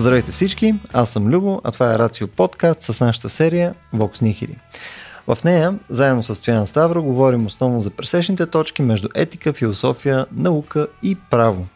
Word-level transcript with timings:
Здравейте 0.00 0.32
всички, 0.32 0.74
аз 0.92 1.10
съм 1.10 1.28
Любо, 1.28 1.60
а 1.64 1.70
това 1.70 1.94
е 1.94 1.98
Рацио 1.98 2.28
подкаст 2.28 2.82
с 2.82 3.00
нашата 3.00 3.28
серия 3.28 3.74
Vox 3.94 4.22
Nihili. 4.22 4.56
В 5.26 5.44
нея, 5.44 5.74
заедно 5.88 6.22
с 6.22 6.34
Стоян 6.34 6.66
Ставро, 6.66 7.02
говорим 7.02 7.46
основно 7.46 7.80
за 7.80 7.90
пресечните 7.90 8.46
точки 8.46 8.82
между 8.82 9.08
етика, 9.14 9.52
философия, 9.52 10.26
наука 10.32 10.86
и 11.02 11.16
право. 11.30 11.66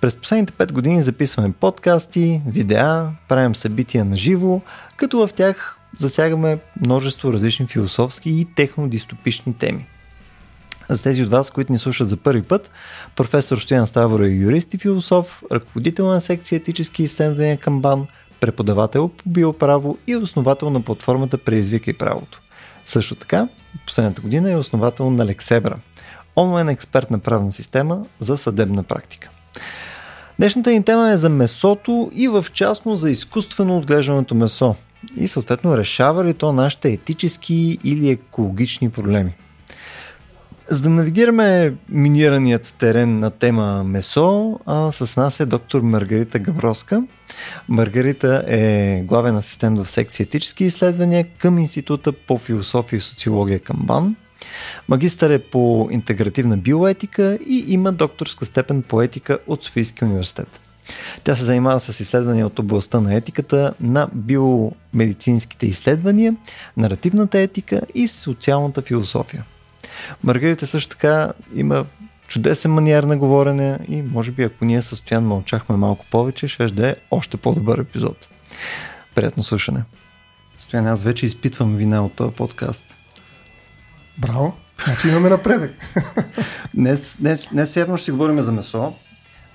През 0.00 0.16
последните 0.16 0.52
5 0.52 0.72
години 0.72 1.02
записваме 1.02 1.52
подкасти, 1.52 2.42
видеа, 2.46 3.10
правим 3.28 3.54
събития 3.54 4.04
на 4.04 4.16
живо, 4.16 4.60
като 4.96 5.26
в 5.26 5.32
тях 5.32 5.76
засягаме 5.98 6.58
множество 6.80 7.32
различни 7.32 7.66
философски 7.66 8.30
и 8.30 8.44
технодистопични 8.54 9.54
теми. 9.54 9.86
За 10.90 11.02
тези 11.02 11.22
от 11.22 11.30
вас, 11.30 11.50
които 11.50 11.72
ни 11.72 11.78
слушат 11.78 12.08
за 12.08 12.16
първи 12.16 12.42
път, 12.42 12.70
професор 13.16 13.58
Стоян 13.58 13.86
Ставро 13.86 14.24
е 14.24 14.28
юрист 14.28 14.74
и 14.74 14.78
философ, 14.78 15.42
ръководител 15.52 16.06
на 16.06 16.20
секция 16.20 16.56
етически 16.56 17.02
изследвания 17.02 17.56
към 17.56 17.80
БАН, 17.80 18.06
преподавател 18.40 19.08
по 19.08 19.28
биоправо 19.28 19.98
и 20.06 20.16
основател 20.16 20.70
на 20.70 20.80
платформата 20.80 21.38
Преизвикай 21.38 21.94
правото. 21.94 22.40
Също 22.84 23.14
така, 23.14 23.48
последната 23.86 24.22
година 24.22 24.50
е 24.50 24.56
основател 24.56 25.10
на 25.10 25.26
Лексебра, 25.26 25.74
онлайн 26.36 26.68
експерт 26.68 27.10
на 27.10 27.18
правна 27.18 27.52
система 27.52 28.06
за 28.18 28.36
съдебна 28.36 28.82
практика. 28.82 29.30
Днешната 30.38 30.70
ни 30.70 30.82
тема 30.82 31.10
е 31.10 31.16
за 31.16 31.28
месото 31.28 32.10
и 32.14 32.28
в 32.28 32.46
частност 32.52 33.00
за 33.00 33.10
изкуствено 33.10 33.78
отглежданото 33.78 34.34
месо 34.34 34.74
и 35.16 35.28
съответно 35.28 35.76
решава 35.76 36.24
ли 36.24 36.34
то 36.34 36.52
нашите 36.52 36.92
етически 36.92 37.78
или 37.84 38.10
екологични 38.10 38.90
проблеми. 38.90 39.34
За 40.72 40.82
да 40.82 40.90
навигираме 40.90 41.74
минираният 41.88 42.74
терен 42.78 43.18
на 43.18 43.30
тема 43.30 43.84
месо, 43.84 44.60
а, 44.66 44.92
с 44.92 45.16
нас 45.16 45.40
е 45.40 45.46
доктор 45.46 45.82
Маргарита 45.82 46.38
Габроска. 46.38 47.02
Маргарита 47.68 48.44
е 48.46 49.02
главен 49.06 49.36
асистент 49.36 49.78
в 49.78 49.90
секция 49.90 50.24
етически 50.24 50.64
изследвания 50.64 51.26
към 51.38 51.58
Института 51.58 52.12
по 52.12 52.38
философия 52.38 52.96
и 52.96 53.00
социология 53.00 53.58
към 53.58 53.76
БАН. 53.82 54.16
Магистър 54.88 55.30
е 55.30 55.38
по 55.38 55.88
интегративна 55.90 56.56
биоетика 56.56 57.38
и 57.46 57.64
има 57.68 57.92
докторска 57.92 58.44
степен 58.44 58.82
по 58.82 59.02
етика 59.02 59.38
от 59.46 59.64
Софийския 59.64 60.08
университет. 60.08 60.60
Тя 61.24 61.36
се 61.36 61.44
занимава 61.44 61.80
с 61.80 62.00
изследвания 62.00 62.46
от 62.46 62.58
областта 62.58 63.00
на 63.00 63.14
етиката, 63.14 63.74
на 63.80 64.08
биомедицинските 64.14 65.66
изследвания, 65.66 66.36
наративната 66.76 67.38
етика 67.38 67.80
и 67.94 68.08
социалната 68.08 68.82
философия. 68.82 69.44
Маргарита 70.24 70.66
също 70.66 70.90
така 70.90 71.32
има 71.54 71.84
чудесен 72.28 72.72
маниер 72.72 73.02
на 73.02 73.16
говорене 73.16 73.78
и 73.88 74.02
може 74.02 74.32
би 74.32 74.42
ако 74.42 74.64
ние 74.64 74.82
състоян 74.82 75.24
мълчахме 75.24 75.76
малко 75.76 76.06
повече, 76.10 76.48
ще 76.48 76.66
да 76.66 76.88
е 76.88 76.94
още 77.10 77.36
по-добър 77.36 77.78
епизод. 77.78 78.28
Приятно 79.14 79.42
слушане. 79.42 79.82
Стоян, 80.58 80.86
аз 80.86 81.02
вече 81.02 81.26
изпитвам 81.26 81.76
вина 81.76 82.04
от 82.04 82.12
този 82.12 82.32
подкаст. 82.32 82.98
Браво! 84.18 84.54
Значи 84.84 85.08
имаме 85.08 85.28
напредък. 85.28 85.74
днес, 86.74 87.16
днес, 87.20 87.48
днес 87.52 87.76
явно 87.76 87.96
ще 87.96 88.04
си 88.04 88.10
говорим 88.10 88.42
за 88.42 88.52
месо. 88.52 88.94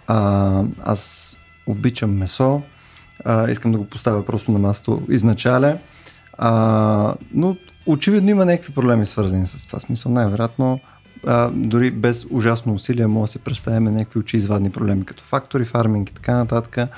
А, 0.07 0.63
аз 0.83 1.35
обичам 1.67 2.17
месо. 2.17 2.61
А, 3.25 3.51
искам 3.51 3.71
да 3.71 3.77
го 3.77 3.85
поставя 3.85 4.25
просто 4.25 4.51
на 4.51 4.59
масто 4.59 5.01
изначале. 5.09 5.77
А, 6.37 7.15
но 7.33 7.57
очевидно 7.85 8.29
има 8.29 8.45
някакви 8.45 8.73
проблеми 8.73 9.05
свързани 9.05 9.47
с 9.47 9.67
това. 9.67 9.79
Смисъл 9.79 10.11
най-вероятно 10.11 10.79
а, 11.27 11.51
дори 11.53 11.91
без 11.91 12.25
ужасно 12.29 12.73
усилие 12.73 13.07
може 13.07 13.29
да 13.29 13.31
си 13.31 13.39
представим 13.39 13.83
някакви 13.83 14.19
очиизвадни 14.19 14.69
проблеми, 14.69 15.05
като 15.05 15.23
фактори, 15.23 15.65
фарминг 15.65 16.09
и 16.09 16.13
така 16.13 16.33
нататък. 16.35 16.89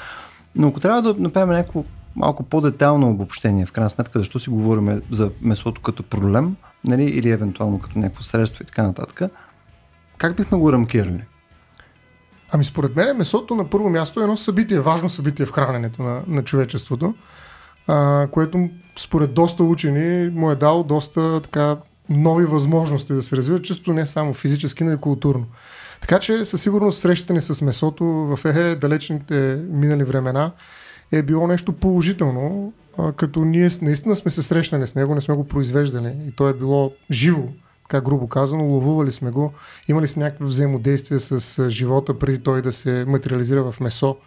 Но 0.56 0.68
ако 0.68 0.80
трябва 0.80 1.02
да 1.02 1.22
направим 1.22 1.54
някакво 1.54 1.84
малко 2.16 2.44
по-детално 2.44 3.10
обобщение, 3.10 3.66
в 3.66 3.72
крайна 3.72 3.90
сметка, 3.90 4.20
защо 4.20 4.40
си 4.40 4.50
говорим 4.50 5.02
за 5.12 5.32
месото 5.42 5.82
като 5.82 6.04
проблем, 6.04 6.56
нали, 6.86 7.04
или 7.04 7.30
евентуално 7.30 7.80
като 7.80 8.00
някакво 8.00 8.24
средство 8.24 8.64
и 8.64 8.66
така 8.66 8.84
нататък, 8.84 9.32
как 10.18 10.36
бихме 10.36 10.58
го 10.58 10.74
рамкирали? 10.74 11.24
Ами 12.52 12.64
според 12.64 12.96
мен 12.96 13.18
месото 13.18 13.56
на 13.56 13.70
първо 13.70 13.90
място 13.90 14.20
е 14.20 14.24
едно 14.24 14.38
събитие, 14.38 14.80
важно 14.80 15.10
събитие 15.10 15.46
в 15.46 15.52
храненето 15.52 16.04
на, 16.04 16.22
на 16.28 16.44
човечеството, 16.44 17.14
което 18.32 18.70
според 19.00 19.34
доста 19.34 19.64
учени 19.64 20.30
му 20.30 20.52
е 20.52 20.56
дал 20.56 20.84
доста 20.84 21.42
така 21.42 21.78
нови 22.10 22.46
възможности 22.46 23.14
да 23.14 23.24
се 23.24 23.38
развиват, 23.38 23.64
чисто 23.64 23.94
не 23.94 24.06
само 24.06 24.34
физически, 24.34 24.84
но 24.84 24.92
и 24.92 24.98
културно. 24.98 25.46
Така 26.02 26.20
че 26.20 26.46
със 26.46 26.62
сигурност 26.62 27.00
срещате 27.00 27.34
ни 27.34 27.42
с 27.42 27.62
месото 27.62 28.06
в 28.06 28.40
ехе 28.46 28.76
далечните 28.76 29.62
минали 29.70 30.04
времена 30.04 30.52
е 31.12 31.22
било 31.22 31.48
нещо 31.48 31.74
положително, 31.74 32.74
като 33.16 33.46
ние 33.46 33.70
наистина 33.82 34.16
сме 34.16 34.32
се 34.32 34.44
срещали 34.44 34.88
с 34.88 34.96
него, 34.96 35.16
не 35.16 35.22
сме 35.22 35.36
го 35.36 35.48
произвеждали. 35.48 36.16
И 36.28 36.32
то 36.32 36.50
е 36.50 36.54
било 36.54 36.94
живо, 37.12 37.44
така 37.90 38.02
грубо 38.02 38.28
казано, 38.28 38.64
ловували 38.64 39.12
сме 39.12 39.32
го, 39.32 39.54
имали 39.88 40.08
сме 40.08 40.24
някакво 40.24 40.46
взаимодействие 40.46 41.20
с 41.20 41.70
живота 41.70 42.20
преди 42.20 42.44
той 42.44 42.62
да 42.62 42.72
се 42.72 43.06
материализира 43.08 43.72
в 43.72 43.80
месо 43.80 44.18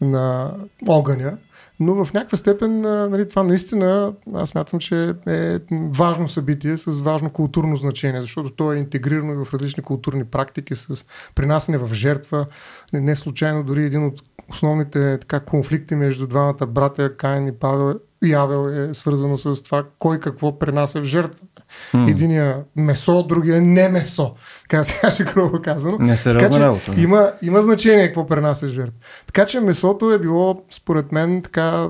на 0.00 0.54
огъня 0.88 1.36
но 1.80 2.04
в 2.04 2.12
някаква 2.12 2.38
степен 2.38 2.80
нали, 2.80 3.28
това 3.28 3.42
наистина 3.42 4.12
аз 4.34 4.54
мятам, 4.54 4.78
че 4.80 5.14
е 5.26 5.58
важно 5.72 6.28
събитие 6.28 6.76
с 6.76 7.00
важно 7.00 7.30
културно 7.30 7.76
значение, 7.76 8.22
защото 8.22 8.50
то 8.50 8.72
е 8.72 8.76
интегрирано 8.76 9.32
и 9.32 9.44
в 9.44 9.54
различни 9.54 9.82
културни 9.82 10.24
практики 10.24 10.74
с 10.74 11.06
принасене 11.34 11.78
в 11.78 11.94
жертва. 11.94 12.46
Не 12.92 13.16
случайно 13.16 13.64
дори 13.64 13.84
един 13.84 14.06
от 14.06 14.22
основните 14.50 15.18
така, 15.18 15.40
конфликти 15.40 15.94
между 15.94 16.26
двамата 16.26 16.66
братя 16.68 17.16
Каин 17.16 17.46
и 17.46 17.52
Павел 17.52 17.94
и 18.24 18.34
Авел 18.34 18.68
е 18.68 18.94
свързано 18.94 19.38
с 19.38 19.62
това 19.62 19.84
кой 19.98 20.20
какво 20.20 20.58
пренася 20.58 21.00
в 21.00 21.04
жертва. 21.04 21.46
Mm. 21.94 22.10
Единия 22.10 22.56
месо, 22.76 23.22
другия 23.22 23.60
не 23.60 23.88
месо. 23.88 24.34
Така 24.62 24.84
се 24.84 24.98
каже 25.00 25.24
грубо 25.24 25.62
казано. 25.62 25.96
Не 26.00 26.16
се 26.16 26.32
така, 26.32 26.60
работа. 26.60 26.94
Има, 26.96 27.32
има 27.42 27.62
значение 27.62 28.06
какво 28.06 28.26
пренася 28.26 28.68
жертва. 28.68 28.94
Така 29.26 29.46
че 29.46 29.60
месото 29.60 30.12
е 30.12 30.18
било, 30.18 30.64
според 30.70 31.12
мен, 31.12 31.42
така 31.42 31.88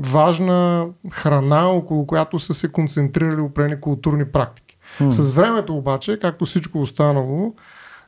важна 0.00 0.86
храна, 1.12 1.66
около 1.66 2.06
която 2.06 2.38
са 2.38 2.54
се 2.54 2.68
концентрирали 2.68 3.40
определени 3.40 3.80
културни 3.80 4.24
практики. 4.24 4.78
Mm. 5.00 5.10
С 5.10 5.32
времето 5.32 5.76
обаче, 5.76 6.18
както 6.20 6.44
всичко 6.44 6.80
останало, 6.80 7.54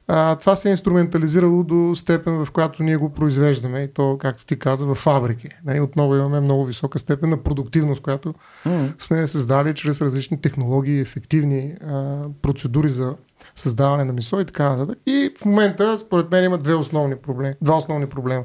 а, 0.09 0.37
това 0.37 0.57
се 0.57 0.69
е 0.69 0.71
инструментализирало 0.71 1.65
до 1.65 1.95
степен, 1.95 2.45
в 2.45 2.51
която 2.51 2.83
ние 2.83 2.97
го 2.97 3.13
произвеждаме 3.13 3.81
и 3.81 3.93
то, 3.93 4.19
както 4.21 4.47
ти 4.47 4.59
каза, 4.59 4.87
в 4.87 4.95
фабрики. 4.95 5.49
Нали, 5.65 5.81
отново 5.81 6.17
имаме 6.17 6.41
много 6.41 6.65
висока 6.65 6.99
степен 6.99 7.31
на 7.31 7.43
продуктивност, 7.43 8.03
която 8.03 8.35
mm. 8.67 9.03
сме 9.03 9.27
създали 9.27 9.75
чрез 9.75 10.01
различни 10.01 10.41
технологии, 10.41 11.01
ефективни 11.01 11.75
а, 11.87 12.19
процедури 12.43 12.89
за 12.89 13.15
създаване 13.55 14.05
на 14.05 14.13
месо 14.13 14.41
и 14.41 14.45
така 14.45 14.71
нататък. 14.71 14.99
И 15.07 15.31
в 15.41 15.45
момента, 15.45 15.99
според 15.99 16.31
мен, 16.31 16.45
има 16.45 16.59
две 16.59 16.75
основни 16.75 17.17
проблеми, 17.17 17.55
два 17.63 17.77
основни 17.77 18.07
проблема. 18.07 18.45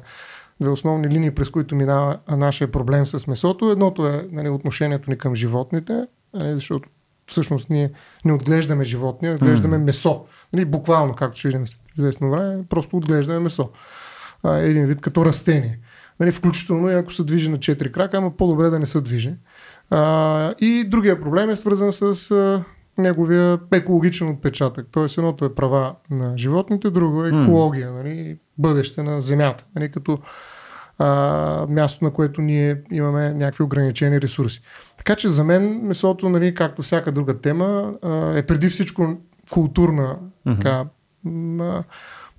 Две 0.61 0.69
основни 0.69 1.09
линии, 1.09 1.31
през 1.31 1.49
които 1.49 1.75
минава 1.75 2.17
нашия 2.29 2.71
проблем 2.71 3.05
с 3.05 3.27
месото. 3.27 3.71
Едното 3.71 4.07
е 4.07 4.27
нали, 4.31 4.49
отношението 4.49 5.09
ни 5.09 5.17
към 5.17 5.35
животните, 5.35 6.07
нали, 6.33 6.53
защото 6.55 6.89
всъщност 7.27 7.69
ние 7.69 7.91
не 8.25 8.33
отглеждаме 8.33 8.83
животни, 8.83 9.31
отглеждаме 9.31 9.77
mm. 9.77 9.83
месо. 9.83 10.25
Нали, 10.53 10.65
буквално, 10.65 11.15
както 11.15 11.39
ще 11.39 11.47
видим 11.47 11.65
известно 11.97 12.31
време, 12.31 12.63
просто 12.69 12.97
отглеждаме 12.97 13.39
месо. 13.39 13.69
А, 14.43 14.57
един 14.57 14.85
вид 14.85 15.01
като 15.01 15.25
растение. 15.25 15.79
Нали, 16.19 16.31
включително 16.31 16.89
и 16.89 16.93
ако 16.93 17.13
се 17.13 17.23
движи 17.23 17.49
на 17.49 17.59
четири 17.59 17.91
крака, 17.91 18.17
ама 18.17 18.31
по-добре 18.31 18.69
да 18.69 18.79
не 18.79 18.85
се 18.85 19.01
движи. 19.01 19.33
А, 19.89 20.53
и 20.59 20.83
другия 20.87 21.21
проблем 21.21 21.49
е 21.49 21.55
свързан 21.55 21.91
с 21.91 22.31
а, 22.31 22.63
неговия 22.97 23.59
екологичен 23.73 24.29
отпечатък. 24.29 24.87
Тоест 24.91 25.17
едното 25.17 25.45
е 25.45 25.55
права 25.55 25.95
на 26.09 26.37
животните, 26.37 26.89
друго 26.89 27.25
е 27.25 27.29
екология, 27.29 27.91
нали, 27.91 28.37
бъдеще 28.57 29.03
на 29.03 29.21
Земята. 29.21 29.65
Нали, 29.75 29.91
като 29.91 30.17
а, 30.97 31.67
място, 31.69 32.05
на 32.05 32.11
което 32.11 32.41
ние 32.41 32.81
имаме 32.91 33.33
някакви 33.33 33.63
ограничени 33.63 34.21
ресурси. 34.21 34.61
Така 34.97 35.15
че 35.15 35.29
за 35.29 35.43
мен 35.43 35.79
месото, 35.83 36.29
нали, 36.29 36.53
както 36.53 36.81
всяка 36.81 37.11
друга 37.11 37.39
тема, 37.39 37.93
а, 38.01 38.37
е 38.37 38.45
преди 38.45 38.69
всичко 38.69 39.17
културна 39.51 40.17
mm-hmm. 40.47 40.55
така, 40.55 40.85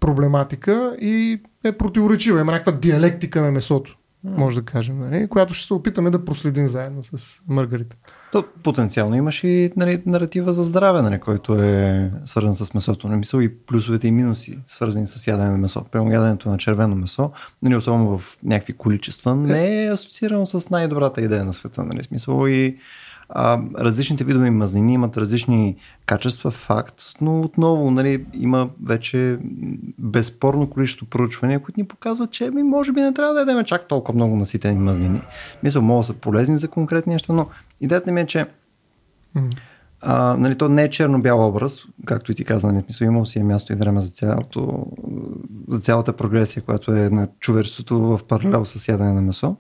проблематика 0.01 0.97
и 1.01 1.41
е 1.65 1.73
противоречива. 1.73 2.41
Има 2.41 2.53
някаква 2.53 2.73
диалектика 2.73 3.43
на 3.43 3.51
месото 3.51 3.97
може 4.25 4.57
да 4.57 4.63
кажем, 4.63 4.99
нали, 4.99 5.29
която 5.29 5.55
ще 5.55 5.67
се 5.67 5.75
опитаме 5.75 6.11
да 6.11 6.25
проследим 6.25 6.69
заедно 6.69 7.05
с 7.05 7.41
Маргарита. 7.49 7.97
То 8.33 8.45
потенциално 8.63 9.17
имаш 9.17 9.45
и 9.45 9.73
нали, 9.77 10.03
наратива 10.07 10.53
за 10.53 10.63
здраве, 10.63 11.03
нали, 11.03 11.21
който 11.21 11.55
е 11.55 12.11
свързан 12.25 12.55
с 12.55 12.75
месото. 12.75 13.09
Не 13.09 13.17
мисля 13.17 13.45
и 13.45 13.57
плюсовете 13.57 14.09
и 14.09 14.13
минуси, 14.13 14.59
свързани 14.67 15.07
с 15.07 15.27
ядене 15.27 15.51
на 15.51 15.59
месо. 15.59 15.85
Прямо 15.93 16.13
яденето 16.13 16.49
на 16.49 16.59
червено 16.59 16.97
месо, 16.97 17.31
нали, 17.63 17.77
особено 17.77 18.19
в 18.19 18.39
някакви 18.43 18.73
количества, 18.73 19.37
не 19.37 19.85
е 19.85 19.93
асоциирано 19.93 20.47
с 20.47 20.71
най-добрата 20.71 21.21
идея 21.21 21.45
на 21.45 21.53
света. 21.53 21.85
Нали, 21.85 22.03
смисъл 22.03 22.47
и 22.47 22.79
а, 23.29 23.61
различните 23.79 24.25
видове 24.25 24.51
мазнини 24.51 24.95
имат 24.95 25.17
различни 25.17 25.77
качества, 26.07 26.51
факт, 26.51 27.03
но 27.21 27.41
отново 27.41 27.91
нали, 27.91 28.27
има 28.35 28.69
вече 28.85 29.39
безспорно 29.99 30.71
количество 30.71 31.07
проучвания, 31.07 31.63
които 31.63 31.81
ни 31.81 31.87
показват, 31.87 32.31
че 32.31 32.51
ми, 32.51 32.63
може 32.63 32.93
би 32.93 33.01
не 33.01 33.15
трябва 33.15 33.35
да 33.35 33.41
ядем 33.41 33.65
чак 33.65 33.89
толкова 33.89 34.17
много 34.17 34.37
наситени 34.37 34.79
мазнини. 34.79 35.21
Мисля, 35.63 35.81
могат 35.81 36.01
да 36.01 36.05
са 36.05 36.13
полезни 36.13 36.57
за 36.57 36.69
конкретни 36.69 37.13
неща, 37.13 37.33
но 37.33 37.47
идеята 37.81 38.13
ми 38.13 38.21
е, 38.21 38.27
че. 38.27 38.47
А, 40.07 40.37
нали, 40.37 40.59
то 40.59 40.69
не 40.69 40.83
е 40.83 40.91
черно-бял 40.91 41.49
образ, 41.49 41.83
както 42.07 42.33
и 42.33 42.35
ти 42.35 42.45
каза, 42.45 42.67
нали, 42.67 42.83
смисъл, 42.83 43.05
имал 43.05 43.27
си 43.27 43.39
е 43.39 43.43
място 43.43 43.73
и 43.73 43.77
време 43.77 44.03
за, 44.03 44.11
цялото, 44.11 44.87
за 45.69 45.81
цялата 45.81 46.13
прогресия, 46.13 46.63
която 46.63 46.93
е 46.93 47.11
на 47.11 47.29
човечеството 47.41 48.01
в 48.01 48.21
паралел 48.29 48.65
с 48.65 48.89
ядене 48.89 49.13
на 49.13 49.23
месо. 49.23 49.57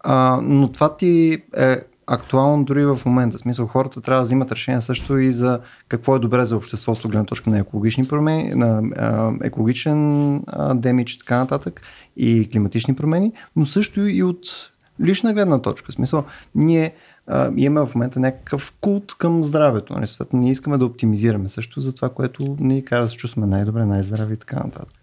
А, 0.00 0.40
но 0.42 0.72
това 0.72 0.96
ти 0.96 1.42
е 1.56 1.80
актуално 2.06 2.64
дори 2.64 2.86
в 2.86 3.00
момента. 3.06 3.38
В 3.38 3.40
смисъл, 3.40 3.66
хората 3.66 4.00
трябва 4.00 4.20
да 4.20 4.24
взимат 4.24 4.52
решение 4.52 4.80
също 4.80 5.18
и 5.18 5.30
за 5.30 5.60
какво 5.88 6.16
е 6.16 6.18
добре 6.18 6.44
за 6.44 6.56
обществото, 6.56 7.08
гледна 7.08 7.24
точка 7.24 7.50
на 7.50 7.58
екологични 7.58 8.08
промени, 8.08 8.54
на 8.54 8.82
а, 8.96 9.32
екологичен 9.42 10.42
демидж 10.74 11.12
и 11.12 11.18
така 11.18 11.36
нататък, 11.36 11.80
и 12.16 12.50
климатични 12.52 12.94
промени, 12.94 13.32
но 13.56 13.66
също 13.66 14.06
и 14.06 14.22
от 14.22 14.70
лична 15.00 15.32
гледна 15.34 15.62
точка. 15.62 15.92
В 15.92 15.94
смисъл, 15.94 16.24
ние 16.54 16.94
а, 17.26 17.50
имаме 17.56 17.86
в 17.86 17.94
момента 17.94 18.20
някакъв 18.20 18.74
култ 18.80 19.14
към 19.18 19.44
здравето. 19.44 19.92
Нали? 19.92 20.06
Съответно, 20.06 20.38
ние 20.38 20.50
искаме 20.50 20.78
да 20.78 20.86
оптимизираме 20.86 21.48
също 21.48 21.80
за 21.80 21.94
това, 21.94 22.08
което 22.08 22.56
ни 22.60 22.84
кара 22.84 23.02
да 23.02 23.08
се 23.08 23.16
чувстваме 23.16 23.46
най-добре, 23.46 23.86
най-здрави 23.86 24.34
и 24.34 24.36
така 24.36 24.56
нататък. 24.56 24.94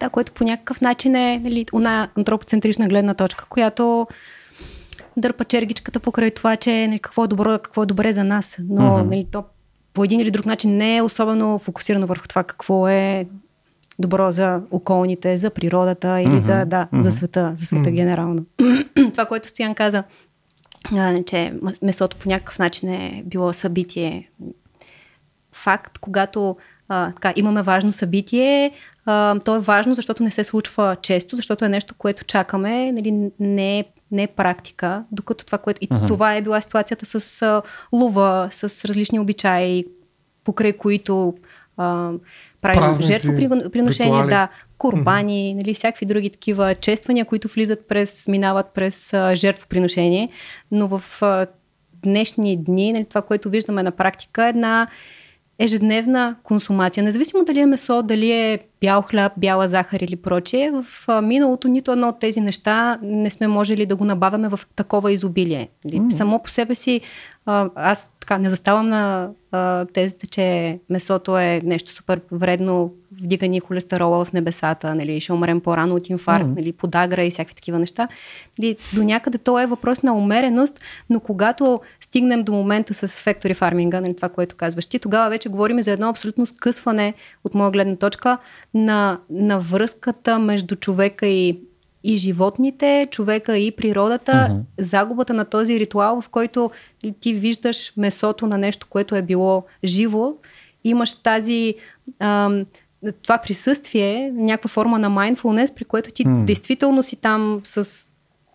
Да, 0.00 0.08
което 0.08 0.32
по 0.32 0.44
някакъв 0.44 0.80
начин 0.80 1.14
е 1.14 1.40
нали, 1.44 1.66
една 1.74 2.08
антропоцентрична 2.16 2.88
гледна 2.88 3.14
точка, 3.14 3.44
която 3.48 4.06
дърпа 5.20 5.44
чергичката 5.44 6.00
покрай 6.00 6.30
това, 6.30 6.56
че 6.56 6.86
нали, 6.86 6.98
какво, 6.98 7.24
е 7.24 7.28
добро, 7.28 7.58
какво 7.58 7.82
е 7.82 7.86
добре 7.86 8.12
за 8.12 8.24
нас. 8.24 8.58
Но 8.68 8.82
mm-hmm. 8.82 9.02
нали, 9.02 9.26
то 9.32 9.44
по 9.92 10.04
един 10.04 10.20
или 10.20 10.30
друг 10.30 10.46
начин 10.46 10.76
не 10.76 10.96
е 10.96 11.02
особено 11.02 11.58
фокусирано 11.58 12.06
върху 12.06 12.28
това 12.28 12.44
какво 12.44 12.88
е 12.88 13.26
добро 13.98 14.32
за 14.32 14.62
околните, 14.70 15.38
за 15.38 15.50
природата 15.50 16.20
или 16.20 16.30
mm-hmm. 16.30 16.38
за, 16.38 16.64
да, 16.64 16.88
mm-hmm. 16.92 17.00
за 17.00 17.12
света, 17.12 17.52
за 17.54 17.66
света 17.66 17.90
mm-hmm. 17.90 17.94
генерално. 17.94 18.44
това, 19.12 19.26
което 19.26 19.48
Стоян 19.48 19.74
каза, 19.74 20.04
а, 20.96 21.22
че 21.22 21.52
месото 21.82 22.16
по 22.16 22.28
някакъв 22.28 22.58
начин 22.58 22.88
е 22.88 23.22
било 23.26 23.52
събитие. 23.52 24.30
Факт, 25.52 25.98
когато 25.98 26.56
а, 26.88 27.12
така, 27.12 27.32
имаме 27.36 27.62
важно 27.62 27.92
събитие, 27.92 28.72
а, 29.06 29.38
то 29.38 29.56
е 29.56 29.60
важно, 29.60 29.94
защото 29.94 30.22
не 30.22 30.30
се 30.30 30.44
случва 30.44 30.96
често, 31.02 31.36
защото 31.36 31.64
е 31.64 31.68
нещо, 31.68 31.94
което 31.98 32.24
чакаме, 32.24 32.92
нали, 32.92 33.30
не 33.40 33.78
е 33.78 33.84
не 34.12 34.22
е 34.22 34.26
практика, 34.26 35.04
докато 35.12 35.44
това, 35.44 35.58
което... 35.58 35.78
И 35.80 35.88
uh-huh. 35.88 36.08
това 36.08 36.34
е 36.34 36.42
била 36.42 36.60
ситуацията 36.60 37.06
с 37.06 37.42
а, 37.42 37.62
лува, 37.92 38.48
с 38.52 38.84
различни 38.84 39.18
обичаи, 39.18 39.84
покрай 40.44 40.72
които 40.72 41.34
а, 41.76 42.10
правим 42.62 43.02
жертвоприношения, 43.02 44.26
да, 44.26 44.48
курбани, 44.78 45.32
mm-hmm. 45.32 45.56
нали, 45.56 45.74
всякакви 45.74 46.06
други 46.06 46.30
такива 46.30 46.74
чествания, 46.74 47.24
които 47.24 47.48
влизат 47.48 47.88
през, 47.88 48.28
минават 48.28 48.66
през 48.74 49.12
а, 49.12 49.34
жертвоприношение, 49.34 50.28
но 50.70 50.98
в 50.98 51.22
а, 51.22 51.46
днешни 52.02 52.56
дни, 52.56 52.92
нали, 52.92 53.04
това, 53.04 53.22
което 53.22 53.50
виждаме 53.50 53.82
на 53.82 53.90
практика, 53.90 54.46
е 54.46 54.48
една 54.48 54.88
ежедневна 55.60 56.36
консумация. 56.42 57.04
Независимо 57.04 57.44
дали 57.44 57.60
е 57.60 57.66
месо, 57.66 58.02
дали 58.02 58.30
е 58.30 58.58
бял 58.80 59.02
хляб, 59.02 59.32
бяла 59.36 59.68
захар 59.68 60.00
или 60.00 60.16
прочее, 60.16 60.70
в 60.70 61.08
миналото 61.22 61.68
нито 61.68 61.92
едно 61.92 62.08
от 62.08 62.18
тези 62.18 62.40
неща 62.40 62.98
не 63.02 63.30
сме 63.30 63.48
можели 63.48 63.86
да 63.86 63.96
го 63.96 64.04
набавяме 64.04 64.48
в 64.48 64.60
такова 64.76 65.12
изобилие. 65.12 65.68
Mm. 65.86 66.10
Само 66.10 66.42
по 66.42 66.50
себе 66.50 66.74
си 66.74 67.00
а, 67.50 67.70
аз 67.74 68.10
така 68.20 68.38
не 68.38 68.50
заставам 68.50 68.88
на 68.88 69.30
а, 69.52 69.84
тезата, 69.84 70.26
че 70.26 70.78
месото 70.90 71.38
е 71.38 71.60
нещо 71.64 71.92
супер 71.92 72.20
вредно, 72.32 72.92
вдига 73.22 73.48
ни 73.48 73.60
холестерола 73.60 74.24
в 74.24 74.32
небесата, 74.32 74.94
нали, 74.94 75.20
ще 75.20 75.32
умрем 75.32 75.60
по-рано 75.60 75.94
от 75.94 76.08
инфаркт, 76.08 76.46
mm. 76.46 76.56
нали, 76.56 76.72
подагра 76.72 77.24
и 77.24 77.30
всякакви 77.30 77.54
такива 77.54 77.78
неща. 77.78 78.08
Нали, 78.58 78.76
до 78.94 79.02
някъде 79.02 79.38
то 79.38 79.60
е 79.60 79.66
въпрос 79.66 80.02
на 80.02 80.14
умереност, 80.14 80.80
но 81.10 81.20
когато 81.20 81.80
стигнем 82.00 82.42
до 82.42 82.52
момента 82.52 82.94
с 82.94 83.08
factory 83.08 83.54
farming, 83.54 84.00
нали, 84.00 84.16
това, 84.16 84.28
което 84.28 84.56
казваш 84.56 84.86
ти, 84.86 84.98
тогава 84.98 85.30
вече 85.30 85.48
говорим 85.48 85.82
за 85.82 85.92
едно 85.92 86.08
абсолютно 86.08 86.46
скъсване 86.46 87.14
от 87.44 87.54
моя 87.54 87.70
гледна 87.70 87.96
точка 87.96 88.38
на, 88.74 89.18
на 89.30 89.58
връзката 89.58 90.38
между 90.38 90.76
човека 90.76 91.26
и 91.26 91.60
и 92.04 92.16
животните, 92.16 93.08
човека 93.10 93.56
и 93.56 93.70
природата, 93.70 94.32
uh-huh. 94.32 94.60
загубата 94.78 95.34
на 95.34 95.44
този 95.44 95.78
ритуал, 95.78 96.20
в 96.20 96.28
който 96.28 96.70
ти 97.20 97.34
виждаш 97.34 97.92
месото 97.96 98.46
на 98.46 98.58
нещо, 98.58 98.86
което 98.90 99.16
е 99.16 99.22
било 99.22 99.64
живо, 99.84 100.34
имаш 100.84 101.14
тази 101.14 101.74
ам, 102.18 102.64
това 103.22 103.38
присъствие, 103.38 104.32
някаква 104.34 104.68
форма 104.68 104.98
на 104.98 105.10
mindfulness, 105.10 105.74
при 105.74 105.84
което 105.84 106.10
ти 106.10 106.24
mm. 106.26 106.44
действително 106.44 107.02
си 107.02 107.16
там 107.16 107.60
с 107.64 108.06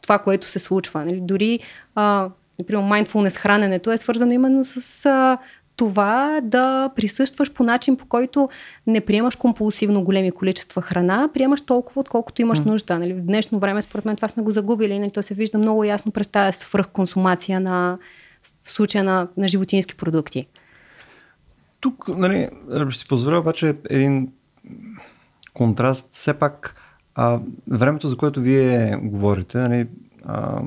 това, 0.01 0.19
което 0.19 0.47
се 0.47 0.59
случва. 0.59 1.05
Нали? 1.05 1.19
Дори, 1.21 1.59
а, 1.95 2.29
например, 2.59 2.83
mindfulness 2.83 3.37
храненето 3.37 3.91
е 3.91 3.97
свързано 3.97 4.31
именно 4.31 4.65
с 4.65 5.05
а, 5.05 5.37
това 5.75 6.39
да 6.43 6.89
присъстваш 6.95 7.53
по 7.53 7.63
начин, 7.63 7.97
по 7.97 8.05
който 8.05 8.49
не 8.87 9.01
приемаш 9.01 9.35
компулсивно 9.35 10.03
големи 10.03 10.31
количества 10.31 10.81
храна, 10.81 11.29
приемаш 11.33 11.61
толкова, 11.61 12.01
отколкото 12.01 12.41
имаш 12.41 12.59
mm. 12.59 12.65
нужда. 12.65 12.99
Нали? 12.99 13.13
В 13.13 13.21
днешно 13.21 13.59
време, 13.59 13.81
според 13.81 14.05
мен, 14.05 14.15
това 14.15 14.27
сме 14.27 14.43
го 14.43 14.51
загубили. 14.51 14.99
Нали? 14.99 15.11
То 15.11 15.21
се 15.21 15.33
вижда 15.33 15.57
много 15.57 15.83
ясно 15.83 16.11
през 16.11 16.27
тази 16.27 16.59
свръхконсумация 16.59 17.59
на, 17.59 17.97
в 18.63 18.71
случая 18.71 19.03
на, 19.03 19.27
на 19.37 19.47
животински 19.47 19.95
продукти. 19.95 20.47
Тук, 21.79 22.07
нали, 22.07 22.49
ще 22.89 22.99
си 22.99 23.07
позволя 23.07 23.39
обаче 23.39 23.75
един 23.89 24.31
контраст. 25.53 26.07
Все 26.11 26.33
пак, 26.33 26.75
а, 27.15 27.39
времето, 27.67 28.07
за 28.07 28.17
което 28.17 28.41
вие 28.41 28.99
говорите, 29.03 29.57
нали, 29.57 29.87
а, 30.25 30.61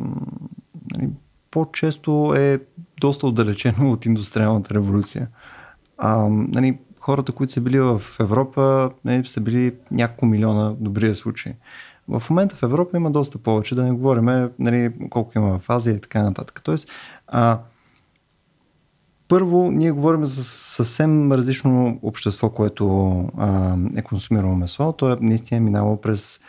нали, 0.93 1.09
по-често 1.51 2.35
е 2.37 2.61
доста 3.01 3.27
отдалечено 3.27 3.93
от 3.93 4.07
индустриалната 4.07 4.75
революция. 4.75 5.29
А, 5.99 6.29
нали, 6.31 6.79
хората, 7.01 7.33
които 7.33 7.53
са 7.53 7.61
били 7.61 7.81
в 7.81 8.03
Европа, 8.21 8.91
нали, 9.05 9.29
са 9.29 9.41
били 9.41 9.75
няколко 9.91 10.27
милиона 10.27 10.75
добрия 10.81 11.15
случай. 11.15 11.55
В 12.09 12.23
момента 12.31 12.57
в 12.57 12.63
Европа 12.63 12.97
има 12.97 13.11
доста 13.11 13.39
повече, 13.39 13.75
да 13.75 13.85
не 13.85 13.93
говорим 13.93 14.51
нали, 14.59 14.93
колко 15.11 15.33
има 15.37 15.59
в 15.59 15.71
Азия 15.71 15.95
и 15.95 16.01
така 16.01 16.23
нататък. 16.23 16.61
Тоест, 16.65 16.91
а, 17.27 17.59
първо, 19.29 19.71
ние 19.71 19.91
говорим 19.91 20.25
за 20.25 20.45
съвсем 20.45 21.33
различно 21.33 21.99
общество, 22.03 22.51
което 22.51 23.19
а, 23.39 23.77
е 23.97 24.03
консумирало 24.03 24.55
месо. 24.55 24.93
То 24.93 25.13
е 25.13 25.17
наистина 25.21 25.61
минало 25.61 26.01
през 26.01 26.41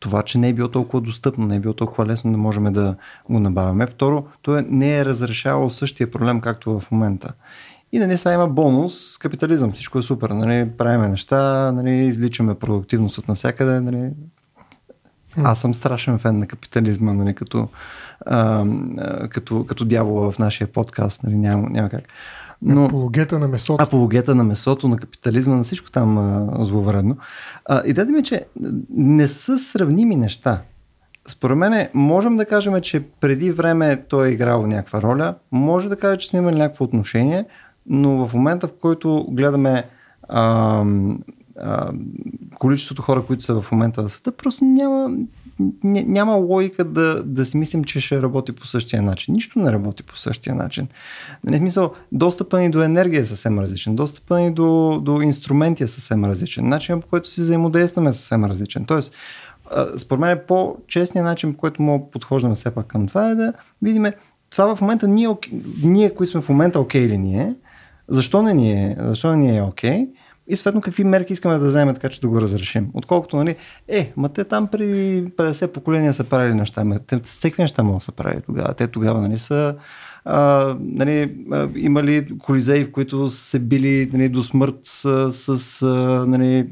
това, 0.00 0.22
че 0.22 0.38
не 0.38 0.48
е 0.48 0.52
било 0.52 0.68
толкова 0.68 1.00
достъпно, 1.00 1.46
не 1.46 1.56
е 1.56 1.60
било 1.60 1.74
толкова 1.74 2.06
лесно 2.06 2.32
да 2.32 2.38
можем 2.38 2.64
да 2.64 2.96
го 3.30 3.40
набавяме. 3.40 3.86
Второ, 3.86 4.26
то 4.42 4.64
не 4.68 4.98
е 4.98 5.04
разрешавало 5.04 5.70
същия 5.70 6.10
проблем, 6.10 6.40
както 6.40 6.80
в 6.80 6.90
момента. 6.90 7.32
И 7.92 7.98
нали, 7.98 8.16
сега 8.16 8.34
има 8.34 8.48
бонус, 8.48 9.18
капитализъм, 9.18 9.72
всичко 9.72 9.98
е 9.98 10.02
супер, 10.02 10.30
нали, 10.30 10.70
правиме 10.78 11.08
неща, 11.08 11.72
нали, 11.72 11.90
изличаме 11.90 12.54
продуктивност 12.54 13.18
от 13.18 13.28
насякъде, 13.28 13.80
нали. 13.80 14.10
Аз 15.36 15.60
съм 15.60 15.74
страшен 15.74 16.18
фен 16.18 16.38
на 16.38 16.46
капитализма, 16.46 17.12
нали, 17.12 17.34
като, 17.34 17.68
а, 18.26 18.66
като, 19.30 19.66
като 19.66 19.84
дявола 19.84 20.32
в 20.32 20.38
нашия 20.38 20.72
подкаст, 20.72 21.22
нали, 21.22 21.36
няма, 21.36 21.70
няма 21.70 21.88
как. 21.88 22.04
Но, 22.62 22.84
апологета 22.84 23.38
на 23.38 23.48
месото. 23.48 23.82
Апологета 23.82 24.34
на 24.34 24.44
месото, 24.44 24.88
на 24.88 24.96
капитализма, 24.96 25.56
на 25.56 25.62
всичко 25.62 25.90
там 25.90 26.18
а, 26.18 26.64
зловредно. 26.64 27.16
А, 27.64 27.82
идеята 27.86 28.12
ми 28.12 28.18
е, 28.18 28.22
че 28.22 28.46
не 28.90 29.28
са 29.28 29.58
сравними 29.58 30.16
неща. 30.16 30.62
Според 31.28 31.56
мен 31.58 31.88
можем 31.94 32.36
да 32.36 32.46
кажем, 32.46 32.80
че 32.80 33.00
преди 33.20 33.52
време 33.52 34.04
той 34.08 34.28
е 34.28 34.30
играл 34.30 34.66
някаква 34.66 35.02
роля, 35.02 35.34
може 35.52 35.88
да 35.88 35.96
кажа, 35.96 36.18
че 36.18 36.28
сме 36.28 36.38
имали 36.38 36.58
някакво 36.58 36.84
отношение, 36.84 37.44
но 37.86 38.26
в 38.26 38.34
момента, 38.34 38.66
в 38.66 38.72
който 38.80 39.26
гледаме 39.30 39.84
а, 40.28 40.84
а, 41.58 41.90
количеството 42.58 43.02
хора, 43.02 43.22
които 43.26 43.44
са 43.44 43.60
в 43.60 43.72
момента 43.72 44.02
в 44.02 44.08
света, 44.08 44.32
просто 44.32 44.64
няма, 44.64 45.10
няма 45.84 46.34
логика 46.34 46.84
да, 46.84 47.22
да 47.24 47.44
си 47.44 47.56
мислим, 47.56 47.84
че 47.84 48.00
ще 48.00 48.22
работи 48.22 48.52
по 48.52 48.66
същия 48.66 49.02
начин. 49.02 49.34
Нищо 49.34 49.58
не 49.58 49.72
работи 49.72 50.02
по 50.02 50.18
същия 50.18 50.54
начин. 50.54 50.88
Не 51.44 51.56
смисъл, 51.56 51.92
достъпа 52.12 52.60
ни 52.60 52.70
до 52.70 52.82
енергия 52.82 53.20
е 53.20 53.24
съвсем 53.24 53.58
различен, 53.58 53.96
достъпа 53.96 54.40
ни 54.40 54.50
до, 54.50 55.00
до 55.02 55.20
инструменти 55.20 55.82
е 55.82 55.86
съвсем 55.86 56.24
различен, 56.24 56.68
начинът 56.68 57.02
по 57.02 57.10
който 57.10 57.28
си 57.28 57.40
взаимодействаме 57.40 58.10
е 58.10 58.12
съвсем 58.12 58.44
различен. 58.44 58.84
Тоест, 58.84 59.14
според 59.96 60.20
мен 60.20 60.40
по-честният 60.48 61.24
начин, 61.24 61.52
по 61.52 61.58
който 61.58 61.82
мога 61.82 62.10
подхождаме 62.10 62.54
все 62.54 62.70
пак 62.70 62.86
към 62.86 63.06
това 63.06 63.30
е 63.30 63.34
да 63.34 63.52
видим 63.82 64.06
това 64.50 64.76
в 64.76 64.80
момента 64.80 65.08
ние, 65.08 65.28
ние 65.82 66.14
кои 66.14 66.26
сме 66.26 66.40
в 66.40 66.48
момента 66.48 66.80
окей 66.80 67.06
okay 67.06 67.08
ли 67.08 67.18
ние, 67.18 67.54
защо 68.08 68.42
не 68.42 68.54
ни 68.54 68.72
е, 68.72 68.96
защо 69.00 69.30
не 69.30 69.36
ни 69.36 69.58
е 69.58 69.62
окей, 69.62 69.90
okay, 69.90 70.08
и 70.48 70.56
съответно 70.56 70.80
какви 70.80 71.04
мерки 71.04 71.32
искаме 71.32 71.58
да 71.58 71.66
вземем 71.66 71.94
така, 71.94 72.08
че 72.08 72.20
да 72.20 72.28
го 72.28 72.40
разрешим. 72.40 72.90
Отколкото, 72.94 73.36
нали, 73.36 73.56
е, 73.88 74.12
ма 74.16 74.28
те 74.28 74.44
там 74.44 74.66
при 74.66 74.84
50 75.24 75.66
поколения 75.66 76.14
са 76.14 76.24
правили 76.24 76.54
неща, 76.54 76.84
ма 76.84 76.98
те 76.98 77.20
всеки 77.20 77.60
неща 77.60 77.82
могат 77.82 77.98
да 77.98 78.04
са 78.04 78.12
правили 78.12 78.40
тогава. 78.46 78.74
Те 78.74 78.86
тогава, 78.86 79.20
нали, 79.20 79.38
са 79.38 79.74
а, 80.24 80.76
нали, 80.80 81.36
имали 81.76 82.38
колизеи, 82.38 82.84
в 82.84 82.92
които 82.92 83.28
се 83.28 83.58
били 83.58 84.10
нали, 84.12 84.28
до 84.28 84.42
смърт 84.42 84.78
с, 84.82 85.32
с 85.32 85.86
нали, 86.26 86.68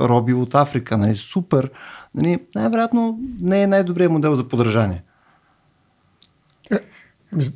роби 0.00 0.34
от 0.34 0.54
Африка. 0.54 0.98
Нали, 0.98 1.14
супер. 1.14 1.70
Нали, 2.14 2.38
най-вероятно 2.54 3.18
не 3.40 3.62
е 3.62 3.66
най-добрият 3.66 4.12
модел 4.12 4.34
за 4.34 4.48
подражание. 4.48 5.02
Е, 6.70 6.78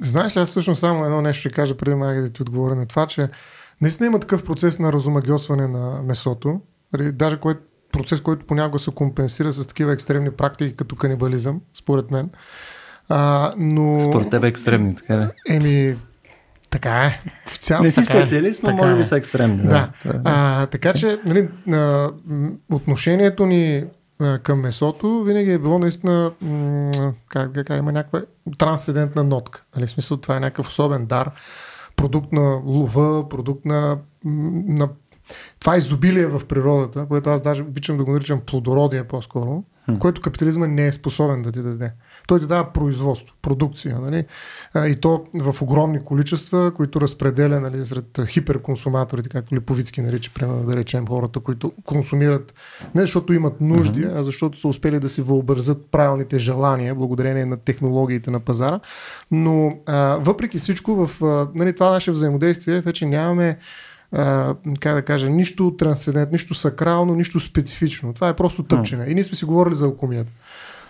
знаеш 0.01 0.37
ли, 0.37 0.41
аз 0.41 0.49
всъщност 0.49 0.81
само 0.81 1.05
едно 1.05 1.23
нещо 1.23 1.41
ще 1.41 1.51
кажа 1.51 1.77
преди 1.77 1.97
да 2.23 2.31
ти 2.31 2.43
отговоря 2.43 2.75
на 2.75 2.87
това, 2.87 3.07
че 3.07 3.29
наистина 3.81 4.07
има 4.07 4.21
такъв 4.21 4.45
процес 4.45 4.79
на 4.79 4.93
разумагиосване 4.93 5.69
на 5.69 6.03
месото, 6.03 6.61
нали, 6.93 7.13
даже 7.13 7.37
кой, 7.41 7.55
процес, 7.93 8.21
който 8.21 8.47
понякога 8.47 8.79
се 8.79 8.91
компенсира 8.91 9.53
с 9.53 9.67
такива 9.67 9.93
екстремни 9.93 10.31
практики, 10.31 10.77
като 10.77 10.97
канибализъм, 10.97 11.61
според 11.75 12.11
мен. 12.11 12.31
А, 13.09 13.55
но... 13.59 14.01
Според 14.01 14.31
тебе 14.31 14.49
екстремни, 14.49 14.97
така 14.97 15.19
ли? 15.19 15.29
Еми, 15.49 15.97
така 16.71 17.05
е. 17.05 17.21
Официално, 17.47 17.85
Не 17.85 17.91
си 17.91 18.01
така 18.01 18.19
е. 18.19 18.21
специалист, 18.21 18.63
но 18.63 18.73
може 18.73 18.95
би 18.95 19.01
е. 19.01 19.03
са 19.03 19.17
екстремни. 19.17 19.63
Да. 19.63 19.91
да. 20.05 20.21
А, 20.25 20.67
така 20.67 20.93
че 20.93 21.21
нали, 21.27 21.49
а, 21.73 22.11
отношението 22.71 23.47
ни 23.47 23.85
а, 24.21 24.39
към 24.39 24.61
месото 24.61 25.25
винаги 25.25 25.53
е 25.53 25.59
било 25.59 25.79
наистина, 25.79 26.33
м- 26.41 27.13
как 27.29 27.53
да 27.53 27.65
кажа, 27.65 27.79
има 27.79 27.93
някаква 27.93 28.21
трансцендентна 28.59 29.25
нотка. 29.25 29.63
Нали, 29.77 29.87
в 29.87 29.91
смисъл 29.91 30.17
това 30.17 30.37
е 30.37 30.41
някакъв 30.41 30.69
особен 30.69 31.07
дар, 31.07 31.31
продукт 31.99 32.33
на 32.33 32.57
лова, 32.57 33.25
продукт 33.25 33.65
на, 33.65 34.05
на 34.23 34.97
това 35.61 35.77
изобилие 35.77 36.27
в 36.27 36.43
природата, 36.45 37.07
което 37.09 37.31
аз 37.31 37.41
даже 37.41 37.63
обичам 37.63 37.97
да 37.97 38.05
го 38.05 38.13
наричам 38.13 38.41
плодородие 38.41 39.05
по-скоро, 39.05 39.65
хм. 39.85 39.95
което 39.95 40.21
капитализма 40.21 40.67
не 40.67 40.87
е 40.87 40.93
способен 40.93 41.43
да 41.43 41.53
ти 41.53 41.63
даде. 41.63 41.93
Той 42.27 42.41
ти 42.41 42.47
дава 42.47 42.73
производство, 42.73 43.35
продукция. 43.43 43.99
Нали? 44.01 44.27
и 44.77 44.97
то 44.97 45.25
в 45.35 45.63
огромни 45.63 46.05
количества, 46.05 46.73
които 46.77 47.01
разпределя 47.01 47.61
нали, 47.61 47.87
сред 47.87 48.19
хиперконсуматорите, 48.27 49.29
както 49.29 49.55
Липовицки 49.55 50.01
нарича, 50.01 50.31
примерно 50.35 50.63
да 50.63 50.77
речем 50.77 51.07
хората, 51.07 51.41
които 51.41 51.73
консумират 51.85 52.55
не 52.95 53.01
защото 53.01 53.33
имат 53.33 53.61
нужди, 53.61 54.07
uh-huh. 54.07 54.21
а 54.21 54.25
защото 54.25 54.59
са 54.59 54.69
успели 54.69 55.01
да 55.01 55.09
си 55.09 55.23
въобразят 55.23 55.87
правилните 55.91 56.39
желания, 56.39 56.95
благодарение 56.95 57.47
на 57.47 57.57
технологиите 57.57 58.31
на 58.31 58.41
пазара. 58.41 58.81
Но 59.31 59.79
а, 59.87 60.19
въпреки 60.21 60.59
всичко, 60.59 61.07
в 61.07 61.23
а, 61.23 61.49
нали, 61.55 61.73
това 61.73 61.91
наше 61.91 62.11
взаимодействие 62.11 62.81
вече 62.81 63.07
нямаме 63.07 63.59
а, 64.13 64.55
как 64.81 64.95
да 64.95 65.03
кажа, 65.03 65.29
нищо 65.29 65.75
трансцендентно, 65.79 66.33
нищо 66.33 66.55
сакрално, 66.55 67.15
нищо 67.15 67.41
специфично. 67.41 68.13
Това 68.13 68.29
е 68.29 68.37
просто 68.37 68.63
тъпчене. 68.63 69.07
И 69.09 69.15
ние 69.15 69.25
сме 69.25 69.37
си 69.37 69.45
говорили 69.45 69.75
за 69.75 69.85
алкомията. 69.85 70.31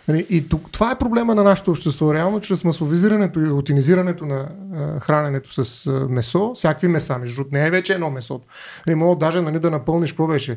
Нали, 0.08 0.26
и 0.30 0.48
тук, 0.48 0.72
това 0.72 0.90
е 0.90 0.98
проблема 0.98 1.34
на 1.34 1.44
нашето 1.44 1.70
общество. 1.70 2.14
Реално, 2.14 2.40
чрез 2.40 2.64
масовизирането 2.64 3.40
и 3.40 3.46
рутинизирането 3.46 4.26
на 4.26 4.48
а, 4.74 5.00
храненето 5.00 5.64
с 5.64 5.86
а, 5.86 6.08
месо, 6.08 6.52
всякакви 6.54 6.88
меса, 6.88 7.18
между 7.18 7.44
не 7.52 7.66
е 7.66 7.70
вече 7.70 7.94
едно 7.94 8.10
месото. 8.10 8.46
Нали, 8.86 8.94
мога 8.94 9.16
даже 9.16 9.40
нали, 9.40 9.58
да 9.58 9.70
напълниш, 9.70 10.12
какво 10.12 10.26
беше? 10.26 10.56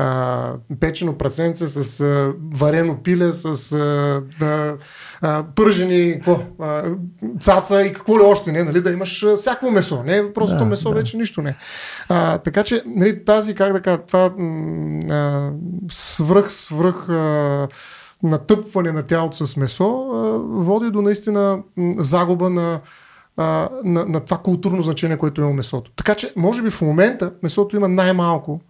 А, 0.00 0.54
печено 0.80 1.18
прасенце 1.18 1.66
с 1.68 2.00
а, 2.00 2.32
варено 2.54 3.02
пиле, 3.02 3.32
с 3.32 3.72
а, 3.72 4.76
а, 5.20 5.44
пържени 5.54 6.12
какво, 6.12 6.40
а, 6.60 6.82
цаца 7.40 7.82
и 7.82 7.92
какво 7.92 8.18
ли 8.18 8.22
още 8.22 8.52
не, 8.52 8.64
нали, 8.64 8.80
да 8.80 8.90
имаш 8.90 9.22
а, 9.22 9.36
всяко 9.36 9.70
месо. 9.70 10.02
Не 10.02 10.32
просто 10.32 10.58
да, 10.58 10.64
месо, 10.64 10.88
да. 10.88 10.94
вече 10.94 11.16
нищо 11.16 11.42
не. 11.42 11.56
А, 12.08 12.38
така 12.38 12.64
че 12.64 12.82
нали, 12.86 13.24
тази, 13.24 13.54
как 13.54 13.72
да 13.72 13.80
кажа, 13.80 13.98
това 13.98 14.32
а, 15.10 15.50
свръх, 15.90 16.52
свръх 16.52 17.08
а, 17.08 17.68
натъпване 18.22 18.92
на 18.92 19.02
тялото 19.02 19.46
с 19.46 19.56
месо 19.56 19.86
води 20.48 20.90
до 20.90 21.02
наистина 21.02 21.58
загуба 21.98 22.50
на, 22.50 22.80
на, 23.84 24.04
на 24.04 24.20
това 24.20 24.38
културно 24.38 24.82
значение, 24.82 25.16
което 25.16 25.40
има 25.40 25.52
месото. 25.52 25.90
Така 25.96 26.14
че, 26.14 26.32
може 26.36 26.62
би 26.62 26.70
в 26.70 26.80
момента 26.82 27.32
месото 27.42 27.76
има 27.76 27.88
най-малко 27.88 28.60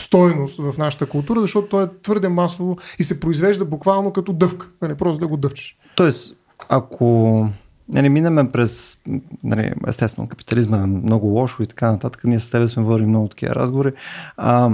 стойност 0.00 0.56
в 0.56 0.78
нашата 0.78 1.06
култура, 1.06 1.40
защото 1.40 1.68
то 1.68 1.82
е 1.82 1.88
твърде 2.02 2.28
масово 2.28 2.76
и 2.98 3.04
се 3.04 3.20
произвежда 3.20 3.64
буквално 3.64 4.12
като 4.12 4.32
дъвка, 4.32 4.68
нали, 4.82 4.94
просто 4.94 5.18
да 5.18 5.28
го 5.28 5.36
дъвчеш. 5.36 5.78
Тоест, 5.96 6.36
ако 6.68 7.48
нали, 7.88 8.08
минаме 8.08 8.50
през, 8.50 8.98
нали, 9.44 9.72
естествено, 9.86 10.28
капитализма 10.28 10.78
е 10.78 10.86
много 10.86 11.26
лошо 11.26 11.62
и 11.62 11.66
така 11.66 11.92
нататък, 11.92 12.24
ние 12.24 12.38
с 12.38 12.50
тебе 12.50 12.68
сме 12.68 12.82
водили 12.82 13.06
много 13.06 13.28
такива 13.28 13.54
разговори, 13.54 13.92
а, 14.36 14.70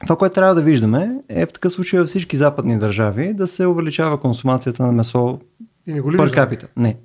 това, 0.00 0.16
което 0.16 0.34
трябва 0.34 0.54
да 0.54 0.62
виждаме 0.62 1.10
е 1.28 1.46
в 1.46 1.52
такъв 1.52 1.72
случай 1.72 2.00
във 2.00 2.08
всички 2.08 2.36
западни 2.36 2.78
държави 2.78 3.34
да 3.34 3.46
се 3.46 3.66
увеличава 3.66 4.20
консумацията 4.20 4.86
на 4.86 4.92
месо 4.92 5.40
и 5.86 5.94
не 5.94 6.00
го 6.00 6.12
ли 6.12 6.16
пър 6.16 6.32
капита. 6.34 6.68
Не. 6.76 6.96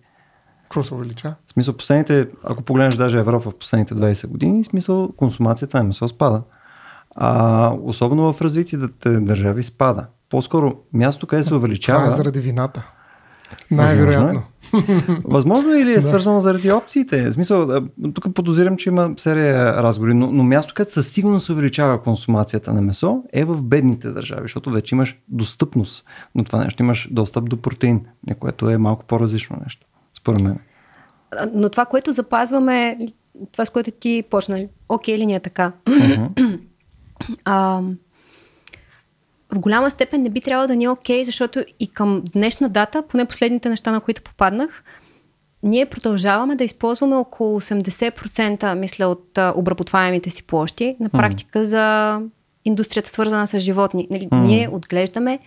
Какво 0.64 0.84
се 0.84 0.94
увеличава? 0.94 1.36
В 1.48 1.52
смисъл, 1.52 1.78
последните, 1.78 2.28
ако 2.44 2.64
погледнеш 2.64 2.96
даже 2.96 3.20
Европа 3.20 3.50
в 3.52 3.56
последните 3.56 3.94
20 3.94 4.28
години, 4.28 4.64
в 4.64 4.68
смисъл 4.68 5.12
консумацията 5.18 5.78
на 5.78 5.84
месо 5.84 6.08
спада. 6.08 6.42
А, 7.16 7.74
особено 7.84 8.34
в 8.34 8.42
развитите 8.42 9.10
държави 9.20 9.64
спада. 9.64 10.08
По-скоро 10.30 10.76
място, 10.94 11.28
къде 11.28 11.44
се 11.44 11.56
увеличава. 11.56 12.00
Това 12.00 12.14
е 12.14 12.18
заради 12.18 12.40
вината. 12.40 12.92
Най-вероятно. 13.72 14.44
Възможно 15.26 15.74
е 15.74 15.80
или 15.80 15.94
е 15.94 16.02
свързано 16.02 16.36
да. 16.36 16.42
заради 16.42 16.72
опциите? 16.72 17.30
В 17.30 17.34
смисъл, 17.34 17.82
тук 18.14 18.34
подозирам, 18.34 18.78
че 18.78 18.90
има 18.90 19.14
серия 19.18 19.84
разговори, 19.84 20.14
но, 20.14 20.32
но 20.32 20.44
място, 20.44 20.74
където 20.74 20.92
със 20.92 21.08
сигурност 21.08 21.46
се 21.46 21.52
увеличава 21.52 22.02
консумацията 22.02 22.74
на 22.74 22.82
месо, 22.82 23.24
е 23.34 23.46
в 23.46 23.62
бедните 23.62 24.10
държави, 24.10 24.42
защото 24.42 24.72
вече 24.72 24.96
имаш 24.96 25.20
достъпност 25.28 26.06
на 26.36 26.44
това 26.44 26.64
нещо. 26.64 26.84
Имаш 26.84 27.08
достъп 27.12 27.50
до 27.50 27.58
протеин, 27.58 28.02
което 28.40 28.70
е 28.70 28.78
малко 28.78 29.06
по-различно 29.06 29.58
нещо, 29.64 29.88
според 30.18 30.42
мен. 30.42 30.60
Но 31.54 31.70
това, 31.70 31.86
което 31.86 32.12
запазваме, 32.12 32.98
това 33.52 33.66
с 33.66 33.70
което 33.70 33.92
ти 33.92 34.24
почна, 34.30 34.66
окей 34.90 35.18
ли 35.18 35.26
ни 35.26 35.36
е 35.36 35.40
така? 35.40 35.72
Uh-huh. 35.86 36.60
а, 37.46 37.82
в 39.54 39.60
голяма 39.60 39.92
степен 39.92 40.22
не 40.22 40.30
би 40.30 40.42
трябвало 40.42 40.68
да 40.68 40.76
ни 40.76 40.84
е 40.84 40.90
окей, 40.90 41.22
okay, 41.22 41.24
защото 41.24 41.64
и 41.80 41.88
към 41.88 42.24
днешна 42.34 42.70
дата, 42.70 43.04
поне 43.08 43.26
последните 43.26 43.70
неща, 43.70 43.92
на 43.92 44.02
които 44.02 44.22
попаднах, 44.22 44.84
ние 45.64 45.86
продължаваме 45.86 46.56
да 46.56 46.64
използваме 46.64 47.16
около 47.16 47.62
80% 47.62 48.74
мисля 48.74 49.08
от 49.08 49.40
обработваемите 49.56 50.30
си 50.30 50.44
площи 50.44 50.98
на 51.00 51.10
практика 51.10 51.60
mm. 51.60 51.64
за 51.64 52.20
индустрията 52.66 53.10
свързана 53.10 53.48
с 53.48 53.60
животни. 53.60 54.08
Нали, 54.12 54.28
mm. 54.28 54.46
Ние 54.46 54.70
отглеждаме 54.72 55.40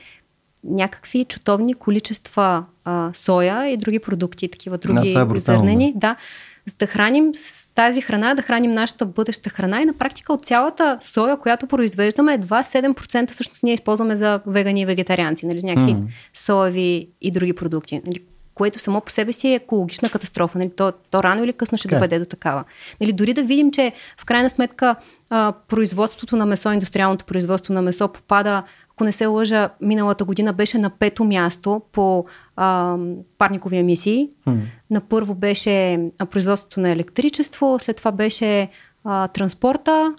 някакви 0.65 1.25
чутовни 1.25 1.75
количества 1.75 2.65
а, 2.85 3.11
соя 3.15 3.69
и 3.69 3.77
други 3.77 3.99
продукти, 3.99 4.49
такива 4.49 4.79
други 4.79 5.15
да, 5.15 5.37
е 5.37 5.41
зърнени. 5.41 5.93
Да, 5.97 6.17
за 6.67 6.77
да 6.79 6.87
храним 6.87 7.35
с 7.35 7.75
тази 7.75 8.01
храна, 8.01 8.35
да 8.35 8.43
храним 8.43 8.73
нашата 8.73 9.07
бъдеща 9.07 9.51
храна 9.51 9.83
и 9.83 9.85
на 9.85 9.93
практика 9.93 10.33
от 10.33 10.47
цялата 10.47 10.99
соя, 11.01 11.37
която 11.37 11.67
произвеждаме, 11.67 12.35
едва 12.35 12.63
7% 12.63 13.31
всъщност 13.31 13.63
ние 13.63 13.75
използваме 13.75 14.17
за 14.17 14.41
вегани 14.47 14.81
и 14.81 14.87
вегетарианци, 14.87 15.47
нали, 15.47 15.59
с 15.59 15.63
някакви 15.63 15.93
mm. 15.93 16.07
соеви 16.35 17.09
и 17.21 17.31
други 17.31 17.53
продукти. 17.53 18.01
Нали, 18.07 18.21
което 18.55 18.79
само 18.79 19.01
по 19.01 19.11
себе 19.11 19.33
си 19.33 19.49
е 19.49 19.55
екологична 19.55 20.09
катастрофа. 20.09 20.59
Нали? 20.59 20.71
То, 20.77 20.93
то 21.11 21.23
рано 21.23 21.45
или 21.45 21.53
късно 21.53 21.79
ще 21.79 21.89
okay. 21.89 21.95
доведе 21.95 22.19
до 22.19 22.25
такава. 22.25 22.65
Нали, 23.01 23.13
дори 23.13 23.35
да 23.35 23.43
видим, 23.43 23.71
че 23.71 23.93
в 24.19 24.25
крайна 24.25 24.51
сметка 24.51 24.97
а, 25.31 25.53
производството 25.69 26.37
на 26.37 26.47
месо, 26.47 26.73
индустриалното 26.73 27.25
производство 27.25 27.75
на 27.75 27.83
месо 27.83 28.09
попада 28.09 28.63
ако 29.03 29.07
не 29.07 29.13
се 29.13 29.27
лъжа, 29.27 29.71
миналата 29.81 30.25
година 30.25 30.53
беше 30.53 30.79
на 30.79 30.91
пето 30.91 31.25
място 31.25 31.83
по 31.93 32.25
а, 32.57 32.97
парникови 33.39 33.77
емисии. 33.77 34.31
Mm. 34.47 34.61
На 34.91 35.01
първо 35.01 35.35
беше 35.35 36.01
производството 36.31 36.81
на 36.81 36.91
електричество, 36.91 37.79
след 37.81 37.97
това 37.97 38.13
беше 38.13 38.69
а, 39.05 39.29
транспорта. 39.29 40.15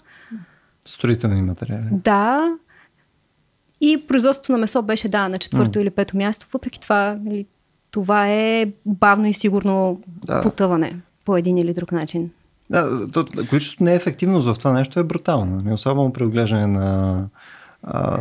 Строителни 0.84 1.42
материали. 1.42 1.84
Да. 1.90 2.56
И 3.80 4.04
производството 4.08 4.52
на 4.52 4.58
месо 4.58 4.82
беше, 4.82 5.08
да, 5.08 5.28
на 5.28 5.38
четвърто 5.38 5.78
mm. 5.78 5.82
или 5.82 5.90
пето 5.90 6.16
място. 6.16 6.46
Въпреки 6.52 6.80
това, 6.80 7.18
нали, 7.24 7.46
това 7.90 8.28
е 8.28 8.66
бавно 8.86 9.26
и 9.26 9.34
сигурно 9.34 10.00
да. 10.06 10.42
потъване 10.42 10.96
по 11.24 11.36
един 11.36 11.58
или 11.58 11.74
друг 11.74 11.92
начин. 11.92 12.30
Да, 12.70 13.10
то, 13.12 13.24
количеството 13.48 13.84
неефективност 13.84 14.46
в 14.46 14.58
това 14.58 14.72
нещо 14.72 15.00
е 15.00 15.04
брутално. 15.04 15.56
Нали, 15.56 15.74
особено 15.74 16.12
при 16.12 16.24
отглеждане 16.24 16.66
на 16.66 17.26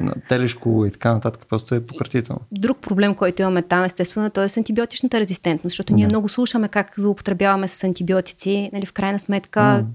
на 0.02 0.14
телешко 0.30 0.86
и 0.88 0.92
така 0.92 1.14
нататък, 1.14 1.46
просто 1.50 1.76
е 1.76 1.84
пократително. 1.84 2.42
Друг 2.52 2.78
проблем, 2.78 3.16
който 3.16 3.42
имаме 3.42 3.62
там, 3.62 3.84
естествено, 3.84 4.32
е 4.38 4.48
с 4.48 4.58
антибиотичната 4.58 5.20
резистентност, 5.20 5.72
защото 5.72 5.94
ние 5.94 6.06
много 6.06 6.30
слушаме 6.30 6.68
как 6.68 6.94
злоупотребяваме 6.98 7.68
с 7.68 7.84
антибиотици. 7.84 8.70
Нали, 8.74 8.86
в 8.86 8.94
крайна 8.94 9.20
сметка, 9.20 9.60
mm. 9.60 9.86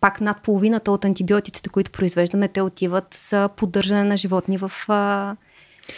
пак 0.00 0.20
над 0.20 0.42
половината 0.42 0.92
от 0.92 1.04
антибиотиците, 1.04 1.68
които 1.68 1.90
произвеждаме, 1.90 2.48
те 2.48 2.62
отиват 2.62 3.14
за 3.30 3.48
поддържане 3.48 4.04
на 4.04 4.16
животни 4.16 4.58
в 4.58 4.72
а, 4.88 5.36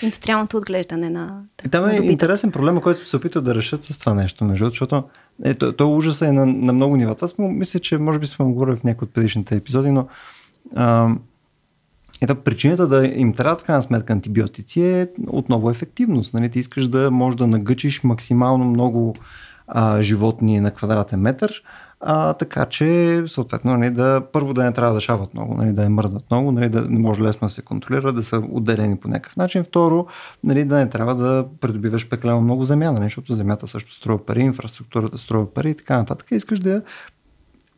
индустриалното 0.03 0.57
отглеждане 0.57 1.11
на. 1.11 1.43
И 1.67 1.69
там 1.69 1.89
е 1.89 1.99
на 1.99 2.07
интересен 2.07 2.53
проблем, 2.53 2.81
който 2.81 3.07
се 3.07 3.17
опитват 3.17 3.45
да 3.45 3.55
решат 3.55 3.85
с 3.85 3.99
това 3.99 4.15
нещо, 4.15 4.45
между 4.45 4.65
защото 4.65 5.05
е, 5.45 5.55
то, 5.55 5.73
то 5.73 5.97
ужаса 5.97 6.27
е 6.27 6.33
на, 6.33 6.47
на 6.47 6.73
много 6.73 6.97
нивата. 6.97 7.25
Аз 7.25 7.35
мисля, 7.39 7.81
че 7.81 7.99
може 7.99 8.19
би 8.19 8.27
сме 8.27 8.45
говорили 8.45 8.77
в 8.77 8.85
някои 8.85 9.07
от 9.07 9.15
предишните 9.15 9.57
епизоди, 9.57 9.91
но 9.91 10.09
а, 10.77 11.15
ето 12.23 12.35
причината 12.35 12.87
да 12.87 13.07
им 13.07 13.33
трябва 13.33 13.57
в 13.57 13.65
крайна 13.65 13.83
сметка 13.83 14.13
антибиотици 14.13 14.83
е 14.83 15.09
отново 15.27 15.71
ефективност. 15.71 16.35
Нали? 16.35 16.51
Ти 16.51 16.59
искаш 16.59 16.89
да 16.89 17.11
можеш 17.11 17.39
да 17.39 17.47
нагъчиш 17.47 18.03
максимално 18.05 18.65
много 18.65 19.15
а, 19.69 20.03
животни 20.03 20.61
на 20.61 20.71
квадратен 20.71 21.21
метър. 21.21 21.63
А, 22.01 22.35
така 22.35 22.65
че, 22.65 23.23
съответно, 23.27 23.77
нали, 23.77 23.91
да, 23.91 24.23
първо 24.33 24.55
да 24.55 24.65
не 24.65 24.73
трябва 24.73 24.95
да 24.95 25.01
шават 25.01 25.35
много, 25.35 25.55
нали, 25.55 25.73
да 25.73 25.83
я 25.83 25.91
мърдат 25.91 26.31
много, 26.31 26.53
нали, 26.53 26.69
да 26.69 26.81
не 26.81 26.99
може 26.99 27.23
лесно 27.23 27.47
да 27.47 27.51
се 27.51 27.63
контролира, 27.63 28.13
да 28.13 28.23
са 28.23 28.43
отделени 28.51 28.97
по 28.97 29.09
някакъв 29.09 29.37
начин. 29.37 29.65
Второ, 29.65 30.07
нали, 30.45 30.65
да 30.65 30.77
не 30.77 30.91
трябва 30.91 31.15
да 31.15 31.47
придобиваш 31.61 32.09
пеклено 32.09 32.41
много 32.41 32.65
земя, 32.65 32.93
нали, 32.93 33.05
защото 33.05 33.35
земята 33.35 33.67
също 33.67 33.95
струва 33.95 34.27
пари, 34.27 34.41
инфраструктурата 34.41 35.19
струва 35.19 35.55
пари 35.55 35.71
и 35.71 35.75
така 35.75 35.99
нататък. 35.99 36.29
Искаш 36.31 36.59
да 36.59 36.83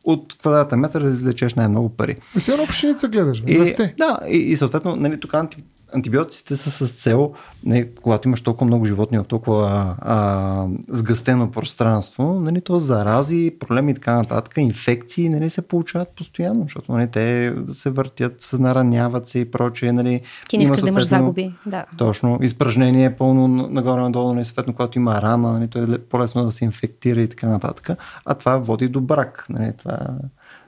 от 0.05 0.39
квадратен 0.39 0.79
метър 0.79 1.03
да 1.03 1.09
излечеш 1.09 1.55
най-много 1.55 1.89
пари. 1.89 2.17
И 2.37 2.41
си 2.41 2.51
едно 2.51 2.67
пшеница 2.67 3.09
гледаш, 3.09 3.43
И, 3.47 3.59
расте. 3.59 3.95
да, 3.99 4.19
и, 4.29 4.37
и 4.37 4.57
съответно, 4.57 4.97
нали, 4.97 5.21
тук 5.21 5.35
анти, 5.35 5.65
антибиотиците 5.95 6.57
са 6.57 6.71
с 6.71 6.93
цел, 6.93 7.33
нали, 7.65 7.89
когато 8.03 8.29
имаш 8.29 8.43
толкова 8.43 8.67
много 8.67 8.85
животни 8.85 9.19
в 9.19 9.25
толкова 9.25 9.97
а, 10.01 10.67
сгъстено 10.89 11.51
пространство, 11.51 12.41
нали, 12.41 12.61
то 12.61 12.81
зарази, 12.81 13.57
проблеми 13.61 13.91
и 13.91 13.95
така 13.95 14.15
нататък, 14.15 14.55
инфекции 14.57 15.29
нали, 15.29 15.51
се 15.51 15.63
получават 15.63 16.09
постоянно, 16.09 16.63
защото 16.63 16.93
нали, 16.93 17.11
те 17.11 17.55
се 17.71 17.91
въртят, 17.91 18.41
се 18.43 18.59
нараняват 18.63 19.29
се 19.29 19.39
и 19.39 19.51
прочее. 19.51 19.93
Нали, 19.93 20.21
Ти 20.49 20.59
не 20.59 20.65
искаш 20.65 20.81
да 20.81 20.89
имаш 20.89 21.07
загуби. 21.07 21.55
Да. 21.67 21.85
Точно. 21.99 22.39
Изпражнение 22.43 23.05
е 23.05 23.17
пълно 23.17 23.49
нагоре-надолу, 23.49 24.35
нали, 24.35 24.45
съответно, 24.45 24.73
когато 24.73 24.99
има 24.99 25.23
рана, 25.23 25.53
нали, 25.53 25.69
то 25.69 25.79
е 25.79 25.87
ле- 25.87 25.99
по-лесно 25.99 26.45
да 26.45 26.53
се 26.53 26.65
инфектира 26.65 27.21
и 27.21 27.29
така 27.29 27.49
нататък. 27.49 27.91
А 28.25 28.35
това 28.35 28.57
води 28.57 28.89
до 28.89 29.01
брак. 29.01 29.47
Нали, 29.49 29.73
това 29.79 29.99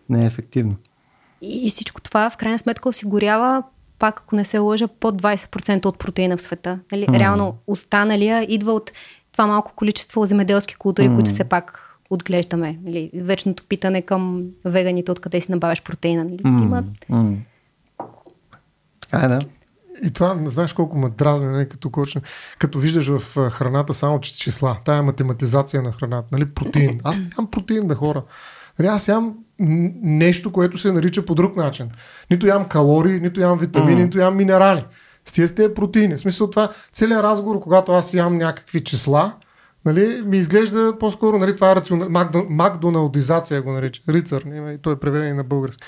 не 0.08 0.22
е 0.22 0.26
ефективно. 0.26 0.74
И 1.42 1.70
всичко 1.70 2.00
това 2.00 2.30
в 2.30 2.36
крайна 2.36 2.58
сметка 2.58 2.88
осигурява 2.88 3.62
пак, 4.02 4.20
ако 4.20 4.36
не 4.36 4.44
се 4.44 4.58
лъжа, 4.58 4.88
под 4.88 5.22
20% 5.22 5.86
от 5.86 5.98
протеина 5.98 6.36
в 6.36 6.42
света. 6.42 6.78
Нали? 6.92 7.06
М. 7.08 7.18
Реално 7.18 7.56
останалия 7.66 8.46
идва 8.48 8.72
от 8.72 8.92
това 9.32 9.46
малко 9.46 9.72
количество 9.76 10.26
земеделски 10.26 10.76
култури, 10.76 11.08
М. 11.08 11.14
които 11.14 11.30
все 11.30 11.44
пак 11.44 11.96
отглеждаме. 12.10 12.78
Нали? 12.86 13.10
Вечното 13.14 13.64
питане 13.68 14.02
към 14.02 14.44
веганите, 14.64 15.12
откъде 15.12 15.40
си 15.40 15.50
набавяш 15.50 15.82
протеина. 15.82 16.24
Нали? 16.24 16.38
М, 16.44 16.62
Има... 16.62 16.84
м. 17.08 17.36
Така 19.00 19.24
е, 19.24 19.28
да. 19.28 19.40
И 20.04 20.10
това, 20.10 20.34
не 20.34 20.50
знаеш 20.50 20.72
колко 20.72 20.98
ме 20.98 21.08
дразни, 21.08 21.48
нали, 21.48 21.68
като, 21.68 21.90
коч, 21.90 22.16
като 22.58 22.78
виждаш 22.78 23.08
в 23.08 23.50
храната 23.50 23.94
само 23.94 24.18
чис- 24.18 24.38
числа, 24.38 24.76
тая 24.84 25.02
математизация 25.02 25.82
на 25.82 25.92
храната, 25.92 26.28
нали, 26.32 26.46
протеин. 26.46 27.00
Аз 27.04 27.18
нямам 27.18 27.50
протеин, 27.50 27.88
бе 27.88 27.94
хора. 27.94 28.22
Нали, 28.78 28.88
аз 28.88 29.08
ям 29.08 29.34
нещо, 29.58 30.52
което 30.52 30.78
се 30.78 30.92
нарича 30.92 31.24
по 31.24 31.34
друг 31.34 31.56
начин. 31.56 31.90
Нито 32.30 32.46
ям 32.46 32.68
калории, 32.68 33.20
нито 33.20 33.40
ям 33.40 33.58
витамини, 33.58 34.00
М. 34.00 34.04
нито 34.04 34.18
ям 34.18 34.36
минерали. 34.36 34.84
С 35.24 35.32
тези 35.32 35.74
протеини. 35.74 36.14
В 36.14 36.20
смисъл 36.20 36.50
това, 36.50 36.68
целият 36.92 37.22
разговор, 37.22 37.60
когато 37.60 37.92
аз 37.92 38.14
ям 38.14 38.38
някакви 38.38 38.84
числа, 38.84 39.32
Нали, 39.84 40.22
ми 40.26 40.38
изглежда 40.38 40.98
по-скоро, 41.00 41.38
нали, 41.38 41.56
това 41.56 41.70
е. 41.72 41.94
Макдо... 41.94 42.46
макдоналдизация 42.48 43.62
го 43.62 43.72
нарича. 43.72 44.02
Рицар, 44.08 44.42
нали, 44.42 44.78
той 44.78 44.92
е 44.92 44.96
преведен 44.96 45.28
и 45.28 45.32
на 45.32 45.44
български. 45.44 45.82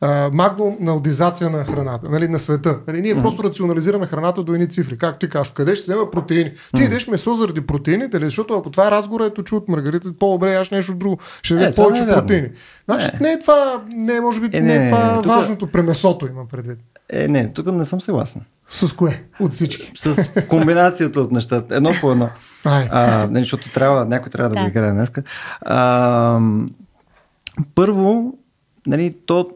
А, 0.00 0.30
макдоналдизация 0.32 1.50
на 1.50 1.64
храната, 1.64 2.08
нали, 2.10 2.28
на 2.28 2.38
света. 2.38 2.78
Нали, 2.88 3.02
ние 3.02 3.14
просто 3.14 3.44
рационализираме 3.44 4.06
храната 4.06 4.42
до 4.42 4.54
едни 4.54 4.68
цифри. 4.68 4.98
Как 4.98 5.18
ти 5.18 5.28
кажеш, 5.28 5.52
къде 5.52 5.76
ще 5.76 5.82
взема 5.84 6.10
протеини? 6.10 6.52
Ти 6.76 6.82
идеш 6.82 7.08
месо 7.08 7.34
заради 7.34 7.60
протеините, 7.60 8.20
ли? 8.20 8.24
защото 8.24 8.54
ако 8.54 8.70
това 8.70 8.88
е 8.88 8.90
разговор, 8.90 9.20
ето 9.20 9.42
чу 9.42 9.56
от 9.56 9.68
Маргарита, 9.68 10.12
по-добре 10.12 10.52
яш 10.52 10.70
нещо 10.70 10.94
друго. 10.94 11.18
Ще 11.42 11.54
Е, 11.54 11.56
даде 11.56 11.72
това 11.72 11.84
повече 11.84 12.04
не 12.04 12.10
е 12.10 12.14
протеини. 12.14 12.48
Значи, 12.84 13.06
Не. 13.14 13.18
не 13.20 13.32
е 13.32 13.38
това, 13.38 13.82
не 13.88 14.16
е, 14.16 14.20
може 14.20 14.40
би, 14.40 14.50
Е, 14.52 14.60
не, 14.60 14.78
не, 14.78 14.86
е 14.86 14.90
това 14.90 15.14
тук- 15.16 15.26
важното 15.26 15.66
при 15.66 15.82
месото, 15.82 16.26
има 16.26 16.46
предвид. 16.46 16.78
Е, 17.10 17.28
не, 17.28 17.52
тук 17.52 17.66
не 17.66 17.84
съм 17.84 18.00
съгласен. 18.00 18.42
С 18.68 18.92
кое? 18.92 19.22
От 19.40 19.52
всички. 19.52 19.92
С 19.94 20.28
комбинацията 20.48 21.20
от 21.20 21.32
нещата. 21.32 21.76
Едно 21.76 21.92
по 22.00 22.12
едно. 22.12 22.28
Ай. 22.64 22.88
А, 22.90 23.28
защото 23.32 23.72
трябва, 23.72 24.04
някой 24.04 24.30
трябва 24.30 24.48
да, 24.48 24.54
Да. 24.54 24.60
го 24.60 24.68
играе 24.68 24.92
днес. 24.92 25.10
Първо, 27.74 28.34
нали, 28.86 29.14
то, 29.26 29.50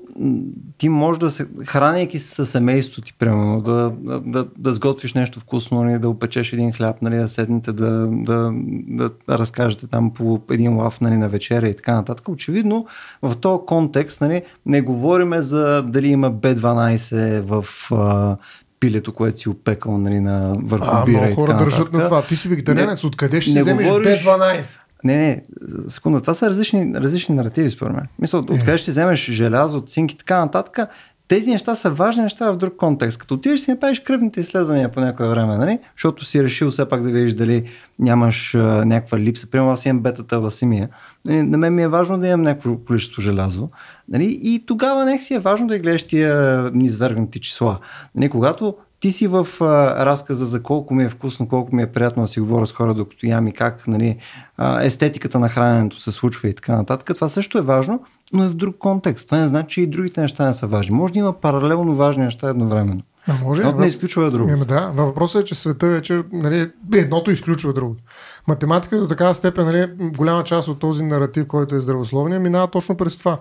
ти 0.79 0.89
можеш 0.89 1.19
да 1.21 1.31
се, 1.31 1.47
храняйки 1.67 2.19
се 2.19 2.35
със 2.35 2.51
семейството 2.51 3.07
ти, 3.07 3.15
примерно, 3.19 3.61
да, 3.61 3.93
да, 4.21 4.47
да, 4.59 4.73
сготвиш 4.73 5.15
нещо 5.15 5.41
вкусно, 5.41 5.83
нали, 5.85 5.99
да 5.99 6.09
опечеш 6.09 6.53
един 6.53 6.73
хляб, 6.73 7.03
нали, 7.03 7.17
да 7.17 7.29
седнете, 7.29 7.73
да, 7.73 8.09
да, 8.11 8.53
да 8.97 9.11
разкажете 9.29 9.87
там 9.87 10.15
по 10.15 10.41
един 10.51 10.77
лав 10.77 11.01
нали, 11.01 11.17
на 11.17 11.29
вечеря 11.29 11.69
и 11.69 11.75
така 11.75 11.95
нататък. 11.95 12.29
Очевидно, 12.29 12.87
в 13.23 13.37
този 13.37 13.61
контекст 13.67 14.21
нали, 14.21 14.43
не 14.67 14.81
говориме 14.81 15.41
за 15.41 15.83
дали 15.83 16.09
има 16.09 16.33
B12 16.33 17.41
в 17.41 17.67
а, 17.93 18.37
пилето, 18.81 19.13
което 19.13 19.39
си 19.41 19.49
опекал 19.49 19.99
нали, 19.99 20.21
на 20.21 20.53
върху 20.63 20.87
А, 20.91 21.05
бира 21.05 21.17
много 21.17 21.33
и 21.33 21.35
хора 21.35 21.53
така 21.53 21.65
държат 21.65 21.79
нататък. 21.79 22.01
на 22.01 22.05
това. 22.05 22.23
Ти 22.23 22.37
си 22.37 22.49
вегетарианец, 22.49 23.05
откъде 23.05 23.41
ще 23.41 23.51
си 23.51 23.57
не 23.57 23.63
вземеш 23.63 23.89
говориш- 23.89 24.25
B12? 24.25 24.81
Не, 25.05 25.17
не, 25.17 25.43
секунда, 25.89 26.21
това 26.21 26.35
са 26.35 26.51
различни, 26.51 26.93
различни 26.95 27.35
наративи 27.35 27.71
според 27.71 27.97
мен. 27.97 28.07
Мисъл, 28.19 28.39
Е. 28.39 28.53
откъде 28.53 28.79
ще 28.79 28.91
вземеш 28.91 29.31
желязо, 29.31 29.81
цинк 29.81 30.13
и 30.13 30.17
така 30.17 30.41
нататък, 30.41 30.89
тези 31.29 31.51
неща 31.51 31.75
са 31.75 31.91
важни 31.91 32.23
неща 32.23 32.53
в 32.53 32.57
друг 32.57 32.77
контекст. 32.77 33.19
Като 33.19 33.35
отидеш 33.35 33.61
си 33.61 33.71
направиш 33.71 34.01
кръвните 34.01 34.41
изследвания 34.41 34.91
по 34.91 35.01
някое 35.01 35.29
време, 35.29 35.57
нали? 35.57 35.79
защото 35.97 36.25
си 36.25 36.45
решил 36.45 36.71
все 36.71 36.89
пак 36.89 37.03
да 37.03 37.11
видиш 37.11 37.35
дали 37.35 37.65
нямаш 37.99 38.55
а, 38.55 38.59
някаква 38.59 39.19
липса. 39.19 39.51
Примерно 39.51 39.71
аз 39.71 39.87
имам 39.87 40.03
бетата 40.03 40.39
ласимия. 40.39 40.89
Нали? 41.27 41.43
На 41.43 41.59
мен 41.59 41.75
ми 41.75 41.83
е 41.83 41.89
важно 41.89 42.19
да 42.19 42.27
имам 42.29 42.43
някакво 42.43 42.77
количество 42.77 43.23
желязо. 43.23 43.69
Нали? 44.09 44.39
И 44.43 44.65
тогава 44.67 45.05
нека 45.05 45.25
си 45.25 45.35
е 45.35 45.39
важно 45.39 45.67
да 45.67 45.79
гледаш 45.79 46.03
тия 46.03 46.63
низвергнати 46.75 47.41
числа. 47.41 47.79
Нали? 48.15 48.31
Когато 48.31 48.77
ти 49.01 49.11
си 49.11 49.27
в 49.27 49.47
а, 49.61 50.07
разказа 50.07 50.45
за 50.45 50.63
колко 50.63 50.95
ми 50.95 51.05
е 51.05 51.09
вкусно, 51.09 51.49
колко 51.49 51.77
ми 51.77 51.83
е 51.83 51.93
приятно 51.93 52.23
да 52.23 52.29
си 52.29 52.41
говоря 52.41 52.67
с 52.67 52.73
хора, 52.73 52.95
докато 52.95 53.27
ям 53.27 53.47
и 53.47 53.53
как 53.53 53.89
нали, 53.89 54.17
а, 54.57 54.83
естетиката 54.83 55.39
на 55.39 55.49
храненето 55.49 56.01
се 56.01 56.13
случва 56.13 56.49
и 56.49 56.55
така 56.55 56.77
нататък. 56.77 57.15
Това 57.15 57.29
също 57.29 57.59
е 57.59 57.63
важно, 57.63 58.03
но 58.33 58.45
е 58.45 58.49
в 58.49 58.55
друг 58.55 58.79
контекст. 58.79 59.27
Това 59.29 59.39
не 59.39 59.47
значи, 59.47 59.75
че 59.75 59.81
и 59.81 59.87
другите 59.87 60.21
неща 60.21 60.47
не 60.47 60.55
са 60.55 60.67
важни. 60.67 60.97
Може 60.97 61.13
да 61.13 61.19
има 61.19 61.33
паралелно 61.33 61.95
важни 61.95 62.25
неща 62.25 62.49
едновременно. 62.49 63.03
А 63.27 63.35
може. 63.45 63.61
Едното 63.61 63.81
не 63.81 63.87
изключва 63.87 64.31
друго. 64.31 64.51
Еми 64.51 64.65
да, 64.65 64.93
въпросът 64.97 65.43
е, 65.43 65.45
че 65.45 65.55
света 65.55 65.89
вече 65.89 66.23
нали, 66.33 66.71
едното 66.95 67.31
изключва 67.31 67.73
другото. 67.73 68.03
Математиката 68.49 69.03
до 69.03 69.09
такава 69.09 69.35
степен, 69.35 69.67
нали, 69.67 69.87
голяма 69.99 70.45
част 70.45 70.69
от 70.69 70.79
този 70.79 71.05
наратив, 71.05 71.47
който 71.47 71.75
е 71.75 71.81
здравословния, 71.81 72.41
минава 72.41 72.71
точно 72.71 72.97
през 72.97 73.19
това. 73.19 73.39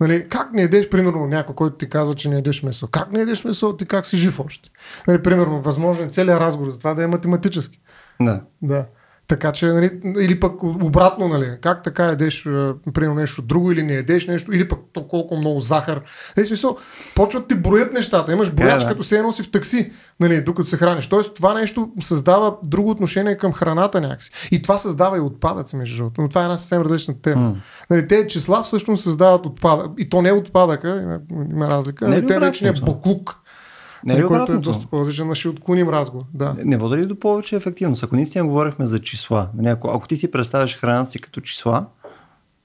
Нали, 0.00 0.28
как 0.28 0.52
не 0.52 0.62
едеш, 0.62 0.88
примерно, 0.88 1.26
някой, 1.26 1.54
който 1.54 1.76
ти 1.76 1.88
казва, 1.88 2.14
че 2.14 2.28
не 2.28 2.38
едеш 2.38 2.62
месо? 2.62 2.86
Как 2.86 3.12
не 3.12 3.20
едеш 3.20 3.44
месо? 3.44 3.76
Ти 3.76 3.86
как 3.86 4.06
си 4.06 4.16
жив 4.16 4.40
още? 4.40 4.70
Нали, 5.08 5.22
примерно, 5.22 5.62
възможно 5.62 6.04
е 6.04 6.08
целият 6.08 6.40
разговор 6.40 6.70
за 6.70 6.78
това 6.78 6.94
да 6.94 7.04
е 7.04 7.06
математически. 7.06 7.80
Да. 8.20 8.40
Да. 8.62 8.86
Така 9.28 9.52
че, 9.52 9.66
нали, 9.66 9.90
или 10.20 10.40
пък 10.40 10.62
обратно, 10.62 11.28
нали, 11.28 11.56
как 11.60 11.82
така 11.82 12.04
едеш, 12.04 12.46
а, 12.46 12.74
примерно 12.94 13.14
нещо 13.14 13.42
друго, 13.42 13.72
или 13.72 13.82
не 13.82 13.92
едеш 13.92 14.26
нещо, 14.26 14.52
или 14.52 14.68
пък 14.68 14.78
то 14.92 15.08
колко 15.08 15.36
много 15.36 15.60
захар. 15.60 16.00
Нали, 16.36 16.46
смисъл, 16.46 16.76
почват 17.14 17.48
ти 17.48 17.54
броят 17.54 17.92
нещата. 17.92 18.32
Имаш 18.32 18.50
брояч, 18.52 18.82
да. 18.82 18.88
като 18.88 19.02
се 19.02 19.22
носи 19.22 19.42
в 19.42 19.50
такси, 19.50 19.92
нали, 20.20 20.40
докато 20.40 20.68
се 20.68 20.76
храниш. 20.76 21.06
Тоест, 21.06 21.34
това 21.34 21.54
нещо 21.54 21.88
създава 22.00 22.56
друго 22.64 22.90
отношение 22.90 23.36
към 23.36 23.52
храната 23.52 24.00
някакси. 24.00 24.30
И 24.50 24.62
това 24.62 24.78
създава 24.78 25.16
и 25.16 25.20
отпадъци, 25.20 25.76
между 25.76 25.96
другото. 25.96 26.20
Но 26.20 26.28
това 26.28 26.40
е 26.40 26.44
една 26.44 26.58
съвсем 26.58 26.82
различна 26.82 27.14
тема. 27.22 27.42
М. 27.42 27.56
Нали, 27.90 28.08
те 28.08 28.26
числа 28.26 28.62
всъщност 28.62 29.02
създават 29.02 29.46
отпадък. 29.46 29.86
И 29.98 30.08
то 30.08 30.22
не 30.22 30.28
е 30.28 30.32
отпадъка, 30.32 31.00
има, 31.02 31.18
има 31.50 31.66
разлика. 31.66 32.08
Не 32.08 32.16
е 32.16 32.20
Нали, 32.20 32.24
ли 32.24 32.28
те 32.28 32.38
наречения 32.38 32.72
обратното? 32.72 32.92
буклук. 32.92 33.40
Не 34.04 34.14
е 34.14 34.18
ли 34.18 34.26
който 34.26 34.52
е 34.52 34.56
доста 34.56 34.86
по-различен, 34.86 35.28
но 35.28 35.34
ще 35.34 35.48
отклоним 35.48 35.88
разговор. 35.88 36.24
Да. 36.34 36.56
Не 36.64 36.76
води 36.76 36.96
ли 36.96 37.06
до 37.06 37.18
повече 37.18 37.56
ефективност? 37.56 38.02
Ако 38.04 38.16
наистина 38.16 38.46
говорихме 38.46 38.86
за 38.86 38.98
числа, 38.98 39.48
нали, 39.56 39.68
ако, 39.68 39.88
ако 39.88 40.08
ти 40.08 40.16
си 40.16 40.30
представяш 40.30 40.76
храната 40.76 41.10
си 41.10 41.18
като 41.18 41.40
числа, 41.40 41.86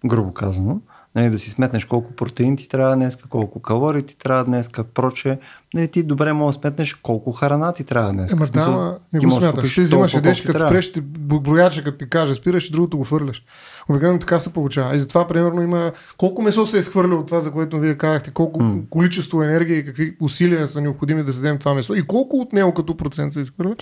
грубо 0.05 0.33
казано, 0.33 0.81
нали, 1.15 1.29
да 1.29 1.39
си 1.39 1.49
сметнеш 1.49 1.85
колко 1.85 2.15
протеин 2.15 2.57
ти 2.57 2.69
трябва 2.69 2.95
днес, 2.95 3.15
колко 3.15 3.61
калории 3.61 4.03
ти 4.03 4.17
трябва 4.17 4.45
днес, 4.45 4.69
проче, 4.93 5.39
нали, 5.73 5.87
ти 5.87 6.03
добре 6.03 6.33
можеш 6.33 6.57
да 6.57 6.61
сметнеш 6.61 6.93
колко 6.93 7.31
храна 7.31 7.73
ти 7.73 7.83
трябва 7.83 8.11
днес. 8.11 8.33
Ема 8.33 8.45
смисъл, 8.45 8.75
да, 8.75 8.99
не 9.13 9.19
ти 9.19 9.25
го 9.25 9.31
смяташ. 9.31 9.75
Ти 9.75 9.81
взимаш 9.81 10.11
ти 10.11 10.21
като 10.21 10.59
спреш, 10.59 10.91
ти 10.91 11.01
брояча, 11.01 11.83
като 11.83 11.97
ти 11.97 12.09
каже, 12.09 12.33
спираш 12.33 12.67
и 12.67 12.71
другото 12.71 12.97
го 12.97 13.03
хвърляш. 13.03 13.43
Обикновено 13.89 14.19
така 14.19 14.39
се 14.39 14.53
получава. 14.53 14.95
И 14.95 14.99
затова, 14.99 15.27
примерно, 15.27 15.61
има 15.61 15.91
колко 16.17 16.41
месо 16.41 16.65
се 16.65 16.77
е 16.77 16.79
изхвърля 16.79 17.15
от 17.15 17.27
това, 17.27 17.39
за 17.39 17.51
което 17.51 17.79
вие 17.79 17.95
казахте, 17.95 18.31
колко 18.31 18.63
М. 18.63 18.81
количество 18.89 19.43
енергия 19.43 19.77
и 19.77 19.85
какви 19.85 20.17
усилия 20.21 20.67
са 20.67 20.81
необходими 20.81 21.23
да 21.23 21.33
създадем 21.33 21.57
това 21.57 21.73
месо 21.73 21.95
и 21.95 22.01
колко 22.01 22.37
от 22.37 22.53
него 22.53 22.73
като 22.73 22.97
процент 22.97 23.33
се 23.33 23.39
изхвърля. 23.39 23.75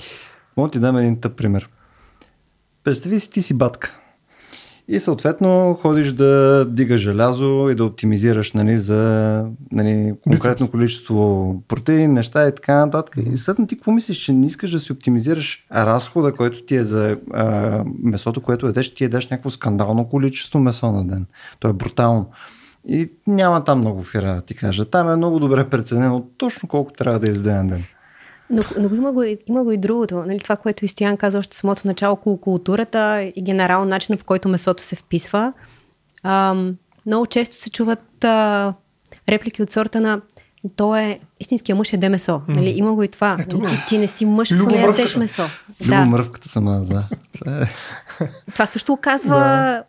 Мога 0.58 0.70
ти 0.70 0.80
дам 0.80 0.98
един 0.98 1.22
тъп 1.22 1.38
пример. 1.38 1.70
Представи 2.84 3.20
си, 3.20 3.32
ти 3.32 3.42
си 3.42 3.54
батка. 3.54 4.00
И 4.90 5.00
съответно 5.00 5.80
ходиш 5.82 6.12
да 6.12 6.66
дигаш 6.66 7.02
желязо 7.02 7.70
и 7.72 7.76
да 7.76 7.86
оптимизираш 7.86 8.54
нали, 8.54 8.80
за 8.80 9.46
нали, 9.72 10.14
конкретно 10.24 10.66
Бицепс. 10.66 10.72
количество 10.72 11.56
протеин, 11.68 12.14
неща 12.14 12.48
и 12.48 12.56
така 12.56 12.86
нататък. 12.86 13.16
И 13.18 13.38
съответно 13.38 13.68
ти 13.68 13.76
какво 13.76 13.92
мислиш, 13.92 14.18
че 14.18 14.34
не 14.34 14.48
искаш 14.48 14.72
да 14.72 14.80
си 14.80 14.92
оптимизираш 14.92 15.66
разхода, 15.74 16.34
който 16.34 16.66
ти 16.66 16.76
е 16.76 16.84
за 16.84 17.18
а, 17.34 17.84
месото, 18.04 18.42
което 18.42 18.68
едеш, 18.68 18.94
ти 18.94 19.04
едеш 19.04 19.30
някакво 19.30 19.50
скандално 19.50 20.10
количество 20.10 20.60
месо 20.60 20.92
на 20.92 21.08
ден. 21.08 21.26
То 21.60 21.70
е 21.70 21.74
брутално. 21.74 22.30
И 22.88 23.12
няма 23.28 23.64
там 23.64 23.80
много 23.80 24.04
фира, 24.04 24.36
да 24.36 24.42
ти 24.42 24.56
кажа. 24.56 24.86
Там 24.86 25.10
е 25.10 25.16
много 25.16 25.40
добре 25.40 25.70
преценено 25.70 26.26
точно 26.38 26.70
колко 26.70 26.94
трябва 26.94 27.20
да 27.20 27.32
изяде 27.32 27.54
на 27.54 27.68
ден. 27.68 27.84
Но, 28.50 28.64
но 28.80 28.96
има, 28.96 29.12
го, 29.12 29.24
има 29.48 29.64
го 29.64 29.72
и 29.72 29.78
другото. 29.78 30.16
Нали, 30.16 30.40
това, 30.40 30.56
което 30.56 30.86
и 30.86 30.88
Стоян 30.88 31.18
каза 31.18 31.40
още 31.40 31.58
самото 31.58 31.88
начало 31.88 32.14
около 32.14 32.38
културата 32.38 33.32
и 33.36 33.42
генерално 33.42 33.86
начина 33.86 34.18
по 34.18 34.26
който 34.26 34.50
месото 34.50 34.84
се 34.84 34.96
вписва. 34.96 35.54
Ам, 36.24 36.76
много 37.06 37.26
често 37.26 37.56
се 37.56 37.70
чуват 37.70 38.24
а, 38.24 38.74
реплики 39.30 39.64
от 39.64 39.72
сорта 39.72 40.02
на 40.02 40.22
то 40.76 40.96
е 40.96 41.20
истинския 41.40 41.76
мъж 41.76 41.94
е 41.94 41.98
де 41.98 42.10
месо. 42.10 42.32
Mm. 42.32 42.56
Нали, 42.56 42.70
има 42.70 42.94
го 42.94 43.04
и 43.04 43.08
това. 43.08 43.38
Ето, 43.40 43.60
ти, 43.60 43.84
ти 43.88 43.98
не 43.98 44.08
си 44.08 44.26
мъж, 44.26 44.52
ако 44.52 44.70
не 44.70 44.82
ядеш 44.82 45.16
месо. 45.16 45.44
Да. 45.88 46.02
Любомръвката 46.02 46.50
сама, 46.50 46.82
да. 46.82 47.08
това 48.54 48.66
също 48.66 48.94
оказва 48.94 49.36
да 49.36 49.84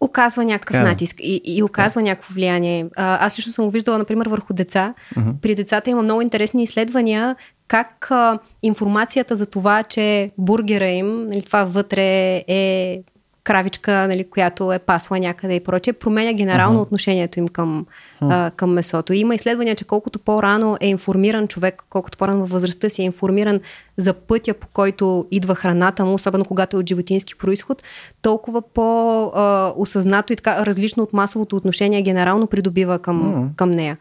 оказва 0.00 0.44
някакъв 0.44 0.76
yeah. 0.76 0.84
натиск 0.84 1.16
и, 1.20 1.40
и 1.44 1.62
оказва 1.62 2.00
yeah. 2.00 2.04
някакво 2.04 2.34
влияние. 2.34 2.86
А, 2.96 3.26
аз 3.26 3.38
лично 3.38 3.52
съм 3.52 3.64
го 3.64 3.70
виждала, 3.70 3.98
например, 3.98 4.28
върху 4.28 4.54
деца. 4.54 4.94
Mm-hmm. 5.16 5.34
При 5.42 5.54
децата 5.54 5.90
има 5.90 6.02
много 6.02 6.22
интересни 6.22 6.62
изследвания 6.62 7.36
как 7.70 8.10
а, 8.10 8.38
информацията 8.62 9.36
за 9.36 9.46
това, 9.46 9.82
че 9.82 10.30
бургера 10.38 10.86
им, 10.86 11.28
нали, 11.28 11.42
това 11.42 11.64
вътре 11.64 12.36
е 12.48 13.02
кравичка, 13.44 13.92
нали, 13.92 14.30
която 14.30 14.72
е 14.72 14.78
пасла 14.78 15.18
някъде 15.18 15.54
и 15.54 15.60
прочее, 15.60 15.92
променя 15.92 16.32
генерално 16.32 16.78
uh-huh. 16.78 16.82
отношението 16.82 17.38
им 17.38 17.48
към, 17.48 17.86
uh-huh. 18.22 18.46
а, 18.46 18.50
към 18.50 18.72
месото. 18.72 19.12
Има 19.12 19.34
изследвания, 19.34 19.74
че 19.74 19.84
колкото 19.84 20.18
по-рано 20.18 20.76
е 20.80 20.88
информиран 20.88 21.48
човек, 21.48 21.84
колкото 21.90 22.18
по-рано 22.18 22.40
във 22.40 22.50
възрастта 22.50 22.88
си 22.88 23.02
е 23.02 23.04
информиран 23.04 23.60
за 23.96 24.12
пътя, 24.14 24.54
по 24.54 24.66
който 24.72 25.26
идва 25.30 25.54
храната 25.54 26.04
му, 26.04 26.14
особено 26.14 26.44
когато 26.44 26.76
е 26.76 26.80
от 26.80 26.88
животински 26.88 27.38
происход, 27.38 27.82
толкова 28.22 28.62
по-осъзнато 28.62 30.32
и 30.32 30.36
така 30.36 30.66
различно 30.66 31.02
от 31.02 31.12
масовото 31.12 31.56
отношение 31.56 32.02
генерално 32.02 32.46
придобива 32.46 32.98
към, 32.98 33.22
uh-huh. 33.22 33.56
към 33.56 33.70
нея. 33.70 33.98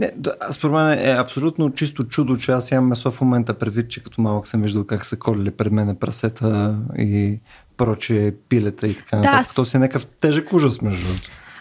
Не, 0.00 0.12
да, 0.16 0.34
според 0.50 0.74
мен 0.74 0.98
е 0.98 1.10
абсолютно 1.10 1.70
чисто 1.70 2.04
чудо, 2.04 2.36
че 2.36 2.52
аз 2.52 2.70
имам 2.70 2.88
месо 2.88 3.10
в 3.10 3.20
момента 3.20 3.54
предвид, 3.54 3.90
че 3.90 4.02
като 4.02 4.22
малък 4.22 4.46
съм 4.46 4.62
виждал 4.62 4.84
как 4.84 5.04
са 5.04 5.16
колили 5.16 5.50
пред 5.50 5.72
мен 5.72 5.96
прасета 5.96 6.78
и 6.98 7.38
проче 7.76 8.34
пилета 8.48 8.88
и 8.88 8.94
така 8.94 9.16
нататък. 9.16 9.40
Аз... 9.40 9.54
То 9.54 9.64
си 9.64 9.76
е 9.76 9.80
някакъв 9.80 10.06
тежък 10.06 10.52
ужас 10.52 10.82
между 10.82 11.08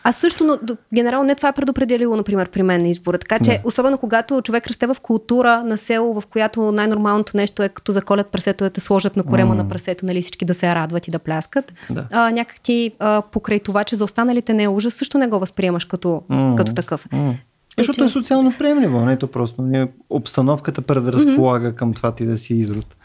аз 0.04 0.15
също, 0.15 0.43
но 0.43 0.58
генерално 0.93 1.28
не 1.28 1.36
това 1.36 1.49
е 1.49 1.54
предопределило, 1.54 2.15
например, 2.15 2.49
при 2.49 2.63
мен 2.63 2.82
на 2.82 2.88
избора. 2.88 3.17
Така 3.17 3.39
че, 3.39 3.52
не. 3.52 3.62
особено 3.63 3.97
когато 3.97 4.41
човек 4.41 4.67
расте 4.67 4.88
в 4.88 4.95
култура 5.02 5.63
на 5.63 5.78
село, 5.78 6.21
в 6.21 6.28
която 6.28 6.71
най-нормалното 6.71 7.38
нещо 7.38 7.63
е 7.63 7.69
като 7.69 7.91
заколят 7.91 8.28
прасето, 8.28 8.63
да 8.63 8.69
те 8.69 8.82
сложат 8.82 9.15
на 9.15 9.23
корема 9.23 9.54
mm. 9.54 9.58
на 9.58 9.69
прасето, 9.69 10.06
нали 10.06 10.21
всички 10.21 10.45
да 10.45 10.54
се 10.54 10.75
радват 10.75 11.08
и 11.08 11.12
да 11.12 11.19
пляскат. 11.19 11.73
Да. 11.89 12.08
А, 12.12 12.32
някак 12.32 12.62
ти 12.62 12.91
а, 12.99 13.21
покрай 13.32 13.60
това, 13.60 13.84
че 13.84 13.95
за 13.95 14.04
останалите 14.04 14.54
не 14.54 14.63
е 14.63 14.67
ужас, 14.67 14.93
също 14.93 15.17
не 15.17 15.28
го 15.28 15.39
възприемаш 15.39 15.86
като, 15.86 16.23
mm. 16.32 16.56
като 16.56 16.73
такъв. 16.73 17.08
Mm. 17.13 17.36
Защото 17.77 18.03
е 18.03 18.10
социално 18.10 18.53
приемливо, 18.58 19.05
не 19.05 19.17
то 19.17 19.27
просто. 19.27 19.62
Не, 19.62 19.88
обстановката 20.10 20.82
предразполага 20.82 21.71
mm-hmm. 21.71 21.75
към 21.75 21.93
това 21.93 22.15
ти 22.15 22.25
да 22.25 22.38
си 22.38 22.53
изрод. 22.53 22.95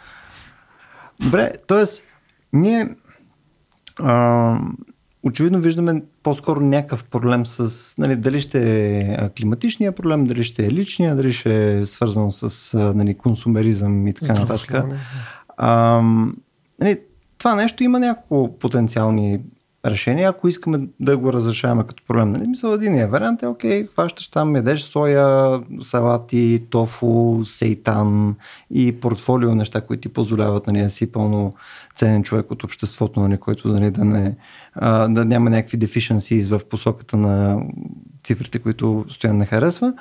Добре, 1.20 1.52
т.е. 1.68 1.84
ние 2.52 2.88
а, 3.98 4.58
очевидно 5.22 5.60
виждаме 5.60 6.02
по-скоро 6.22 6.60
някакъв 6.60 7.04
проблем 7.04 7.46
с, 7.46 7.98
нали, 7.98 8.16
дали 8.16 8.40
ще 8.40 8.88
е 8.98 9.30
климатичния 9.38 9.92
проблем, 9.92 10.26
дали 10.26 10.44
ще 10.44 10.66
е 10.66 10.70
личния, 10.70 11.16
дали 11.16 11.32
ще 11.32 11.78
е 11.78 11.86
свързан 11.86 12.32
с 12.32 12.78
нали, 12.94 13.14
консумеризъм 13.14 14.06
и 14.06 14.14
така 14.14 14.32
нататък. 14.32 14.84
А, 15.56 16.00
нали, 16.80 17.00
това 17.38 17.54
нещо 17.54 17.84
има 17.84 18.00
няколко 18.00 18.58
потенциални 18.58 19.40
решение, 19.84 20.24
ако 20.24 20.48
искаме 20.48 20.80
да 21.00 21.16
го 21.16 21.32
разрешаваме 21.32 21.86
като 21.86 22.02
проблем. 22.08 22.32
Нали? 22.32 22.46
Мисъл, 22.46 22.72
един 22.72 23.06
вариант 23.06 23.42
е, 23.42 23.46
окей, 23.46 23.86
хващаш 23.86 24.28
там, 24.28 24.56
ядеш 24.56 24.82
соя, 24.82 25.60
салати, 25.82 26.62
тофу, 26.70 27.44
сейтан 27.44 28.36
и 28.70 29.00
портфолио 29.00 29.54
неща, 29.54 29.80
които 29.80 30.00
ти 30.00 30.08
позволяват 30.08 30.66
нали, 30.66 30.82
да 30.82 30.90
си 30.90 31.12
пълно 31.12 31.54
ценен 31.96 32.22
човек 32.22 32.50
от 32.50 32.64
обществото, 32.64 33.20
нали, 33.20 33.36
който 33.36 33.68
нали, 33.68 33.90
да, 33.90 34.04
не, 34.04 34.36
а, 34.74 35.08
да 35.08 35.24
няма 35.24 35.50
някакви 35.50 35.78
deficiencies 35.78 36.58
в 36.58 36.64
посоката 36.64 37.16
на 37.16 37.62
цифрите, 38.24 38.58
които 38.58 39.04
стоян 39.08 39.36
не 39.36 39.46
харесва. 39.46 39.92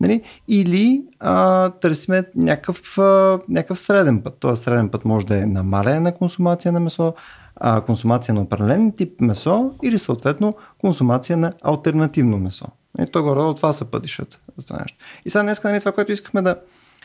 Нали? 0.00 0.22
Или 0.48 1.02
а, 1.20 1.68
търсиме 1.70 2.24
някакъв, 2.34 2.98
а, 2.98 3.38
някакъв 3.48 3.78
среден 3.78 4.22
път. 4.22 4.36
Този 4.40 4.62
среден 4.62 4.88
път 4.88 5.04
може 5.04 5.26
да 5.26 5.42
е 5.42 5.46
намаляне 5.46 6.00
на 6.00 6.14
консумация 6.14 6.72
на 6.72 6.80
месо, 6.80 7.14
а, 7.60 7.80
консумация 7.80 8.34
на 8.34 8.40
определен 8.40 8.92
тип 8.92 9.20
месо 9.20 9.70
или 9.82 9.98
съответно 9.98 10.52
консумация 10.80 11.36
на 11.36 11.52
альтернативно 11.62 12.38
месо. 12.38 12.66
И 13.00 13.06
то 13.12 13.22
горе 13.22 13.40
от 13.40 13.56
това 13.56 13.72
са 13.72 13.84
пътищата 13.84 14.38
за 14.56 14.66
това 14.66 14.80
нещо. 14.80 14.98
И 15.24 15.30
сега 15.30 15.42
днес 15.42 15.64
нали, 15.64 15.80
това, 15.80 15.92
което 15.92 16.12
искахме 16.12 16.42
да, 16.42 16.56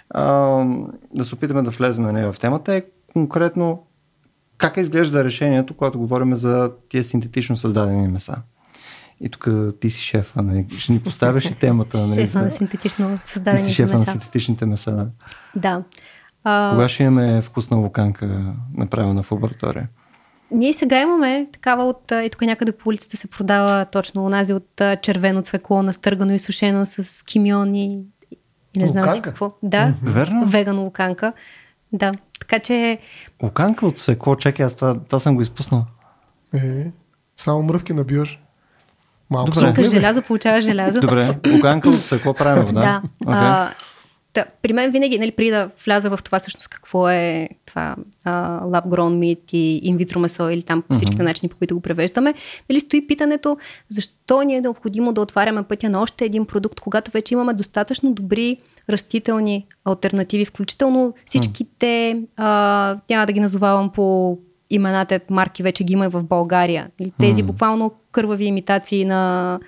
а, 0.10 0.24
да 1.16 1.26
се 1.26 1.36
опитаме 1.36 1.62
да 1.62 1.70
влезем 1.70 2.04
нали, 2.04 2.32
в 2.32 2.36
темата 2.40 2.76
е 2.76 2.84
конкретно 3.14 3.84
как 4.58 4.78
изглежда 4.78 5.24
решението, 5.24 5.74
когато 5.78 6.00
говорим 6.00 6.36
за 6.36 6.72
тия 6.90 7.04
синтетично 7.04 7.58
създадени 7.58 8.08
меса. 8.08 8.36
И 9.22 9.30
тук 9.30 9.48
ти 9.80 9.90
си 9.90 10.02
шефа, 10.02 10.42
нали? 10.42 10.66
ще 10.78 10.94
ни 10.94 11.00
поставяш 11.00 11.46
и 11.46 11.56
темата. 11.56 11.98
Нали? 11.98 12.22
Шефа 12.22 12.42
на 12.42 12.52
синтетично 12.52 13.18
създадените 13.24 13.62
меса. 13.62 13.68
Ти 13.68 13.72
си 13.72 13.76
шефа 13.76 13.94
меса. 13.94 14.06
на 14.06 14.12
синтетичните 14.12 14.66
меса. 14.66 14.92
Да. 14.92 15.08
да. 15.56 15.84
А... 16.44 16.72
Кога 16.72 16.90
ще 16.90 17.04
имаме 17.04 17.42
вкусна 17.42 17.78
луканка, 17.78 18.54
направена 18.74 19.24
в 19.24 19.32
лаборатория? 19.32 19.90
Ние 20.52 20.74
сега 20.74 21.02
имаме 21.02 21.48
такава 21.54 21.84
от, 21.84 22.12
и 22.12 22.30
тук 22.32 22.42
някъде 22.42 22.72
по 22.72 22.90
улицата 22.90 23.18
се 23.18 23.28
продава 23.28 23.86
точно 23.86 24.26
онази 24.26 24.54
от 24.54 24.82
червено 25.02 25.42
цвекло, 25.42 25.84
настъргано 25.84 26.34
и 26.34 26.40
сушено 26.40 26.86
с 26.86 27.26
кимион 27.26 27.76
и, 27.76 28.00
и 28.76 28.80
не 28.80 28.88
знам 28.88 29.10
си 29.10 29.22
какво. 29.22 29.52
Да, 29.64 29.94
Верно? 30.04 30.46
веган 30.46 30.80
луканка. 30.80 31.34
Да, 31.94 32.12
така 32.40 32.60
че... 32.60 33.00
Луканка 33.44 33.86
от 33.86 34.00
цвекло, 34.00 34.36
чакай, 34.36 34.66
аз 34.66 34.76
това, 34.76 35.00
това 35.00 35.20
съм 35.20 35.36
го 35.36 35.42
изпуснал. 35.42 35.86
Е, 36.54 36.92
само 37.38 37.64
мръвки 37.64 37.94
набиваш. 37.94 38.40
Малко 39.30 39.52
Добре. 39.52 39.64
Искаш 39.64 39.90
желязо, 39.90 40.22
получаваш 40.22 40.64
желязо. 40.64 41.02
Добре, 41.02 41.38
луканка 41.54 41.90
от 41.90 42.00
цвекло 42.00 42.34
правим, 42.34 42.74
да? 42.74 42.82
Да. 42.82 43.02
Okay. 43.26 43.28
А, 43.28 43.74
да, 44.34 44.46
при 44.62 44.74
мен 44.74 44.92
винаги, 44.92 45.20
нали, 45.20 45.32
преди 45.32 45.50
да 45.50 45.70
вляза 45.86 46.10
в 46.10 46.20
това 46.24 46.40
всъщност 46.40 46.68
какво 46.68 47.10
е 47.10 47.50
това 47.66 47.96
uh, 48.26 48.62
lab 48.62 48.86
grown 48.88 49.20
meat 49.20 49.54
и 49.54 49.80
инвитро 49.84 50.20
месо 50.20 50.50
или 50.50 50.64
там 50.64 50.82
по 50.82 50.94
всичките 50.94 51.22
uh-huh. 51.22 51.26
начини, 51.26 51.50
по 51.50 51.58
които 51.58 51.76
го 51.76 51.82
превеждаме, 51.82 52.34
нали, 52.70 52.80
стои 52.80 53.08
питането 53.08 53.58
защо 53.90 54.42
ни 54.42 54.56
е 54.56 54.62
необходимо 54.62 55.14
да 55.14 55.22
отваряме 55.22 55.64
пътя 55.64 55.90
на 55.90 56.02
още 56.02 56.26
един 56.26 56.46
продукт, 56.46 56.80
когато 56.80 57.12
вече 57.12 57.34
имаме 57.34 57.54
достатъчно 57.54 58.14
добри 58.14 58.58
растителни 58.90 59.66
альтернативи, 59.86 60.46
включително 60.46 61.14
всичките, 61.26 62.22
uh, 62.40 63.00
няма 63.10 63.26
да 63.26 63.34
ги 63.34 63.40
назовавам 63.40 63.90
по 63.90 64.38
имената, 64.70 65.20
марки 65.30 65.64
вече 65.64 65.84
ги 65.84 65.94
има 65.94 66.06
и 66.06 66.10
в 66.10 66.24
България. 66.24 66.90
Тези 67.20 67.44
uh-huh. 67.44 67.46
буквално 67.46 67.92
кървави 68.12 68.46
имитации 68.46 69.06
на 69.06 69.60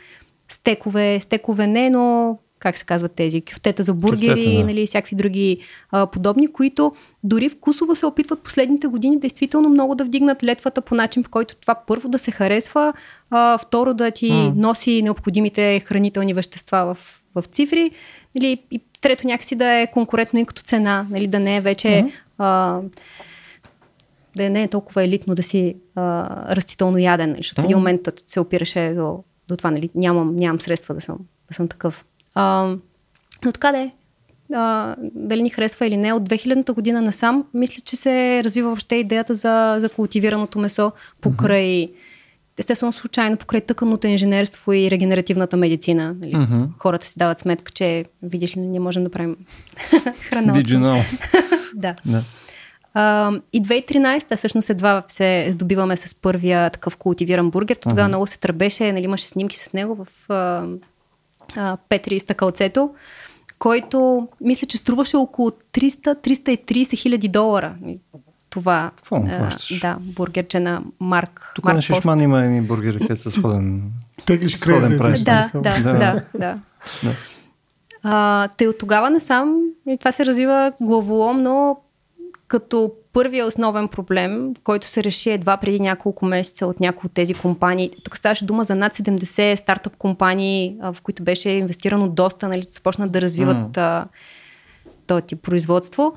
стекове, 0.50 1.20
стекове 1.22 1.68
не, 1.68 1.90
но 1.90 2.38
как 2.66 2.78
се 2.78 2.86
казват 2.86 3.12
тези, 3.12 3.42
кюфтета 3.42 3.84
за 3.84 3.94
бургери, 3.94 4.30
Кюфтета, 4.30 4.58
да. 4.58 4.64
нали, 4.64 4.88
всякакви 4.88 5.16
други 5.16 5.58
а, 5.92 6.08
подобни, 6.08 6.48
които 6.48 6.92
дори 7.24 7.50
вкусово 7.50 7.96
се 7.96 8.06
опитват 8.06 8.44
последните 8.44 8.88
години 8.88 9.20
действително 9.20 9.70
много 9.70 9.96
да 9.96 10.06
вдигнат 10.06 10.44
летвата 10.44 10.82
по 10.82 10.96
начин, 10.96 11.24
по 11.24 11.30
който 11.30 11.56
това 11.56 11.76
първо 11.88 12.10
да 12.10 12.20
се 12.20 12.32
харесва, 12.32 12.94
а, 13.30 13.58
второ 13.58 13.94
да 13.94 14.12
ти 14.12 14.32
mm. 14.32 14.54
носи 14.56 15.02
необходимите 15.02 15.80
хранителни 15.80 16.34
вещества 16.34 16.96
в, 16.96 17.22
в 17.36 17.44
цифри, 17.46 17.92
нали, 18.36 18.64
и 18.72 18.82
трето 19.02 19.28
някакси 19.28 19.56
да 19.56 19.80
е 19.80 19.92
конкурентно 19.92 20.40
и 20.40 20.46
като 20.46 20.62
цена, 20.62 21.08
нали, 21.10 21.28
да 21.28 21.40
не 21.40 21.58
е 21.58 21.62
вече 21.62 21.88
mm-hmm. 21.88 22.12
а, 22.38 22.80
да 24.36 24.50
не 24.50 24.64
е 24.64 24.68
толкова 24.68 25.04
елитно 25.04 25.36
да 25.36 25.44
си 25.44 25.76
а, 25.96 26.56
растително 26.56 26.98
яден, 26.98 27.30
нали, 27.30 27.40
защото 27.40 27.62
в 27.62 27.66
един 27.66 27.78
момент 27.78 28.02
се 28.28 28.40
опираше 28.40 28.94
до, 28.96 29.24
до 29.48 29.58
това, 29.58 29.72
нали, 29.72 29.90
нямам, 29.96 30.36
нямам 30.36 30.62
средства 30.62 30.96
да 30.96 31.02
съм, 31.02 31.18
да 31.48 31.54
съм 31.54 31.68
такъв. 31.68 32.06
А, 32.36 32.76
но 33.46 33.52
така 33.52 33.72
да 33.72 33.78
е. 33.78 33.92
А, 34.54 34.96
дали 35.00 35.42
ни 35.42 35.50
харесва 35.50 35.88
или 35.88 35.98
не, 35.98 36.14
от 36.14 36.30
2000-та 36.30 36.74
година 36.74 37.02
насам, 37.02 37.44
мисля, 37.54 37.82
че 37.86 37.96
се 37.96 38.44
развива 38.44 38.70
въобще 38.70 38.96
идеята 38.96 39.34
за, 39.34 39.76
за 39.80 39.90
култивираното 39.90 40.60
месо 40.60 40.92
покрай, 41.22 41.64
mm-hmm. 41.64 41.92
естествено 42.60 42.92
случайно, 42.94 43.38
покрай 43.38 43.62
тъканото 43.62 44.08
инженерство 44.08 44.74
и 44.74 44.92
регенеративната 44.92 45.58
медицина. 45.58 46.16
Нали? 46.22 46.34
Mm-hmm. 46.34 46.68
Хората 46.80 47.08
си 47.08 47.14
дават 47.18 47.40
сметка, 47.40 47.72
че, 47.72 48.06
видиш 48.24 48.58
ли, 48.58 48.62
не 48.62 48.80
можем 48.80 49.04
да 49.04 49.10
правим 49.10 49.36
храна. 50.30 50.54
Диджинал. 50.54 50.98
да. 51.76 51.96
да. 52.06 52.24
Uh, 52.96 53.42
и 53.54 53.62
2013-та 53.62 54.36
всъщност 54.36 54.70
едва 54.70 55.04
се 55.08 55.48
здобиваме 55.52 55.98
с 55.98 56.22
първия 56.22 56.70
такъв 56.70 56.98
култивиран 56.98 57.50
бургер. 57.50 57.76
Тогава 57.76 58.02
uh-huh. 58.02 58.08
много 58.08 58.28
се 58.28 58.40
тръбеше, 58.40 58.92
нали, 58.92 59.04
имаше 59.04 59.28
снимки 59.28 59.58
с 59.58 59.74
него 59.74 59.96
в 59.96 60.08
uh, 60.30 60.78
Петри 61.90 62.20
стъкалцето, 62.20 62.90
който 63.60 64.28
мисля, 64.42 64.68
че 64.68 64.78
струваше 64.78 65.18
около 65.18 65.50
300-330 65.50 66.98
хиляди 66.98 67.28
долара. 67.28 67.76
Това 68.50 68.92
Какво 68.96 69.16
а, 69.16 69.50
да, 69.82 69.98
бургерче 70.00 70.60
на 70.60 70.82
Марк. 71.00 71.52
Тук 71.56 71.66
на 71.66 71.82
Шишман 71.82 72.22
има 72.22 72.44
едни 72.44 72.62
бургери, 72.62 73.00
където 73.00 73.22
са 73.22 73.32
сходен. 73.32 73.92
Теглиш 74.26 74.58
сходен 74.58 74.98
прайс. 74.98 75.24
Да, 75.24 75.52
да, 75.54 75.82
да, 75.84 75.94
да. 75.94 76.24
да. 76.40 76.58
А, 78.04 78.48
те 78.58 78.68
от 78.68 78.78
тогава 78.78 79.10
насам 79.10 79.62
и 79.90 79.98
това 79.98 80.12
се 80.12 80.26
развива 80.26 80.72
главоломно 80.82 81.82
като 82.48 82.92
първия 83.14 83.46
основен 83.46 83.88
проблем, 83.88 84.54
който 84.64 84.88
се 84.88 85.04
реши 85.04 85.32
едва 85.32 85.58
преди 85.58 85.80
няколко 85.80 86.26
месеца 86.26 86.68
от 86.68 86.80
някои 86.80 87.08
от 87.08 87.14
тези 87.14 87.34
компании. 87.34 87.92
Тук 88.04 88.18
ставаше 88.18 88.46
дума 88.46 88.64
за 88.64 88.76
над 88.76 88.96
70 88.96 89.56
стартъп 89.56 89.98
компании, 89.98 90.78
в 90.82 90.98
които 91.04 91.24
беше 91.24 91.50
инвестирано 91.50 92.08
доста, 92.08 92.48
нали, 92.48 92.64
започнат 92.70 93.12
да 93.12 93.22
развиват 93.22 93.72
mm. 93.72 94.06
този 95.08 95.22
тип 95.22 95.42
производство. 95.42 96.14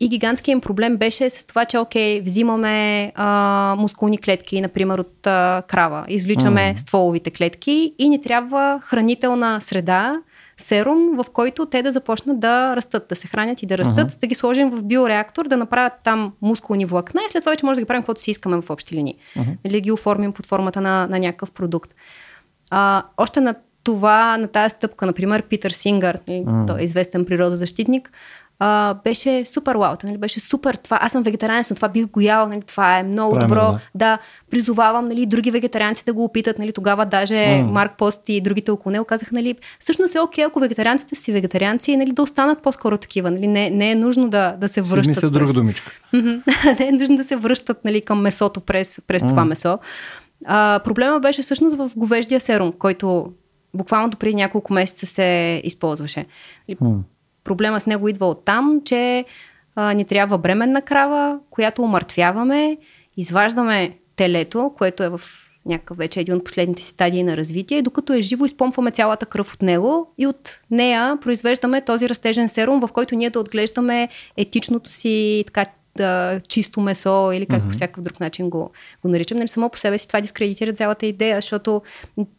И 0.00 0.08
гигантският 0.08 0.52
им 0.56 0.60
проблем 0.60 0.96
беше 0.96 1.30
с 1.30 1.46
това, 1.46 1.64
че 1.64 1.78
окей, 1.78 2.20
взимаме 2.20 3.12
а, 3.14 3.74
мускулни 3.78 4.18
клетки, 4.18 4.60
например 4.60 4.98
от 4.98 5.26
а, 5.26 5.62
крава, 5.68 6.04
извличаме 6.08 6.60
mm. 6.60 6.76
стволовите 6.76 7.30
клетки 7.30 7.94
и 7.98 8.08
ни 8.08 8.22
трябва 8.22 8.80
хранителна 8.82 9.60
среда, 9.60 10.16
серум, 10.56 11.16
в 11.16 11.26
който 11.32 11.66
те 11.66 11.82
да 11.82 11.92
започнат 11.92 12.40
да 12.40 12.76
растат, 12.76 13.06
да 13.08 13.16
се 13.16 13.26
хранят 13.26 13.62
и 13.62 13.66
да 13.66 13.78
растат, 13.78 14.10
uh-huh. 14.10 14.20
да 14.20 14.26
ги 14.26 14.34
сложим 14.34 14.70
в 14.70 14.82
биореактор, 14.82 15.48
да 15.48 15.56
направят 15.56 15.92
там 16.04 16.32
мускулни 16.42 16.86
влакна 16.86 17.20
и 17.26 17.30
след 17.30 17.42
това 17.42 17.52
вече 17.52 17.66
може 17.66 17.76
да 17.76 17.82
ги 17.82 17.86
правим 17.86 18.02
каквото 18.02 18.20
си 18.20 18.30
искаме 18.30 18.60
в 18.60 18.70
общи 18.70 18.94
линии. 18.94 19.16
Uh-huh. 19.36 19.56
Или 19.64 19.80
ги 19.80 19.92
оформим 19.92 20.32
под 20.32 20.46
формата 20.46 20.80
на, 20.80 21.06
на 21.06 21.18
някакъв 21.18 21.50
продукт. 21.50 21.94
А, 22.70 23.02
още 23.16 23.40
на 23.40 23.54
това, 23.82 24.36
на 24.36 24.48
тази 24.48 24.70
стъпка, 24.70 25.06
например, 25.06 25.42
Питър 25.42 25.70
Сингър, 25.70 26.18
uh-huh. 26.18 26.66
той 26.66 26.80
е 26.80 26.84
известен 26.84 27.24
природозащитник, 27.24 28.12
а, 28.58 28.94
беше 28.94 29.46
супер 29.46 29.76
вау, 29.76 29.96
нали, 30.04 30.18
беше 30.18 30.40
супер 30.40 30.74
това. 30.74 30.98
Аз 31.00 31.12
съм 31.12 31.22
вегетарианец, 31.22 31.70
но 31.70 31.76
това 31.76 31.88
бих 31.88 32.06
го 32.06 32.20
ял, 32.20 32.48
нали, 32.48 32.62
това 32.62 32.98
е 32.98 33.02
много 33.02 33.34
Правильно, 33.34 33.48
добро. 33.48 33.72
Да. 33.72 33.78
да, 33.94 34.18
призовавам 34.50 35.08
нали, 35.08 35.26
други 35.26 35.50
вегетарианци 35.50 36.04
да 36.04 36.12
го 36.12 36.24
опитат. 36.24 36.58
Нали, 36.58 36.72
тогава 36.72 37.06
даже 37.06 37.34
mm. 37.34 37.62
Марк 37.62 37.92
Пост 37.98 38.28
и 38.28 38.40
другите 38.40 38.70
около 38.70 38.92
него 38.92 39.04
казаха, 39.04 39.34
нали, 39.34 39.54
всъщност 39.78 40.14
е 40.14 40.20
окей, 40.20 40.44
ако 40.44 40.60
вегетарианците 40.60 41.14
си 41.14 41.32
вегетарианци, 41.32 41.96
нали, 41.96 42.12
да 42.12 42.22
останат 42.22 42.62
по-скоро 42.62 42.98
такива. 42.98 43.30
Нали, 43.30 43.46
не, 43.46 43.70
не 43.70 43.90
е 43.90 43.94
нужно 43.94 44.28
да, 44.28 44.56
да 44.60 44.68
се 44.68 44.82
връщат. 44.82 45.16
Си 45.16 45.30
друга 45.30 45.52
думичка. 45.52 45.92
не 46.80 46.86
е 46.88 46.92
нужно 46.92 47.16
да 47.16 47.24
се 47.24 47.36
връщат 47.36 47.84
нали, 47.84 48.00
към 48.00 48.20
месото 48.20 48.60
през, 48.60 49.00
през 49.06 49.22
mm. 49.22 49.28
това 49.28 49.44
месо. 49.44 49.78
А, 50.46 50.80
проблема 50.84 51.20
беше 51.20 51.42
всъщност 51.42 51.76
в 51.76 51.90
говеждия 51.96 52.40
серум, 52.40 52.72
който 52.78 53.32
буквално 53.74 54.10
преди 54.10 54.34
няколко 54.34 54.72
месеца 54.72 55.06
се 55.06 55.60
използваше. 55.64 56.26
Mm. 56.70 56.98
Проблема 57.44 57.80
с 57.80 57.86
него 57.86 58.08
идва 58.08 58.26
от 58.26 58.44
там, 58.44 58.80
че 58.84 59.24
а, 59.76 59.92
ни 59.92 60.04
трябва 60.04 60.38
бременна 60.38 60.82
крава, 60.82 61.38
която 61.50 61.82
умъртвяваме, 61.82 62.78
изваждаме 63.16 63.98
телето, 64.16 64.72
което 64.78 65.02
е 65.02 65.08
в 65.08 65.20
някакъв 65.66 65.96
вече 65.96 66.20
един 66.20 66.34
от 66.34 66.44
последните 66.44 66.82
си 66.82 66.88
стадии 66.88 67.22
на 67.22 67.36
развитие, 67.36 67.82
докато 67.82 68.12
е 68.12 68.22
живо, 68.22 68.44
изпомпваме 68.44 68.90
цялата 68.90 69.26
кръв 69.26 69.54
от 69.54 69.62
него 69.62 70.12
и 70.18 70.26
от 70.26 70.60
нея 70.70 71.18
произвеждаме 71.20 71.80
този 71.80 72.08
растежен 72.08 72.48
серум, 72.48 72.80
в 72.80 72.92
който 72.92 73.16
ние 73.16 73.30
да 73.30 73.40
отглеждаме 73.40 74.08
етичното 74.36 74.90
си 74.90 75.44
така 75.46 75.66
да, 75.96 76.40
чисто 76.48 76.80
месо 76.80 77.32
или 77.32 77.46
как 77.46 77.62
mm-hmm. 77.62 77.68
по 77.68 77.74
всякакъв 77.74 78.04
друг 78.04 78.20
начин 78.20 78.50
го, 78.50 78.70
го 79.02 79.08
наричам. 79.08 79.38
Нали, 79.38 79.48
само 79.48 79.70
по 79.70 79.78
себе 79.78 79.98
си 79.98 80.08
това 80.08 80.20
дискредитира 80.20 80.72
цялата 80.72 81.06
идея, 81.06 81.36
защото 81.36 81.82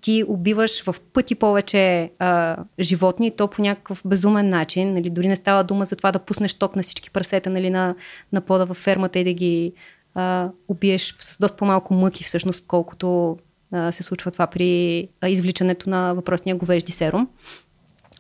ти 0.01 0.23
убиваш 0.27 0.83
в 0.83 0.95
пъти 1.13 1.35
повече 1.35 2.11
а, 2.19 2.57
животни, 2.79 3.35
то 3.35 3.47
по 3.47 3.61
някакъв 3.61 4.01
безумен 4.05 4.49
начин. 4.49 4.93
Нали, 4.93 5.09
дори 5.09 5.27
не 5.27 5.35
става 5.35 5.63
дума 5.63 5.85
за 5.85 5.95
това 5.95 6.11
да 6.11 6.19
пуснеш 6.19 6.53
ток 6.53 6.75
на 6.75 6.83
всички 6.83 7.11
прасета 7.11 7.49
нали, 7.49 7.69
на, 7.69 7.95
на 8.33 8.41
пода 8.41 8.65
във 8.65 8.77
фермата 8.77 9.19
и 9.19 9.23
да 9.23 9.33
ги 9.33 9.73
а, 10.15 10.49
убиеш 10.67 11.15
с 11.19 11.37
доста 11.39 11.57
по-малко 11.57 11.93
мъки, 11.93 12.23
всъщност, 12.23 12.65
колкото 12.67 13.37
а, 13.71 13.91
се 13.91 14.03
случва 14.03 14.31
това 14.31 14.47
при 14.47 15.07
а, 15.21 15.29
извличането 15.29 15.89
на 15.89 16.13
въпросния 16.13 16.55
говежди 16.55 16.91
серум. 16.91 17.27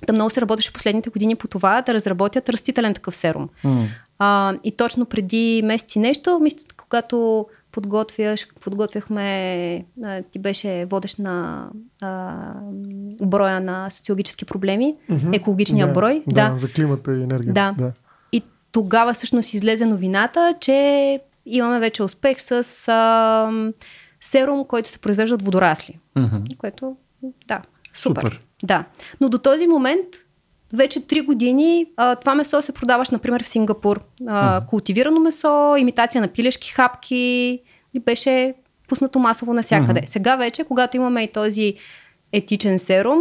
Да 0.07 0.13
много 0.13 0.29
се 0.29 0.41
работеше 0.41 0.73
последните 0.73 1.09
години 1.09 1.35
по 1.35 1.47
това 1.47 1.81
да 1.81 1.93
разработят 1.93 2.49
растителен 2.49 2.93
такъв 2.93 3.15
серум. 3.15 3.49
Mm. 3.63 3.87
А, 4.19 4.53
и 4.63 4.71
точно 4.71 5.05
преди 5.05 5.61
месеци 5.65 5.99
нещо, 5.99 6.39
мисля, 6.41 6.59
когато 6.77 7.45
подготвяш, 7.71 8.47
подготвяхме, 8.61 9.85
а, 10.03 10.21
ти 10.31 10.39
беше 10.39 10.85
водещ 10.85 11.19
на 11.19 11.67
а, 12.01 12.33
броя 13.21 13.61
на 13.61 13.89
социологически 13.89 14.45
проблеми, 14.45 14.95
mm-hmm. 15.11 15.35
екологичния 15.35 15.87
да, 15.87 15.93
брой. 15.93 16.23
Да, 16.27 16.49
да, 16.49 16.57
за 16.57 16.71
климата 16.71 17.17
и 17.17 17.23
енергията. 17.23 17.53
Да. 17.53 17.83
да. 17.83 17.91
И 18.31 18.43
тогава 18.71 19.13
всъщност 19.13 19.53
излезе 19.53 19.85
новината, 19.85 20.55
че 20.59 21.19
имаме 21.45 21.79
вече 21.79 22.03
успех 22.03 22.41
с 22.41 22.51
а, 22.87 23.73
серум, 24.21 24.65
който 24.65 24.89
се 24.89 24.99
произвежда 24.99 25.35
от 25.35 25.41
водорасли. 25.41 25.99
Mm-hmm. 26.17 26.57
Което, 26.57 26.95
да, 27.47 27.61
супер. 27.93 28.21
супер. 28.21 28.41
Да. 28.63 28.85
Но 29.21 29.29
до 29.29 29.37
този 29.37 29.67
момент 29.67 30.07
вече 30.75 31.01
3 31.01 31.25
години 31.25 31.85
а, 31.97 32.15
това 32.15 32.35
месо 32.35 32.61
се 32.61 32.71
продаваш, 32.71 33.09
например, 33.09 33.43
в 33.43 33.47
Сингапур. 33.47 33.99
А. 34.27 34.65
Култивирано 34.65 35.19
месо, 35.19 35.75
имитация 35.77 36.21
на 36.21 36.27
пилешки 36.27 36.71
хапки 36.71 37.59
и 37.93 37.99
беше 37.99 38.53
пуснато 38.87 39.19
масово 39.19 39.53
навсякъде. 39.53 40.01
Uh-huh. 40.01 40.09
Сега 40.09 40.35
вече, 40.35 40.63
когато 40.63 40.97
имаме 40.97 41.23
и 41.23 41.31
този 41.31 41.73
етичен 42.31 42.79
серум, 42.79 43.19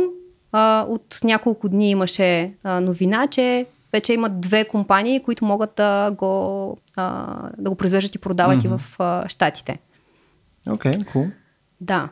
а, 0.52 0.86
от 0.88 1.18
няколко 1.24 1.68
дни 1.68 1.90
имаше 1.90 2.52
а, 2.64 2.80
новина, 2.80 3.26
че 3.26 3.66
вече 3.92 4.12
имат 4.12 4.40
две 4.40 4.64
компании, 4.64 5.22
които 5.22 5.44
могат 5.44 5.70
да 5.76 6.10
го, 6.10 6.78
а, 6.96 7.36
да 7.58 7.70
го 7.70 7.76
произвеждат 7.76 8.14
и 8.14 8.18
продават 8.18 8.62
uh-huh. 8.62 8.74
и 8.74 8.78
в 8.78 8.80
а, 8.98 9.28
Штатите. 9.28 9.78
Окей, 10.70 10.92
okay, 10.92 11.04
cool. 11.04 11.30
Да. 11.80 12.08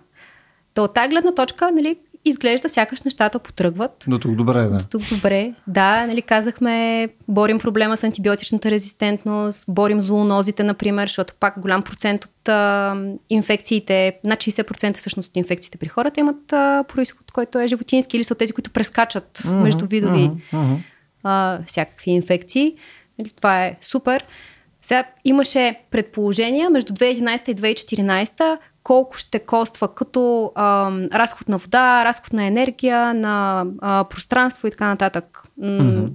То 0.75 0.85
от 0.85 0.95
тази 0.95 1.09
гледна 1.09 1.35
точка, 1.35 1.71
нали, 1.73 1.97
изглежда 2.25 2.69
сякаш 2.69 3.03
нещата 3.03 3.39
потръгват. 3.39 4.05
До 4.09 4.19
тук 4.19 4.35
добре, 4.35 4.63
да. 4.63 4.77
До 4.79 4.85
тук 4.91 5.03
добре, 5.11 5.55
да. 5.67 6.07
Нали, 6.07 6.23
казахме, 6.23 7.09
борим 7.29 7.59
проблема 7.59 7.97
с 7.97 8.05
антибиотичната 8.05 8.71
резистентност, 8.71 9.65
борим 9.69 10.01
зоонозите, 10.01 10.65
например, 10.65 11.09
защото 11.09 11.35
пак 11.41 11.61
голям 11.61 11.83
процент 11.83 12.25
от 12.25 12.49
а, 12.49 12.97
инфекциите, 13.31 14.19
над 14.25 14.39
60% 14.39 14.97
всъщност 14.97 15.29
от 15.29 15.37
инфекциите 15.37 15.79
при 15.79 15.89
хората 15.89 16.21
имат 16.21 16.53
а, 16.53 16.85
происход, 16.89 17.33
който 17.33 17.59
е 17.59 17.69
животински 17.69 18.17
или 18.17 18.25
са 18.25 18.35
тези, 18.35 18.53
които 18.53 18.71
прескачат 18.71 19.39
mm-hmm, 19.39 19.55
между 19.55 19.87
видови 19.87 20.31
mm-hmm. 20.31 20.77
а, 21.23 21.59
всякакви 21.67 22.11
инфекции. 22.11 22.75
Нали, 23.19 23.31
това 23.31 23.65
е 23.65 23.77
супер. 23.81 24.25
Сега 24.83 25.05
имаше 25.25 25.81
предположения 25.91 26.71
между 26.71 26.93
2011 26.93 27.49
и 27.49 27.55
2014 27.55 28.59
колко 28.83 29.17
ще 29.17 29.39
коства 29.39 29.95
като 29.95 30.53
а, 30.55 30.91
разход 31.13 31.49
на 31.49 31.59
вода, 31.59 32.05
разход 32.05 32.33
на 32.33 32.45
енергия, 32.45 33.15
на 33.15 33.67
а, 33.81 34.05
пространство 34.05 34.67
и 34.67 34.71
така 34.71 34.87
нататък. 34.87 35.43
Mm-hmm. 35.61 36.13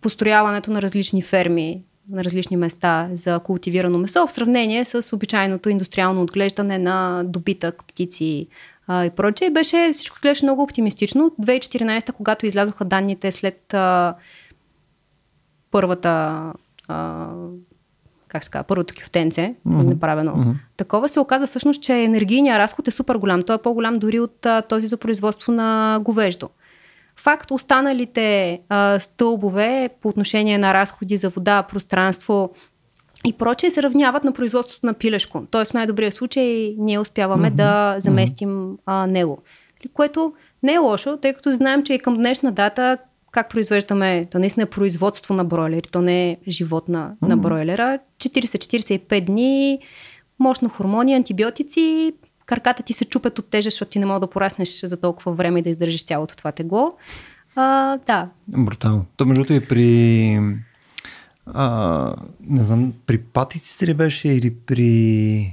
Построяването 0.00 0.70
на 0.70 0.82
различни 0.82 1.22
ферми 1.22 1.84
на 2.10 2.24
различни 2.24 2.56
места 2.56 3.08
за 3.12 3.38
култивирано 3.38 3.98
месо 3.98 4.26
в 4.26 4.32
сравнение 4.32 4.84
с 4.84 5.12
обичайното 5.12 5.68
индустриално 5.68 6.22
отглеждане 6.22 6.78
на 6.78 7.22
добитък, 7.24 7.84
птици 7.84 8.46
а, 8.86 9.04
и 9.04 9.10
прочее. 9.10 9.50
Беше, 9.50 9.90
всичко 9.92 10.18
гледаше 10.22 10.44
много 10.44 10.62
оптимистично. 10.62 11.30
2014, 11.42 12.12
когато 12.12 12.46
излязоха 12.46 12.84
данните 12.84 13.32
след 13.32 13.74
а, 13.74 14.14
първата 15.70 16.42
а, 16.88 17.28
как 18.28 18.44
се 18.44 18.50
казва, 18.50 18.64
първото 18.64 18.94
кюфтенце, 19.00 19.54
mm-hmm. 19.66 19.84
направено 19.84 20.32
mm-hmm. 20.32 20.54
такова, 20.76 21.08
се 21.08 21.20
оказа 21.20 21.46
всъщност, 21.46 21.82
че 21.82 21.94
енергийният 21.94 22.58
разход 22.58 22.88
е 22.88 22.90
супер 22.90 23.16
голям. 23.16 23.42
Той 23.42 23.56
е 23.56 23.58
по-голям 23.58 23.98
дори 23.98 24.20
от 24.20 24.46
а, 24.46 24.62
този 24.62 24.86
за 24.86 24.96
производство 24.96 25.52
на 25.52 25.98
говеждо. 26.02 26.48
Факт, 27.16 27.50
останалите 27.50 28.60
а, 28.68 29.00
стълбове 29.00 29.88
по 30.02 30.08
отношение 30.08 30.58
на 30.58 30.74
разходи 30.74 31.16
за 31.16 31.28
вода, 31.28 31.62
пространство 31.62 32.50
и 33.24 33.32
прочее 33.32 33.70
се 33.70 33.82
равняват 33.82 34.24
на 34.24 34.32
производството 34.32 34.86
на 34.86 34.94
пилешко. 34.94 35.46
Тоест 35.50 35.70
в 35.70 35.74
най-добрия 35.74 36.12
случай 36.12 36.74
ние 36.78 36.98
успяваме 36.98 37.50
mm-hmm. 37.50 37.54
да 37.54 37.94
заместим 37.98 38.78
а, 38.86 39.06
него. 39.06 39.42
Което 39.92 40.32
не 40.62 40.72
е 40.72 40.78
лошо, 40.78 41.16
тъй 41.16 41.32
като 41.32 41.52
знаем, 41.52 41.82
че 41.82 41.94
и 41.94 41.98
към 41.98 42.16
днешна 42.16 42.52
дата 42.52 42.98
как 43.36 43.48
произвеждаме, 43.48 44.24
то 44.30 44.38
наистина 44.38 44.62
е 44.62 44.66
производство 44.70 45.34
на 45.34 45.44
бройлери, 45.44 45.88
то 45.92 46.00
не 46.02 46.30
е 46.30 46.36
живот 46.48 46.88
на, 46.88 47.10
mm-hmm. 47.10 47.28
на 47.28 47.36
бройлера. 47.36 47.98
40-45 48.18 49.20
дни, 49.20 49.78
мощно 50.38 50.68
хормони, 50.68 51.14
антибиотици, 51.14 52.12
карката 52.46 52.82
ти 52.82 52.92
се 52.92 53.04
чупят 53.04 53.38
от 53.38 53.50
тежест, 53.50 53.74
защото 53.74 53.90
ти 53.90 53.98
не 53.98 54.06
мога 54.06 54.20
да 54.20 54.26
пораснеш 54.26 54.80
за 54.84 55.00
толкова 55.00 55.32
време 55.32 55.58
и 55.58 55.62
да 55.62 55.70
издържиш 55.70 56.04
цялото 56.04 56.36
това 56.36 56.52
тегло. 56.52 56.90
А, 57.56 57.96
да. 57.96 58.28
Брутално. 58.48 59.04
То 59.16 59.24
между 59.24 59.54
и 59.54 59.60
при 59.60 60.40
а, 61.46 62.14
не 62.40 62.62
знам, 62.62 62.92
при 63.06 63.18
патиците 63.18 63.86
ли 63.86 63.94
беше 63.94 64.28
или 64.28 64.54
при 64.54 65.52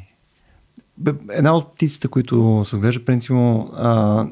една 1.31 1.55
от 1.55 1.75
птиците, 1.75 2.07
които 2.07 2.61
се 2.65 2.75
отглежда, 2.75 3.05
принципно 3.05 3.71
а, 3.75 4.27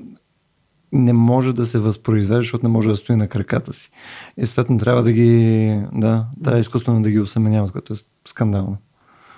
не 0.91 1.13
може 1.13 1.54
да 1.54 1.65
се 1.65 1.80
възпроизвежда, 1.80 2.41
защото 2.41 2.65
не 2.65 2.71
може 2.71 2.89
да 2.89 2.95
стои 2.95 3.15
на 3.15 3.27
краката 3.27 3.73
си. 3.73 3.91
И 4.38 4.45
съответно 4.45 4.77
трябва 4.77 5.04
да 5.04 5.12
ги, 5.12 5.80
да, 5.93 6.25
да, 6.38 6.60
изкуствено 6.60 7.01
да 7.01 7.12
ги 7.12 7.19
осъменяват, 7.19 7.71
което 7.71 7.93
е 7.93 7.95
скандално. 8.25 8.77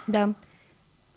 Да. 0.07 0.29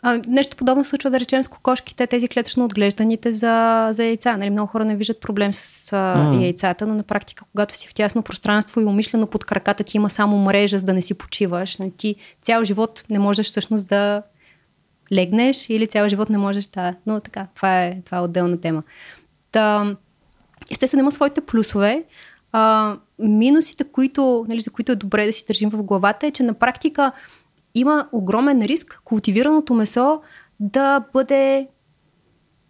А, 0.01 0.21
нещо 0.27 0.57
подобно 0.57 0.83
се 0.83 0.89
случва, 0.89 1.09
да 1.09 1.19
речем, 1.19 1.43
с 1.43 1.47
кокошките, 1.47 2.07
тези 2.07 2.27
клетъчно 2.27 2.65
отглежданите 2.65 3.31
за, 3.31 3.87
за 3.91 4.03
яйца. 4.03 4.37
Нали, 4.37 4.49
много 4.49 4.67
хора 4.67 4.85
не 4.85 4.95
виждат 4.95 5.21
проблем 5.21 5.53
с 5.53 5.93
а, 5.93 5.95
mm. 5.95 6.41
яйцата, 6.41 6.87
но 6.87 6.95
на 6.95 7.03
практика, 7.03 7.45
когато 7.51 7.77
си 7.77 7.87
в 7.87 7.93
тясно 7.93 8.21
пространство 8.21 8.81
и 8.81 8.85
умишлено 8.85 9.27
под 9.27 9.45
краката 9.45 9.83
ти 9.83 9.97
има 9.97 10.09
само 10.09 10.37
мрежа, 10.37 10.79
за 10.79 10.85
да 10.85 10.93
не 10.93 11.01
си 11.01 11.13
почиваш, 11.13 11.77
нали, 11.77 11.91
ти 11.91 12.15
цял 12.41 12.63
живот 12.63 13.03
не 13.09 13.19
можеш 13.19 13.47
всъщност 13.47 13.87
да 13.87 14.23
легнеш 15.13 15.69
или 15.69 15.87
цял 15.87 16.07
живот 16.07 16.29
не 16.29 16.37
можеш 16.37 16.65
да. 16.65 16.95
Но 17.05 17.19
така, 17.19 17.47
това 17.55 17.83
е, 17.83 18.01
това 18.05 18.17
е 18.17 18.21
отделна 18.21 18.61
тема. 18.61 18.83
Та, 19.51 19.95
естествено 20.71 21.01
има 21.01 21.11
своите 21.11 21.41
плюсове. 21.41 22.03
А, 22.51 22.95
минусите, 23.19 23.83
които, 23.83 24.45
нали, 24.47 24.61
за 24.61 24.71
които 24.71 24.91
е 24.91 24.95
добре 24.95 25.25
да 25.25 25.33
си 25.33 25.45
държим 25.47 25.69
в 25.69 25.83
главата 25.83 26.27
е, 26.27 26.31
че 26.31 26.43
на 26.43 26.53
практика 26.53 27.11
има 27.75 28.07
огромен 28.11 28.61
риск 28.61 29.01
култивираното 29.03 29.73
месо 29.73 30.21
да 30.59 31.03
бъде 31.13 31.67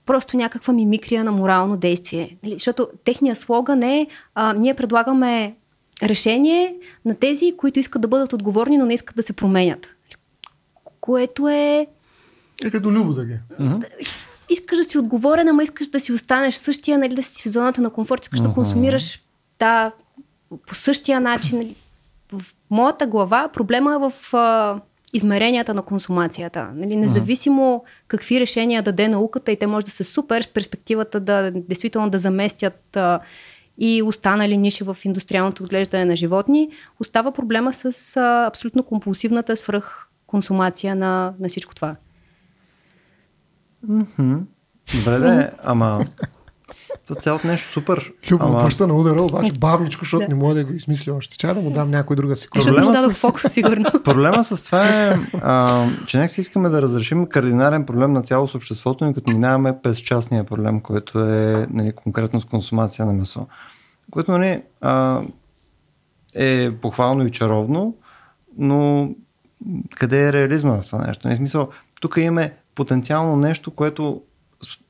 просто 0.05 0.37
някаква 0.37 0.73
мимикрия 0.73 1.23
на 1.23 1.31
морално 1.31 1.77
действие. 1.77 2.37
Нали? 2.43 2.53
Защото 2.53 2.89
техния 3.03 3.35
слоган 3.35 3.83
е 3.83 4.07
а, 4.35 4.53
ние 4.53 4.73
предлагаме 4.73 5.55
решение 6.03 6.75
на 7.05 7.15
тези, 7.15 7.53
които 7.57 7.79
искат 7.79 8.01
да 8.01 8.07
бъдат 8.07 8.33
отговорни, 8.33 8.77
но 8.77 8.85
не 8.85 8.93
искат 8.93 9.15
да 9.15 9.23
се 9.23 9.33
променят. 9.33 9.95
Което 11.01 11.47
е... 11.47 11.87
Е 12.65 12.71
като 12.71 12.91
любо 12.91 13.13
да 13.13 13.25
ги. 13.25 13.39
Искаш 14.49 14.77
да 14.77 14.83
си 14.83 14.97
отговорен, 14.97 15.47
ама 15.47 15.63
искаш 15.63 15.87
да 15.87 15.99
си 15.99 16.13
останеш 16.13 16.55
същия, 16.55 16.97
нали, 16.97 17.15
да 17.15 17.23
си 17.23 17.49
в 17.49 17.51
зоната 17.51 17.81
на 17.81 17.89
комфорт, 17.89 18.25
искаш 18.25 18.39
да 18.39 18.53
консумираш 18.53 19.21
да, 19.59 19.91
по 20.67 20.75
същия 20.75 21.21
начин. 21.21 21.57
Нали. 21.57 21.75
В 22.31 22.41
моята 22.69 23.07
глава 23.07 23.49
проблема 23.53 23.95
е 23.95 24.09
в 24.09 24.33
а, 24.33 24.79
измеренията 25.13 25.73
на 25.73 25.81
консумацията. 25.81 26.69
Нали, 26.75 26.95
независимо 26.95 27.83
какви 28.07 28.39
решения 28.39 28.83
даде 28.83 29.07
науката 29.07 29.51
и 29.51 29.59
те 29.59 29.67
може 29.67 29.85
да 29.85 29.91
са 29.91 30.03
супер 30.03 30.41
с 30.41 30.49
перспективата 30.49 31.19
да 31.19 31.51
действително 31.51 32.09
да 32.09 32.19
заместят 32.19 32.95
а, 32.97 33.19
и 33.77 34.01
останали 34.03 34.57
ниши 34.57 34.83
в 34.83 34.97
индустриалното 35.03 35.63
отглеждане 35.63 36.05
на 36.05 36.15
животни, 36.15 36.69
остава 36.99 37.31
проблема 37.31 37.73
с 37.73 38.17
а, 38.17 38.45
абсолютно 38.45 38.83
компулсивната 38.83 39.57
свръх 39.57 40.07
консумация 40.27 40.95
на, 40.95 41.33
на 41.39 41.49
всичко 41.49 41.75
това. 41.75 41.95
Mm-hmm. 43.85 44.39
Добре, 44.95 45.17
да, 45.19 45.51
ама 45.63 46.05
това 47.07 47.21
цялото 47.21 47.47
нещо 47.47 47.69
супер. 47.69 48.13
Любо 48.31 48.45
ама... 48.45 48.69
на 48.79 48.93
удара, 48.93 49.21
обаче 49.21 49.51
бавничко, 49.59 50.05
защото 50.05 50.21
да. 50.21 50.27
не 50.27 50.35
мога 50.35 50.55
да 50.55 50.63
го 50.63 50.73
измисля 50.73 51.13
още. 51.13 51.37
Чай 51.37 51.53
да 51.53 51.61
му 51.61 51.71
дам 51.71 51.91
някой 51.91 52.15
друга 52.15 52.35
си. 52.35 52.47
Проблема 52.49 53.11
с... 53.11 53.19
фокус, 53.19 53.41
сигурно. 53.51 53.85
проблема 54.03 54.43
с 54.43 54.65
това 54.65 54.89
е, 54.89 55.17
а, 55.33 55.85
че 56.05 56.17
нека 56.17 56.33
си 56.33 56.41
искаме 56.41 56.69
да 56.69 56.81
разрешим 56.81 57.25
кардинален 57.25 57.85
проблем 57.85 58.13
на 58.13 58.21
цялото 58.21 58.57
обществото, 58.57 59.05
ни 59.05 59.13
като 59.13 59.31
минаваме 59.31 59.81
през 59.83 59.97
частния 59.97 60.43
проблем, 60.43 60.81
който 60.81 61.19
е 61.19 61.67
нали, 61.69 61.91
конкретно 61.91 62.39
с 62.39 62.45
консумация 62.45 63.05
на 63.05 63.13
месо. 63.13 63.47
Което 64.11 64.31
нали, 64.31 64.61
а, 64.81 65.21
е 66.35 66.71
похвално 66.71 67.27
и 67.27 67.31
чаровно, 67.31 67.95
но 68.57 69.09
къде 69.95 70.27
е 70.27 70.33
реализма 70.33 70.81
в 70.81 70.85
това 70.85 71.07
нещо? 71.07 71.27
Не, 71.27 71.29
нали, 71.29 71.37
смисъл, 71.37 71.69
тук 72.01 72.17
имаме 72.17 72.53
потенциално 72.77 73.35
нещо, 73.35 73.71
което 73.71 74.21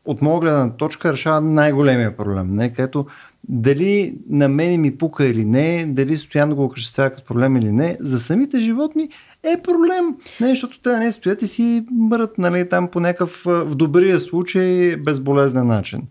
от 0.05 0.21
моя 0.21 0.39
гледна 0.39 0.69
точка 0.69 1.13
решава 1.13 1.41
най-големия 1.41 2.17
проблем. 2.17 2.55
Не? 2.55 2.73
Където 2.73 3.05
дали 3.49 4.17
на 4.29 4.47
мен 4.47 4.81
ми 4.81 4.97
пука 4.97 5.25
или 5.25 5.45
не, 5.45 5.85
дали 5.85 6.17
стоян 6.17 6.55
го 6.55 6.63
окачествява 6.63 7.09
като 7.09 7.23
проблем 7.23 7.57
или 7.57 7.71
не, 7.71 7.97
за 7.99 8.19
самите 8.19 8.59
животни 8.59 9.09
е 9.43 9.61
проблем. 9.61 10.15
Не, 10.41 10.49
защото 10.49 10.81
те 10.81 10.99
не 10.99 11.11
стоят 11.11 11.41
и 11.41 11.47
си 11.47 11.85
мърят 11.91 12.37
нали, 12.37 12.69
там 12.69 12.87
по 12.87 12.99
някакъв 12.99 13.41
в 13.45 13.75
добрия 13.75 14.19
случай 14.19 14.95
безболезнен 14.95 15.67
начин. 15.67 16.01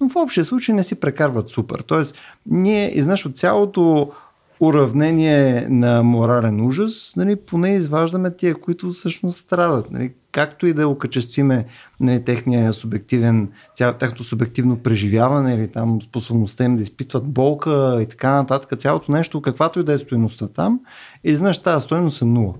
Но 0.00 0.08
в 0.08 0.16
общия 0.16 0.44
случай 0.44 0.74
не 0.74 0.84
си 0.84 1.00
прекарват 1.00 1.48
супер. 1.48 1.84
Тоест, 1.86 2.16
ние 2.46 2.98
изнаш 2.98 3.26
от 3.26 3.36
цялото 3.36 4.12
уравнение 4.60 5.66
на 5.70 6.02
морален 6.02 6.66
ужас, 6.66 7.14
нали, 7.16 7.36
поне 7.36 7.74
изваждаме 7.74 8.36
тия, 8.36 8.60
които 8.60 8.90
всъщност 8.90 9.36
страдат. 9.36 9.90
Нали, 9.90 10.12
както 10.32 10.66
и 10.66 10.72
да 10.72 10.88
окачествиме 10.88 11.66
нали, 12.00 12.24
техния 12.24 12.72
субективен, 12.72 13.48
тяхното 13.76 14.24
субективно 14.24 14.76
преживяване 14.76 15.54
или 15.54 15.68
там 15.68 16.02
способността 16.02 16.64
им 16.64 16.76
да 16.76 16.82
изпитват 16.82 17.24
болка 17.24 17.98
и 18.02 18.06
така 18.06 18.34
нататък, 18.34 18.78
цялото 18.78 19.12
нещо, 19.12 19.42
каквато 19.42 19.80
и 19.80 19.84
да 19.84 19.92
е 19.92 19.98
стоеността 19.98 20.48
там, 20.48 20.80
и 21.24 21.36
знаеш, 21.36 21.58
тази 21.58 21.84
стоеност 21.84 22.22
е 22.22 22.24
нула. 22.24 22.54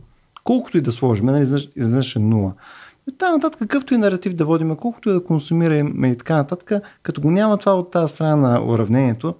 Колкото 0.44 0.78
и 0.78 0.80
да 0.80 0.92
сложим, 0.92 1.26
нали, 1.26 1.68
изведнъж 1.76 2.16
е 2.16 2.18
нула. 2.18 2.52
И 3.08 3.12
така 3.18 3.32
нататък, 3.32 3.58
какъвто 3.58 3.94
и 3.94 3.98
наратив 3.98 4.34
да 4.34 4.44
водим, 4.44 4.76
колкото 4.76 5.10
и 5.10 5.12
да 5.12 5.24
консумираме 5.24 6.08
и 6.08 6.18
така 6.18 6.36
нататък, 6.36 6.72
като 7.02 7.20
го 7.20 7.30
няма 7.30 7.58
това 7.58 7.74
от 7.74 7.90
тази 7.90 8.12
страна 8.12 8.36
на 8.36 8.64
уравнението, 8.64 9.34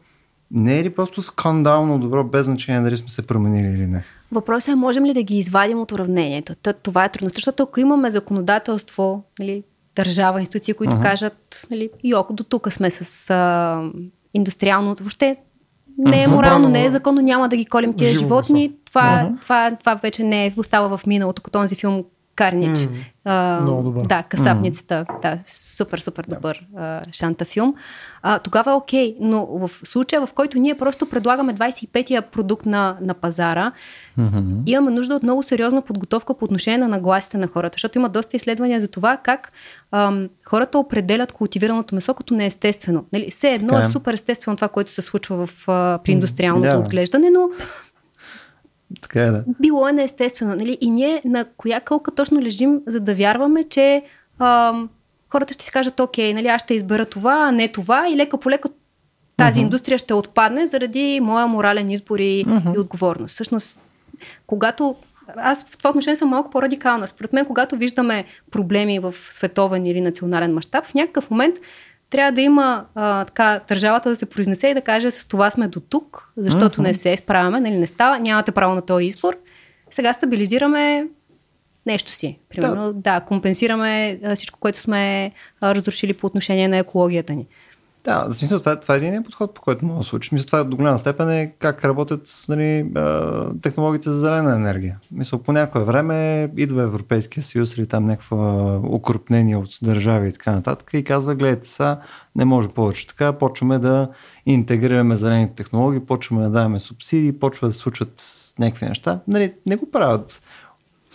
не 0.51 0.79
е 0.79 0.85
ли 0.85 0.95
просто 0.95 1.23
скандално 1.23 1.99
добро, 1.99 2.25
без 2.25 2.47
значение 2.47 2.83
дали 2.83 2.97
сме 2.97 3.09
се 3.09 3.27
променили 3.27 3.67
или 3.67 3.87
не? 3.87 4.05
Въпросът 4.33 4.73
е, 4.73 4.75
можем 4.75 5.05
ли 5.05 5.15
да 5.15 5.23
ги 5.23 5.39
извадим 5.39 5.81
от 5.81 5.93
уравнението? 5.93 6.55
Това 6.83 7.05
е 7.05 7.09
трудно, 7.09 7.31
защото 7.35 7.63
ако 7.63 7.81
имаме 7.81 8.11
законодателство, 8.11 9.25
нали, 9.39 9.63
държава, 9.97 10.41
институции, 10.41 10.75
които 10.75 10.97
uh-huh. 10.97 11.03
кажат, 11.03 11.67
нали, 11.71 11.91
йок, 12.05 12.33
до 12.33 12.45
тук 12.45 12.73
сме 12.73 12.91
с 12.91 13.31
а, 13.31 13.83
индустриалното, 14.35 15.03
въобще 15.03 15.37
не 15.99 16.23
е 16.23 16.29
морално, 16.29 16.69
не 16.69 16.85
е 16.85 16.91
законно, 16.91 17.21
няма 17.21 17.49
да 17.49 17.57
ги 17.57 17.65
колим 17.65 17.95
тия 17.95 18.15
животни. 18.15 18.73
Това, 18.85 19.03
uh-huh. 19.03 19.41
това, 19.41 19.77
това 19.81 19.95
вече 19.95 20.23
не 20.23 20.47
е, 20.47 20.55
остава 20.57 20.97
в 20.97 21.07
миналото, 21.07 21.43
като 21.43 21.59
този 21.59 21.77
филм 21.77 22.05
Карнич. 22.37 22.79
Mm, 22.79 22.91
а, 23.25 23.61
много 23.63 23.83
добър. 23.83 24.07
Да, 24.07 24.23
Касапницата. 24.23 25.05
Mm. 25.09 25.23
Да, 25.23 25.39
супер, 25.47 25.99
супер 25.99 26.25
добър 26.29 26.67
а, 26.77 27.03
шанта 27.13 27.45
филм. 27.45 27.75
А, 28.23 28.39
тогава 28.39 28.71
е 28.71 28.75
окей, 28.75 29.17
но 29.21 29.47
в 29.47 29.71
случая, 29.85 30.27
в 30.27 30.33
който 30.33 30.59
ние 30.59 30.75
просто 30.75 31.07
предлагаме 31.07 31.55
25-я 31.55 32.23
продукт 32.23 32.67
на, 32.67 32.97
на 33.01 33.15
пазара, 33.15 33.73
mm-hmm. 34.19 34.63
имаме 34.67 34.91
нужда 34.91 35.15
от 35.15 35.23
много 35.23 35.43
сериозна 35.43 35.83
подготовка 35.83 36.35
по 36.35 36.45
отношение 36.45 36.79
на 36.79 36.89
нагласите 36.89 37.39
на 37.39 37.47
хората, 37.47 37.75
защото 37.75 37.99
има 37.99 38.09
доста 38.09 38.37
изследвания 38.37 38.81
за 38.81 38.89
това 38.89 39.17
как 39.17 39.53
ам, 39.93 40.29
хората 40.45 40.79
определят 40.79 41.33
култивираното 41.33 41.95
месо 41.95 42.15
като 42.15 42.35
неестествено. 42.35 43.05
Нали, 43.13 43.31
все 43.31 43.53
едно 43.53 43.73
okay. 43.73 43.89
е 43.89 43.93
супер 43.93 44.15
естествено 44.15 44.57
това, 44.57 44.69
което 44.69 44.91
се 44.91 45.03
случва 45.03 45.47
в, 45.47 45.69
а, 45.69 45.99
при 46.05 46.13
индустриалното 46.13 46.69
yeah. 46.69 46.81
отглеждане, 46.81 47.31
но 47.31 47.49
така 49.03 49.23
е, 49.23 49.31
да. 49.31 49.45
Било 49.61 49.89
е 49.89 49.93
неестествено. 49.93 50.55
Нали? 50.55 50.79
И 50.81 50.91
ние 50.91 51.23
на 51.25 51.45
коя 51.57 51.81
кълка 51.81 52.11
точно 52.11 52.41
лежим, 52.41 52.81
за 52.87 53.01
да 53.01 53.15
вярваме, 53.15 53.65
че 53.65 54.03
ам, 54.39 54.89
хората 55.29 55.55
ще 55.55 55.65
си 55.65 55.71
кажат, 55.71 56.01
окей, 56.01 56.35
нали, 56.35 56.47
аз 56.47 56.63
ще 56.63 56.75
избера 56.75 57.05
това, 57.05 57.47
а 57.49 57.53
не 57.53 57.69
това 57.69 58.09
и 58.09 58.17
лека 58.17 58.39
по 58.39 58.51
лека 58.51 58.69
тази 59.37 59.61
uh-huh. 59.61 59.63
индустрия 59.63 59.99
ще 59.99 60.15
отпадне 60.15 60.67
заради 60.67 61.21
моя 61.23 61.47
морален 61.47 61.91
избор 61.91 62.19
и, 62.19 62.45
uh-huh. 62.45 62.77
и 62.77 62.79
отговорност. 62.79 63.35
Всъщност, 63.35 63.81
когато 64.47 64.97
аз 65.37 65.65
в 65.65 65.79
това 65.79 65.91
отношение 65.91 66.17
съм 66.17 66.29
малко 66.29 66.51
по-радикална. 66.51 67.09
Според 67.09 67.33
мен, 67.33 67.47
когато 67.47 67.77
виждаме 67.77 68.25
проблеми 68.51 68.99
в 68.99 69.15
световен 69.31 69.87
или 69.87 70.01
национален 70.01 70.55
мащаб, 70.55 70.87
в 70.87 70.95
някакъв 70.95 71.31
момент 71.31 71.57
трябва 72.11 72.33
да 72.33 72.41
има 72.41 72.87
а, 72.95 73.25
така, 73.25 73.61
държавата 73.69 74.09
да 74.09 74.17
се 74.17 74.27
произнесе 74.27 74.69
и 74.69 74.75
да 74.75 74.81
каже 74.81 75.11
с 75.11 75.29
това 75.29 75.51
сме 75.51 75.69
до 75.69 75.81
тук, 75.81 76.33
защото 76.37 76.81
uh-huh. 76.81 76.83
не 76.83 76.95
се 76.95 77.17
справяме, 77.17 77.61
нали, 77.61 77.79
не 77.79 77.87
става, 77.87 78.19
нямате 78.19 78.53
право 78.53 78.75
на 78.75 78.83
този 78.83 79.07
избор. 79.07 79.37
Сега 79.91 80.13
стабилизираме 80.13 81.07
нещо 81.87 82.13
си. 82.13 82.39
Примерно, 82.49 82.93
да, 82.93 83.01
да 83.01 83.21
компенсираме 83.21 84.21
всичко, 84.35 84.59
което 84.61 84.79
сме 84.79 85.33
а, 85.61 85.75
разрушили 85.75 86.13
по 86.13 86.27
отношение 86.27 86.69
на 86.69 86.77
екологията 86.77 87.33
ни. 87.33 87.47
Да, 88.07 88.27
в 88.29 88.35
смисъл 88.35 88.59
това, 88.59 88.81
това 88.81 88.95
е 88.95 88.99
един 88.99 89.23
подход, 89.23 89.55
по 89.55 89.63
който 89.63 89.85
може 89.85 89.99
да 89.99 90.05
случи. 90.05 90.31
Мисля, 90.33 90.47
това 90.47 90.65
до 90.65 90.77
голяма 90.77 90.99
степен 90.99 91.31
е 91.31 91.53
как 91.59 91.85
работят 91.85 92.45
нали, 92.49 92.87
технологиите 93.63 94.11
за 94.11 94.21
зелена 94.21 94.55
енергия. 94.55 94.99
Мисля, 95.13 95.39
по 95.39 95.53
някое 95.53 95.85
време 95.85 96.49
идва 96.57 96.83
Европейския 96.83 97.43
съюз 97.43 97.77
или 97.77 97.87
там 97.87 98.07
някаква 98.07 98.77
укрупнение 98.77 99.57
от 99.57 99.69
държави 99.83 100.29
и 100.29 100.33
така 100.33 100.53
нататък 100.53 100.91
и 100.95 101.05
казва, 101.05 101.35
гледайте 101.35 101.69
сега, 101.69 102.01
не 102.37 102.45
може 102.45 102.69
повече 102.69 103.07
така, 103.07 103.33
почваме 103.33 103.79
да 103.79 104.09
интегрираме 104.47 105.17
зелените 105.17 105.55
технологии, 105.55 106.01
почваме 106.01 106.43
да 106.43 106.51
даваме 106.51 106.81
субсидии, 106.81 107.39
почва 107.39 107.67
да 107.67 107.73
се 107.73 107.79
случват 107.79 108.25
някакви 108.59 108.87
неща. 108.87 109.21
Нали, 109.29 109.53
не 109.67 109.77
го 109.77 109.91
правят 109.91 110.43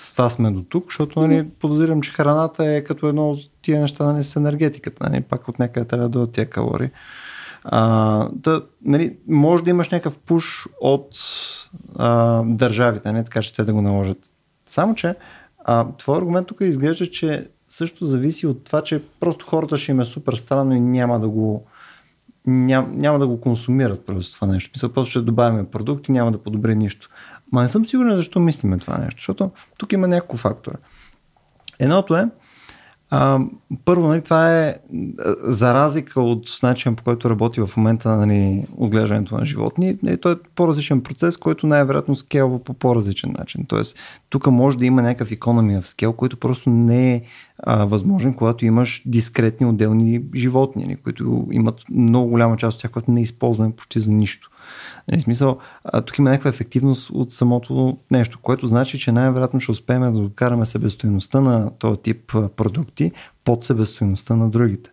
с 0.01 0.11
това 0.11 0.29
сме 0.29 0.51
до 0.51 0.61
тук, 0.61 0.85
защото 0.87 1.19
нали, 1.27 1.49
подозирам, 1.59 2.01
че 2.01 2.11
храната 2.11 2.65
е 2.65 2.83
като 2.83 3.07
едно 3.07 3.31
от 3.31 3.39
тия 3.61 3.81
неща 3.81 4.11
нали, 4.11 4.23
с 4.23 4.35
енергетиката. 4.35 5.09
Нали, 5.09 5.21
пак 5.21 5.47
от 5.47 5.59
някъде 5.59 5.87
трябва 5.87 6.09
да 6.09 6.09
дойдат 6.09 6.31
тия 6.31 6.49
калории. 6.49 6.89
А, 7.63 8.29
да, 8.33 8.65
нали, 8.85 9.17
може 9.27 9.63
да 9.63 9.69
имаш 9.69 9.89
някакъв 9.89 10.19
пуш 10.19 10.67
от 10.81 11.09
а, 11.95 12.41
държавите, 12.45 13.11
не 13.11 13.23
така 13.23 13.41
че 13.41 13.55
те 13.55 13.63
да 13.63 13.73
го 13.73 13.81
наложат. 13.81 14.29
Само, 14.65 14.95
че 14.95 15.15
а, 15.65 15.87
твой 15.97 16.17
аргумент 16.17 16.47
тук 16.47 16.57
изглежда, 16.61 17.05
че 17.05 17.47
също 17.69 18.05
зависи 18.05 18.47
от 18.47 18.63
това, 18.63 18.83
че 18.83 19.03
просто 19.19 19.45
хората 19.45 19.77
ще 19.77 19.91
им 19.91 19.99
е 19.99 20.05
супер 20.05 20.33
странно 20.33 20.75
и 20.75 20.79
няма 20.79 21.19
да 21.19 21.29
го 21.29 21.65
ням, 22.45 22.91
няма 22.95 23.19
да 23.19 23.27
го 23.27 23.41
консумират 23.41 24.05
просто 24.05 24.35
това 24.35 24.47
нещо. 24.47 24.71
Мисля, 24.75 24.93
просто 24.93 25.09
ще 25.09 25.21
добавяме 25.21 25.69
продукти, 25.69 26.11
няма 26.11 26.31
да 26.31 26.37
подобри 26.37 26.75
нищо. 26.75 27.09
Ма 27.51 27.61
не 27.61 27.69
съм 27.69 27.85
сигурен 27.85 28.17
защо 28.17 28.39
мислиме 28.39 28.77
това 28.77 28.97
нещо, 28.97 29.19
защото 29.19 29.51
тук 29.77 29.93
има 29.93 30.07
няколко 30.07 30.37
фактора. 30.37 30.75
Едното 31.79 32.15
е, 32.15 32.29
А, 33.13 33.39
първо, 33.85 34.07
нали, 34.07 34.21
това 34.21 34.61
е 34.61 34.75
за 35.37 35.73
разлика 35.73 36.21
от 36.21 36.59
начина 36.63 36.95
по 36.95 37.03
който 37.03 37.29
работи 37.29 37.61
в 37.61 37.69
момента 37.77 38.15
нали, 38.15 38.65
отглеждането 38.77 39.37
на 39.37 39.45
животни. 39.45 39.97
Нали, 40.03 40.17
той 40.17 40.33
е 40.33 40.35
по-различен 40.55 41.01
процес, 41.01 41.37
който 41.37 41.67
най-вероятно 41.67 42.15
скелва 42.15 42.63
по 42.63 42.73
по-различен 42.73 43.35
начин. 43.37 43.65
Тоест, 43.67 43.97
тук 44.29 44.47
може 44.47 44.77
да 44.77 44.85
има 44.85 45.01
някакъв 45.01 45.31
економия 45.31 45.81
в 45.81 45.87
скел, 45.87 46.13
който 46.13 46.37
просто 46.37 46.69
не 46.69 47.13
е 47.13 47.21
а, 47.63 47.85
възможен, 47.85 48.33
когато 48.33 48.65
имаш 48.65 49.03
дискретни 49.05 49.65
отделни 49.65 50.23
животни, 50.35 50.83
нали, 50.83 50.95
които 50.95 51.47
имат 51.51 51.81
много 51.91 52.29
голяма 52.29 52.57
част 52.57 52.75
от 52.75 52.81
тях, 52.81 52.91
която 52.91 53.11
не 53.11 53.21
използваме 53.21 53.75
почти 53.75 53.99
за 53.99 54.11
нищо. 54.11 54.50
Нали, 55.11 55.21
смисъл, 55.21 55.57
а, 55.83 56.01
тук 56.01 56.17
има 56.17 56.29
някаква 56.29 56.49
ефективност 56.49 57.09
от 57.09 57.33
самото 57.33 57.97
нещо, 58.11 58.39
което 58.41 58.67
значи, 58.67 58.99
че 58.99 59.11
най-вероятно 59.11 59.59
ще 59.59 59.71
успеем 59.71 60.01
да 60.01 60.11
докараме 60.11 60.65
себестоеността 60.65 61.41
на 61.41 61.71
този 61.79 61.99
тип 61.99 62.33
продукти 62.55 63.11
под 63.43 63.65
себестоеността 63.65 64.35
на 64.35 64.49
другите. 64.49 64.89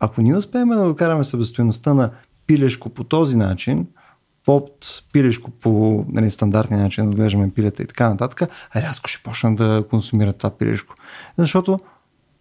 Ако 0.00 0.22
ние 0.22 0.36
успеем 0.36 0.68
да 0.68 0.84
докараме 0.84 1.24
себестоеността 1.24 1.94
на 1.94 2.10
пилешко 2.46 2.88
по 2.88 3.04
този 3.04 3.36
начин, 3.36 3.86
под 4.44 5.02
пилешко 5.12 5.50
по 5.50 6.04
нали, 6.08 6.30
стандартния 6.30 6.80
начин 6.80 7.04
да 7.04 7.10
отглеждаме 7.10 7.50
пилета 7.50 7.82
и 7.82 7.86
така 7.86 8.08
нататък, 8.08 8.50
рязко 8.76 9.08
ще 9.08 9.22
почнат 9.22 9.56
да 9.56 9.84
консумират 9.90 10.36
това 10.36 10.50
пилешко. 10.50 10.94
Защото 11.38 11.78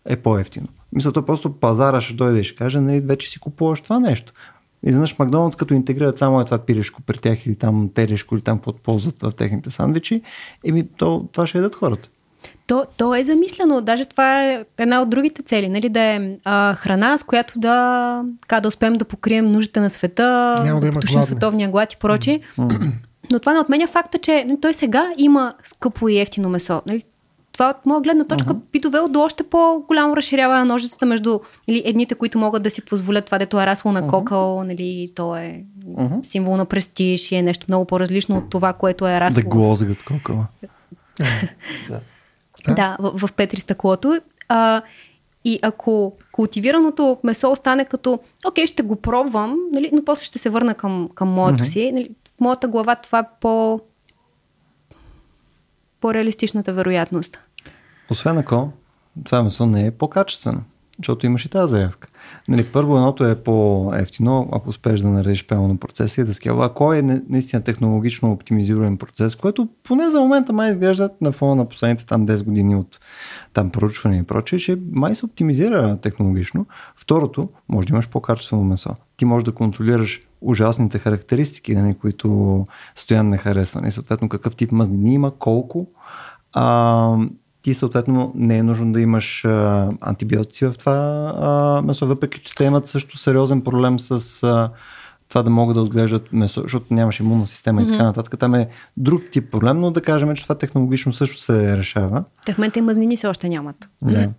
е 0.06 0.16
по-ефтино. 0.16 0.68
Мисля, 0.94 1.12
то 1.12 1.26
просто 1.26 1.54
пазара 1.54 2.02
ще 2.02 2.14
дойде 2.14 2.40
и 2.40 2.44
ще 2.44 2.56
каже, 2.56 2.82
нали, 2.82 3.00
вече 3.00 3.30
си 3.30 3.40
купуваш 3.40 3.82
това 3.82 4.00
нещо. 4.00 4.34
Изведнъж 4.84 5.20
Макдоналдс, 5.20 5.56
като 5.56 5.74
интегрират 5.74 6.18
само 6.18 6.42
е 6.42 6.46
това 6.46 6.58
пирешко 6.58 7.02
при 7.02 7.18
тях 7.18 7.46
или 7.46 7.56
там 7.56 7.90
терешко 7.94 8.36
или 8.36 8.42
там 8.42 8.58
какво 8.58 8.74
ползват 8.74 9.22
в 9.22 9.32
техните 9.32 9.72
сандвичи, 9.72 10.22
еми 10.66 10.88
то, 10.98 11.28
това 11.32 11.48
ще 11.48 11.58
едат 11.58 11.76
хората. 11.76 12.10
То, 12.68 12.86
то 12.98 13.16
е 13.16 13.24
замислено. 13.24 13.82
Даже 13.82 14.06
това 14.06 14.44
е 14.44 14.66
една 14.78 15.02
от 15.02 15.10
другите 15.10 15.44
цели. 15.44 15.70
Нали? 15.70 15.90
Да 15.90 16.02
е 16.02 16.38
а, 16.44 16.76
храна, 16.76 17.18
с 17.18 17.24
която 17.24 17.60
да, 17.60 18.22
така, 18.42 18.60
да 18.60 18.68
успеем 18.68 18.94
да 18.94 19.06
покрием 19.06 19.52
нуждите 19.52 19.80
на 19.80 19.90
света, 19.90 20.62
Няма 20.66 20.80
да, 20.80 20.88
да 20.88 20.94
потушим 20.94 21.24
световния 21.24 21.70
глад 21.70 21.94
и 21.94 21.98
прочие. 21.98 22.42
Но 23.32 23.40
това 23.40 23.54
не 23.54 23.60
отменя 23.60 23.88
факта, 23.88 24.18
че 24.18 24.44
нали, 24.48 24.62
той 24.62 24.74
сега 24.74 25.12
има 25.18 25.54
скъпо 25.64 26.10
и 26.10 26.20
ефтино 26.20 26.50
месо. 26.50 26.82
Нали? 26.88 27.04
Това 27.60 27.70
от 27.70 27.86
моя 27.86 28.02
гледна 28.02 28.24
точка 28.24 28.54
uh-huh. 28.54 28.72
би 28.72 28.80
довело 28.80 29.08
до 29.08 29.22
още 29.22 29.44
по-голямо 29.44 30.16
разширяване 30.16 30.60
на 30.60 30.66
ножицата 30.66 31.06
между 31.06 31.40
нали, 31.68 31.84
едните, 31.86 32.16
които 32.16 32.38
могат 32.38 32.64
да 32.64 32.70
си 32.70 32.86
позволят 32.86 33.26
това, 33.26 33.38
дето 33.38 33.62
е 33.62 33.66
расло 33.66 33.92
на 33.92 34.08
кокъл, 34.08 34.64
нали, 34.64 35.12
то 35.16 35.36
е 35.36 35.64
uh-huh. 35.88 36.26
символ 36.26 36.58
на 36.58 36.66
престиж 36.66 37.32
и 37.32 37.36
е 37.36 37.42
нещо 37.42 37.66
много 37.68 37.86
по-различно 37.86 38.38
от 38.38 38.50
това, 38.50 38.74
което 38.74 39.08
е 39.08 39.20
расло. 39.20 39.42
Да 39.42 39.48
глозгат 39.48 40.04
кокъла. 40.04 40.48
да, 42.68 42.74
да 42.76 42.98
в, 43.00 43.28
в 43.28 43.34
Петри 43.34 43.60
стъклото. 43.60 44.20
А, 44.50 44.82
и 45.46 45.60
ако 45.62 46.14
култивираното 46.32 47.18
месо 47.24 47.52
остане 47.52 47.86
като, 47.86 48.20
окей, 48.48 48.68
ще 48.68 48.84
го 48.84 48.96
пробвам, 48.96 49.56
нали, 49.74 49.90
но 49.94 50.06
после 50.06 50.26
ще 50.26 50.40
се 50.40 50.50
върна 50.50 50.74
към, 50.74 51.10
към 51.16 51.30
моето 51.30 51.64
uh-huh. 51.64 51.68
си, 51.68 51.92
нали, 51.92 52.10
в 52.38 52.42
моята 52.42 52.68
глава 52.68 52.96
това 52.96 53.20
е 53.20 53.24
по 53.42 53.82
по-реалистичната 56.02 56.74
вероятност. 56.74 57.40
Освен 58.12 58.38
ако 58.38 58.72
това 59.24 59.44
месо 59.44 59.66
не 59.66 59.86
е 59.86 59.92
по-качествено, 59.92 60.62
защото 60.98 61.26
имаш 61.26 61.46
и 61.46 61.50
тази 61.50 61.72
заявка. 61.72 62.08
Нали, 62.48 62.72
първо 62.72 62.98
едното 62.98 63.26
е 63.26 63.44
по-ефтино, 63.44 64.50
ако 64.52 64.70
успееш 64.70 65.00
да 65.00 65.10
наредиш 65.10 65.48
правилно 65.48 65.78
процеса 65.78 66.22
и 66.22 66.24
да 66.24 66.34
скела. 66.34 66.66
Ако 66.66 66.94
е 66.94 67.02
наистина 67.30 67.64
технологично 67.64 68.32
оптимизиран 68.32 68.98
процес, 68.98 69.36
което 69.36 69.68
поне 69.84 70.10
за 70.10 70.20
момента 70.20 70.54
май 70.54 70.70
изглежда 70.70 71.10
на 71.22 71.32
фона 71.32 71.56
на 71.56 71.70
последните 71.70 72.06
там 72.06 72.28
10 72.28 72.44
години 72.44 72.76
от 72.76 73.00
там 73.54 73.70
проучване 73.70 74.18
и 74.18 74.24
прочее, 74.24 74.60
че 74.60 74.78
май 74.92 75.16
се 75.16 75.26
оптимизира 75.26 75.98
технологично. 76.02 76.66
Второто, 76.96 77.50
може 77.70 77.88
да 77.88 77.94
имаш 77.94 78.10
по-качествено 78.10 78.64
месо. 78.64 78.94
Ти 79.18 79.26
можеш 79.26 79.44
да 79.44 79.52
контролираш 79.52 80.22
ужасните 80.42 81.00
характеристики, 81.00 81.76
нали, 81.76 81.94
които 81.94 82.66
стоян 82.96 83.30
не 83.30 83.38
харесва. 83.38 83.88
И 83.88 83.92
съответно 83.92 84.30
какъв 84.30 84.56
тип 84.56 84.72
мазнини 84.72 85.14
има, 85.14 85.32
колко. 85.32 85.88
А, 86.54 87.18
ти 87.62 87.74
съответно 87.74 88.32
не 88.36 88.58
е 88.58 88.64
нужно 88.64 88.92
да 88.92 89.02
имаш 89.02 89.46
а, 89.46 89.92
антибиотици 90.02 90.66
в 90.66 90.74
това 90.80 90.94
а, 91.40 91.82
месо, 91.82 92.08
въпреки 92.08 92.42
че 92.42 92.56
те 92.56 92.64
имат 92.64 92.88
също 92.88 93.18
сериозен 93.18 93.62
проблем 93.62 94.00
с 94.00 94.44
а, 94.44 94.70
това 95.30 95.44
да 95.44 95.50
могат 95.50 95.76
да 95.76 95.82
отглеждат 95.82 96.34
месо, 96.34 96.62
защото 96.62 96.94
нямаш 96.94 97.20
имунна 97.20 97.48
система 97.48 97.82
mm-hmm. 97.82 97.86
и 97.86 97.92
така 97.92 98.04
нататък. 98.04 98.40
Там 98.40 98.56
е 98.56 98.70
друг 98.98 99.22
тип 99.32 99.52
проблем, 99.52 99.80
но 99.80 99.92
да 99.92 100.02
кажем, 100.02 100.36
че 100.36 100.44
това 100.44 100.56
технологично 100.56 101.14
също 101.14 101.38
се 101.38 101.78
решава. 101.78 102.24
Те 102.46 102.54
в 102.54 102.58
момента 102.58 102.80
и 102.80 102.82
мазнини 102.82 103.18
все 103.18 103.28
още 103.28 103.50
нямат. 103.50 103.90
Да. 104.02 104.30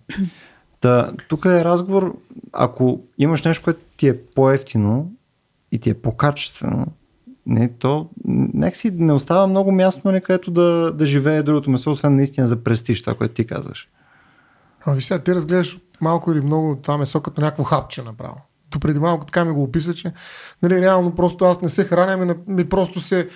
Та, 0.79 1.11
тук 1.27 1.45
е 1.45 1.65
разговор, 1.65 2.17
ако 2.53 3.01
имаш 3.17 3.43
нещо, 3.43 3.63
което 3.63 3.79
ти 3.97 4.07
е 4.07 4.17
по-ефтино 4.17 5.11
и 5.71 5.79
ти 5.79 5.89
е 5.89 5.93
по-качествено, 5.93 6.87
не, 7.51 7.69
то 7.69 8.09
някакси 8.53 8.91
не 8.91 9.13
остава 9.13 9.47
много 9.47 9.71
място, 9.71 10.01
не, 10.05 10.11
нали, 10.11 10.23
където 10.23 10.51
да, 10.51 10.93
да 10.93 11.05
живее 11.05 11.43
другото 11.43 11.69
месо, 11.69 11.91
освен 11.91 12.15
наистина 12.15 12.47
за 12.47 12.63
престиж, 12.63 13.01
това, 13.01 13.15
което 13.15 13.33
ти 13.33 13.47
казваш. 13.47 13.89
А 14.85 14.93
виж 14.93 15.05
сега, 15.05 15.19
ти 15.19 15.35
разгледаш 15.35 15.79
малко 16.01 16.31
или 16.31 16.41
много 16.41 16.79
това 16.81 16.97
месо 16.97 17.21
като 17.21 17.41
някакво 17.41 17.63
хапче 17.63 18.01
направо 18.01 18.41
то 18.71 18.79
преди 18.79 18.99
малко 18.99 19.25
така 19.25 19.45
ми 19.45 19.51
го 19.51 19.63
описа, 19.63 19.93
че 19.93 20.11
нали, 20.63 20.81
реално 20.81 21.15
просто 21.15 21.45
аз 21.45 21.61
не 21.61 21.69
се 21.69 21.83
храня, 21.83 22.25
ми, 22.25 22.33
ми 22.47 22.69
просто 22.69 22.99
се 22.99 23.27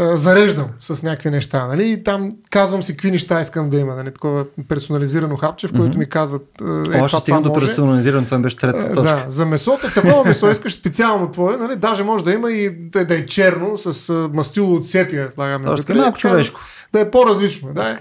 а, 0.00 0.16
зареждам 0.16 0.66
с 0.80 1.02
някакви 1.02 1.30
неща. 1.30 1.66
Нали, 1.66 1.90
и 1.90 2.04
там 2.04 2.32
казвам 2.50 2.82
си 2.82 2.92
какви 2.92 3.10
неща 3.10 3.40
искам 3.40 3.70
да 3.70 3.78
има. 3.78 3.94
Нали, 3.94 4.12
такова 4.12 4.44
персонализирано 4.68 5.36
хапче, 5.36 5.68
в 5.68 5.70
което 5.70 5.84
mm-hmm. 5.84 5.98
ми 5.98 6.08
казват 6.08 6.46
е, 6.92 7.00
О, 7.00 7.08
ще 7.08 7.16
стигна 7.16 7.42
до 7.42 7.54
персонализирано, 7.54 8.24
това 8.24 8.38
беше 8.38 8.56
трета 8.56 8.94
точка. 8.94 9.02
Да, 9.02 9.24
за 9.28 9.46
месото, 9.46 9.94
такова 9.94 10.24
месо 10.24 10.50
искаш 10.50 10.74
специално 10.74 11.30
твое, 11.30 11.56
нали, 11.56 11.76
даже 11.76 12.02
може 12.02 12.24
да 12.24 12.32
има 12.32 12.50
и 12.50 12.70
да, 12.70 13.04
да 13.04 13.14
е 13.14 13.26
черно, 13.26 13.76
с 13.76 14.12
мастило 14.32 14.74
от 14.74 14.88
сепия, 14.88 15.32
слагаме. 15.32 15.64
Точно, 15.64 15.94
малко 15.94 16.18
човешко. 16.18 16.60
Да 16.92 17.00
е 17.00 17.10
по-различно. 17.10 17.72
Да, 17.74 17.90
е. 17.90 17.98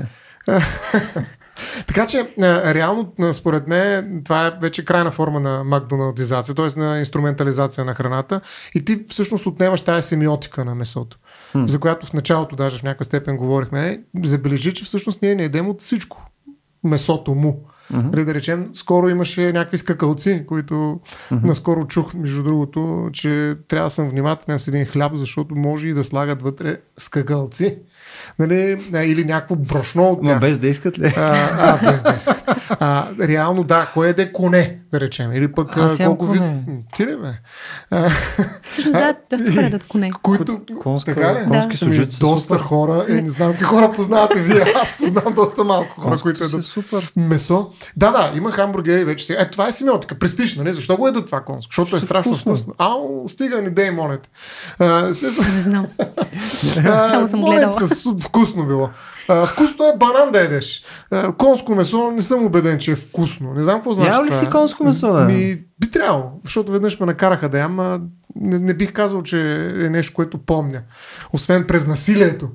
Така 1.87 2.07
че, 2.07 2.33
реално, 2.73 3.13
според 3.33 3.67
мен, 3.67 4.21
това 4.25 4.47
е 4.47 4.51
вече 4.61 4.85
крайна 4.85 5.11
форма 5.11 5.39
на 5.39 5.63
макдоналдизация, 5.63 6.55
т.е. 6.55 6.79
на 6.79 6.99
инструментализация 6.99 7.85
на 7.85 7.93
храната. 7.93 8.41
И 8.75 8.85
ти 8.85 9.05
всъщност 9.09 9.45
отнемаш 9.45 9.81
тази 9.81 10.07
семиотика 10.07 10.65
на 10.65 10.75
месото, 10.75 11.17
hmm. 11.53 11.65
за 11.65 11.79
която 11.79 12.07
в 12.07 12.13
началото 12.13 12.55
даже 12.55 12.79
в 12.79 12.83
някаква 12.83 13.05
степен 13.05 13.37
говорихме. 13.37 13.87
Е, 13.87 13.99
забележи, 14.23 14.73
че 14.73 14.83
всъщност 14.83 15.21
ние 15.21 15.35
не 15.35 15.43
едем 15.43 15.69
от 15.69 15.81
всичко 15.81 16.29
месото 16.83 17.35
му. 17.35 17.67
Mm-hmm. 17.93 18.23
Да 18.25 18.33
речем, 18.33 18.69
скоро 18.73 19.09
имаше 19.09 19.53
някакви 19.53 19.77
скакалци, 19.77 20.43
които 20.47 20.73
mm-hmm. 20.73 21.43
наскоро 21.43 21.87
чух, 21.87 22.13
между 22.13 22.43
другото, 22.43 23.09
че 23.13 23.55
трябва 23.67 23.85
да 23.85 23.89
съм 23.89 24.09
внимателен 24.09 24.59
с 24.59 24.67
един 24.67 24.85
хляб, 24.85 25.11
защото 25.15 25.55
може 25.55 25.87
и 25.87 25.93
да 25.93 26.03
слагат 26.03 26.41
вътре 26.41 26.77
скакалци 26.97 27.77
нали, 28.39 28.81
или 28.93 29.25
някакво 29.25 29.55
брошно 29.55 30.07
от 30.07 30.23
Но 30.23 30.39
без 30.39 30.59
да 30.59 30.67
искат 30.67 30.99
ли? 30.99 31.13
А, 31.17 31.49
а 31.59 31.91
без 31.91 32.03
да 32.03 32.13
искат. 32.17 32.43
А, 32.69 33.07
реално 33.19 33.63
да, 33.63 33.91
кой 33.93 34.07
е 34.07 34.13
де 34.13 34.31
коне, 34.31 34.79
да 34.91 34.99
речем, 34.99 35.33
или 35.33 35.51
пък 35.51 35.77
Аз 35.77 35.97
колко 35.97 36.25
вид... 36.25 36.41
Ти 36.95 37.05
ли 37.05 37.15
бе? 37.15 37.33
Всъщност 38.61 38.93
да, 38.93 39.15
доста 39.31 39.51
хора 39.51 39.71
от 39.75 39.83
коне. 39.83 40.11
Които, 40.21 40.61
Конска, 40.81 41.15
така 41.15 41.33
ли? 41.33 41.47
Конски 41.49 41.85
да. 41.85 41.95
Ами, 41.95 42.07
доста 42.19 42.57
хора, 42.57 43.05
е, 43.09 43.21
не 43.21 43.29
знам 43.29 43.51
какви 43.51 43.65
хора 43.65 43.91
познавате 43.95 44.41
вие, 44.41 44.73
аз 44.81 44.97
познавам 44.97 45.33
доста 45.33 45.63
малко 45.63 46.01
хора, 46.01 46.17
които 46.17 46.43
едат 46.43 46.63
супер. 46.63 47.11
месо. 47.17 47.71
Да, 47.97 48.11
да, 48.11 48.31
има 48.37 48.51
хамбургери 48.51 49.03
вече 49.03 49.25
сега. 49.25 49.41
Е, 49.41 49.49
това 49.49 49.67
е 49.67 49.71
семиотика, 49.71 50.19
престиж, 50.19 50.55
нали? 50.55 50.73
Защо 50.73 50.97
го 50.97 51.07
едат 51.07 51.25
това 51.25 51.41
конско? 51.41 51.71
Защото 51.71 51.95
е 51.95 51.99
страшно 51.99 52.35
вкусно. 52.35 52.73
Ау, 52.77 53.29
стига 53.29 53.61
ни 53.61 53.69
дей, 53.69 53.91
монете. 53.91 54.29
Не 55.55 55.61
знам. 55.61 55.87
Само 57.09 57.27
съм 57.27 57.41
гледала 57.41 57.71
вкусно 58.21 58.65
било. 58.65 58.89
А, 59.27 59.45
вкусно 59.45 59.85
е 59.85 59.97
банан 59.97 60.31
да 60.31 60.39
едеш. 60.39 60.83
А, 61.11 61.33
конско 61.33 61.75
месо 61.75 62.11
не 62.11 62.21
съм 62.21 62.45
убеден, 62.45 62.79
че 62.79 62.91
е 62.91 62.95
вкусно. 62.95 63.53
Не 63.53 63.63
знам 63.63 63.75
какво 63.75 63.93
значи. 63.93 64.09
Ял 64.09 64.23
ли 64.23 64.33
си 64.33 64.49
конско 64.51 64.83
месо? 64.83 65.13
Бе? 65.13 65.33
Ми, 65.33 65.61
би 65.79 65.91
трябвало, 65.91 66.31
защото 66.43 66.71
веднъж 66.71 66.99
ме 66.99 67.05
накараха 67.05 67.49
да 67.49 67.57
ям, 67.57 67.79
а 67.79 67.99
не, 68.35 68.59
не 68.59 68.73
бих 68.73 68.93
казал, 68.93 69.21
че 69.21 69.41
е 69.65 69.89
нещо, 69.89 70.13
което 70.15 70.37
помня. 70.37 70.81
Освен 71.33 71.65
през 71.67 71.87
насилието, 71.87 72.49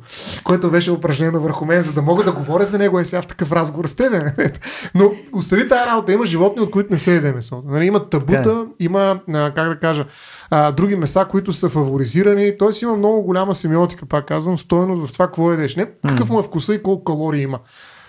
което 0.44 0.70
беше 0.70 0.90
упражнено 0.90 1.40
върху 1.40 1.64
мен, 1.64 1.82
за 1.82 1.92
да 1.92 2.02
мога 2.02 2.24
да 2.24 2.32
говоря 2.32 2.64
за 2.64 2.78
него 2.78 2.98
е 2.98 3.04
сега 3.04 3.22
в 3.22 3.26
такъв 3.26 3.52
разговор 3.52 3.86
с 3.86 3.94
тебе. 3.94 4.32
Но 4.94 5.12
остави 5.32 5.68
тази 5.68 5.90
работа. 5.90 6.12
Има 6.12 6.26
животни, 6.26 6.62
от 6.62 6.70
които 6.70 6.92
не 6.92 6.98
се 6.98 7.16
еде 7.16 7.32
месо. 7.32 7.62
Нали, 7.66 7.86
има 7.86 8.08
табута, 8.08 8.44
yeah. 8.44 8.68
Има, 8.80 9.20
как 9.28 9.68
да 9.68 9.78
кажа, 9.80 10.06
а, 10.50 10.72
други 10.72 10.96
меса, 10.96 11.26
които 11.30 11.52
са 11.52 11.68
фаворизирани. 11.68 12.58
Тоест 12.58 12.82
има 12.82 12.96
много 12.96 13.22
голяма 13.22 13.54
семиотика, 13.54 14.06
пак 14.06 14.26
казвам, 14.26 14.58
стойност 14.58 15.06
в 15.06 15.12
това 15.12 15.26
какво 15.26 15.52
едеш. 15.52 15.76
Не 15.76 15.86
какъв 16.08 16.30
му 16.30 16.40
е 16.40 16.42
вкуса 16.42 16.74
и 16.74 16.82
колко 16.82 17.04
калории 17.04 17.42
има. 17.42 17.58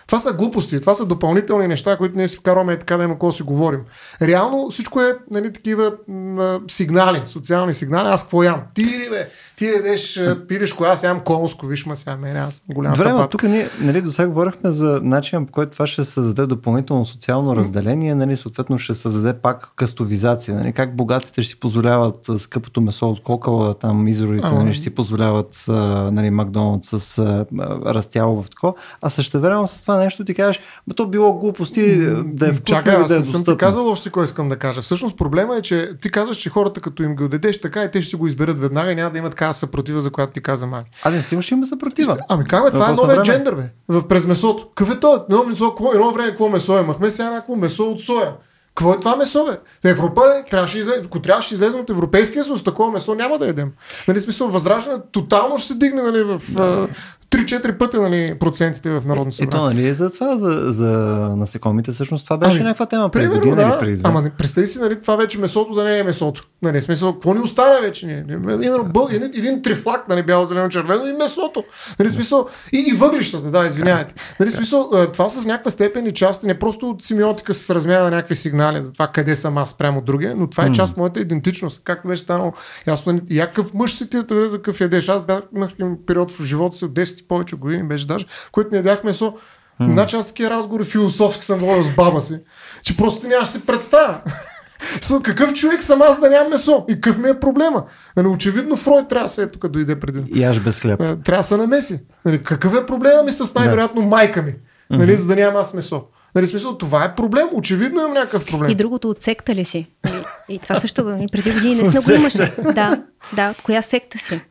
Това 0.07 0.19
са 0.19 0.33
глупости, 0.33 0.81
това 0.81 0.93
са 0.93 1.05
допълнителни 1.05 1.67
неща, 1.67 1.97
които 1.97 2.17
ние 2.17 2.27
си 2.27 2.37
вкарваме 2.37 2.79
така 2.79 2.97
да 2.97 3.03
има 3.03 3.13
какво 3.13 3.31
си 3.31 3.43
говорим. 3.43 3.79
Реално 4.21 4.69
всичко 4.69 5.01
е 5.01 5.17
нали, 5.31 5.53
такива 5.53 5.93
м- 6.07 6.59
сигнали, 6.67 7.21
социални 7.25 7.73
сигнали. 7.73 8.07
Аз 8.07 8.21
какво 8.21 8.43
ям? 8.43 8.61
Ти 8.73 8.85
ли 8.85 9.09
бе? 9.09 9.29
Ти 9.55 9.65
едеш 9.65 10.19
пирешко, 10.47 10.83
аз 10.83 11.03
ям 11.03 11.19
конско, 11.19 11.65
виж 11.65 11.85
ма 11.85 11.95
сега 11.95 12.17
мен, 12.17 12.37
аз 12.37 12.61
голям 12.73 12.93
Време, 12.93 13.27
тук 13.27 13.43
ние 13.43 13.67
нали, 13.81 14.01
до 14.01 14.11
сега 14.11 14.27
говорихме 14.27 14.71
за 14.71 14.99
начин, 15.03 15.45
по 15.45 15.51
който 15.51 15.71
това 15.71 15.87
ще 15.87 16.03
създаде 16.03 16.47
допълнително 16.47 17.05
социално 17.05 17.55
разделение, 17.55 18.15
нали, 18.15 18.37
съответно 18.37 18.77
ще 18.77 18.93
създаде 18.93 19.33
пак 19.33 19.67
кастовизация. 19.75 20.57
Нали, 20.57 20.73
как 20.73 20.95
богатите 20.95 21.41
ще 21.41 21.49
си 21.49 21.59
позволяват 21.59 22.29
скъпото 22.37 22.81
месо 22.81 23.09
от 23.09 23.23
кокала, 23.23 23.73
там 23.73 24.07
изорите 24.07 24.51
нали, 24.51 24.73
ще 24.73 24.83
си 24.83 24.95
позволяват 24.95 25.65
нали, 26.11 26.29
Макдоналдс 26.29 26.87
с 26.87 27.19
растяло 27.85 28.41
в 28.41 28.49
тако, 28.49 28.75
а 29.01 29.09
също 29.09 29.41
време 29.41 29.67
с 29.67 29.81
това 29.81 29.92
нещо 29.97 30.25
ти 30.25 30.33
кажеш, 30.33 30.59
то 30.95 31.07
било 31.07 31.33
глупости 31.33 31.97
да 32.25 32.47
е 32.47 32.53
вкусно 32.53 32.65
Чакай, 32.65 33.01
и 33.01 33.05
да 33.05 33.15
е 33.15 33.19
аз 33.19 33.27
съм 33.27 33.43
ти 33.43 33.57
казал 33.57 33.87
още 33.87 34.09
кой 34.09 34.23
искам 34.23 34.49
да 34.49 34.55
кажа. 34.55 34.81
Всъщност 34.81 35.17
проблема 35.17 35.57
е, 35.57 35.61
че 35.61 35.91
ти 36.01 36.11
казваш, 36.11 36.37
че 36.37 36.49
хората 36.49 36.81
като 36.81 37.03
им 37.03 37.15
го 37.15 37.27
дадеш 37.27 37.61
така 37.61 37.83
и 37.83 37.91
те 37.91 38.01
ще 38.01 38.09
си 38.09 38.15
го 38.15 38.27
изберат 38.27 38.59
веднага 38.59 38.91
и 38.91 38.95
няма 38.95 39.11
да 39.11 39.17
имат 39.17 39.31
такава 39.31 39.53
съпротива, 39.53 40.01
за 40.01 40.09
която 40.09 40.33
ти 40.33 40.41
каза 40.41 40.67
Мари. 40.67 40.85
А 41.03 41.11
не 41.11 41.21
си 41.21 41.41
ще 41.41 41.53
има 41.53 41.65
съпротива. 41.65 42.17
Ами 42.29 42.45
как 42.45 42.63
бе, 42.63 42.71
това 42.71 42.89
е 42.89 42.93
новия 42.93 43.21
джендър, 43.21 43.55
бе. 43.55 43.63
В, 43.87 44.07
през 44.07 44.25
месото. 44.25 44.67
Какъв 44.75 44.95
е 44.95 44.99
то? 44.99 45.25
Едно, 45.29 45.43
месо, 45.43 45.75
едно 45.93 46.11
време 46.11 46.29
какво 46.29 46.49
месо 46.49 46.79
имахме, 46.79 47.11
сега 47.11 47.29
някакво 47.29 47.55
месо 47.55 47.83
от 47.83 48.01
соя. 48.01 48.33
Какво 48.75 48.93
е 48.93 48.99
това 48.99 49.15
месо, 49.15 49.45
бе? 49.45 49.89
Европа 49.89 50.21
ли? 50.21 50.49
Трябваше 50.49 50.79
излез... 50.79 50.95
Ако 51.05 51.19
трябваше 51.19 51.53
излезем 51.53 51.79
от 51.79 51.89
Европейския 51.89 52.43
съюз, 52.43 52.63
такова 52.63 52.91
месо 52.91 53.15
няма 53.15 53.37
да 53.37 53.47
едем. 53.47 53.71
Нали, 54.07 54.19
смисъл, 54.19 54.47
възраждане 54.47 54.97
тотално 55.11 55.57
ще 55.57 55.67
се 55.67 55.75
дигне 55.75 56.01
нали, 56.01 56.23
в, 56.23 56.41
да. 56.49 56.87
3-4 57.33 57.77
пъти 57.77 57.97
нали, 57.97 58.35
процентите 58.39 58.89
в 58.89 59.03
Народно 59.05 59.31
събрание. 59.31 59.67
Ето, 59.67 59.75
нали, 59.75 59.93
за 59.93 60.09
това, 60.09 60.37
за, 60.37 60.71
за 60.71 60.87
насекомите, 61.37 61.91
всъщност 61.91 62.25
това 62.25 62.37
беше 62.37 62.55
ами, 62.55 62.63
някаква 62.63 62.85
тема 62.85 63.09
преди 63.09 63.25
примерно, 63.25 63.49
година 63.49 63.67
да, 63.67 63.73
или 63.73 63.79
преди 63.79 64.01
Ама 64.03 64.29
представи 64.37 64.67
си, 64.67 64.79
нали, 64.79 65.01
това 65.01 65.15
вече 65.15 65.39
месото 65.39 65.73
да 65.73 65.83
не 65.83 65.99
е 65.99 66.03
месото. 66.03 66.47
Нали, 66.61 66.81
смисъл, 66.81 67.13
какво 67.13 67.33
ни 67.33 67.39
остана 67.39 67.81
вече? 67.81 68.05
Ни? 68.05 68.13
Един, 68.13 68.73
един, 69.09 69.23
един 69.23 69.61
трифлак, 69.61 70.07
нали, 70.09 70.23
бяло, 70.23 70.45
зелено, 70.45 70.69
червено 70.69 71.07
и 71.07 71.13
месото. 71.13 71.63
Нали, 71.99 72.09
смисъл, 72.09 72.47
и, 72.73 72.85
и 72.87 72.93
въглищата, 72.93 73.51
да, 73.51 73.65
извинявайте. 73.65 74.13
Нали, 74.39 74.51
смисъл, 74.51 74.89
това 75.13 75.29
са 75.29 75.41
в 75.41 75.45
някаква 75.45 75.71
степен 75.71 76.05
и 76.05 76.13
части, 76.13 76.47
не 76.47 76.59
просто 76.59 76.85
от 76.85 77.01
семиотика 77.01 77.53
с 77.53 77.69
размяна 77.69 78.03
на 78.03 78.11
някакви 78.11 78.35
сигнали 78.35 78.81
за 78.81 78.93
това 78.93 79.07
къде 79.07 79.35
съм 79.35 79.57
аз 79.57 79.77
прямо 79.77 79.99
от 79.99 80.05
другия, 80.05 80.35
но 80.35 80.47
това 80.47 80.65
е 80.65 80.71
част 80.71 80.91
от 80.91 80.97
моята 80.97 81.19
идентичност. 81.19 81.81
Както 81.83 82.07
беше 82.07 82.21
станало 82.21 82.53
ясно, 82.87 83.19
якъв 83.29 83.73
мъж 83.73 83.93
си 83.93 84.09
ти 84.09 84.23
да 84.23 84.49
за 84.49 84.57
какъв 84.57 84.81
ядеш. 84.81 85.09
Аз 85.09 85.21
бях, 85.21 85.41
имах 85.55 85.69
период 86.07 86.31
в 86.31 86.43
живота 86.43 86.77
си 86.77 86.85
от 86.85 86.91
10 86.91 87.22
и 87.23 87.27
повече 87.27 87.55
години, 87.55 87.83
беше 87.83 88.07
даже, 88.07 88.25
който 88.51 88.69
не 88.71 88.77
ядях 88.77 89.03
месо. 89.03 89.33
Mm. 89.81 89.93
Значи 89.93 90.15
аз 90.15 90.27
такива 90.27 90.49
разговори 90.49 90.83
философски 90.83 91.45
съм 91.45 91.59
водил 91.59 91.83
с 91.83 91.95
баба 91.95 92.21
си, 92.21 92.39
че 92.83 92.97
просто 92.97 93.27
нямаш 93.27 93.49
си 93.49 93.65
представя. 93.65 94.21
So, 95.01 95.21
какъв 95.21 95.53
човек 95.53 95.83
съм 95.83 96.01
аз 96.01 96.19
да 96.19 96.29
нямам 96.29 96.49
месо? 96.49 96.85
И 96.89 96.93
какъв 96.93 97.17
ми 97.17 97.29
е 97.29 97.39
проблема? 97.39 97.83
Нали, 98.17 98.27
очевидно 98.27 98.75
Фройд 98.75 99.07
трябва 99.07 99.25
да 99.25 99.33
се 99.33 99.43
е 99.43 99.47
тук 99.47 99.67
дойде 99.67 99.99
преди. 99.99 100.39
И 100.39 100.43
аз 100.43 100.59
без 100.59 100.79
хляб. 100.79 100.99
Трябва 100.99 101.37
да 101.37 101.43
се 101.43 101.57
намеси. 101.57 101.99
Нали, 102.25 102.43
какъв 102.43 102.75
е 102.75 102.85
проблема 102.85 103.23
ми 103.23 103.31
с 103.31 103.53
най-вероятно 103.53 104.01
да. 104.01 104.07
майка 104.07 104.41
ми? 104.41 104.55
Нали, 104.89 105.11
mm-hmm. 105.11 105.19
За 105.19 105.27
да 105.27 105.35
нямам 105.35 105.61
аз 105.61 105.73
месо. 105.73 106.03
Нали, 106.35 106.47
смисъл, 106.47 106.77
това 106.77 107.03
е 107.03 107.15
проблем. 107.15 107.47
Очевидно 107.53 108.01
имам 108.01 108.13
някакъв 108.13 108.45
проблем. 108.45 108.69
И 108.71 108.75
другото 108.75 109.09
от 109.09 109.21
секта 109.21 109.55
ли 109.55 109.65
си? 109.65 109.87
И, 110.49 110.55
и 110.55 110.59
това 110.59 110.75
също 110.75 111.05
преди 111.31 111.51
години 111.51 111.75
не 111.75 111.99
го 111.99 112.11
имаше. 112.11 112.53
Да, 112.75 113.03
да, 113.33 113.49
от 113.49 113.61
коя 113.61 113.81
секта 113.81 114.17
си? 114.17 114.41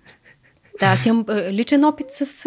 Да, 0.81 0.87
аз 0.87 1.07
имам 1.07 1.25
личен 1.51 1.85
опит 1.85 2.07
с... 2.11 2.45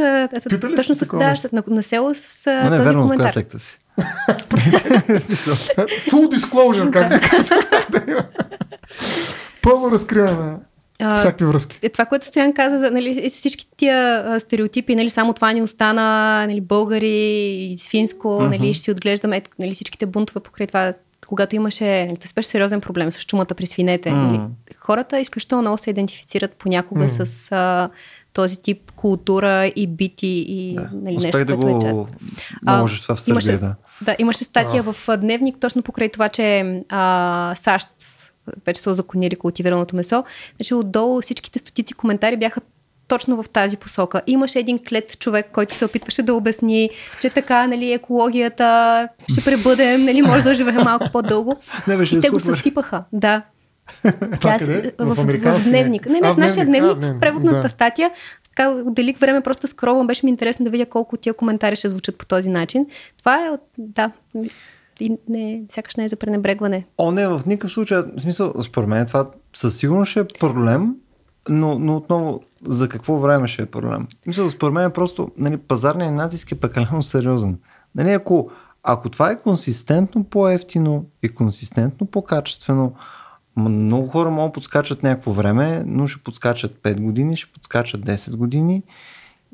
Питали 0.50 0.76
точно 0.76 0.96
с, 0.96 1.18
да, 1.18 1.36
с, 1.36 1.52
на, 1.52 1.64
на 1.68 1.84
село 1.84 2.12
с 2.14 2.52
Но 2.64 2.70
не, 2.70 2.78
този 2.78 2.84
верно, 2.84 3.02
коментар. 3.02 3.32
Секта 3.32 3.60
си? 3.60 3.78
Full 6.10 6.38
disclosure, 6.38 6.92
как 6.92 7.14
се 7.14 7.20
казва. 7.20 7.64
Пълно 9.62 9.92
разкриване 9.92 10.58
на 11.00 11.16
всякакви 11.16 11.46
връзки. 11.46 11.80
Е, 11.82 11.90
това, 11.90 12.06
което 12.06 12.26
Стоян 12.26 12.54
каза, 12.54 12.78
за 12.78 12.92
нали, 12.92 13.30
всички 13.30 13.68
тия 13.78 14.24
а, 14.28 14.40
стереотипи, 14.40 14.96
нали, 14.96 15.10
само 15.10 15.34
това 15.34 15.52
ни 15.52 15.62
остана, 15.62 16.46
нали, 16.48 16.62
българи, 16.62 17.74
с 17.78 17.90
финско, 17.90 18.28
uh-huh. 18.28 18.50
нали, 18.50 18.74
ще 18.74 18.84
си 18.84 18.92
отглеждаме 18.92 19.42
нали, 19.60 19.74
всичките 19.74 20.06
бунтове 20.06 20.40
покрай 20.40 20.68
това, 20.68 20.94
когато 21.28 21.56
имаше, 21.56 22.06
нали, 22.06 22.18
беше 22.36 22.50
сериозен 22.50 22.82
проблем 22.82 23.12
с 23.12 23.26
чумата 23.26 23.46
при 23.46 23.66
свинете. 23.66 24.10
Uh-huh. 24.10 24.14
Нали, 24.14 24.42
хората 24.78 25.20
изключително 25.20 25.62
много 25.62 25.78
се 25.78 25.90
идентифицират 25.90 26.54
понякога 26.54 27.04
uh-huh. 27.04 27.24
с 27.24 27.52
а, 27.52 27.90
този 28.34 28.62
тип 28.62 28.92
култура 28.92 29.72
и 29.76 29.88
бити 29.88 30.46
и 30.48 30.76
да. 30.76 30.90
нали, 30.94 31.18
нещо, 31.18 31.32
да 31.32 31.32
което 31.32 31.58
го 31.58 31.78
е 31.78 31.82
чат. 31.82 32.22
наложиш 32.64 33.02
това 33.02 33.16
в 33.16 33.22
Сърбия, 33.22 33.34
имаше, 33.34 33.58
да. 33.58 33.76
Да, 34.02 34.16
имаше 34.20 34.44
статия 34.44 34.84
а. 34.88 34.94
в 34.94 35.18
Дневник 35.18 35.56
точно 35.60 35.84
покрай 35.84 36.10
това, 36.10 36.30
че 36.30 36.82
а, 36.90 37.54
САЩ 37.56 37.90
вече 38.66 38.82
са 38.82 38.92
озаконили 38.92 39.36
култивираното 39.36 39.96
месо. 39.96 40.24
Значи 40.58 40.74
отдолу 40.74 41.22
всичките 41.22 41.60
стотици 41.60 41.94
коментари 41.94 42.38
бяха 42.38 42.62
точно 43.08 43.44
в 43.44 43.50
тази 43.50 43.78
посока. 43.78 44.22
Имаше 44.28 44.60
един 44.60 44.80
клет 44.80 45.20
човек, 45.20 45.50
който 45.54 45.76
се 45.76 45.86
опитваше 45.86 46.24
да 46.24 46.34
обясни, 46.34 46.90
че 47.22 47.30
така, 47.30 47.68
нали, 47.68 47.92
екологията 47.94 49.08
ще 49.32 49.44
пребъдем, 49.44 50.06
нали, 50.06 50.22
може 50.22 50.44
да 50.44 50.56
живеем 50.56 50.84
малко 50.84 51.06
по-дълго. 51.12 51.56
Не, 51.88 51.98
беше 51.98 52.16
и 52.16 52.20
те 52.20 52.28
супер. 52.28 52.34
го 52.34 52.56
съсипаха. 52.56 53.04
Да. 53.14 53.42
Това 54.02 54.38
Тя, 54.40 54.58
къде? 54.58 54.94
в, 55.00 55.16
в, 55.16 55.20
американския? 55.20 55.66
в 55.66 55.70
дневник. 55.70 56.06
Не, 56.06 56.20
не, 56.22 56.28
А, 56.28 56.34
в 56.34 56.38
нашия 56.38 56.66
дневник, 56.66 56.92
А, 56.94 57.14
в 57.14 57.20
преводната 57.20 57.62
да. 57.62 57.70
статия. 57.70 58.12
Така 58.50 58.70
отделих 58.70 59.18
време, 59.18 59.42
просто 59.42 59.68
скровам. 59.68 60.08
Беше 60.08 60.26
ми 60.26 60.30
интересно 60.30 60.64
да 60.64 60.70
видя 60.70 60.86
колко 60.86 61.18
тия 61.18 61.34
коментари 61.34 61.76
ще 61.76 61.88
звучат 61.88 62.18
по 62.18 62.26
този 62.26 62.50
начин. 62.50 62.86
Това 63.20 63.46
е, 63.46 63.50
от- 63.50 63.62
да, 63.78 64.12
и 65.00 65.12
не, 65.30 65.62
сякаш 65.70 65.96
не 65.96 66.04
е 66.04 66.08
за 66.08 66.16
пренебрегване. 66.16 66.86
О, 66.98 67.12
не, 67.12 67.28
в 67.28 67.42
никакъв 67.46 67.72
случай. 67.72 67.98
В 67.98 68.22
смисъл, 68.22 68.54
според 68.62 68.90
мен 68.90 69.06
това 69.06 69.30
със 69.54 69.78
сигурност 69.78 70.12
ще 70.12 70.20
е 70.20 70.28
проблем, 70.40 70.96
но, 71.50 71.80
но 71.80 71.96
отново, 71.96 72.44
за 72.66 72.90
какво 72.90 73.20
време 73.20 73.48
ще 73.48 73.62
е 73.62 73.66
проблем? 73.66 74.08
Мисля, 74.28 74.50
според 74.50 74.74
мен 74.74 74.86
е 74.86 74.94
просто, 74.94 75.32
нали, 75.38 75.58
пазарният 75.58 76.14
натиск 76.14 76.52
е 76.52 76.60
пекалено 76.60 77.04
сериозен. 77.04 77.58
Нали, 77.96 78.12
ако, 78.12 78.52
ако 78.84 79.10
това 79.10 79.32
е 79.32 79.42
консистентно 79.42 80.24
по-ефтино 80.24 81.06
и 81.24 81.30
консистентно 81.30 82.08
по-качествено, 82.08 82.96
много 83.58 84.08
хора 84.08 84.30
могат 84.30 84.50
да 84.50 84.54
подскачат 84.54 85.04
някакво 85.04 85.32
време, 85.32 85.84
но 85.88 86.08
ще 86.08 86.24
подскачат 86.24 86.72
5 86.84 87.00
години, 87.00 87.38
ще 87.38 87.52
подскачат 87.52 88.02
10 88.02 88.36
години 88.36 88.84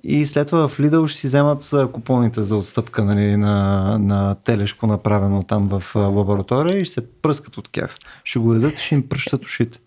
и 0.04 0.26
след 0.26 0.48
това 0.48 0.68
в 0.68 0.78
Lidl 0.78 1.08
ще 1.08 1.20
си 1.20 1.28
вземат 1.28 1.72
купоните 1.94 2.44
за 2.44 2.56
отстъпка 2.56 3.06
нали, 3.06 3.38
на, 3.38 3.98
на 4.00 4.36
телешко 4.36 4.88
направено 4.88 5.44
там 5.44 5.70
в 5.70 5.96
лаборатория 5.96 6.80
и 6.80 6.86
ще 6.86 6.94
се 6.94 7.12
пръскат 7.22 7.58
от 7.58 7.70
тях. 7.72 7.96
Ще 8.24 8.40
го 8.40 8.54
ядат 8.54 8.80
и 8.80 8.84
ще 8.84 8.96
им 8.96 9.10
пръщат 9.10 9.44
ушите. 9.44 9.80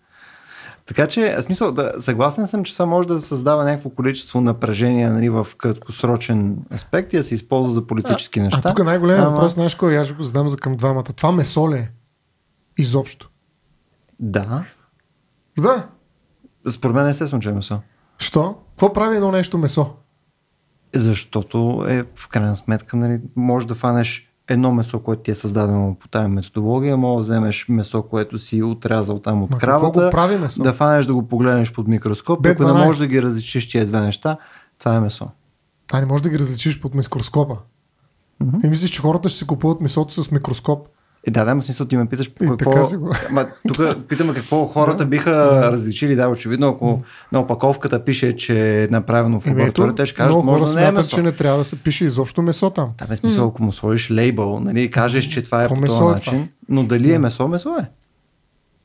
Така 0.87 1.07
че, 1.07 1.37
смисъл, 1.41 1.71
да, 1.71 1.93
съгласен 1.99 2.47
съм, 2.47 2.63
че 2.63 2.73
това 2.73 2.85
може 2.85 3.07
да 3.07 3.21
създава 3.21 3.63
някакво 3.63 3.89
количество 3.89 4.41
напрежение 4.41 5.09
нали, 5.09 5.29
в 5.29 5.47
краткосрочен 5.57 6.57
аспект 6.73 7.13
и 7.13 7.17
да 7.17 7.23
се 7.23 7.35
използва 7.35 7.71
за 7.73 7.87
политически 7.87 8.39
неща. 8.39 8.61
А 8.63 8.69
тук 8.69 8.85
най-големият 8.85 9.25
Ама- 9.25 9.35
въпрос, 9.35 9.53
знаеш 9.53 9.75
кой? 9.75 9.97
Аз 9.97 10.07
ще 10.07 10.15
го 10.15 10.23
задам 10.23 10.49
за 10.49 10.57
към 10.57 10.75
двамата. 10.75 11.03
Това 11.03 11.31
месо 11.31 11.71
ли 11.71 11.77
е? 11.77 11.91
Изобщо. 12.77 13.29
Да. 14.19 14.63
Да. 15.59 15.87
Според 16.69 16.95
мен 16.95 17.07
естествено, 17.07 17.41
че 17.41 17.49
е 17.49 17.53
месо. 17.53 17.79
Що? 18.17 18.55
Какво 18.69 18.93
прави 18.93 19.15
едно 19.15 19.31
нещо 19.31 19.57
месо? 19.57 19.95
Защото 20.95 21.85
е 21.87 22.05
в 22.15 22.27
крайна 22.29 22.55
сметка, 22.55 22.97
нали, 22.97 23.21
може 23.35 23.67
да 23.67 23.75
фанеш 23.75 24.34
едно 24.47 24.73
месо, 24.73 24.99
което 24.99 25.21
ти 25.21 25.31
е 25.31 25.35
създадено 25.35 25.95
по 25.99 26.07
тази 26.07 26.27
методология, 26.27 26.97
може 26.97 27.15
да 27.15 27.21
вземеш 27.21 27.65
месо, 27.69 28.03
което 28.03 28.37
си 28.37 28.63
отрязал 28.63 29.19
там 29.19 29.43
от 29.43 29.49
Ма 29.49 29.57
кравата, 29.57 30.05
го 30.05 30.11
прави 30.11 30.37
месо? 30.37 30.63
да 30.63 30.73
фанеш 30.73 31.05
да 31.05 31.13
го 31.13 31.27
погледнеш 31.27 31.73
под 31.73 31.87
микроскоп, 31.87 32.39
Б12. 32.39 32.51
ако 32.51 32.63
не 32.63 32.85
можеш 32.85 32.99
да 32.99 33.07
ги 33.07 33.21
различиш 33.21 33.69
тия 33.69 33.85
две 33.85 34.01
неща, 34.01 34.37
това 34.79 34.95
е 34.95 34.99
месо. 34.99 35.27
А 35.93 35.99
не 35.99 36.05
можеш 36.05 36.21
да 36.23 36.29
ги 36.29 36.39
различиш 36.39 36.79
под 36.79 36.95
микроскопа. 36.95 37.57
И 38.63 38.67
мислиш, 38.67 38.89
че 38.89 39.01
хората 39.01 39.29
ще 39.29 39.37
си 39.37 39.47
купуват 39.47 39.81
месото 39.81 40.23
с 40.23 40.31
микроскоп. 40.31 40.87
Е, 41.27 41.31
да, 41.31 41.45
да, 41.45 41.51
има 41.51 41.61
смисъл 41.61 41.87
ти 41.87 41.97
ме 41.97 42.05
питаш 42.05 42.33
по 42.33 42.43
И 42.43 42.47
какво... 42.47 42.89
Ма, 43.31 43.45
тук 43.67 44.07
питаме 44.07 44.33
какво 44.33 44.65
хората 44.65 45.05
биха 45.05 45.61
различили. 45.71 46.15
Да, 46.15 46.29
очевидно, 46.29 46.67
ако 46.67 47.01
на 47.31 47.39
опаковката 47.39 48.03
пише, 48.03 48.35
че 48.35 48.83
е 48.83 48.87
направено 48.87 49.39
в 49.39 49.47
лаборатория, 49.47 49.95
те 49.95 50.05
ще 50.05 50.15
кажат, 50.15 50.31
много 50.31 50.45
може 50.45 50.59
хора 50.59 50.69
да 50.69 50.75
не 50.75 50.81
е 50.81 50.85
смятат, 50.85 50.97
месо. 50.97 51.15
че 51.15 51.21
не 51.21 51.31
трябва 51.31 51.57
да 51.57 51.63
се 51.63 51.75
пише 51.75 52.05
изобщо 52.05 52.41
месо 52.41 52.69
там. 52.69 52.89
Да, 52.97 53.07
бе, 53.07 53.15
смисъл, 53.15 53.47
ако 53.47 53.63
му 53.63 53.73
сложиш 53.73 54.11
лейбъл, 54.11 54.59
нали, 54.59 54.91
кажеш, 54.91 55.25
че 55.25 55.41
това 55.41 55.63
е 55.63 55.67
по 55.67 55.75
месо 55.75 55.99
този 55.99 56.17
е 56.17 56.21
това? 56.21 56.31
начин, 56.31 56.49
но 56.69 56.83
дали 56.83 57.11
е 57.11 57.19
месо, 57.19 57.47
месо 57.47 57.69
е. 57.79 57.85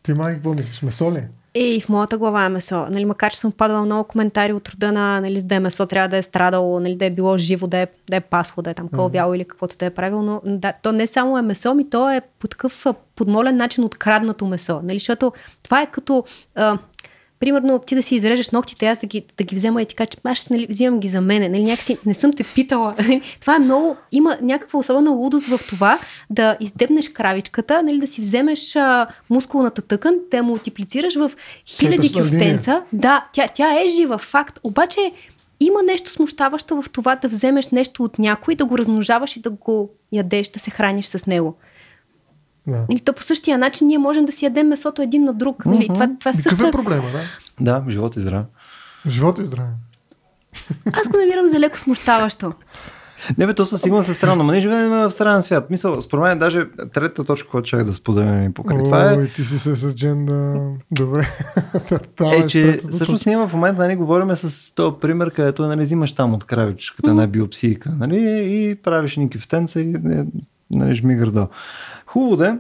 Ти 0.03 0.13
май 0.13 0.35
какво 0.35 0.55
мислиш? 0.55 0.83
Месо 0.83 1.13
ли? 1.13 1.19
е? 1.19 1.29
И 1.55 1.81
в 1.81 1.89
моята 1.89 2.19
глава 2.19 2.45
е 2.45 2.49
месо. 2.49 2.87
Нали, 2.91 3.05
макар, 3.05 3.33
че 3.33 3.39
съм 3.39 3.53
падала 3.53 3.85
много 3.85 4.05
коментари 4.05 4.53
от 4.53 4.69
рода 4.69 4.93
на, 4.93 5.21
нали, 5.21 5.43
да 5.43 5.55
е 5.55 5.61
месо, 5.61 5.87
трябва 5.87 6.09
да 6.09 6.17
е 6.17 6.23
страдало, 6.23 6.81
нали, 6.81 6.97
да 6.97 7.05
е 7.05 7.11
било 7.11 7.39
живо, 7.39 7.67
да 7.67 7.79
е, 7.79 7.87
да 8.11 8.17
е 8.17 8.21
пасло, 8.21 8.63
да 8.63 8.71
е 8.71 8.75
там 8.75 8.89
кълвяло 8.89 9.35
или 9.35 9.45
каквото 9.45 9.77
да 9.79 9.87
е 9.87 9.91
правило. 9.91 10.23
Но 10.23 10.41
да, 10.47 10.73
то 10.83 10.93
не 10.93 11.07
само 11.07 11.39
е 11.39 11.43
месо, 11.43 11.75
ми 11.75 11.91
то 11.91 12.11
е 12.11 12.21
по 12.39 12.49
такъв 12.49 12.87
подмолен 13.17 13.57
начин 13.57 13.85
откраднато 13.85 14.47
месо. 14.47 14.81
Нали, 14.85 14.99
защото 14.99 15.33
това 15.63 15.83
е 15.83 15.87
като... 15.87 16.25
А, 16.55 16.79
примерно 17.41 17.79
ти 17.79 17.95
да 17.95 18.03
си 18.03 18.15
изрежеш 18.15 18.51
ногтите, 18.51 18.87
аз 18.87 18.99
да 18.99 19.07
ги, 19.07 19.25
да 19.39 19.45
ги 19.45 19.55
взема 19.55 19.83
и 19.83 19.87
ти 19.87 19.95
кажа, 19.95 20.11
че 20.11 20.19
аз 20.25 20.51
нали, 20.51 20.67
взимам 20.71 21.01
ги 21.01 21.09
за 21.09 21.21
мене. 21.21 21.49
Нали, 21.49 21.65
някакси 21.65 21.99
не 22.07 22.15
съм 22.15 22.33
те 22.33 22.45
питала. 22.45 22.95
това 23.41 23.57
е 23.57 23.59
много, 23.59 23.97
има 24.13 24.39
някаква 24.43 24.79
особена 24.79 25.11
лудост 25.11 25.47
в 25.47 25.61
това 25.69 25.99
да 26.31 26.57
издебнеш 26.61 27.09
кравичката, 27.09 27.83
нали, 27.83 27.99
да 27.99 28.07
си 28.07 28.21
вземеш 28.21 28.77
а, 28.77 29.07
мускулната 29.31 29.83
тъкан, 29.83 30.15
да 30.31 30.37
я 30.37 30.43
мултиплицираш 30.43 31.15
в 31.15 31.31
хиляди 31.67 32.13
кюфтенца. 32.13 32.83
Да, 32.93 33.23
тя, 33.33 33.49
тя 33.55 33.83
е 33.83 33.89
жива 33.89 34.19
факт, 34.19 34.61
обаче 34.63 35.13
има 35.61 35.83
нещо 35.83 36.11
смущаващо 36.11 36.83
в 36.83 36.91
това 36.91 37.17
да 37.17 37.29
вземеш 37.29 37.69
нещо 37.69 38.05
от 38.05 38.19
някой, 38.19 38.55
да 38.55 38.65
го 38.65 38.79
размножаваш 38.79 39.37
и 39.37 39.41
да 39.41 39.51
го 39.51 39.91
ядеш, 40.13 40.49
да 40.49 40.59
се 40.59 40.71
храниш 40.71 41.07
с 41.07 41.27
него. 41.27 41.57
Да. 42.67 42.87
Или 42.91 43.01
то 43.01 43.13
по 43.13 43.23
същия 43.23 43.59
начин 43.59 43.87
ние 43.87 43.99
можем 43.99 44.25
да 44.25 44.33
си 44.33 44.45
ядем 44.45 44.69
месото 44.69 45.03
един 45.03 45.25
на 45.25 45.35
друг. 45.35 45.67
Нали? 45.67 45.89
Mm-hmm. 45.89 45.95
Това, 45.95 46.09
това 46.21 46.33
също 46.33 46.51
Какъв 46.51 46.69
е 46.69 46.71
проблема, 46.71 47.09
да? 47.13 47.21
Да, 47.61 47.91
живот 47.91 48.17
и 48.17 48.21
здраве. 48.21 48.45
Живот 49.07 49.39
и 49.39 49.45
здраве. 49.45 49.71
Аз 50.93 51.09
го 51.09 51.19
намирам 51.19 51.49
за 51.49 51.61
леко 51.61 51.79
смущаващо. 51.79 52.53
Не 53.39 53.47
бе, 53.47 53.55
то 53.55 53.67
със 53.67 53.83
сигурност 53.83 54.09
е 54.09 54.15
странно, 54.15 54.45
но 54.45 54.53
ние 54.53 54.61
живеем 54.61 54.91
в 54.91 55.11
странен 55.11 55.43
свят. 55.43 55.71
Мисъл, 55.71 56.01
според 56.01 56.23
мен 56.23 56.39
даже 56.39 56.67
третата 56.95 57.25
точка, 57.25 57.49
която 57.49 57.69
чак 57.69 57.85
да 57.85 57.95
споделяме 57.95 58.53
покрай 58.55 58.79
това 58.79 59.13
е... 59.13 59.27
ти 59.27 59.45
си 59.45 59.59
се 59.59 59.77
съджен 59.77 60.27
да... 60.27 60.71
Добре. 60.91 61.27
е, 62.33 62.47
че 62.47 62.81
всъщност 62.91 63.27
ние 63.27 63.37
в 63.37 63.51
момента 63.53 63.83
нали, 63.83 63.97
говорим 63.97 64.37
с 64.37 64.75
този 64.75 64.97
пример, 65.01 65.31
където 65.31 65.67
нали, 65.67 65.83
взимаш 65.83 66.13
там 66.13 66.35
от 66.35 66.45
кравичката 66.45 67.11
една 67.11 67.27
биопсийка 67.27 67.91
нали, 67.99 68.41
и 68.45 68.75
правиш 68.75 69.17
ни 69.17 69.31
кифтенца 69.31 69.81
и 69.81 69.97
нали, 70.71 70.95
жми 70.95 71.15
гърдо. 71.15 71.49
Хубаво 72.07 72.37
да 72.37 72.59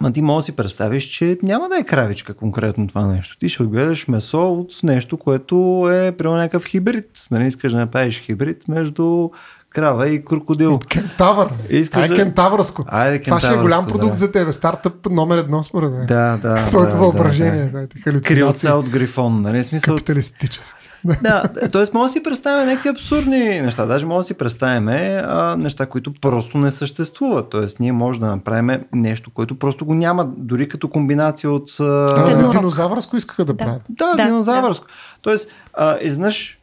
Ма 0.00 0.12
ти 0.12 0.22
можеш 0.22 0.44
да 0.44 0.52
си 0.52 0.56
представиш, 0.56 1.04
че 1.04 1.38
няма 1.42 1.68
да 1.68 1.76
е 1.76 1.84
кравичка 1.84 2.34
конкретно 2.34 2.88
това 2.88 3.06
нещо. 3.06 3.38
Ти 3.38 3.48
ще 3.48 3.62
отгледаш 3.62 4.08
месо 4.08 4.52
от 4.52 4.82
нещо, 4.82 5.16
което 5.16 5.88
е 5.92 6.12
прямо 6.12 6.36
някакъв 6.36 6.64
хибрид. 6.64 7.10
Нали 7.30 7.46
искаш 7.46 7.72
да 7.72 7.78
направиш 7.78 8.20
хибрид 8.20 8.68
между 8.68 9.30
крава 9.70 10.08
и 10.08 10.24
крокодил. 10.24 10.78
Кентавър. 10.88 11.48
Искаш 11.70 12.02
Ай, 12.02 12.08
да... 12.08 12.14
кентавърско. 12.14 12.84
Айде, 12.88 13.20
Това 13.20 13.40
ще 13.40 13.52
е 13.52 13.56
голям 13.56 13.86
продукт 13.86 14.12
да. 14.12 14.18
за 14.18 14.32
тебе. 14.32 14.52
Стартъп 14.52 15.10
номер 15.10 15.38
едно, 15.38 15.62
според 15.62 15.92
мен. 15.92 16.06
Да, 16.06 16.38
да. 16.42 16.54
Твоето 16.68 16.92
да, 16.92 16.98
въображение. 16.98 17.66
Да, 17.66 17.86
да. 18.12 18.20
Крилца 18.20 18.74
от 18.74 18.88
грифон. 18.88 19.36
Нали? 19.42 19.64
Смисъл... 19.64 19.94
Капиталистически. 19.94 20.80
да, 21.04 21.42
т.е. 21.72 21.84
може 21.94 22.08
да 22.08 22.12
си 22.12 22.22
представим 22.22 22.68
някакви 22.68 22.88
абсурдни 22.88 23.38
неща. 23.38 23.86
Даже 23.86 24.06
може 24.06 24.18
да 24.18 24.24
си 24.24 24.34
представим 24.34 24.88
а, 24.88 25.56
неща, 25.58 25.86
които 25.86 26.12
просто 26.20 26.58
не 26.58 26.70
съществуват. 26.70 27.50
Т.е. 27.50 27.66
ние 27.80 27.92
може 27.92 28.20
да 28.20 28.26
направим 28.26 28.80
нещо, 28.92 29.30
което 29.30 29.58
просто 29.58 29.86
го 29.86 29.94
няма, 29.94 30.28
дори 30.36 30.68
като 30.68 30.88
комбинация 30.88 31.50
от... 31.50 31.70
А... 31.80 32.50
Динозавърско 32.50 33.16
искаха 33.16 33.44
да, 33.44 33.52
да 33.52 33.56
правят. 33.56 33.82
Да, 33.88 34.14
да 34.16 34.24
динозавърско. 34.24 34.86
Да. 34.86 34.92
Тоест, 35.22 35.50
а, 35.74 35.98
изнъж, 36.00 36.59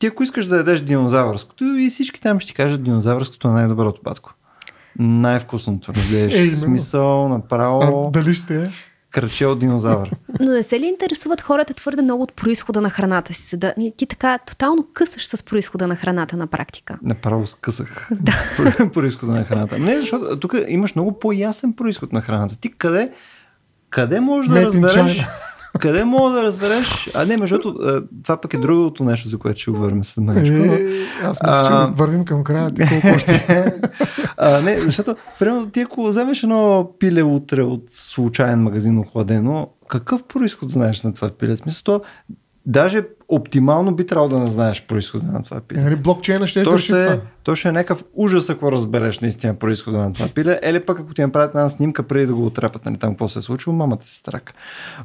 ти 0.00 0.06
ако 0.06 0.22
искаш 0.22 0.46
да 0.46 0.56
ядеш 0.56 0.80
динозавърското 0.80 1.64
и 1.64 1.90
всички 1.90 2.20
там 2.20 2.40
ще 2.40 2.48
ти 2.48 2.54
кажат 2.54 2.84
динозавърското 2.84 3.48
е 3.48 3.50
най-доброто 3.50 4.00
батко. 4.04 4.34
Най-вкусното, 4.98 5.94
разбираш. 5.94 6.34
Е, 6.34 6.56
смисъл, 6.56 7.28
направо. 7.28 8.06
А, 8.08 8.10
дали 8.10 8.34
ще 8.34 8.62
е? 8.62 8.66
кръче 9.10 9.46
от 9.46 9.58
динозавър. 9.58 10.10
Но 10.40 10.52
не 10.52 10.62
се 10.62 10.80
ли 10.80 10.86
интересуват 10.86 11.40
хората 11.40 11.74
твърде 11.74 12.02
много 12.02 12.22
от 12.22 12.32
происхода 12.32 12.80
на 12.80 12.90
храната 12.90 13.34
си? 13.34 13.56
Да, 13.56 13.74
ти 13.96 14.06
така 14.06 14.38
тотално 14.38 14.86
късаш 14.92 15.26
с 15.26 15.42
происхода 15.42 15.86
на 15.86 15.96
храната 15.96 16.36
на 16.36 16.46
практика. 16.46 16.98
Направо 17.02 17.46
скъсах. 17.46 18.08
Да. 18.20 18.90
происхода 18.94 19.32
на 19.32 19.44
храната. 19.44 19.78
Не, 19.78 20.00
защото 20.00 20.40
тук 20.40 20.54
имаш 20.68 20.94
много 20.94 21.18
по-ясен 21.18 21.72
происход 21.72 22.12
на 22.12 22.20
храната. 22.20 22.56
Ти 22.56 22.72
къде, 22.72 23.12
къде 23.90 24.20
можеш 24.20 24.52
да 24.52 24.66
разбереш? 24.66 25.26
Къде 25.78 26.04
мога 26.04 26.30
да 26.30 26.42
разбереш? 26.42 27.10
А 27.14 27.24
не, 27.24 27.36
между 27.36 27.58
другото, 27.58 28.02
това 28.22 28.40
пък 28.40 28.54
е 28.54 28.58
другото 28.58 29.04
нещо, 29.04 29.28
за 29.28 29.38
което 29.38 29.60
ще 29.60 29.70
говорим 29.70 30.04
след 30.04 30.24
малко. 30.24 30.40
Е, 30.40 31.06
аз 31.22 31.42
мисля, 31.42 31.88
че 31.88 31.96
вървим 31.96 32.24
към 32.24 32.44
края, 32.44 32.70
ти 32.70 32.82
колко 32.88 33.16
още. 33.16 33.46
а, 34.36 34.60
не, 34.60 34.80
защото, 34.80 35.16
примерно, 35.38 35.70
ти 35.70 35.80
ако 35.80 36.06
вземеш 36.06 36.42
едно 36.42 36.90
пиле 36.98 37.22
утре 37.22 37.62
от 37.62 37.84
случайен 37.90 38.62
магазин 38.62 38.98
охладено, 38.98 39.68
какъв 39.88 40.24
происход 40.24 40.70
знаеш 40.70 41.02
на 41.02 41.14
това 41.14 41.30
пиле? 41.30 41.56
Смисъл, 41.56 41.82
то 41.84 42.00
даже 42.66 43.02
оптимално 43.30 43.94
би 43.94 44.06
трябвало 44.06 44.28
да 44.28 44.38
не 44.38 44.50
знаеш 44.50 44.86
происхода 44.86 45.32
на 45.32 45.42
това 45.42 45.60
пиле. 45.60 45.80
Нали, 45.80 45.96
блокчейна 45.96 46.46
ще 46.46 46.60
е 46.60 46.64
то 46.64 46.78
ще, 46.78 46.92
това. 46.92 47.20
То 47.42 47.54
ще 47.54 47.68
е 47.68 47.72
някакъв 47.72 48.04
ужас, 48.14 48.50
ако 48.50 48.72
разбереш 48.72 49.20
наистина 49.20 49.54
происхода 49.54 49.98
на 49.98 50.12
това 50.12 50.28
пиле. 50.34 50.60
Или 50.66 50.80
пък 50.80 51.00
ако 51.00 51.14
ти 51.14 51.22
направят 51.22 51.50
една 51.50 51.68
снимка 51.68 52.02
преди 52.02 52.26
да 52.26 52.34
го 52.34 52.46
отрапат, 52.46 52.84
нали, 52.84 52.96
там 52.96 53.10
какво 53.10 53.28
се 53.28 53.38
е 53.38 53.42
случило, 53.42 53.76
мамата 53.76 54.02
си 54.02 54.14
страка. 54.14 54.52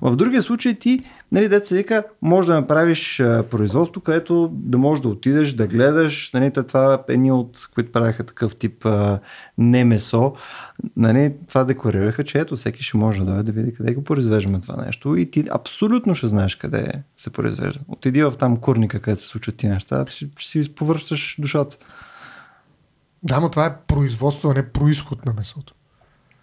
В 0.02 0.16
другия 0.16 0.44
случай 0.44 0.74
ти, 0.74 1.04
нали, 1.32 1.50
деца 1.50 1.76
вика, 1.76 2.04
може 2.22 2.48
да 2.48 2.54
направиш 2.54 3.18
производство, 3.52 4.02
където 4.02 4.50
да 4.54 4.78
можеш 4.78 5.02
да 5.02 5.10
отидеш, 5.10 5.54
да 5.54 5.68
гледаш. 5.68 6.32
Нали, 6.34 6.52
това 6.52 6.94
е 7.10 7.14
едни 7.14 7.32
от 7.32 7.68
които 7.76 7.92
правяха 7.92 8.24
такъв 8.24 8.56
тип 8.56 8.86
а, 8.86 9.20
не 9.58 9.86
месо. 9.86 10.34
Нали, 10.98 11.34
това 11.48 11.64
декларираха, 11.64 12.24
че 12.24 12.40
ето 12.40 12.56
всеки 12.56 12.84
ще 12.84 12.98
може 12.98 13.20
да 13.20 13.26
дойде 13.26 13.44
да 13.44 13.52
види 13.52 13.74
къде 13.74 13.94
го 13.94 14.04
произвеждаме 14.04 14.62
това 14.62 14.84
нещо 14.86 15.16
и 15.16 15.32
ти 15.32 15.46
абсолютно 15.52 16.16
ще 16.16 16.28
знаеш 16.28 16.56
къде 16.56 16.92
се 17.18 17.30
произвежда. 17.30 17.80
Отиди 17.88 18.15
в 18.24 18.34
там 18.40 18.58
курника, 18.58 19.00
където 19.00 19.22
се 19.22 19.28
случват 19.28 19.56
ти 19.56 19.68
неща, 19.68 20.06
ще, 20.08 20.28
ще 20.38 20.64
си 20.64 20.76
повръщаш 20.76 21.36
душата. 21.40 21.78
Да, 23.24 23.40
но 23.40 23.50
това 23.50 23.66
е 23.66 23.78
производство, 23.88 24.50
а 24.50 24.54
не 24.54 24.70
происход 24.70 25.26
на 25.26 25.34
месото. 25.34 25.74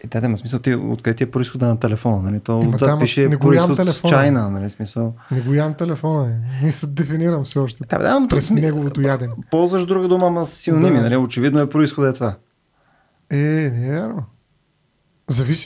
И 0.05 0.09
да, 0.09 0.27
има 0.27 0.37
смисъл, 0.37 0.61
ти, 0.61 0.75
откъде 0.75 1.17
ти 1.17 1.25
е 1.25 1.31
происхода 1.31 1.67
на 1.67 1.81
телефона, 1.81 2.23
нали? 2.23 2.41
То 2.41 2.59
отзад 2.59 2.79
там, 2.79 3.01
пише 3.01 3.29
не 3.29 3.39
происход 3.39 3.77
телефона. 3.77 4.11
Чайна, 4.11 4.51
нали? 4.51 4.71
Смисъл. 4.71 5.15
Не 5.31 5.41
го 5.41 5.55
ям 5.55 5.75
телефона, 5.75 6.41
не 6.63 6.73
се 6.73 6.87
дефинирам 6.87 7.45
все 7.45 7.59
още. 7.59 7.85
Да, 7.89 7.99
да, 7.99 8.27
през 8.29 8.47
сми... 8.47 8.61
неговото 8.61 9.01
ядене. 9.01 9.33
Ползваш 9.51 9.87
друга 9.87 10.09
дума, 10.09 10.27
ама 10.27 10.47
с 10.47 10.55
синоними, 10.55 10.97
да. 10.97 11.03
нали? 11.03 11.17
Очевидно 11.17 11.61
е 11.61 11.71
происхода 11.71 12.09
е 12.09 12.13
това. 12.13 12.37
Е, 13.31 13.37
не 13.37 13.87
е 13.87 13.93
вярно. 13.93 14.25
Зависи. 15.29 15.65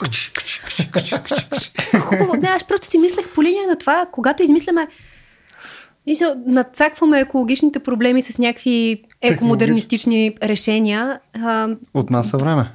Хубаво, 1.99 2.33
не, 2.33 2.47
аз 2.47 2.67
просто 2.67 2.87
си 2.87 2.97
мислех 2.97 3.33
по 3.35 3.43
линия 3.43 3.67
на 3.67 3.77
това, 3.77 4.05
когато 4.11 4.43
измисляме 4.43 4.87
и 6.07 6.15
се 6.15 6.35
надцакваме 6.45 7.19
екологичните 7.19 7.79
проблеми 7.79 8.21
с 8.21 8.37
някакви 8.37 9.03
екомодернистични 9.21 10.35
решения. 10.43 11.19
А... 11.33 11.69
От 11.93 12.09
маса 12.09 12.37
време. 12.37 12.71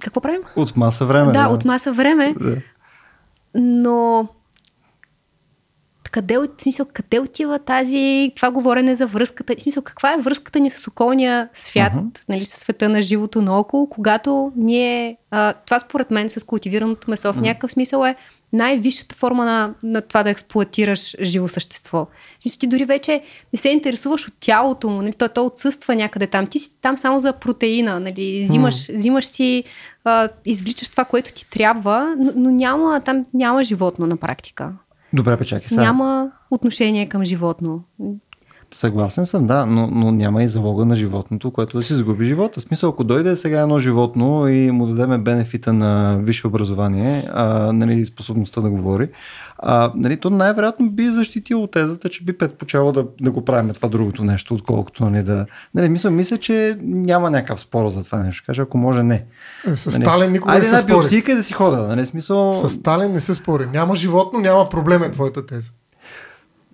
Какво 0.00 0.20
правим? 0.20 0.40
От 0.56 0.76
маса 0.76 1.06
време. 1.06 1.32
Да, 1.32 1.48
да. 1.48 1.54
от 1.54 1.64
маса 1.64 1.92
време. 1.92 2.34
Да. 2.40 2.56
Но 3.54 4.28
къде, 6.16 6.38
в 6.38 6.48
смисъл, 6.58 6.86
къде 6.92 7.20
отива 7.20 7.58
тази, 7.58 8.32
това 8.36 8.50
говорене 8.50 8.94
за 8.94 9.06
връзката, 9.06 9.54
в 9.58 9.62
смисъл, 9.62 9.82
каква 9.82 10.14
е 10.14 10.20
връзката 10.20 10.60
ни 10.60 10.70
с 10.70 10.88
околния 10.88 11.48
свят, 11.52 11.92
uh-huh. 11.92 12.28
нали, 12.28 12.44
с 12.44 12.50
света 12.50 12.88
на 12.88 13.02
живото 13.02 13.42
наоколо, 13.42 13.88
когато 13.88 14.52
ние, 14.56 15.16
а, 15.30 15.52
това 15.52 15.78
според 15.78 16.10
мен 16.10 16.28
с 16.28 16.44
култивираното 16.44 17.10
месо 17.10 17.32
в 17.32 17.40
някакъв 17.40 17.72
смисъл 17.72 18.04
е 18.04 18.16
най-висшата 18.52 19.14
форма 19.14 19.44
на, 19.44 19.74
на 19.82 20.00
това 20.00 20.22
да 20.22 20.30
експлуатираш 20.30 21.16
живо 21.20 21.48
същество. 21.48 22.06
В 22.38 22.42
смисъл, 22.42 22.58
ти 22.58 22.66
дори 22.66 22.84
вече 22.84 23.22
не 23.52 23.58
се 23.58 23.68
интересуваш 23.68 24.28
от 24.28 24.34
тялото 24.40 24.90
му, 24.90 25.02
нали, 25.02 25.12
то, 25.12 25.28
то 25.28 25.46
отсъства 25.46 25.94
някъде 25.94 26.26
там. 26.26 26.46
Ти 26.46 26.58
си 26.58 26.70
там 26.82 26.98
само 26.98 27.20
за 27.20 27.32
протеина, 27.32 28.00
нали, 28.00 28.46
взимаш, 28.48 28.74
mm. 28.74 28.94
взимаш 28.94 29.24
си, 29.24 29.64
а, 30.04 30.28
извличаш 30.44 30.88
това, 30.88 31.04
което 31.04 31.32
ти 31.32 31.50
трябва, 31.50 32.14
но, 32.18 32.32
но 32.36 32.50
няма, 32.50 33.00
там 33.00 33.24
няма 33.34 33.64
животно 33.64 34.06
на 34.06 34.16
практика. 34.16 34.72
Добре, 35.12 35.36
печаки 35.36 35.68
сега. 35.68 35.82
Няма 35.82 36.30
отношение 36.50 37.08
към 37.08 37.24
животно. 37.24 37.82
Съгласен 38.74 39.26
съм, 39.26 39.46
да, 39.46 39.66
но, 39.66 39.86
но 39.86 40.12
няма 40.12 40.42
и 40.42 40.48
залога 40.48 40.84
на 40.84 40.96
животното, 40.96 41.50
което 41.50 41.78
да 41.78 41.84
си 41.84 41.94
загуби 41.94 42.24
живота. 42.24 42.60
В 42.60 42.62
смисъл, 42.62 42.90
ако 42.90 43.04
дойде 43.04 43.36
сега 43.36 43.60
едно 43.60 43.78
животно 43.78 44.48
и 44.48 44.70
му 44.70 44.86
дадеме 44.86 45.18
бенефита 45.18 45.72
на 45.72 46.18
висше 46.20 46.46
образование, 46.46 47.28
а, 47.32 47.72
нали, 47.72 48.04
способността 48.04 48.60
да 48.60 48.70
говори, 48.70 49.08
а, 49.58 49.92
нали, 49.94 50.16
то 50.16 50.30
най-вероятно 50.30 50.90
би 50.90 51.08
защитило 51.08 51.66
тезата, 51.66 52.08
че 52.08 52.24
би 52.24 52.38
предпочело 52.38 52.92
да, 52.92 53.06
да 53.20 53.30
го 53.30 53.44
правим 53.44 53.74
това 53.74 53.88
другото 53.88 54.24
нещо, 54.24 54.54
отколкото 54.54 55.04
нали, 55.04 55.22
да... 55.22 55.46
Нали, 55.74 55.88
мисля, 55.88 56.10
мисля, 56.10 56.38
че 56.38 56.78
няма 56.82 57.30
някакъв 57.30 57.60
спор 57.60 57.88
за 57.88 58.04
това 58.04 58.18
нещо. 58.18 58.42
Кажа, 58.46 58.62
ако 58.62 58.78
може, 58.78 59.02
не. 59.02 59.24
Е, 59.66 59.76
с 59.76 59.86
нали, 59.86 59.96
Сталин 59.96 60.32
никога 60.32 60.52
Айде 60.54 60.66
не 60.66 60.76
се 60.76 60.82
спори. 60.82 61.16
Айде 61.16 61.34
да 61.34 61.42
си 61.42 61.52
хода. 61.52 61.82
Нали, 61.82 62.06
смисъл... 62.06 62.52
С 62.52 62.70
Сталин 62.70 63.12
не 63.12 63.20
се 63.20 63.34
спори. 63.34 63.66
Няма 63.66 63.94
животно, 63.94 64.38
няма 64.38 64.64
проблем 64.64 65.02
е 65.02 65.10
твоята 65.10 65.46
теза. 65.46 65.70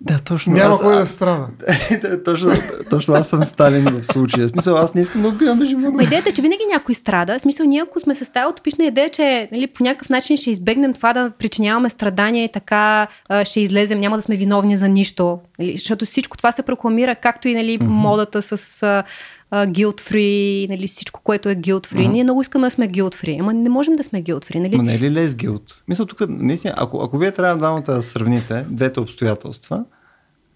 Да, 0.05 0.19
точно. 0.19 0.53
Няма 0.53 0.73
аз, 0.73 0.81
кой 0.81 0.95
да 0.95 1.07
страда. 1.07 1.47
точно, 2.25 2.51
точно 2.89 3.13
аз 3.13 3.29
съм 3.29 3.43
Сталин 3.43 3.85
в 3.85 4.03
случая. 4.03 4.47
В 4.47 4.49
смисъл, 4.49 4.77
аз 4.77 4.93
не 4.93 5.01
искам 5.01 5.21
да 5.21 5.27
убивам 5.27 5.59
да 5.59 5.65
живота. 5.65 5.91
Но 5.93 6.01
идеята 6.01 6.29
е, 6.29 6.33
че 6.33 6.41
винаги 6.41 6.63
някой 6.71 6.95
страда. 6.95 7.37
В 7.37 7.41
смисъл, 7.41 7.65
ние 7.65 7.81
ако 7.81 7.99
сме 7.99 8.15
с 8.15 8.33
тази 8.33 8.47
утопична 8.47 8.85
идея, 8.85 9.09
че 9.09 9.49
нали, 9.51 9.67
по 9.67 9.83
някакъв 9.83 10.09
начин 10.09 10.37
ще 10.37 10.51
избегнем 10.51 10.93
това 10.93 11.13
да 11.13 11.31
причиняваме 11.39 11.89
страдания 11.89 12.43
и 12.43 12.51
така 12.51 13.07
ще 13.43 13.59
излезем, 13.59 13.99
няма 13.99 14.15
да 14.15 14.21
сме 14.21 14.35
виновни 14.35 14.77
за 14.77 14.87
нищо. 14.87 15.39
Нали? 15.59 15.71
Защото 15.77 16.05
всичко 16.05 16.37
това 16.37 16.51
се 16.51 16.61
прокламира, 16.61 17.15
както 17.15 17.47
и 17.47 17.53
нали, 17.53 17.79
mm-hmm. 17.79 17.87
модата 17.87 18.41
с 18.41 19.03
а, 19.53 19.61
а, 19.61 19.67
guilt 19.67 20.01
free, 20.01 20.69
нали, 20.69 20.87
всичко, 20.87 21.21
което 21.23 21.49
е 21.49 21.55
guilt 21.55 21.87
free. 21.87 21.95
Mm-hmm. 21.95 22.11
Ние 22.11 22.23
много 22.23 22.41
искаме 22.41 22.67
да 22.67 22.71
сме 22.71 22.89
guilt 22.89 23.15
free, 23.15 23.39
ама 23.39 23.53
не 23.53 23.69
можем 23.69 23.95
да 23.95 24.03
сме 24.03 24.23
guilt 24.23 24.45
free. 24.45 24.59
Нали? 24.59 24.77
Ма 24.77 24.83
не 24.83 24.95
е 24.95 24.99
ли 24.99 25.11
лес 25.11 25.31
guilt? 25.33 25.73
Мисля, 25.87 26.05
тук, 26.05 26.21
наистина, 26.29 26.73
ако, 26.77 27.01
ако 27.03 27.17
вие 27.17 27.31
трябва 27.31 27.57
двамата 27.57 27.81
да 27.81 28.01
сравните 28.01 28.65
двете 28.69 28.99
обстоятелства, 28.99 29.85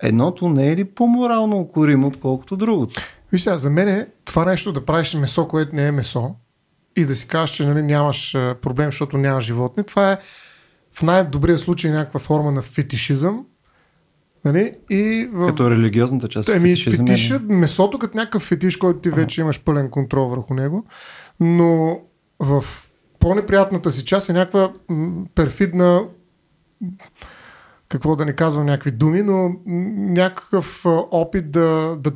едното 0.04 0.50
не 0.50 0.72
е 0.72 0.76
ли 0.76 0.86
по-морално 0.86 1.60
укоримо, 1.60 2.08
отколкото 2.08 2.58
другото? 2.58 3.02
Виж 3.32 3.42
сега, 3.42 3.58
за 3.58 3.70
мен 3.70 3.88
е 3.88 4.08
това 4.26 4.46
нещо 4.46 4.72
да 4.72 4.86
правиш 4.86 5.14
месо, 5.14 5.48
което 5.48 5.76
не 5.76 5.88
е 5.88 5.92
месо 5.92 6.36
и 6.96 7.06
да 7.06 7.16
си 7.16 7.28
кажеш, 7.28 7.56
че 7.56 7.66
нали, 7.66 7.82
нямаш 7.82 8.32
проблем, 8.62 8.88
защото 8.88 9.18
нямаш 9.18 9.44
животни, 9.46 9.84
това 9.84 10.12
е 10.12 10.18
в 10.94 11.04
най-добрия 11.04 11.60
случай 11.60 11.92
някаква 11.92 12.20
форма 12.20 12.52
на 12.52 12.62
фетишизъм. 12.62 13.46
Нали? 14.48 14.74
И 14.90 15.30
в... 15.34 15.48
Като 15.48 15.72
религиозната 15.72 16.28
част. 16.28 16.50
Еми, 16.50 16.76
фетиш, 16.76 17.34
месото 17.42 18.00
като 18.00 18.18
някакъв 18.18 18.44
фетиш, 18.44 18.78
който 18.78 19.00
ти 19.00 19.10
вече 19.10 19.42
имаш 19.42 19.62
пълен 19.64 19.90
контрол 19.90 20.28
върху 20.28 20.54
него. 20.54 20.86
Но 21.40 22.00
в 22.40 22.64
по-неприятната 23.20 23.92
си 23.92 24.06
част 24.06 24.30
е 24.30 24.34
някаква 24.34 24.74
перфидна 25.36 26.04
какво 27.90 28.16
да 28.16 28.26
не 28.26 28.34
казвам 28.34 28.66
някакви 28.66 28.92
думи, 28.92 29.22
но 29.22 29.50
някакъв 29.98 30.86
опит 31.12 31.52
да, 31.52 31.98
да, 32.00 32.12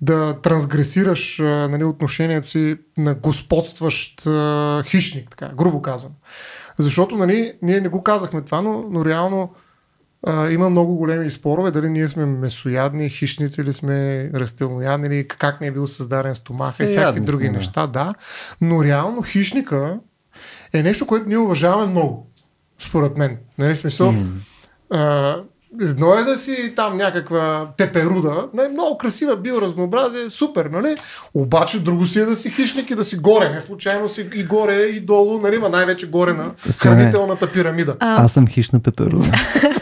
да 0.00 0.40
трансгресираш 0.40 1.38
нали, 1.44 1.84
отношението 1.84 2.48
си 2.48 2.76
на 2.96 3.14
господстващ 3.14 4.28
хищник, 4.84 5.30
така, 5.30 5.54
грубо 5.54 5.82
казвам. 5.82 6.12
Защото 6.78 7.16
нали, 7.16 7.52
ние 7.62 7.80
не 7.80 7.88
го 7.88 8.02
казахме 8.02 8.42
това, 8.42 8.62
но, 8.62 8.84
но 8.90 9.04
реално 9.04 9.50
а, 10.26 10.50
има 10.50 10.70
много 10.70 10.96
големи 10.96 11.30
спорове 11.30 11.70
дали 11.70 11.88
ние 11.88 12.08
сме 12.08 12.26
месоядни, 12.26 13.08
хищници 13.08 13.60
или 13.60 13.72
сме 13.72 14.30
растилноядни, 14.34 15.06
или 15.06 15.28
как 15.28 15.60
не 15.60 15.66
е 15.66 15.70
бил 15.70 15.86
създаден 15.86 16.34
стомах 16.34 16.80
и 16.80 16.84
всякакви 16.84 17.20
други 17.20 17.46
сме, 17.46 17.56
неща, 17.56 17.86
да. 17.86 18.14
Но 18.60 18.84
реално 18.84 19.22
хищника 19.22 19.98
е 20.72 20.82
нещо, 20.82 21.06
което 21.06 21.28
ние 21.28 21.38
уважаваме 21.38 21.86
много, 21.90 22.30
според 22.78 23.16
мен. 23.16 23.38
Нали, 23.58 23.76
смисъл, 23.76 24.12
mm. 24.12 24.26
а, 24.90 25.36
Едно 25.80 26.14
е 26.14 26.22
да 26.22 26.38
си 26.38 26.72
там 26.76 26.96
някаква 26.96 27.68
пеперуда, 27.76 28.48
нали, 28.54 28.68
много 28.68 28.98
красива 28.98 29.36
биоразнообразие, 29.36 30.30
супер, 30.30 30.66
нали? 30.66 30.96
Обаче 31.34 31.80
друго 31.80 32.06
си 32.06 32.20
е 32.20 32.24
да 32.24 32.36
си 32.36 32.50
хищник 32.50 32.90
и 32.90 32.94
да 32.94 33.04
си 33.04 33.16
горе, 33.16 33.48
не 33.48 33.60
случайно 33.60 34.08
си 34.08 34.28
и 34.34 34.44
горе 34.44 34.74
и 34.74 35.00
долу, 35.00 35.40
нали, 35.40 35.58
ма 35.58 35.68
най-вече 35.68 36.10
горе 36.10 36.32
на 36.32 36.50
хранителната 36.82 37.52
пирамида. 37.52 37.96
А, 38.00 38.24
Аз 38.24 38.32
съм 38.32 38.46
хищна 38.46 38.80
пеперуда. 38.80 39.32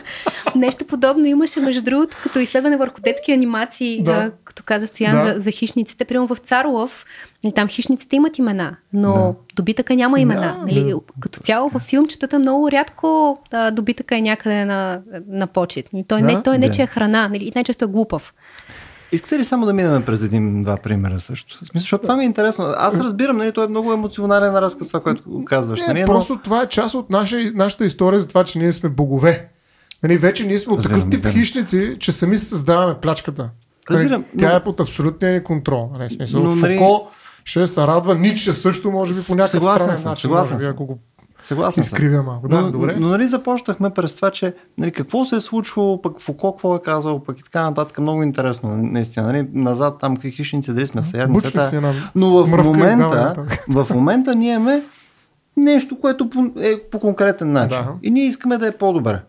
Нещо 0.66 0.84
подобно 0.84 1.26
имаше, 1.26 1.61
между 1.61 1.82
другото, 1.82 2.16
като 2.22 2.38
изследване 2.38 2.76
върху 2.76 3.00
детски 3.00 3.32
анимации, 3.32 4.02
да. 4.02 4.12
а, 4.12 4.30
като 4.44 4.62
каза 4.62 4.86
Стоян 4.86 5.18
да. 5.18 5.20
за, 5.20 5.40
за 5.40 5.50
хищниците. 5.50 6.04
Примерно 6.04 6.34
в 6.34 6.38
Царлов, 6.38 7.07
нали, 7.44 7.54
там 7.54 7.68
хищниците 7.68 8.16
имат 8.16 8.38
имена, 8.38 8.76
но 8.92 9.12
да. 9.14 9.32
добитъка 9.57 9.94
няма 9.94 10.20
имена. 10.20 10.57
Да, 10.61 10.66
нали, 10.66 10.84
да. 10.84 11.00
Като 11.20 11.40
цяло 11.40 11.68
в 11.68 11.80
филмчетата 11.80 12.38
много 12.38 12.70
рядко 12.70 13.38
да, 13.50 13.70
добитъка 13.70 14.16
е 14.16 14.22
някъде 14.22 14.64
на, 14.64 15.00
на 15.28 15.46
почет. 15.46 15.92
Нали, 15.92 16.04
той, 16.09 16.20
да? 16.20 16.26
не, 16.26 16.42
той 16.42 16.59
не, 16.59 16.70
че 16.70 16.82
е 16.82 16.86
храна 16.86 17.28
нали, 17.28 17.44
и 17.44 17.52
най-често 17.54 17.84
е 17.84 17.88
глупав. 17.88 18.34
Искате 19.12 19.38
ли 19.38 19.44
само 19.44 19.66
да 19.66 19.72
минем 19.72 20.02
през 20.02 20.22
един-два 20.22 20.76
примера 20.76 21.20
също? 21.20 21.54
В 21.54 21.66
смисъл, 21.66 21.80
защото 21.80 22.02
това 22.02 22.16
ми 22.16 22.22
е 22.22 22.26
интересно. 22.26 22.64
Аз 22.76 23.00
разбирам, 23.00 23.36
нали, 23.36 23.52
това 23.52 23.64
е 23.64 23.68
много 23.68 23.92
емоционален 23.92 24.54
разказ, 24.54 24.88
това, 24.88 25.00
което 25.00 25.44
казваш. 25.44 25.80
Не, 25.80 25.86
нали, 25.86 26.04
просто 26.07 26.32
но... 26.34 26.40
това 26.40 26.62
е 26.62 26.66
част 26.66 26.94
от 26.94 27.11
наша, 27.11 27.36
нашата 27.54 27.84
история 27.84 28.20
за 28.20 28.28
това, 28.28 28.44
че 28.44 28.59
ние 28.59 28.72
сме 28.72 28.88
богове. 28.88 29.48
Нали, 30.09 30.18
вече 30.18 30.46
ние 30.46 30.59
сме 30.59 30.72
от 30.72 30.82
такъв 30.82 31.11
тип 31.11 31.26
хищници, 31.26 31.96
че 31.98 32.12
сами 32.12 32.38
се 32.38 32.44
създаваме 32.44 32.94
плячката. 32.94 33.50
Нали, 33.90 34.02
разбирам, 34.02 34.24
тя 34.38 34.48
но... 34.48 34.57
е 34.57 34.64
под 34.64 34.80
абсолютния 34.80 35.32
ни 35.32 35.44
контрол. 35.44 35.90
Нали, 35.98 36.11
смисъл, 36.11 36.42
но, 36.42 36.54
нали... 36.54 36.78
Фуко 36.78 37.09
ще 37.44 37.66
се 37.66 37.80
радва, 37.80 38.14
Ниче 38.14 38.54
също 38.54 38.90
може 38.90 39.14
би 39.14 39.18
по 39.26 39.34
някакъв 39.34 39.62
странен 39.62 40.02
начин. 40.04 40.16
Съгласен 40.16 40.57
може 40.57 40.66
би, 40.66 40.70
ако 40.70 40.86
го 40.86 40.98
Съгласен 41.42 41.82
Изкривя 41.82 42.22
малко. 42.22 42.48
Да, 42.48 42.61
но, 42.61 42.70
добре. 42.70 42.96
Но, 42.98 43.09
нали 43.09 43.28
започнахме 43.28 43.90
през 43.90 44.16
това, 44.16 44.30
че 44.30 44.54
нали, 44.78 44.92
какво 44.92 45.24
се 45.24 45.36
е 45.36 45.40
случвало, 45.40 46.02
пък 46.02 46.20
Фуко 46.20 46.52
какво 46.52 46.76
е 46.76 46.82
казал, 46.82 47.24
пък 47.24 47.40
и 47.40 47.42
така 47.42 47.62
нататък. 47.62 47.98
Много 47.98 48.22
интересно, 48.22 48.76
наистина. 48.76 49.26
Нали, 49.26 49.48
назад 49.52 49.96
там 50.00 50.16
какви 50.16 50.30
хищници, 50.30 50.72
дали 50.72 50.86
сме 50.86 51.04
съядници. 51.04 51.52
Но 52.14 52.30
в 52.30 52.64
момента, 52.64 53.46
в 53.68 53.86
момента 53.94 54.34
ние 54.34 54.54
имаме 54.54 54.82
нещо, 55.57 56.00
което 56.00 56.30
е 56.61 56.80
по 56.90 57.00
конкретен 57.00 57.52
начин. 57.52 57.78
Да. 57.78 57.92
И 58.02 58.11
ние 58.11 58.26
искаме 58.26 58.59
да 58.59 58.66
е 58.66 58.72
по-добре. 58.72 59.20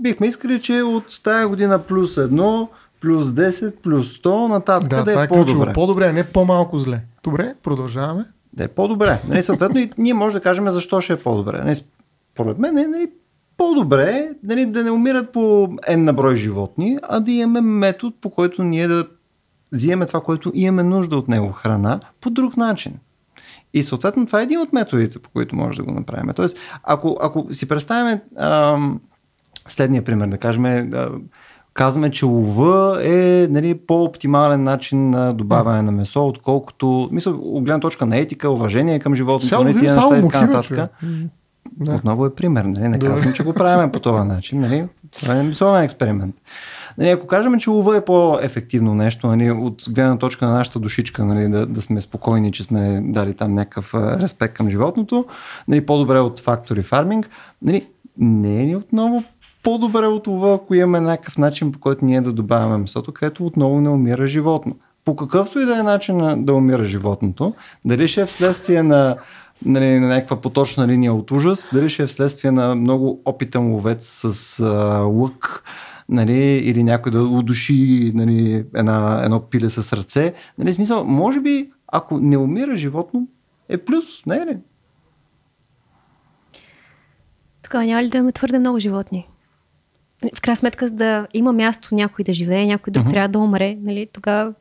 Бихме 0.00 0.26
искали, 0.26 0.62
че 0.62 0.82
от 0.82 1.20
тая 1.22 1.48
година 1.48 1.78
плюс 1.78 2.16
едно, 2.16 2.68
плюс 3.00 3.26
10, 3.26 3.76
плюс 3.76 4.18
100, 4.18 4.48
нататък 4.48 4.88
да, 4.88 5.04
да 5.04 5.20
е, 5.20 5.24
е 5.24 5.28
по-добре. 5.28 5.72
По-добре, 5.72 6.06
а 6.06 6.12
не 6.12 6.24
по-малко 6.24 6.78
зле. 6.78 7.00
Добре, 7.22 7.54
продължаваме. 7.62 8.24
Да 8.52 8.64
е 8.64 8.68
по-добре. 8.68 9.22
Нали, 9.28 9.42
съответно 9.42 9.80
и 9.80 9.90
ние 9.98 10.14
може 10.14 10.34
да 10.34 10.40
кажем 10.40 10.68
защо 10.68 11.00
ще 11.00 11.12
е 11.12 11.16
по-добре. 11.16 11.58
Нали, 11.58 11.74
според 12.34 12.58
мен 12.58 12.78
е 12.78 12.86
нали, 12.86 13.10
по-добре 13.56 14.30
нали, 14.42 14.66
да 14.66 14.84
не 14.84 14.90
умират 14.90 15.32
по 15.32 15.38
N 15.88 15.96
на 15.96 16.12
брой 16.12 16.36
животни, 16.36 16.98
а 17.02 17.20
да 17.20 17.30
имаме 17.30 17.60
метод, 17.60 18.16
по 18.20 18.30
който 18.30 18.62
ние 18.62 18.88
да 18.88 19.06
взимаме 19.72 20.06
това, 20.06 20.20
което 20.20 20.52
имаме 20.54 20.82
нужда 20.82 21.16
от 21.16 21.28
него 21.28 21.52
храна, 21.52 22.00
по 22.20 22.30
друг 22.30 22.56
начин. 22.56 22.92
И 23.74 23.82
съответно 23.82 24.26
това 24.26 24.40
е 24.40 24.42
един 24.42 24.60
от 24.60 24.72
методите, 24.72 25.18
по 25.18 25.30
които 25.30 25.56
може 25.56 25.76
да 25.76 25.82
го 25.82 25.92
направим. 25.92 26.30
Тоест, 26.36 26.58
ако, 26.82 27.18
ако 27.20 27.54
си 27.54 27.68
представим 27.68 28.20
ам, 28.38 29.00
следния 29.68 30.04
пример, 30.04 30.26
да 30.26 30.38
кажем, 30.38 30.64
а, 30.64 31.08
казваме, 31.74 32.10
че 32.10 32.24
лова 32.24 32.98
е 33.02 33.48
нали, 33.50 33.74
по-оптимален 33.74 34.62
начин 34.62 35.10
на 35.10 35.32
добавяне 35.32 35.82
на 35.82 35.92
месо, 35.92 36.26
отколкото, 36.26 37.08
мисля, 37.12 37.30
от 37.30 37.64
гледна 37.64 37.80
точка 37.80 38.06
на 38.06 38.16
етика, 38.16 38.50
уважение 38.50 38.98
към 38.98 39.14
животните, 39.14 39.54
нали, 39.54 39.78
тия 39.78 39.94
неща 39.94 40.18
и 40.18 40.22
така 40.22 40.46
нататък. 40.46 40.90
Да. 41.80 41.94
Отново 41.94 42.26
е 42.26 42.34
пример, 42.34 42.64
нали? 42.64 42.88
не 42.88 42.98
казвам, 42.98 43.32
че 43.32 43.42
го 43.42 43.52
правим 43.52 43.92
по 43.92 44.00
този 44.00 44.28
начин. 44.28 44.60
Нали? 44.60 44.88
Това 45.20 45.36
е 45.36 45.42
мисловен 45.42 45.82
експеримент. 45.82 46.34
Нали, 46.98 47.08
ако 47.08 47.26
кажем, 47.26 47.58
че 47.58 47.70
лова 47.70 47.96
е 47.96 48.04
по-ефективно 48.04 48.94
нещо, 48.94 49.26
нали, 49.26 49.50
от 49.50 49.82
гледна 49.90 50.18
точка 50.18 50.46
на 50.46 50.54
нашата 50.54 50.78
душичка, 50.78 51.24
нали, 51.24 51.48
да, 51.48 51.66
да 51.66 51.82
сме 51.82 52.00
спокойни, 52.00 52.52
че 52.52 52.62
сме 52.62 53.00
дали 53.04 53.34
там 53.34 53.54
някакъв 53.54 53.94
респект 53.94 54.54
към 54.54 54.70
животното, 54.70 55.26
нали, 55.68 55.86
по-добре 55.86 56.18
от 56.18 56.40
фактори 56.40 56.82
фарминг, 56.82 57.28
нали, 57.62 57.86
не 58.18 58.62
е 58.62 58.66
ли 58.66 58.76
отново 58.76 59.22
по-добре 59.62 60.06
от 60.06 60.22
това, 60.22 60.54
ако 60.54 60.74
имаме 60.74 61.00
някакъв 61.00 61.38
начин, 61.38 61.72
по 61.72 61.78
който 61.78 62.04
ние 62.04 62.20
да 62.20 62.32
добавяме 62.32 62.78
месото, 62.78 63.12
където 63.12 63.46
отново 63.46 63.80
не 63.80 63.88
умира 63.88 64.26
животно. 64.26 64.76
По 65.04 65.16
какъвто 65.16 65.60
и 65.60 65.66
да 65.66 65.78
е 65.78 65.82
начин 65.82 66.44
да 66.44 66.54
умира 66.54 66.84
животното, 66.84 67.54
дали 67.84 68.08
ще 68.08 68.20
е 68.20 68.26
вследствие 68.26 68.82
на, 68.82 69.16
нали, 69.64 70.00
на 70.00 70.08
някаква 70.08 70.40
поточна 70.40 70.88
линия 70.88 71.14
от 71.14 71.30
ужас, 71.30 71.70
дали 71.72 71.88
ще 71.88 72.02
е 72.02 72.06
вследствие 72.06 72.50
на 72.50 72.74
много 72.74 73.22
опитен 73.24 73.72
ловец 73.72 74.24
с 74.24 74.60
а, 74.60 74.98
лък, 74.98 75.64
нали, 76.08 76.42
или 76.42 76.84
някой 76.84 77.12
да 77.12 77.22
удуши 77.22 78.12
нали, 78.14 78.64
една, 78.74 79.22
едно 79.24 79.40
пиле 79.40 79.70
с 79.70 79.92
ръце. 79.92 80.34
Нали, 80.58 80.72
смисъл, 80.72 81.04
може 81.04 81.40
би, 81.40 81.70
ако 81.92 82.18
не 82.20 82.36
умира 82.36 82.76
животно, 82.76 83.26
е 83.68 83.78
плюс, 83.78 84.26
не 84.26 84.36
е 84.36 84.46
ли? 84.46 84.56
Така, 87.62 87.84
няма 87.84 88.02
ли 88.02 88.08
да 88.08 88.16
имаме 88.16 88.32
твърде 88.32 88.58
много 88.58 88.78
животни? 88.78 89.28
В 90.34 90.40
крайна 90.40 90.56
сметка, 90.56 90.88
за 90.88 90.94
да 90.94 91.26
има 91.34 91.52
място 91.52 91.94
някой 91.94 92.24
да 92.24 92.32
живее, 92.32 92.66
някой 92.66 92.90
друг 92.90 93.06
uh-huh. 93.06 93.10
трябва 93.10 93.28
да 93.28 93.38
умре, 93.38 93.76
нали, 93.82 94.08
тогава 94.12 94.52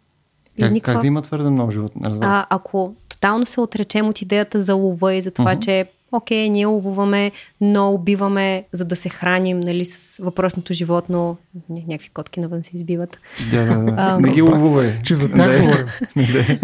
изниква... 0.57 0.85
Как, 0.85 0.95
как 0.95 1.01
да 1.01 1.07
има 1.07 1.21
твърде 1.21 1.49
много 1.49 1.71
животни? 1.71 2.01
А, 2.21 2.45
ако 2.49 2.95
тотално 3.09 3.45
се 3.45 3.61
отречем 3.61 4.07
от 4.09 4.21
идеята 4.21 4.59
за 4.59 4.73
лова 4.73 5.13
и 5.13 5.21
за 5.21 5.31
това, 5.31 5.55
uh-huh. 5.55 5.65
че 5.65 5.85
окей, 6.11 6.49
ние 6.49 6.65
ловуваме, 6.65 7.31
но 7.61 7.93
убиваме, 7.93 8.63
за 8.71 8.85
да 8.85 8.95
се 8.95 9.09
храним, 9.09 9.59
нали, 9.59 9.85
с 9.85 10.17
въпросното 10.23 10.73
животно. 10.73 11.37
Някакви 11.69 12.09
котки 12.09 12.39
навън 12.39 12.63
се 12.63 12.71
избиват. 12.73 13.17
Да, 13.51 13.65
да, 13.65 13.83
да. 13.83 13.93
А, 13.97 14.19
не 14.19 14.31
ги 14.31 14.41
ловувай. 14.41 14.91
Че 15.03 15.15
за 15.15 15.31
тях 15.31 15.61
говорим. 15.61 15.85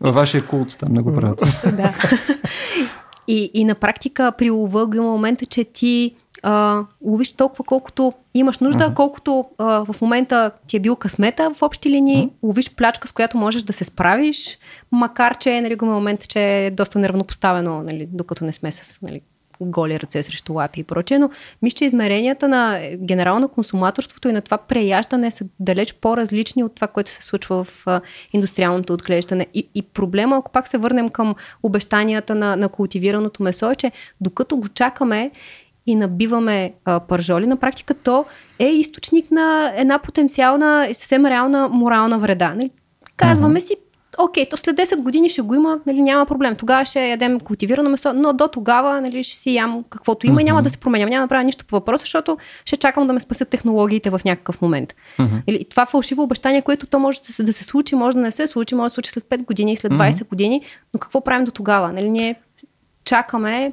Във 0.00 0.14
вашия 0.14 0.46
култ 0.46 0.76
там 0.80 0.92
не 0.92 1.00
го 1.00 1.14
правят. 1.14 1.40
да. 1.76 1.94
И, 3.28 3.50
и 3.54 3.64
на 3.64 3.74
практика 3.74 4.32
при 4.38 4.50
лова 4.50 4.88
има 4.96 5.10
момента, 5.10 5.46
че 5.46 5.64
ти 5.64 6.14
а, 6.42 6.82
ловиш 7.04 7.32
толкова 7.32 7.64
колкото 7.64 8.12
имаш 8.34 8.58
нужда, 8.58 8.84
uh-huh. 8.84 8.94
колкото 8.94 9.44
а, 9.58 9.84
в 9.92 10.00
момента 10.00 10.50
ти 10.66 10.76
е 10.76 10.80
бил 10.80 10.96
късмета 10.96 11.50
в 11.54 11.62
общи 11.62 11.90
линии, 11.90 12.26
uh-huh. 12.26 12.32
ловиш 12.42 12.70
плячка, 12.74 13.08
с 13.08 13.12
която 13.12 13.38
можеш 13.38 13.62
да 13.62 13.72
се 13.72 13.84
справиш, 13.84 14.58
макар 14.92 15.38
че 15.38 15.60
нали, 15.60 15.74
го 15.74 15.86
момента, 15.86 16.26
че 16.26 16.66
е 16.66 16.70
доста 16.70 16.98
неравнопоставено, 16.98 17.82
нали, 17.82 18.08
докато 18.12 18.44
не 18.44 18.52
сме 18.52 18.72
с 18.72 19.02
нали, 19.02 19.20
голи 19.60 20.00
ръце 20.00 20.22
срещу 20.22 20.52
лапи 20.54 20.80
и 20.80 20.84
прочее, 20.84 21.18
но 21.18 21.30
мисля, 21.62 21.76
че 21.76 21.84
измеренията 21.84 22.48
на 22.48 22.80
генерално 22.96 23.48
консуматорството 23.48 24.28
и 24.28 24.32
на 24.32 24.40
това 24.40 24.58
преяждане 24.58 25.30
са 25.30 25.44
далеч 25.60 25.94
по-различни 25.94 26.64
от 26.64 26.74
това, 26.74 26.86
което 26.86 27.10
се 27.10 27.22
случва 27.22 27.64
в 27.64 27.82
а, 27.86 28.00
индустриалното 28.32 28.92
отглеждане. 28.92 29.46
И, 29.54 29.68
и 29.74 29.82
проблема, 29.82 30.36
ако 30.36 30.52
пак 30.52 30.68
се 30.68 30.78
върнем 30.78 31.08
към 31.08 31.34
обещанията 31.62 32.34
на, 32.34 32.56
на 32.56 32.68
култивираното 32.68 33.42
месо, 33.42 33.70
е, 33.70 33.74
че 33.74 33.92
докато 34.20 34.56
го 34.56 34.68
чакаме 34.68 35.30
и 35.86 35.96
набиваме 35.96 36.72
а, 36.84 37.00
пържоли, 37.00 37.46
на 37.46 37.56
практика 37.56 37.94
то 37.94 38.24
е 38.58 38.66
източник 38.66 39.30
на 39.30 39.72
една 39.76 39.98
потенциална 39.98 40.86
и 40.90 40.94
съвсем 40.94 41.26
реална 41.26 41.68
морална 41.68 42.18
вреда. 42.18 42.54
Нали? 42.54 42.70
Казваме 43.16 43.60
uh-huh. 43.60 43.64
си, 43.64 43.76
окей, 44.18 44.48
то 44.48 44.56
след 44.56 44.76
10 44.76 44.96
години 44.96 45.28
ще 45.28 45.42
го 45.42 45.54
има, 45.54 45.80
нали, 45.86 46.02
няма 46.02 46.26
проблем. 46.26 46.56
Тогава 46.56 46.84
ще 46.84 47.08
ядем 47.08 47.40
култивирано 47.40 47.90
месо, 47.90 48.12
но 48.14 48.32
до 48.32 48.48
тогава 48.48 49.00
нали, 49.00 49.24
ще 49.24 49.36
си 49.36 49.54
ям 49.54 49.84
каквото 49.90 50.26
има 50.26 50.36
uh-huh. 50.36 50.40
и 50.40 50.44
няма 50.44 50.62
да 50.62 50.70
се 50.70 50.78
променя. 50.78 51.04
Няма 51.04 51.20
да 51.20 51.20
направя 51.20 51.44
нищо 51.44 51.64
по 51.64 51.76
въпроса, 51.76 52.02
защото 52.02 52.38
ще 52.64 52.76
чакам 52.76 53.06
да 53.06 53.12
ме 53.12 53.20
спасят 53.20 53.48
технологиите 53.48 54.10
в 54.10 54.20
някакъв 54.24 54.62
момент. 54.62 54.94
Uh-huh. 55.18 55.42
Или, 55.46 55.64
това 55.64 55.86
фалшиво 55.86 56.22
обещание, 56.22 56.62
което 56.62 56.86
то 56.86 56.98
може 56.98 57.20
да 57.20 57.26
се, 57.26 57.42
да 57.42 57.52
се 57.52 57.64
случи, 57.64 57.94
може 57.94 58.16
да 58.16 58.22
не 58.22 58.30
се 58.30 58.46
случи, 58.46 58.74
може 58.74 58.84
да 58.84 58.90
се 58.90 58.94
случи 58.94 59.10
след 59.10 59.24
5 59.24 59.44
години, 59.44 59.76
след 59.76 59.92
20 59.92 60.10
uh-huh. 60.10 60.28
години, 60.28 60.62
но 60.94 61.00
какво 61.00 61.20
правим 61.20 61.44
до 61.44 61.50
тогава? 61.50 61.92
Нали, 61.92 62.10
ние 62.10 62.34
чакаме 63.04 63.72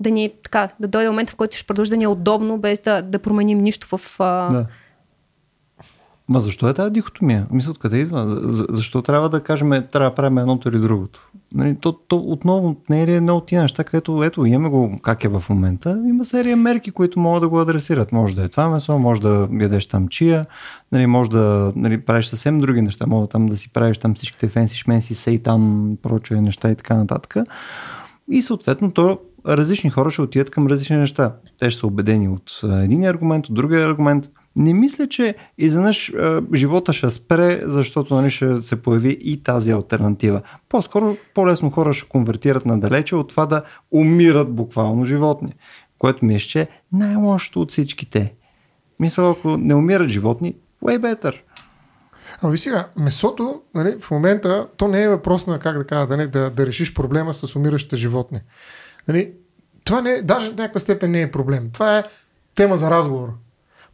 да 0.00 0.10
ни 0.10 0.32
така, 0.44 0.68
да 0.80 0.88
дойде 0.88 1.10
момент, 1.10 1.30
в 1.30 1.36
който 1.36 1.56
ще 1.56 1.66
продължи 1.66 1.90
да 1.90 1.96
ни 1.96 2.04
е 2.04 2.08
удобно, 2.08 2.58
без 2.58 2.80
да, 2.80 3.02
да 3.02 3.18
променим 3.18 3.58
нищо 3.58 3.96
в. 3.96 4.16
Да. 4.50 4.66
Ма 6.28 6.40
защо 6.40 6.68
е 6.68 6.74
тази 6.74 6.92
дихотомия? 6.92 7.46
Мисля, 7.50 7.70
откъде 7.70 7.98
идва? 7.98 8.28
За, 8.28 8.66
защо 8.70 9.02
трябва 9.02 9.28
да 9.28 9.40
кажем, 9.40 9.70
трябва 9.90 10.10
да 10.10 10.14
правим 10.14 10.38
едното 10.38 10.68
или 10.68 10.78
другото? 10.78 11.30
Нали, 11.54 11.76
то, 11.80 11.92
то 11.92 12.16
отново 12.16 12.76
не 12.90 13.02
е 13.02 13.04
едно 13.04 13.36
от 13.36 13.46
тия 13.46 13.62
неща, 13.62 13.84
където 13.84 14.24
ето, 14.24 14.46
имаме 14.46 14.68
го 14.68 14.98
как 15.02 15.24
е 15.24 15.28
в 15.28 15.44
момента, 15.50 16.02
има 16.06 16.24
серия 16.24 16.56
мерки, 16.56 16.90
които 16.90 17.20
могат 17.20 17.42
да 17.42 17.48
го 17.48 17.60
адресират. 17.60 18.12
Може 18.12 18.34
да 18.34 18.44
е 18.44 18.48
това 18.48 18.68
месо, 18.68 18.98
може 18.98 19.20
да 19.20 19.48
ядеш 19.60 19.86
там 19.86 20.08
чия, 20.08 20.44
нали, 20.92 21.06
може 21.06 21.30
да 21.30 21.72
нали, 21.76 22.00
правиш 22.00 22.26
съвсем 22.26 22.58
други 22.58 22.82
неща, 22.82 23.06
може 23.06 23.28
там 23.28 23.46
да 23.46 23.56
си 23.56 23.72
правиш 23.72 23.98
там 23.98 24.14
всичките 24.14 24.48
фенси, 24.48 24.76
шменси, 24.76 25.14
сейтан, 25.14 25.96
прочие 26.02 26.40
неща 26.40 26.70
и 26.70 26.76
така 26.76 26.96
нататък. 26.96 27.36
И 28.30 28.42
съответно 28.42 28.92
то 28.92 29.18
различни 29.46 29.90
хора 29.90 30.10
ще 30.10 30.22
отидат 30.22 30.50
към 30.50 30.66
различни 30.66 30.96
неща. 30.96 31.36
Те 31.58 31.70
ще 31.70 31.80
са 31.80 31.86
убедени 31.86 32.28
от 32.28 32.60
един 32.64 33.04
аргумент, 33.04 33.48
от 33.48 33.54
другия 33.54 33.86
аргумент. 33.86 34.24
Не 34.56 34.74
мисля, 34.74 35.08
че 35.08 35.34
изведнъж 35.58 36.12
живота 36.54 36.92
ще 36.92 37.10
спре, 37.10 37.62
защото 37.64 38.14
нали, 38.14 38.30
ще 38.30 38.60
се 38.60 38.82
появи 38.82 39.18
и 39.20 39.42
тази 39.42 39.72
альтернатива. 39.72 40.42
По-скоро, 40.68 41.16
по-лесно 41.34 41.70
хора 41.70 41.92
ще 41.92 42.08
конвертират 42.08 42.66
надалече 42.66 43.16
от 43.16 43.28
това 43.28 43.46
да 43.46 43.62
умират 43.90 44.54
буквално 44.54 45.04
животни. 45.04 45.54
Което 45.98 46.24
ми 46.24 46.34
е 46.34 46.38
ще 46.38 46.68
най-лошото 46.92 47.60
от 47.60 47.70
всичките. 47.70 48.34
Мисля, 49.00 49.30
ако 49.30 49.56
не 49.56 49.74
умират 49.74 50.08
животни, 50.08 50.54
way 50.84 50.98
better. 50.98 51.34
А 52.42 52.48
ви 52.48 52.58
сега, 52.58 52.88
месото, 52.98 53.62
нали, 53.74 53.96
в 54.00 54.10
момента, 54.10 54.68
то 54.76 54.88
не 54.88 55.02
е 55.02 55.08
въпрос 55.08 55.46
на, 55.46 55.58
как 55.58 55.78
да 55.78 55.86
кажа, 55.86 56.06
да, 56.06 56.16
не, 56.16 56.26
да, 56.26 56.50
да 56.50 56.66
решиш 56.66 56.94
проблема 56.94 57.34
с 57.34 57.56
умиращите 57.56 57.96
животни. 57.96 58.40
Нали, 59.08 59.32
това 59.84 60.00
не, 60.00 60.22
даже 60.22 60.50
в 60.50 60.56
някаква 60.56 60.80
степен 60.80 61.10
не 61.10 61.22
е 61.22 61.30
проблем. 61.30 61.70
Това 61.72 61.98
е 61.98 62.04
тема 62.54 62.76
за 62.76 62.90
разговор. 62.90 63.28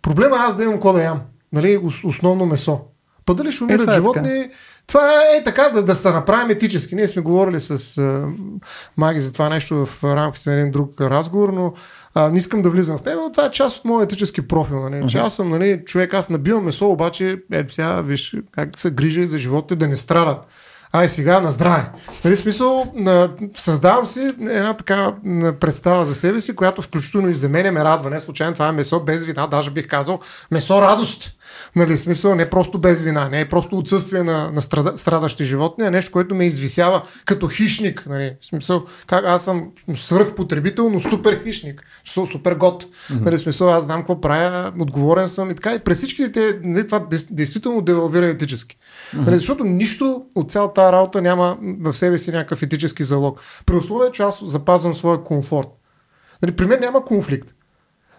Проблема 0.02 0.36
е 0.36 0.40
аз 0.40 0.56
да 0.56 0.62
имам 0.62 0.74
какво 0.74 0.92
да 0.92 1.02
ям. 1.02 1.20
Нали, 1.52 1.80
основно 2.04 2.46
месо. 2.46 2.80
Па 3.26 3.34
дали 3.34 3.52
ще 3.52 3.64
умират 3.64 3.88
е, 3.88 3.92
животни, 3.92 4.42
така. 4.42 4.54
това 4.86 5.20
е 5.36 5.44
така 5.44 5.68
да, 5.68 5.82
да 5.82 5.94
се 5.94 6.10
направим 6.10 6.50
етически. 6.50 6.94
Ние 6.94 7.08
сме 7.08 7.22
говорили 7.22 7.60
с 7.60 7.78
uh, 7.78 8.34
Маги 8.96 9.20
за 9.20 9.32
това 9.32 9.48
нещо 9.48 9.86
в 9.86 10.04
рамките 10.04 10.50
на 10.50 10.56
един 10.56 10.72
друг 10.72 11.00
разговор, 11.00 11.48
но 11.48 11.74
uh, 12.16 12.30
не 12.30 12.38
искам 12.38 12.62
да 12.62 12.70
влизам 12.70 12.98
в 12.98 13.04
него, 13.04 13.20
но 13.22 13.32
това 13.32 13.44
е 13.44 13.50
част 13.50 13.78
от 13.78 13.84
моят 13.84 14.12
етически 14.12 14.48
профил. 14.48 14.80
Нали? 14.80 14.94
Uh-huh. 15.02 15.08
Че 15.08 15.18
аз 15.18 15.34
съм 15.34 15.48
нали, 15.48 15.82
човек, 15.86 16.14
аз 16.14 16.30
набивам 16.30 16.64
месо, 16.64 16.88
обаче 16.88 17.42
е, 17.52 17.64
сега 17.68 18.00
виж 18.00 18.36
как 18.50 18.80
се 18.80 18.90
грижа 18.90 19.28
за 19.28 19.38
животите 19.38 19.76
да 19.76 19.88
не 19.88 19.96
страдат 19.96 20.46
ай 20.92 21.08
сега 21.08 21.40
на 21.40 21.50
здраве. 21.50 21.90
Нали, 22.24 22.36
смисъл, 22.36 22.92
създавам 23.56 24.06
си 24.06 24.20
една 24.40 24.74
така 24.74 25.14
представа 25.60 26.04
за 26.04 26.14
себе 26.14 26.40
си, 26.40 26.56
която 26.56 26.82
включително 26.82 27.28
и 27.28 27.34
за 27.34 27.48
мен 27.48 27.74
ме 27.74 27.84
радва. 27.84 28.10
Не 28.10 28.20
случайно 28.20 28.52
това 28.52 28.68
е 28.68 28.72
месо 28.72 29.00
без 29.00 29.24
вина, 29.24 29.46
даже 29.46 29.70
бих 29.70 29.88
казал 29.88 30.20
месо 30.50 30.82
радост. 30.82 31.32
Нали, 31.76 31.98
смисъл 31.98 32.34
не 32.34 32.50
просто 32.50 32.78
без 32.78 33.02
вина, 33.02 33.28
не 33.28 33.40
е 33.40 33.48
просто 33.48 33.78
отсъствие 33.78 34.22
на, 34.22 34.50
на 34.50 34.62
страда, 34.62 34.98
страдащи 34.98 35.44
животни, 35.44 35.86
а 35.86 35.90
нещо, 35.90 36.12
което 36.12 36.34
ме 36.34 36.46
извисява 36.46 37.02
като 37.24 37.48
хищник. 37.48 38.06
Нали, 38.08 38.36
смисъл, 38.40 38.84
как 39.06 39.24
аз 39.24 39.44
съм 39.44 39.70
свръхпотребител, 39.94 40.90
но 40.90 41.00
супер 41.00 41.42
хищник. 41.44 41.82
Супер 42.06 42.54
год. 42.54 42.84
Mm-hmm. 42.84 43.20
Нали, 43.20 43.38
смисъл, 43.38 43.72
аз 43.72 43.84
знам 43.84 44.00
какво 44.00 44.20
правя, 44.20 44.72
отговорен 44.78 45.28
съм 45.28 45.50
и 45.50 45.54
така. 45.54 45.74
И 45.74 45.78
през 45.78 45.96
всичките 45.96 46.32
те, 46.32 46.58
нали, 46.62 46.86
това 46.86 47.06
действително 47.30 47.82
девалвира 47.82 48.26
етически. 48.26 48.76
Mm-hmm. 48.76 49.24
Нали, 49.24 49.36
защото 49.36 49.64
нищо 49.64 50.24
от 50.34 50.50
цялата 50.50 50.74
тази 50.74 50.92
работа 50.92 51.22
няма 51.22 51.58
в 51.80 51.92
себе 51.92 52.18
си 52.18 52.32
някакъв 52.32 52.62
етически 52.62 53.02
залог. 53.02 53.40
При 53.66 53.76
условие, 53.76 54.12
че 54.12 54.22
аз 54.22 54.44
запазвам 54.44 54.94
своя 54.94 55.24
комфорт. 55.24 55.68
Нали, 56.42 56.56
при 56.56 56.66
мен 56.66 56.80
няма 56.80 57.04
конфликт. 57.04 57.54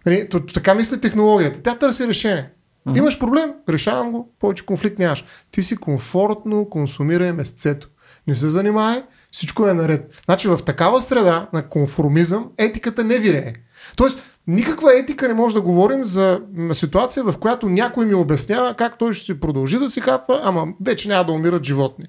Нали, 0.06 0.30
така 0.54 0.74
мисли 0.74 1.02
технологията. 1.02 1.62
Тя 1.62 1.78
търси 1.78 2.08
решение. 2.08 2.50
Uh-huh. 2.88 2.98
Имаш 2.98 3.20
проблем, 3.20 3.52
решавам 3.70 4.12
го, 4.12 4.34
повече 4.40 4.66
конфликт 4.66 5.00
нямаш. 5.00 5.24
Ти 5.52 5.64
си 5.64 5.76
комфортно 5.76 6.70
консумирай 6.70 7.34
месецето. 7.34 7.90
Не 8.28 8.36
се 8.36 8.50
занимай, 8.50 9.04
всичко 9.32 9.68
е 9.68 9.74
наред. 9.74 10.22
Значи 10.26 10.48
в 10.48 10.60
такава 10.66 11.02
среда 11.02 11.50
на 11.54 11.70
конформизъм 11.70 12.50
етиката 12.58 13.04
не 13.04 13.20
вирее. 13.20 13.54
Тоест, 13.96 14.20
никаква 14.48 15.00
етика 15.00 15.28
не 15.28 15.34
може 15.34 15.56
да 15.56 15.62
говорим 15.62 16.06
за 16.06 16.42
ситуация, 16.74 17.24
в 17.24 17.38
която 17.38 17.70
някой 17.70 18.06
ми 18.06 18.14
обяснява 18.14 18.74
как 18.74 18.98
той 18.98 19.14
ще 19.14 19.26
си 19.26 19.40
продължи 19.40 19.80
да 19.80 19.90
си 19.90 20.02
хапва, 20.02 20.42
ама 20.44 20.68
вече 20.86 21.08
няма 21.08 21.26
да 21.26 21.32
умират 21.32 21.64
животни. 21.64 22.06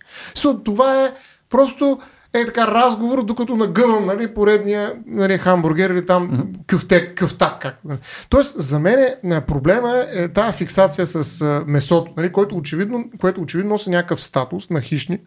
това 0.64 1.04
е 1.04 1.12
просто 1.50 1.98
е 2.34 2.44
така 2.46 2.66
разговор, 2.66 3.24
докато 3.24 3.56
нагъвам 3.56 4.06
нали, 4.06 4.34
поредния 4.34 4.94
нали, 5.06 5.38
хамбургер 5.38 5.90
или 5.90 6.06
там 6.06 6.30
mm-hmm. 6.30 6.70
кюфтек, 6.70 7.18
кюфтак. 7.20 7.60
Как. 7.60 7.78
Нали. 7.84 7.98
Тоест, 8.28 8.60
за 8.62 8.78
мен 8.78 8.98
е, 8.98 9.40
проблема 9.40 10.04
е 10.14 10.28
тази 10.28 10.56
фиксация 10.56 11.06
с 11.06 11.44
месото, 11.66 12.12
нали, 12.16 12.32
което, 12.32 12.56
очевидно, 12.56 13.04
което 13.20 13.40
очевидно 13.40 13.70
носи 13.70 13.90
някакъв 13.90 14.20
статус 14.20 14.70
на 14.70 14.80
хищник, 14.80 15.20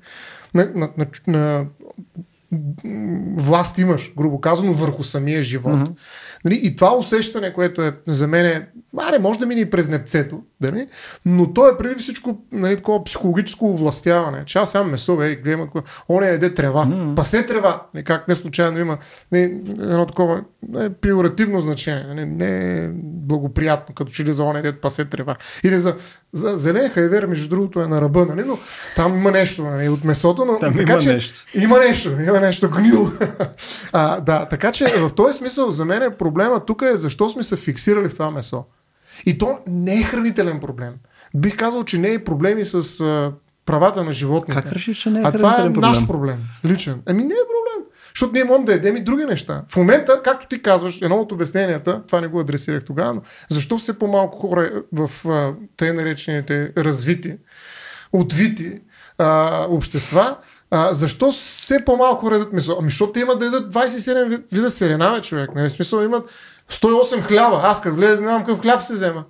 на, 0.54 0.72
на, 0.76 0.90
на, 0.98 1.08
на 1.28 1.66
власт 3.38 3.78
имаш, 3.78 4.14
грубо 4.18 4.42
казано, 4.42 4.74
върху 4.74 5.04
самия 5.04 5.44
живот. 5.44 5.74
Mm-hmm. 5.74 5.98
Нали? 6.46 6.60
И 6.64 6.76
това 6.76 6.98
усещане, 6.98 7.54
което 7.54 7.82
е 7.82 7.98
за 8.08 8.28
мен, 8.28 8.46
е, 8.46 8.68
аре, 8.98 9.20
може 9.20 9.40
да 9.40 9.46
мине 9.46 9.62
и 9.62 9.70
през 9.70 9.90
непцето, 9.90 10.42
нали? 10.62 10.88
но 11.26 11.54
то 11.54 11.68
е 11.68 11.78
преди 11.78 11.96
всичко 11.96 12.38
нали, 12.52 12.76
такова 12.76 13.04
психологическо 13.04 13.70
овластяване. 13.72 14.44
Че 14.46 14.60
аз 14.60 14.72
сам 14.72 14.92
месо, 14.92 15.18
бе, 15.18 15.36
гледам, 15.36 15.70
он 16.10 16.24
е 16.24 16.28
еде 16.28 16.54
трева, 16.54 16.86
mm-hmm. 16.86 17.16
пасе 17.16 17.46
трева, 17.46 17.82
нали, 17.94 18.04
как 18.04 18.28
не 18.28 18.36
случайно 18.36 18.80
има 18.80 18.98
нали, 19.32 19.44
едно 19.80 20.06
такова 20.06 20.44
не, 20.70 20.94
пиоративно 20.94 21.60
значение, 21.60 22.04
нали, 22.08 22.26
не 22.26 22.80
е 22.80 22.90
благоприятно, 23.04 23.96
като 23.96 24.12
че 24.12 24.24
ли 24.24 24.34
за 24.34 24.44
он 24.44 24.58
еде 24.58 24.72
пасе 24.72 25.06
трева. 25.06 25.36
Или 25.64 25.80
за, 25.80 25.96
за 26.34 26.58
зелен 26.58 26.90
хайвер, 26.90 27.26
между 27.26 27.50
другото, 27.50 27.82
е 27.82 27.88
на 27.88 28.02
ръба, 28.02 28.26
нали, 28.26 28.44
но 28.48 28.58
там 28.96 29.18
има 29.18 29.32
нещо 29.32 29.64
нали, 29.64 29.90
от 29.90 30.04
месото, 30.04 30.46
но 30.46 30.60
там 30.60 30.78
така, 30.78 30.92
има 30.92 31.02
че, 31.02 31.14
нещо. 31.14 31.46
Има 31.54 31.80
нещо, 31.80 32.10
има 32.10 32.40
нещо 32.40 32.70
гнило. 32.70 33.08
а, 33.94 34.22
да, 34.22 34.46
така 34.46 34.72
че 34.72 34.86
в 34.86 35.10
този 35.16 35.38
смисъл 35.38 35.70
за 35.70 35.86
мен 35.86 36.04
е 36.04 36.18
проблема 36.18 36.66
тук 36.66 36.82
е 36.82 36.98
защо 36.98 37.30
сме 37.30 37.44
се 37.44 37.58
фиксирали 37.58 38.10
в 38.10 38.14
това 38.14 38.32
месо. 38.32 38.64
И 39.26 39.38
то 39.38 39.60
не 39.68 40.00
е 40.00 40.04
хранителен 40.04 40.60
проблем. 40.60 40.94
Бих 41.36 41.58
казал, 41.58 41.84
че 41.84 41.98
не 41.98 42.14
е 42.14 42.24
проблеми 42.24 42.66
с 42.66 43.00
а, 43.02 43.32
правата 43.66 44.04
на 44.04 44.12
животните. 44.12 44.62
Как 44.62 44.72
решиш, 44.72 44.98
че 44.98 45.10
не 45.10 45.20
е 45.20 45.24
а 45.26 45.32
това 45.32 45.54
е 45.54 45.64
проблем? 45.64 45.82
наш 45.82 46.08
проблем, 46.08 46.40
личен. 46.66 47.02
Ами 47.06 47.24
не 47.24 47.34
е 47.34 47.48
проблем. 47.48 47.86
Защото 48.16 48.34
ние 48.34 48.44
можем 48.44 48.66
да 48.66 48.74
едем 48.74 48.96
и 48.96 49.04
други 49.04 49.26
неща. 49.26 49.64
В 49.70 49.76
момента, 49.76 50.22
както 50.24 50.48
ти 50.48 50.62
казваш, 50.62 51.02
едно 51.02 51.16
от 51.16 51.32
обясненията, 51.32 52.02
това 52.08 52.22
не 52.22 52.28
го 52.28 52.40
адресирах 52.40 52.84
тогава, 52.84 53.14
но 53.14 53.22
защо 53.50 53.78
все 53.78 54.00
по-малко 54.00 54.38
хора 54.38 54.84
в 54.92 55.10
тъй 55.78 55.94
наречените 55.94 56.72
развити, 56.78 57.36
отвити 58.14 58.80
а, 59.18 59.66
общества, 59.70 60.38
а, 60.72 60.94
защо 60.94 61.32
все 61.32 61.86
по-малко 61.86 62.32
редат 62.32 62.54
месо? 62.54 62.78
Ами, 62.80 62.90
защото 62.90 63.12
те 63.12 63.20
имат 63.20 63.40
да 63.40 63.46
едат 63.46 63.74
27 63.74 64.44
вида 64.52 64.72
серена, 64.72 65.22
човек. 65.22 65.50
Нали? 65.56 65.70
Смисъл 65.70 66.04
имат 66.04 66.30
108 66.72 67.22
хляба. 67.22 67.60
Аз 67.64 67.82
като 67.82 67.96
влезе, 67.96 68.22
не 68.22 68.28
знам 68.28 68.40
какъв 68.40 68.62
хляб 68.62 68.82
се 68.82 68.94
взема. 68.94 69.24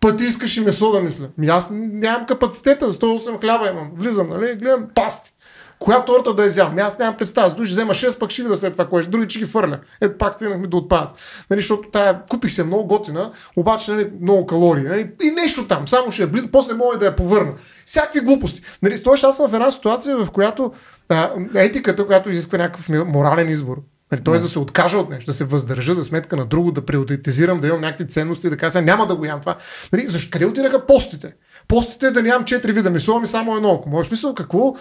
Пъти 0.00 0.24
искаш 0.24 0.56
и 0.56 0.60
месо 0.60 0.90
да 0.92 1.00
мисля. 1.00 1.28
Ми 1.38 1.46
аз 1.46 1.68
нямам 1.70 2.26
капацитета, 2.26 2.90
за 2.90 2.98
108 2.98 3.40
хляба 3.40 3.68
имам. 3.68 3.90
Влизам, 3.96 4.28
нали? 4.28 4.54
Гледам 4.54 4.86
пасти. 4.94 5.32
Коя 5.78 6.04
торта 6.04 6.34
да 6.34 6.44
изям? 6.44 6.68
Ами 6.70 6.80
аз 6.80 6.98
нямам 6.98 7.16
представа. 7.16 7.54
Души 7.54 7.72
взема 7.72 7.94
6, 7.94 8.18
пък 8.18 8.30
ще 8.30 8.42
видя 8.42 8.56
след 8.56 8.72
това 8.72 8.88
кое. 8.88 9.02
Други 9.02 9.28
че 9.28 9.38
ги 9.38 9.44
фърля. 9.44 9.78
Ето 10.00 10.18
пак 10.18 10.34
стигнахме 10.34 10.66
да 10.66 10.76
отпадат. 10.76 11.10
Нали, 11.50 11.60
защото 11.60 11.90
тая, 11.90 12.22
купих 12.30 12.52
се 12.52 12.64
много 12.64 12.86
готина, 12.86 13.30
обаче 13.56 13.92
нали, 13.92 14.10
много 14.20 14.46
калории. 14.46 14.82
Нали, 14.82 15.10
и 15.22 15.30
нещо 15.30 15.68
там. 15.68 15.88
Само 15.88 16.10
ще 16.10 16.22
я 16.22 16.28
близо, 16.28 16.48
после 16.52 16.74
мога 16.74 16.98
да 16.98 17.04
я 17.04 17.16
повърна. 17.16 17.52
Всякакви 17.84 18.20
глупости. 18.20 18.62
Нали, 18.82 18.98
Стоиш, 18.98 19.24
аз 19.24 19.36
съм 19.36 19.48
в 19.48 19.54
една 19.54 19.70
ситуация, 19.70 20.24
в 20.24 20.30
която 20.30 20.72
а, 21.08 21.30
етиката, 21.54 22.06
която 22.06 22.30
изисква 22.30 22.58
някакъв 22.58 22.88
морален 22.88 23.48
избор. 23.48 23.76
Нали, 24.12 24.20
Тоест 24.24 24.40
да. 24.40 24.46
да 24.46 24.52
се 24.52 24.58
откажа 24.58 24.98
от 24.98 25.10
нещо, 25.10 25.30
да 25.30 25.32
се 25.32 25.44
въздържа 25.44 25.94
за 25.94 26.04
сметка 26.04 26.36
на 26.36 26.46
друго, 26.46 26.72
да 26.72 26.86
приоритизирам, 26.86 27.60
да 27.60 27.66
имам 27.66 27.80
някакви 27.80 28.08
ценности, 28.08 28.50
да 28.50 28.56
кажа, 28.56 28.82
няма 28.82 29.06
да 29.06 29.16
го 29.16 29.24
ям 29.24 29.40
това. 29.40 29.56
Нали, 29.92 30.08
защо 30.08 30.30
къде 30.32 30.46
отидаха 30.46 30.86
постите? 30.86 31.34
Постите 31.68 32.10
да 32.10 32.22
нямам 32.22 32.44
четири 32.44 32.72
вида 32.72 32.90
месо, 32.90 33.16
ами 33.16 33.26
само 33.26 33.56
едно. 33.56 33.72
Ако 33.72 33.88
може 33.88 34.08
смисъл, 34.08 34.34
какво? 34.34 34.74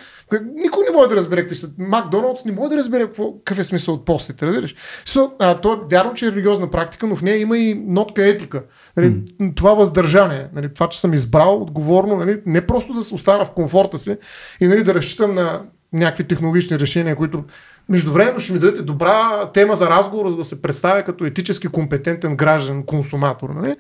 Никой 0.56 0.84
не 0.90 0.98
може 0.98 1.10
да 1.10 1.16
разбере 1.16 1.42
какви 1.42 1.56
са. 1.56 1.70
Макдоналдс 1.78 2.46
не 2.46 2.52
може 2.52 2.70
да 2.70 2.78
разбере 2.78 3.06
какво, 3.06 3.34
какъв 3.38 3.60
е 3.60 3.64
смисъл 3.64 3.94
от 3.94 4.06
постите, 4.06 4.46
разбираш? 4.48 4.76
So, 5.06 5.32
а, 5.40 5.62
то 5.62 5.74
е 5.74 5.78
вярно, 5.92 6.14
че 6.14 6.26
е 6.28 6.32
религиозна 6.32 6.70
практика, 6.70 7.08
но 7.08 7.16
в 7.16 7.22
нея 7.22 7.38
има 7.38 7.58
и 7.58 7.84
нотка 7.88 8.28
етика. 8.28 8.64
Нали, 8.98 9.14
mm. 9.14 9.56
Това 9.56 9.74
въздържание, 9.74 10.48
нали, 10.54 10.74
това, 10.74 10.90
че 10.90 11.00
съм 11.00 11.14
избрал 11.14 11.62
отговорно, 11.62 12.16
нали, 12.16 12.42
не 12.46 12.68
просто 12.68 12.94
да 12.94 13.02
се 13.02 13.16
остана 13.16 13.46
в 13.46 13.52
комфорта 13.52 14.00
си 14.00 14.18
и 14.60 14.68
нали, 14.68 14.84
да 14.84 14.94
разчитам 14.94 15.36
на 15.36 15.62
някакви 15.94 16.24
технологични 16.24 16.80
решения, 16.80 17.16
които 17.16 17.44
Междувременно 17.90 18.40
ще 18.40 18.54
ми 18.54 18.60
дадете 18.60 18.82
добра 18.82 19.50
тема 19.54 19.76
за 19.76 19.90
разговор, 19.90 20.30
за 20.30 20.38
да 20.38 20.44
се 20.44 20.62
представя 20.62 21.04
като 21.04 21.26
етически 21.26 21.68
компетентен 21.68 22.36
граждан, 22.36 22.84
консуматор. 22.84 23.50
Нали? 23.50 23.76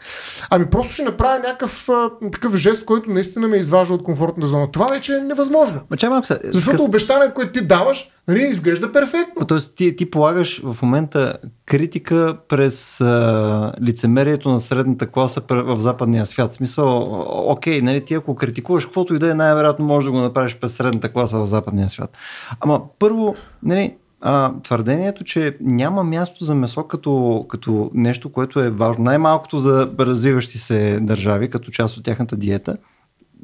Ами 0.49 0.65
просто 0.65 0.93
ще 0.93 1.03
направя 1.03 1.39
някакъв 1.39 1.89
а, 1.89 2.09
такъв 2.31 2.55
жест, 2.55 2.85
който 2.85 3.09
наистина 3.09 3.47
ме 3.47 3.57
изважда 3.57 3.93
от 3.93 4.03
комфортната 4.03 4.47
зона. 4.47 4.71
Това 4.71 4.87
вече 4.87 5.15
е 5.15 5.19
невъзможно. 5.19 5.81
Ма, 5.89 5.97
че, 5.97 6.09
малко, 6.09 6.27
Защото 6.43 6.77
къс... 6.77 6.87
обещанието, 6.87 7.33
което 7.33 7.51
ти 7.51 7.67
даваш, 7.67 8.09
нали, 8.27 8.47
изглежда 8.49 8.91
перфектно. 8.91 9.45
Тоест 9.45 9.75
ти, 9.75 9.95
ти 9.95 10.09
полагаш 10.09 10.61
в 10.63 10.81
момента 10.81 11.33
критика 11.65 12.37
през 12.49 13.01
а, 13.01 13.73
лицемерието 13.81 14.49
на 14.49 14.59
средната 14.59 15.07
класа 15.07 15.41
в 15.49 15.79
западния 15.79 16.25
свят. 16.25 16.51
В 16.51 16.55
смисъл, 16.55 17.23
окей, 17.51 17.81
нали, 17.81 18.05
ти 18.05 18.13
ако 18.13 18.35
критикуваш 18.35 18.85
каквото 18.85 19.15
и 19.15 19.19
да 19.19 19.31
е, 19.31 19.33
най-вероятно 19.33 19.85
можеш 19.85 20.05
да 20.05 20.11
го 20.11 20.21
направиш 20.21 20.57
през 20.61 20.73
средната 20.73 21.09
класа 21.11 21.39
в 21.39 21.45
западния 21.45 21.89
свят. 21.89 22.17
Ама 22.59 22.81
първо, 22.99 23.35
нали, 23.63 23.95
а, 24.21 24.53
твърдението, 24.63 25.23
че 25.23 25.57
няма 25.61 26.03
място 26.03 26.43
за 26.43 26.55
месо 26.55 26.83
като, 26.83 27.45
като 27.49 27.91
нещо, 27.93 28.31
което 28.31 28.59
е 28.59 28.69
важно, 28.69 29.03
най-малкото 29.03 29.59
за 29.59 29.89
развиващи 29.99 30.57
се 30.57 30.99
държави, 30.99 31.49
като 31.49 31.71
част 31.71 31.97
от 31.97 32.03
тяхната 32.03 32.35
диета, 32.35 32.77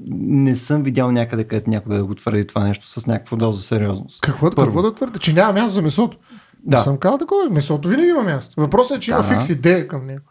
не 0.10 0.56
съм 0.56 0.84
видял 0.84 1.12
някъде, 1.12 1.44
където 1.44 1.70
някой 1.70 1.98
да 1.98 2.06
го 2.06 2.16
твърди 2.16 2.48
това 2.48 2.64
нещо 2.64 2.88
с 2.88 3.08
някаква 3.08 3.38
доза 3.38 3.62
сериозност. 3.62 4.22
Какво, 4.22 4.50
какво 4.50 4.82
да 4.82 4.96
твърди? 4.96 5.20
Че 5.20 5.34
няма 5.34 5.54
място 5.54 5.74
за 5.74 5.82
месото? 5.82 6.18
Да. 6.64 6.78
Не 6.78 6.84
съм 6.84 6.98
казал 6.98 7.18
такова. 7.18 7.50
Месото 7.50 7.90
винаги 7.90 8.10
има 8.10 8.24
място. 8.24 8.62
Въпросът 8.62 8.98
е, 8.98 9.00
че 9.00 9.12
да. 9.12 9.18
има 9.18 9.24
фикс 9.24 9.50
идея 9.50 9.88
към 9.88 10.06
него. 10.06 10.22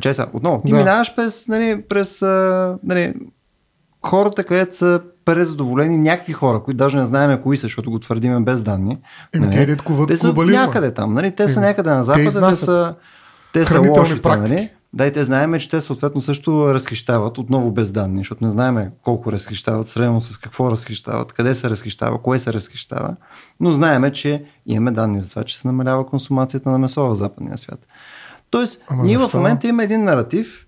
Чай 0.00 0.14
сега, 0.14 0.28
отново, 0.32 0.62
ти 0.66 0.70
да. 0.70 0.76
минаваш 0.76 1.14
през, 1.14 1.48
нали, 1.48 1.82
през 1.88 2.22
нали, 2.82 3.14
хората, 4.06 4.44
където 4.44 4.76
са 4.76 5.00
презадоволени 5.24 5.98
някакви 5.98 6.32
хора, 6.32 6.62
които 6.62 6.76
даже 6.76 6.98
не 6.98 7.06
знаем 7.06 7.42
кои 7.42 7.56
са, 7.56 7.62
защото 7.62 7.90
го 7.90 7.98
твърдиме 7.98 8.40
без 8.40 8.62
данни. 8.62 8.98
Еми, 9.34 9.46
нали? 9.46 9.76
те, 9.76 9.76
те 10.06 10.16
са 10.16 10.32
някъде 10.32 10.94
там, 10.94 11.14
нали? 11.14 11.30
те 11.30 11.48
са 11.48 11.60
някъде 11.60 11.90
на 11.90 12.04
запада, 12.04 12.40
те, 12.40 12.40
те 12.40 12.56
са, 12.56 12.94
те 13.52 13.64
са 13.64 13.80
лошите, 13.80 14.28
нали? 14.28 14.70
Да, 14.96 15.06
и 15.06 15.12
те 15.12 15.24
знаем, 15.24 15.58
че 15.58 15.68
те 15.68 15.80
съответно 15.80 16.20
също 16.20 16.74
разхищават, 16.74 17.38
отново 17.38 17.70
без 17.70 17.92
данни, 17.92 18.18
защото 18.18 18.44
не 18.44 18.50
знаем 18.50 18.90
колко 19.02 19.32
разхищават, 19.32 19.88
средно 19.88 20.20
с 20.20 20.38
какво 20.38 20.70
разхищават, 20.70 21.32
къде 21.32 21.54
се 21.54 21.70
разхищава, 21.70 22.22
кое 22.22 22.38
се 22.38 22.52
разхищава, 22.52 23.16
но 23.60 23.72
знаем, 23.72 24.12
че 24.12 24.44
имаме 24.66 24.90
данни 24.90 25.20
за 25.20 25.30
това, 25.30 25.44
че 25.44 25.58
се 25.58 25.68
намалява 25.68 26.06
консумацията 26.06 26.70
на 26.70 26.78
месо 26.78 27.08
в 27.08 27.14
западния 27.14 27.58
свят. 27.58 27.86
Тоест, 28.50 28.82
Ама 28.88 29.04
ние 29.04 29.18
защо? 29.18 29.30
в 29.30 29.34
момента 29.34 29.68
имаме 29.68 29.84
един 29.84 30.04
наратив, 30.04 30.66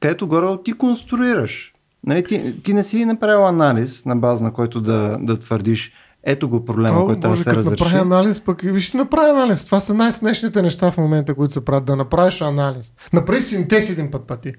където 0.00 0.28
горе 0.28 0.62
ти 0.64 0.72
конструираш. 0.72 1.72
Нали, 2.06 2.24
ти, 2.24 2.62
ти 2.62 2.74
не 2.74 2.82
си 2.82 3.04
направил 3.04 3.46
анализ 3.46 4.06
на 4.06 4.16
база 4.16 4.44
на 4.44 4.52
който 4.52 4.80
да, 4.80 5.18
да 5.20 5.36
твърдиш 5.36 5.92
ето 6.24 6.48
го 6.48 6.64
проблема, 6.64 7.00
О, 7.00 7.06
който 7.06 7.20
трябва 7.20 7.36
да 7.36 7.42
се 7.42 7.54
разреши. 7.54 7.82
Направи 7.82 7.96
анализ, 7.96 8.40
пък 8.40 8.60
виж, 8.60 8.92
направи 8.92 9.30
анализ. 9.30 9.64
Това 9.64 9.80
са 9.80 9.94
най-смешните 9.94 10.62
неща 10.62 10.90
в 10.90 10.96
момента, 10.96 11.34
които 11.34 11.52
се 11.52 11.64
правят. 11.64 11.84
Да 11.84 11.96
направиш 11.96 12.40
анализ. 12.40 12.92
Направи 13.12 13.42
синтез 13.42 13.90
един 13.90 14.10
път 14.10 14.26
пъти. 14.26 14.52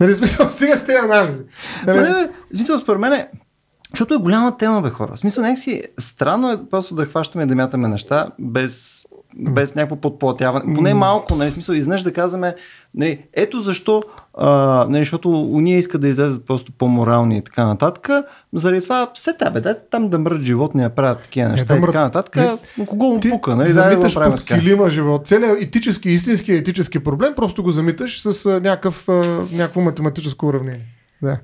Нали, 0.00 0.14
смисъл, 0.14 0.50
стига 0.50 0.76
с 0.76 0.84
тези 0.84 0.98
анализи. 0.98 1.42
Нали? 1.86 1.98
Не, 1.98 2.08
не, 2.08 2.28
смисъл, 2.54 2.78
според 2.78 3.00
мен 3.00 3.12
е, 3.12 3.28
защото 3.90 4.14
е 4.14 4.18
голяма 4.18 4.56
тема, 4.56 4.82
бе 4.82 4.90
хора. 4.90 5.12
В 5.14 5.18
смисъл, 5.18 5.44
нека 5.44 5.60
си 5.60 5.82
странно 5.98 6.50
е 6.50 6.58
просто 6.70 6.94
да 6.94 7.06
хващаме 7.06 7.44
и 7.44 7.46
да 7.46 7.54
мятаме 7.54 7.88
неща 7.88 8.30
без 8.38 9.04
без 9.38 9.74
някакво 9.74 9.96
подплатяване. 9.96 10.74
Поне 10.74 10.94
малко, 10.94 11.34
нали, 11.36 11.50
смисъл, 11.50 11.74
изнъж 11.74 12.02
да 12.02 12.12
казваме, 12.12 12.54
нали, 12.94 13.18
ето 13.32 13.60
защо, 13.60 14.02
а, 14.38 14.86
нали, 14.88 15.00
защото 15.00 15.30
уния 15.30 15.78
искат 15.78 16.00
да 16.00 16.08
излезат 16.08 16.46
просто 16.46 16.72
по-морални 16.72 17.36
и 17.36 17.42
така 17.42 17.66
нататък. 17.66 18.08
Заради 18.52 18.82
това, 18.82 19.10
все 19.14 19.36
табе, 19.36 19.60
да, 19.60 19.78
там 19.90 20.08
да 20.08 20.18
мрат 20.18 20.42
животни, 20.42 20.88
правят 20.96 21.22
такива 21.22 21.48
неща 21.48 21.74
не, 21.74 21.80
и 21.80 21.82
така 21.82 22.00
нататък. 22.00 22.36
Не, 22.78 22.86
кого 22.86 23.04
му 23.04 23.20
пука, 23.20 23.56
нали? 23.56 23.68
Замиташ 23.68 24.14
да, 24.14 24.30
под 24.30 24.44
килима 24.44 24.90
живот. 24.90 25.26
Целият 25.26 25.62
етически, 25.62 26.10
истински 26.10 26.52
етически 26.52 26.98
проблем, 26.98 27.32
просто 27.36 27.62
го 27.62 27.70
замиташ 27.70 28.22
с 28.22 28.60
някакъв, 28.60 29.08
някакво 29.52 29.80
математическо 29.80 30.46
уравнение. 30.46 30.86
Да. 31.22 31.38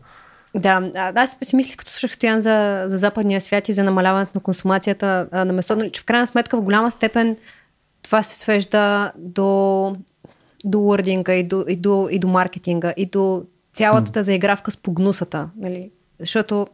Да, 0.54 0.90
аз 1.14 1.36
си 1.42 1.56
мислих, 1.56 1.76
като 1.76 1.90
слушах 1.90 2.12
Стоян 2.12 2.40
за, 2.40 2.84
за 2.86 2.98
западния 2.98 3.40
свят 3.40 3.68
и 3.68 3.72
за 3.72 3.84
намаляването 3.84 4.30
на 4.34 4.40
консумацията 4.40 5.26
на 5.32 5.52
месо, 5.52 5.76
нали, 5.76 5.92
че 5.92 6.00
в 6.00 6.04
крайна 6.04 6.26
сметка 6.26 6.56
в 6.56 6.62
голяма 6.62 6.90
степен 6.90 7.36
това 8.10 8.22
се 8.22 8.38
свежда 8.38 9.12
до, 9.16 9.94
до 10.64 10.80
уърдинга 10.80 11.34
и 11.34 11.42
до, 11.42 11.64
и, 11.68 11.76
до, 11.76 12.08
и 12.10 12.18
до 12.18 12.28
маркетинга 12.28 12.94
и 12.96 13.06
до 13.06 13.44
цялата 13.72 14.20
mm. 14.20 14.20
заигравка 14.20 14.70
с 14.70 14.76
погнусата. 14.76 15.50
Нали? 15.56 15.90
Защото 16.20 16.66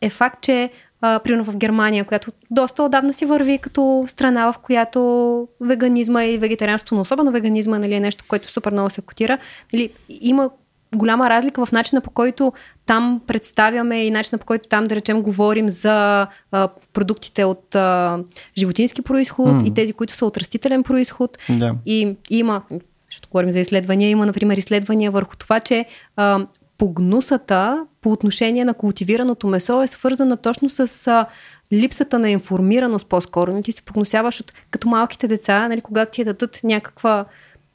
е 0.00 0.10
факт, 0.10 0.40
че 0.40 0.70
а, 1.00 1.18
примерно 1.18 1.44
в 1.44 1.56
Германия, 1.56 2.04
която 2.04 2.32
доста 2.50 2.82
отдавна 2.82 3.14
си 3.14 3.26
върви 3.26 3.58
като 3.58 4.04
страна, 4.08 4.52
в 4.52 4.58
която 4.58 5.48
веганизма 5.60 6.24
и 6.24 6.38
вегетарианството, 6.38 6.94
но 6.94 7.00
особено 7.00 7.32
веганизма 7.32 7.78
нали, 7.78 7.94
е 7.94 8.00
нещо, 8.00 8.24
което 8.28 8.52
супер 8.52 8.72
много 8.72 8.90
се 8.90 9.00
котира, 9.00 9.38
нали, 9.72 9.90
има 10.08 10.50
голяма 10.96 11.30
разлика 11.30 11.66
в 11.66 11.72
начина 11.72 12.00
по 12.00 12.10
който 12.10 12.52
там 12.86 13.20
представяме 13.26 14.04
и 14.04 14.10
начина 14.10 14.38
по 14.38 14.46
който 14.46 14.68
там, 14.68 14.84
да 14.84 14.96
речем, 14.96 15.22
говорим 15.22 15.70
за 15.70 16.26
а, 16.52 16.68
продуктите 16.92 17.44
от 17.44 17.74
а, 17.74 18.18
животински 18.58 19.02
происход 19.02 19.48
mm. 19.48 19.66
и 19.66 19.74
тези, 19.74 19.92
които 19.92 20.16
са 20.16 20.26
от 20.26 20.36
растителен 20.36 20.82
происход. 20.82 21.38
Yeah. 21.38 21.74
И, 21.86 22.16
и 22.30 22.38
има, 22.38 22.62
защото 23.10 23.28
говорим 23.30 23.50
за 23.50 23.60
изследвания, 23.60 24.10
има, 24.10 24.26
например, 24.26 24.56
изследвания 24.56 25.10
върху 25.10 25.36
това, 25.36 25.60
че 25.60 25.84
а, 26.16 26.46
погнусата 26.78 27.86
по 28.00 28.12
отношение 28.12 28.64
на 28.64 28.74
култивираното 28.74 29.46
месо 29.46 29.82
е 29.82 29.86
свързана 29.86 30.36
точно 30.36 30.70
с 30.70 31.06
а, 31.06 31.26
липсата 31.72 32.18
на 32.18 32.30
информираност 32.30 33.06
по-скоро. 33.06 33.62
Ти 33.62 33.72
се 33.72 33.82
погнусяваш 33.82 34.40
от, 34.40 34.52
като 34.70 34.88
малките 34.88 35.28
деца, 35.28 35.68
нали, 35.68 35.80
когато 35.80 36.10
ти 36.10 36.24
дадат 36.24 36.60
някаква 36.64 37.24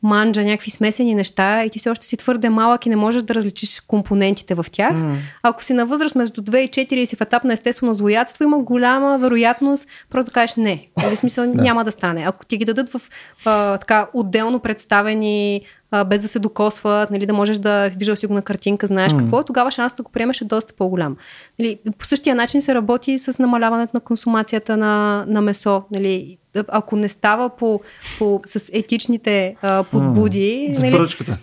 манджа, 0.03 0.43
някакви 0.43 0.71
смесени 0.71 1.15
неща 1.15 1.63
и 1.63 1.69
ти 1.69 1.79
си 1.79 1.89
още 1.89 2.07
си 2.07 2.17
твърде 2.17 2.49
малък 2.49 2.85
и 2.85 2.89
не 2.89 2.95
можеш 2.95 3.21
да 3.21 3.35
различиш 3.35 3.81
компонентите 3.87 4.55
в 4.55 4.65
тях. 4.71 4.93
Mm. 4.93 5.15
Ако 5.43 5.63
си 5.63 5.73
на 5.73 5.85
възраст 5.85 6.15
между 6.15 6.41
2 6.41 6.57
и 6.57 6.69
4 6.69 6.93
и 6.93 7.05
си 7.05 7.15
в 7.15 7.21
етап 7.21 7.43
на 7.43 7.53
естествено 7.53 7.93
злоядство, 7.93 8.43
има 8.43 8.59
голяма 8.59 9.17
вероятност 9.17 9.87
просто 10.09 10.29
да 10.29 10.33
кажеш 10.33 10.55
не. 10.55 10.87
В 10.99 11.03
нали, 11.03 11.15
смисъл 11.15 11.47
да. 11.47 11.61
няма 11.61 11.83
да 11.83 11.91
стане. 11.91 12.23
Ако 12.27 12.45
ти 12.45 12.57
ги 12.57 12.65
дадат 12.65 12.89
в 12.89 13.01
а, 13.45 13.77
така 13.77 14.07
отделно 14.13 14.59
представени 14.59 15.61
а, 15.93 16.03
без 16.03 16.21
да 16.21 16.27
се 16.27 16.39
докосват, 16.39 17.11
нали, 17.11 17.25
да 17.25 17.33
можеш 17.33 17.57
да 17.57 17.89
виждал 17.89 18.15
си 18.15 18.25
го 18.25 18.33
на 18.33 18.41
картинка, 18.41 18.87
знаеш 18.87 19.11
mm. 19.11 19.19
какво 19.19 19.39
е, 19.39 19.43
тогава 19.43 19.71
шансът 19.71 19.97
да 19.97 20.03
го 20.03 20.11
приемеш 20.11 20.41
е 20.41 20.45
доста 20.45 20.73
по-голям. 20.73 21.17
Нали, 21.59 21.79
по 21.97 22.05
същия 22.05 22.35
начин 22.35 22.61
се 22.61 22.75
работи 22.75 23.19
с 23.19 23.39
намаляването 23.39 23.91
на 23.93 23.99
консумацията 23.99 24.77
на, 24.77 25.25
на 25.27 25.41
месо. 25.41 25.83
Нали, 25.91 26.37
ако 26.67 26.95
не 26.95 27.09
става 27.09 27.49
по, 27.49 27.79
по, 28.17 28.41
с 28.45 28.69
етичните 28.73 29.55
а, 29.61 29.83
подбуди. 29.83 30.67
Mm. 30.69 30.79
Нали, 30.79 30.91
с 30.91 30.95
поръчката. 30.95 31.37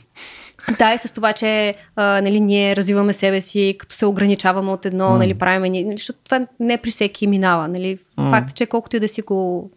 Да, 0.79 0.95
и 0.95 0.99
с 0.99 1.13
това, 1.13 1.33
че 1.33 1.75
а, 1.97 2.21
нали, 2.21 2.41
ние 2.41 2.77
развиваме 2.77 3.13
себе 3.13 3.41
си, 3.41 3.77
като 3.79 3.97
се 3.97 4.07
ограничаваме 4.07 4.71
от 4.71 4.87
едно, 4.87 5.09
mm. 5.09 5.19
нали, 5.19 5.35
правиме, 5.35 5.71
нали, 5.71 5.93
защото 5.97 6.19
това 6.25 6.47
не 6.61 6.79
при 6.79 6.91
всеки 6.91 7.27
минава. 7.27 7.69
Нали. 7.69 7.99
Mm. 8.19 8.31
Факт 8.31 8.51
е, 8.51 8.55
че 8.55 8.67
колкото 8.67 8.97
и 8.97 9.01
да 9.01 9.09
си 9.09 9.23
го 9.23 9.71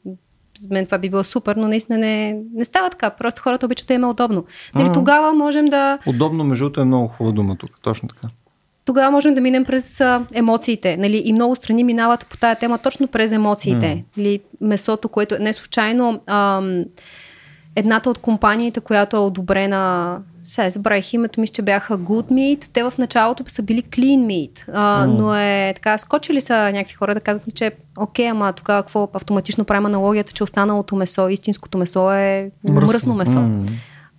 за 0.64 0.68
мен 0.72 0.86
това 0.86 0.98
би 0.98 1.10
било 1.10 1.24
супер, 1.24 1.56
но 1.56 1.68
наистина 1.68 1.98
не, 1.98 2.40
не 2.54 2.66
става 2.66 2.90
така. 2.90 3.10
Просто 3.10 3.42
хората 3.42 3.66
обичат 3.66 3.88
да 3.88 3.94
има 3.94 4.10
удобно. 4.10 4.46
Нали, 4.76 4.90
тогава 4.94 5.34
можем 5.34 5.66
да... 5.66 6.00
Удобно, 6.08 6.44
между 6.44 6.72
е 6.78 6.86
много 6.86 7.08
хубава 7.08 7.36
дума 7.36 7.56
тук. 7.56 7.72
Точно 7.82 8.10
така. 8.10 8.28
Тогава 8.86 9.12
можем 9.12 9.34
да 9.34 9.42
минем 9.42 9.66
през 9.66 10.02
а, 10.02 10.26
емоциите. 10.34 10.98
Нали? 10.98 11.22
И 11.26 11.34
много 11.34 11.56
страни 11.56 11.84
минават 11.84 12.28
по 12.28 12.38
тая 12.38 12.56
тема 12.56 12.78
точно 12.78 13.08
през 13.08 13.32
емоциите. 13.32 13.86
Mm. 13.86 14.04
Нали? 14.18 14.40
Месото, 14.62 15.10
което 15.10 15.40
не 15.40 15.54
случайно 15.54 16.22
ам, 16.28 16.84
едната 17.76 18.10
от 18.10 18.18
компаниите, 18.18 18.80
която 18.80 19.18
е 19.18 19.20
одобрена 19.20 20.18
сега 20.46 20.70
забравих 20.70 21.14
името, 21.14 21.42
мисля, 21.42 21.54
че 21.54 21.62
бяха 21.62 21.98
Good 21.98 22.32
Meat. 22.32 22.70
Те 22.74 22.84
в 22.84 22.94
началото 22.98 23.44
са 23.48 23.62
били 23.62 23.84
Clean 23.84 24.20
Meat. 24.20 24.66
А, 24.74 25.08
mm. 25.08 25.18
Но 25.20 25.36
е 25.36 25.72
така, 25.76 25.98
скочили 25.98 26.42
са 26.42 26.72
някакви 26.72 26.94
хора 26.94 27.14
да 27.14 27.22
казват 27.22 27.48
ми, 27.48 27.54
че 27.54 27.72
окей, 27.98 28.30
ама 28.30 28.54
тогава 28.54 28.84
какво 28.84 29.10
автоматично 29.14 29.66
правим 29.66 29.86
аналогията, 29.86 30.34
че 30.34 30.44
останалото 30.44 30.96
месо, 30.96 31.30
истинското 31.30 31.78
месо 31.78 32.14
е 32.14 32.52
мръсно, 32.70 32.88
мръсно 32.88 33.16
месо. 33.16 33.38
Mm. 33.38 33.70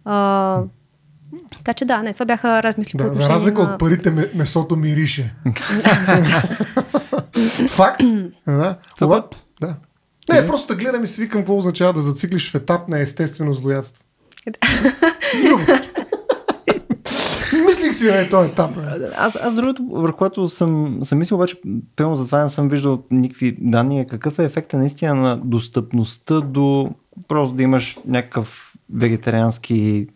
А, 0.05 0.59
така 1.59 1.75
че 1.75 1.85
да, 1.85 2.03
не, 2.03 2.12
това 2.12 2.27
бяха 2.27 2.62
размисли 2.62 2.97
да, 2.99 3.09
по 3.09 3.14
За 3.14 3.29
разлика 3.29 3.62
на... 3.62 3.72
от 3.72 3.79
парите, 3.79 4.31
месото 4.35 4.77
мирише. 4.77 5.35
Факт. 7.68 8.03
да. 8.47 8.77
Да. 9.61 9.77
Не, 10.33 10.47
просто 10.47 10.66
да 10.66 10.75
гледам 10.75 11.05
и 11.05 11.07
си 11.07 11.20
викам 11.20 11.41
какво 11.41 11.59
означава 11.59 11.93
да 11.93 12.01
зациклиш 12.01 12.51
в 12.51 12.55
етап 12.55 12.89
на 12.89 13.01
естествено 13.01 13.53
злоядство. 13.53 14.05
Измислих 17.85 18.11
си 18.11 18.16
на 18.16 18.30
този 18.30 18.51
етап. 18.51 18.70
Аз, 19.16 19.37
аз 19.37 19.55
другото, 19.55 19.89
върху 19.93 20.16
което 20.16 20.49
съм, 20.49 20.99
съм 21.03 21.18
мислил, 21.18 21.37
обаче, 21.37 21.57
пълно 21.97 22.16
за 22.16 22.26
това 22.26 22.43
не 22.43 22.49
съм 22.49 22.68
виждал 22.68 23.03
никакви 23.11 23.57
данни, 23.61 24.01
е 24.01 24.07
какъв 24.07 24.39
е 24.39 24.45
ефекта 24.45 24.78
наистина 24.78 25.14
на 25.14 25.37
достъпността 25.37 26.41
до 26.41 26.91
просто 27.28 27.55
да 27.55 27.62
имаш 27.62 27.99
някакъв 28.07 28.72
вегетариански 28.95 30.07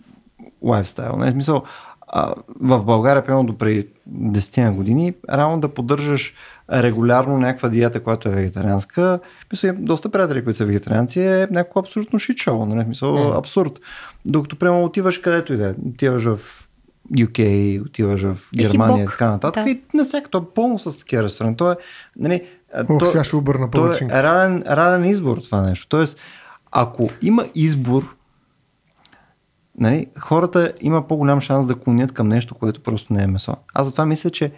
лайфстайл. 0.62 1.16
Не, 1.16 1.30
смисъл, 1.30 1.62
а, 2.08 2.34
в 2.60 2.84
България, 2.84 3.24
примерно 3.24 3.44
до 3.44 3.58
преди 3.58 3.86
10 4.10 4.72
години, 4.72 5.14
реално 5.32 5.60
да 5.60 5.68
поддържаш 5.68 6.34
регулярно 6.72 7.38
някаква 7.38 7.68
диета, 7.68 8.02
която 8.02 8.28
е 8.28 8.32
вегетарианска. 8.32 9.20
Мисля, 9.52 9.74
доста 9.78 10.08
приятели, 10.08 10.44
които 10.44 10.56
са 10.56 10.64
вегетарианци, 10.64 11.20
е 11.20 11.46
някакво 11.50 11.80
абсолютно 11.80 12.18
шит-шоу, 12.18 12.64
нали? 12.64 12.88
Мисъл, 12.88 13.14
mm. 13.14 13.38
абсурд. 13.38 13.80
Докато, 14.24 14.56
прямо 14.56 14.84
отиваш 14.84 15.18
където 15.18 15.52
и 15.52 15.56
да 15.56 15.68
е. 15.68 15.74
Отиваш 15.88 16.24
в 16.24 16.67
UK, 17.12 17.80
отиваш 17.86 18.22
в 18.22 18.36
Германия 18.56 19.04
и 19.04 19.06
така 19.06 19.30
нататък. 19.30 19.64
Да. 19.64 19.70
И 19.70 19.82
всяка, 20.04 20.30
то 20.30 20.38
е 20.38 20.54
пълно 20.54 20.78
с 20.78 20.98
такива 20.98 21.22
ресторанти. 21.22 21.56
То 21.56 21.72
е, 21.72 21.76
нали, 22.16 22.42
Ох, 22.88 22.98
то, 22.98 23.06
сега 23.06 23.24
ще 23.24 23.36
обърна 23.36 23.70
то 23.70 23.92
е 23.92 23.98
рален, 24.10 24.64
рален 24.66 25.04
избор 25.04 25.38
това 25.38 25.62
нещо. 25.62 25.88
Тоест, 25.88 26.20
ако 26.70 27.08
има 27.22 27.46
избор, 27.54 28.16
нали, 29.78 30.06
хората 30.20 30.72
има 30.80 31.06
по-голям 31.06 31.40
шанс 31.40 31.66
да 31.66 31.74
клонят 31.74 32.12
към 32.12 32.28
нещо, 32.28 32.54
което 32.54 32.80
просто 32.80 33.12
не 33.12 33.22
е 33.22 33.26
месо. 33.26 33.56
Аз 33.74 33.86
затова 33.86 34.06
мисля, 34.06 34.30
че 34.30 34.52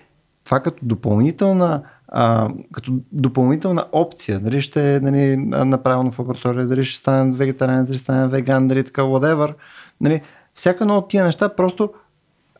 това 0.45 0.61
като 0.61 0.79
допълнителна 0.83 1.83
а, 2.09 2.49
като 2.73 2.93
допълнителна 3.13 3.85
опция, 3.93 4.41
дали 4.41 4.63
ще 4.63 4.95
е 4.95 5.01
нали, 5.01 5.37
направено 5.37 6.13
в 6.13 6.19
лаборатория, 6.19 6.67
дали 6.67 6.85
ще 6.85 6.99
стане 6.99 7.33
вегетариан, 7.33 7.85
дали 7.85 7.97
ще 7.97 8.03
стане 8.03 8.29
веган, 8.29 8.69
дали 8.69 8.85
така, 8.85 9.03
whatever. 9.03 9.55
Нали, 10.01 10.21
всяка 10.55 10.85
едно 10.85 10.97
от 10.97 11.09
тия 11.09 11.25
неща 11.25 11.49
просто 11.49 11.93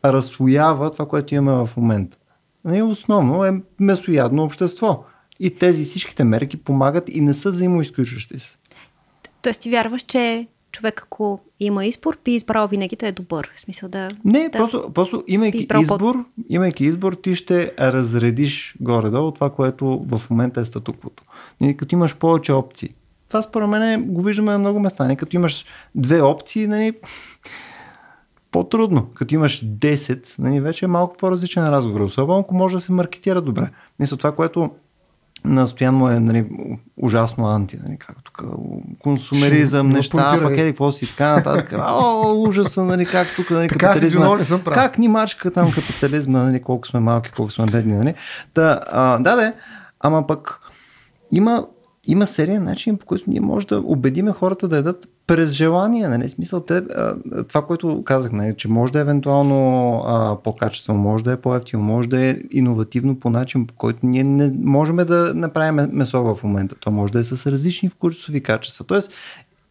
разсоява 0.05 0.91
това, 0.91 1.07
което 1.07 1.35
имаме 1.35 1.65
в 1.65 1.77
момента. 1.77 2.17
Нали, 2.65 2.81
основно 2.81 3.45
е 3.45 3.61
месоядно 3.79 4.43
общество. 4.43 5.03
И 5.39 5.55
тези 5.55 5.83
всичките 5.83 6.23
мерки 6.23 6.57
помагат 6.57 7.03
и 7.09 7.21
не 7.21 7.33
са 7.33 7.51
взаимоизключващи 7.51 8.39
се. 8.39 8.57
Тоест 9.41 9.61
ти 9.61 9.69
вярваш, 9.69 10.01
че 10.01 10.47
човек, 10.71 11.01
ако 11.03 11.39
има 11.59 11.85
избор, 11.85 12.17
би 12.25 12.31
избрал 12.31 12.67
винаги 12.67 12.95
да 12.95 13.07
е 13.07 13.11
добър. 13.11 13.51
В 13.55 13.59
смисъл 13.59 13.89
да. 13.89 14.09
Не, 14.25 14.49
да, 14.49 14.57
просто, 14.57 14.91
просто 14.93 15.23
имайки 15.27 15.57
избор, 15.57 15.87
под... 15.87 16.15
имайки 16.49 16.85
избор, 16.85 17.13
ти 17.13 17.35
ще 17.35 17.73
разредиш 17.79 18.75
горе-долу 18.81 19.31
това, 19.31 19.49
което 19.49 20.01
в 20.05 20.21
момента 20.29 20.61
е 20.61 20.65
статуквото. 20.65 21.23
И 21.61 21.77
като 21.77 21.95
имаш 21.95 22.15
повече 22.15 22.53
опции. 22.53 22.89
Това 23.27 23.41
според 23.41 23.69
мен 23.69 24.03
го 24.03 24.21
виждаме 24.21 24.51
на 24.51 24.59
много 24.59 24.79
места. 24.79 25.05
Не, 25.05 25.15
като 25.15 25.35
имаш 25.35 25.65
две 25.95 26.21
опции, 26.21 26.67
нали, 26.67 26.93
по-трудно. 28.51 29.07
Като 29.13 29.35
имаш 29.35 29.65
10, 29.65 30.39
нали, 30.39 30.59
вече 30.59 30.85
е 30.85 30.87
малко 30.87 31.17
по-различен 31.17 31.69
разговор. 31.69 32.01
Особено 32.01 32.39
ако 32.39 32.55
може 32.55 32.75
да 32.75 32.79
се 32.79 32.91
маркетира 32.91 33.41
добре. 33.41 33.69
Мисля, 33.99 34.17
това, 34.17 34.31
което 34.31 34.71
настоянно 35.45 36.09
е 36.09 36.19
нали, 36.19 36.45
ужасно 36.97 37.47
анти, 37.47 37.79
нали, 37.85 37.97
как 37.97 38.23
тук 38.23 38.43
консумеризъм, 38.99 39.87
Ши, 39.87 39.93
неща, 39.93 40.39
пък 40.43 40.51
еди, 40.51 40.71
какво 40.71 40.91
си, 40.91 41.09
така 41.09 41.35
нататък. 41.35 41.73
О, 41.79 42.35
ужаса, 42.47 42.83
нали, 42.85 43.05
как 43.05 43.27
тук, 43.35 43.49
нали, 43.49 43.67
така, 43.67 43.87
капитализма. 43.87 44.37
Не 44.37 44.45
съм 44.45 44.61
как 44.63 44.97
ни 44.97 45.07
мачка 45.07 45.51
там 45.51 45.71
капитализма, 45.71 46.43
нали, 46.43 46.61
колко 46.61 46.87
сме 46.87 46.99
малки, 46.99 47.31
колко 47.31 47.51
сме 47.51 47.65
бедни, 47.65 47.93
нали. 47.93 48.13
Да, 48.55 48.81
а, 48.91 49.19
да, 49.19 49.35
да, 49.35 49.53
ама 49.99 50.27
пък 50.27 50.59
има 51.31 51.65
има 52.07 52.27
серия 52.27 52.61
начин, 52.61 52.97
по 52.97 53.05
който 53.05 53.23
ние 53.27 53.41
може 53.41 53.67
да 53.67 53.79
убедиме 53.79 54.31
хората 54.31 54.67
да 54.67 54.75
ядат 54.75 55.07
през 55.35 55.51
желание. 55.51 56.07
Нали? 56.07 56.29
Смисъл, 56.29 56.59
те, 56.59 56.81
това, 57.47 57.65
което 57.65 58.03
казах, 58.03 58.31
нали, 58.31 58.55
че 58.57 58.67
може 58.67 58.93
да 58.93 58.99
е 58.99 59.01
евентуално 59.01 59.93
а, 60.05 60.37
по-качествено, 60.43 60.99
може 60.99 61.23
да 61.23 61.31
е 61.31 61.37
по-ефтино, 61.37 61.83
може 61.83 62.09
да 62.09 62.25
е 62.25 62.37
иновативно 62.51 63.19
по 63.19 63.29
начин, 63.29 63.67
по 63.67 63.73
който 63.73 63.99
ние 64.03 64.23
не 64.23 64.51
можем 64.63 64.95
да 64.95 65.33
направим 65.35 65.89
месо 65.91 66.35
в 66.35 66.43
момента. 66.43 66.75
То 66.75 66.91
може 66.91 67.13
да 67.13 67.19
е 67.19 67.23
с 67.23 67.51
различни 67.51 67.89
вкусови 67.89 68.43
качества. 68.43 68.85
Тоест, 68.85 69.11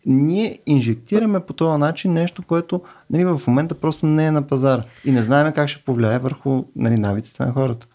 ние 0.07 0.59
инжектираме 0.67 1.41
по 1.41 1.53
този 1.53 1.79
начин 1.79 2.13
нещо, 2.13 2.43
което 2.43 2.83
нали, 3.11 3.25
в 3.25 3.41
момента 3.47 3.75
просто 3.75 4.07
не 4.07 4.27
е 4.27 4.31
на 4.31 4.43
пазара 4.43 4.83
и 5.05 5.13
не 5.13 5.23
знаем 5.23 5.53
как 5.53 5.69
ще 5.69 5.85
повлияе 5.85 6.19
върху 6.19 6.65
нали, 6.77 6.97
навиците 6.97 7.45
на 7.45 7.53
хората. 7.53 7.87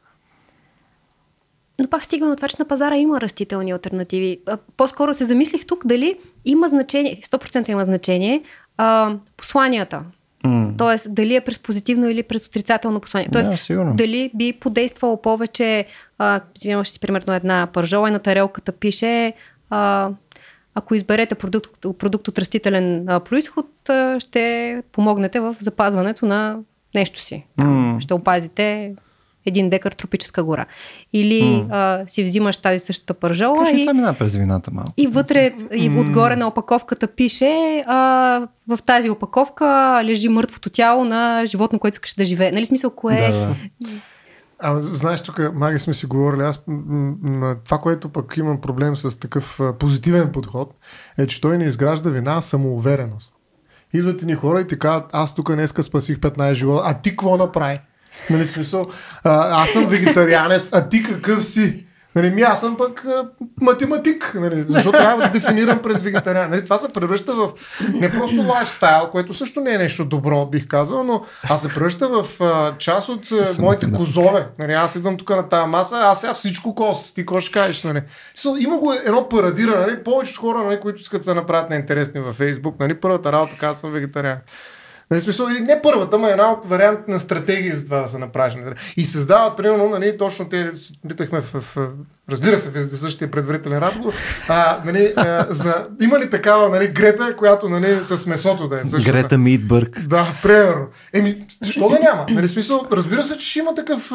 Но 1.79 1.87
пак 1.89 2.05
стигаме 2.05 2.29
до 2.31 2.35
това, 2.35 2.47
че 2.47 2.55
на 2.59 2.65
пазара 2.65 2.95
има 2.95 3.21
растителни 3.21 3.71
альтернативи. 3.71 4.39
По-скоро 4.77 5.13
се 5.13 5.25
замислих 5.25 5.65
тук 5.65 5.87
дали 5.87 6.17
има 6.45 6.67
значение, 6.67 7.15
100% 7.15 7.69
има 7.69 7.83
значение, 7.83 8.43
а, 8.77 9.15
посланията. 9.37 10.01
Mm. 10.45 10.77
Тоест, 10.77 11.13
дали 11.15 11.35
е 11.35 11.41
през 11.41 11.59
позитивно 11.59 12.09
или 12.09 12.23
през 12.23 12.47
отрицателно 12.47 12.99
послание. 12.99 13.29
Тоест, 13.31 13.49
yeah, 13.51 13.95
дали 13.95 14.31
би 14.35 14.53
подействало 14.53 15.21
повече, 15.21 15.85
а, 16.17 16.41
си 16.83 16.99
примерно 16.99 17.33
една 17.33 17.67
пържола 17.73 18.09
и 18.09 18.11
на 18.11 18.19
тарелката 18.19 18.71
пише 18.71 19.33
а, 19.69 20.09
ако 20.75 20.95
изберете 20.95 21.35
продукт, 21.35 21.85
продукт 21.97 22.27
от 22.27 22.39
растителен 22.39 23.09
а, 23.09 23.19
происход, 23.19 23.89
а, 23.89 24.19
ще 24.19 24.81
помогнете 24.91 25.39
в 25.39 25.55
запазването 25.59 26.25
на 26.25 26.57
нещо 26.95 27.21
си. 27.21 27.45
Mm. 27.59 27.99
Ще 27.99 28.13
опазите 28.13 28.95
един 29.45 29.69
декар 29.69 29.91
тропическа 29.91 30.43
гора. 30.43 30.65
Или 31.13 31.41
mm. 31.41 31.67
а, 31.69 32.07
си 32.07 32.23
взимаш 32.23 32.57
тази 32.57 32.79
същата 32.79 33.13
пържола. 33.13 33.65
Кажи, 33.65 33.81
и, 33.81 33.81
това 33.81 33.93
мина 33.93 34.13
през 34.13 34.35
вината 34.35 34.71
малко. 34.73 34.91
И 34.97 35.07
вътре, 35.07 35.53
и 35.73 35.91
mm. 35.91 35.99
отгоре 35.99 36.35
на 36.35 36.47
опаковката 36.47 37.07
пише 37.07 37.83
а, 37.87 38.47
в 38.67 38.79
тази 38.85 39.09
опаковка 39.09 40.01
лежи 40.03 40.29
мъртвото 40.29 40.69
тяло 40.69 41.05
на 41.05 41.45
животно, 41.45 41.79
което 41.79 41.95
искаш 41.95 42.13
да 42.13 42.25
живее. 42.25 42.51
Нали 42.51 42.65
смисъл, 42.65 42.89
кое 42.89 43.31
да, 43.31 43.55
да. 43.81 43.89
А, 44.59 44.81
знаеш, 44.81 45.21
тук, 45.21 45.53
Маги, 45.53 45.79
сме 45.79 45.93
си 45.93 46.05
говорили, 46.05 46.41
аз 46.41 46.63
това, 47.65 47.77
което 47.77 48.09
пък 48.09 48.37
имам 48.37 48.61
проблем 48.61 48.95
с 48.95 49.19
такъв 49.19 49.59
позитивен 49.79 50.31
подход, 50.31 50.73
е, 51.17 51.27
че 51.27 51.41
той 51.41 51.57
не 51.57 51.65
изгражда 51.65 52.09
вина, 52.09 52.37
а 52.37 52.41
самоувереност. 52.41 53.33
Идват 53.93 54.21
ни 54.21 54.35
хора 54.35 54.61
и 54.61 54.67
ти 54.67 54.79
казват, 54.79 55.09
аз 55.13 55.35
тук 55.35 55.53
днеска 55.53 55.83
спасих 55.83 56.17
15 56.17 56.53
живота, 56.53 56.83
а 56.85 56.93
ти 57.01 57.09
какво 57.09 57.37
направи? 57.37 57.79
Нали, 58.29 58.47
смисъл, 58.47 58.85
а, 59.23 59.63
аз 59.63 59.69
съм 59.69 59.85
вегетарианец, 59.85 60.69
а 60.71 60.89
ти 60.89 61.03
какъв 61.03 61.43
си? 61.43 61.85
Нали, 62.15 62.29
ми 62.29 62.41
аз 62.41 62.59
съм 62.59 62.77
пък 62.77 63.05
а, 63.05 63.27
математик, 63.61 64.31
нали, 64.35 64.65
защото 64.69 64.97
трябва 64.97 65.23
да 65.23 65.29
дефинирам 65.29 65.81
през 65.81 66.01
вегетариан. 66.01 66.49
Нали, 66.49 66.63
това 66.63 66.77
се 66.77 66.93
превръща 66.93 67.33
в 67.33 67.49
не 67.93 68.11
просто 68.11 68.41
лайфстайл, 68.41 69.09
което 69.11 69.33
също 69.33 69.59
не 69.59 69.73
е 69.73 69.77
нещо 69.77 70.05
добро, 70.05 70.45
бих 70.45 70.67
казал, 70.67 71.03
но 71.03 71.21
аз 71.49 71.61
се 71.61 71.67
превръща 71.67 72.07
в 72.07 72.43
а, 72.43 72.77
част 72.77 73.09
от 73.09 73.31
а, 73.31 73.61
моите 73.61 73.91
козове. 73.91 74.47
Нали, 74.59 74.73
аз 74.73 74.95
идвам 74.95 75.17
тук 75.17 75.29
на 75.29 75.49
тази 75.49 75.67
маса, 75.67 75.99
аз 76.03 76.21
сега 76.21 76.33
всичко 76.33 76.75
кос. 76.75 77.13
Ти 77.13 77.21
какво 77.21 77.39
ще 77.39 77.51
кажеш? 77.51 77.83
Нали? 77.83 78.01
Има 78.59 78.77
го 78.77 78.93
едно 78.93 79.29
парадиране. 79.29 79.85
Нали, 79.85 80.03
повечето 80.03 80.41
хора, 80.41 80.63
нали, 80.63 80.79
които 80.79 81.01
искат 81.01 81.19
да 81.19 81.25
се 81.25 81.33
направят 81.33 81.69
неинтересни 81.69 82.19
във 82.19 82.35
Фейсбук, 82.35 82.79
нали, 82.79 82.93
първата 82.99 83.31
работа 83.31 83.57
казвам 83.59 83.75
съм 83.75 83.91
вегетариан. 83.91 84.37
Нали, 85.11 85.21
смисъл, 85.21 85.47
не 85.49 85.79
първата, 85.83 86.17
но 86.17 86.27
една 86.27 86.51
от 86.51 86.65
вариант 86.65 87.07
на 87.07 87.19
стратегия 87.19 87.75
за 87.75 87.85
това 87.85 88.01
да 88.01 88.07
се 88.07 88.17
направи. 88.17 88.63
И 88.97 89.05
създават, 89.05 89.57
примерно, 89.57 89.89
нали, 89.89 90.17
точно 90.17 90.49
те, 90.49 90.71
питахме 91.07 91.41
в, 91.41 91.61
в, 91.61 91.77
разбира 92.29 92.57
се, 92.57 92.69
в 92.69 92.83
същия 92.83 93.31
предварителен 93.31 93.77
разговор, 93.77 94.13
а, 94.47 94.81
нали, 94.85 95.13
а, 95.15 95.45
за, 95.49 95.87
има 96.01 96.19
ли 96.19 96.29
такава 96.29 96.69
нали, 96.69 96.87
Грета, 96.87 97.35
която 97.37 97.69
нали, 97.69 98.03
с 98.03 98.25
месото 98.25 98.67
да 98.67 98.81
е 98.81 98.85
същата? 98.85 99.11
Грета 99.11 99.37
Мидбърг. 99.37 100.01
Да, 100.07 100.27
примерно. 100.43 100.87
Еми, 101.13 101.47
защо 101.63 101.89
да 101.89 101.99
няма? 101.99 102.25
Нали, 102.29 102.49
смисъл, 102.49 102.87
разбира 102.91 103.23
се, 103.23 103.37
че 103.37 103.49
ще 103.49 103.59
има 103.59 103.75
такъв, 103.75 104.11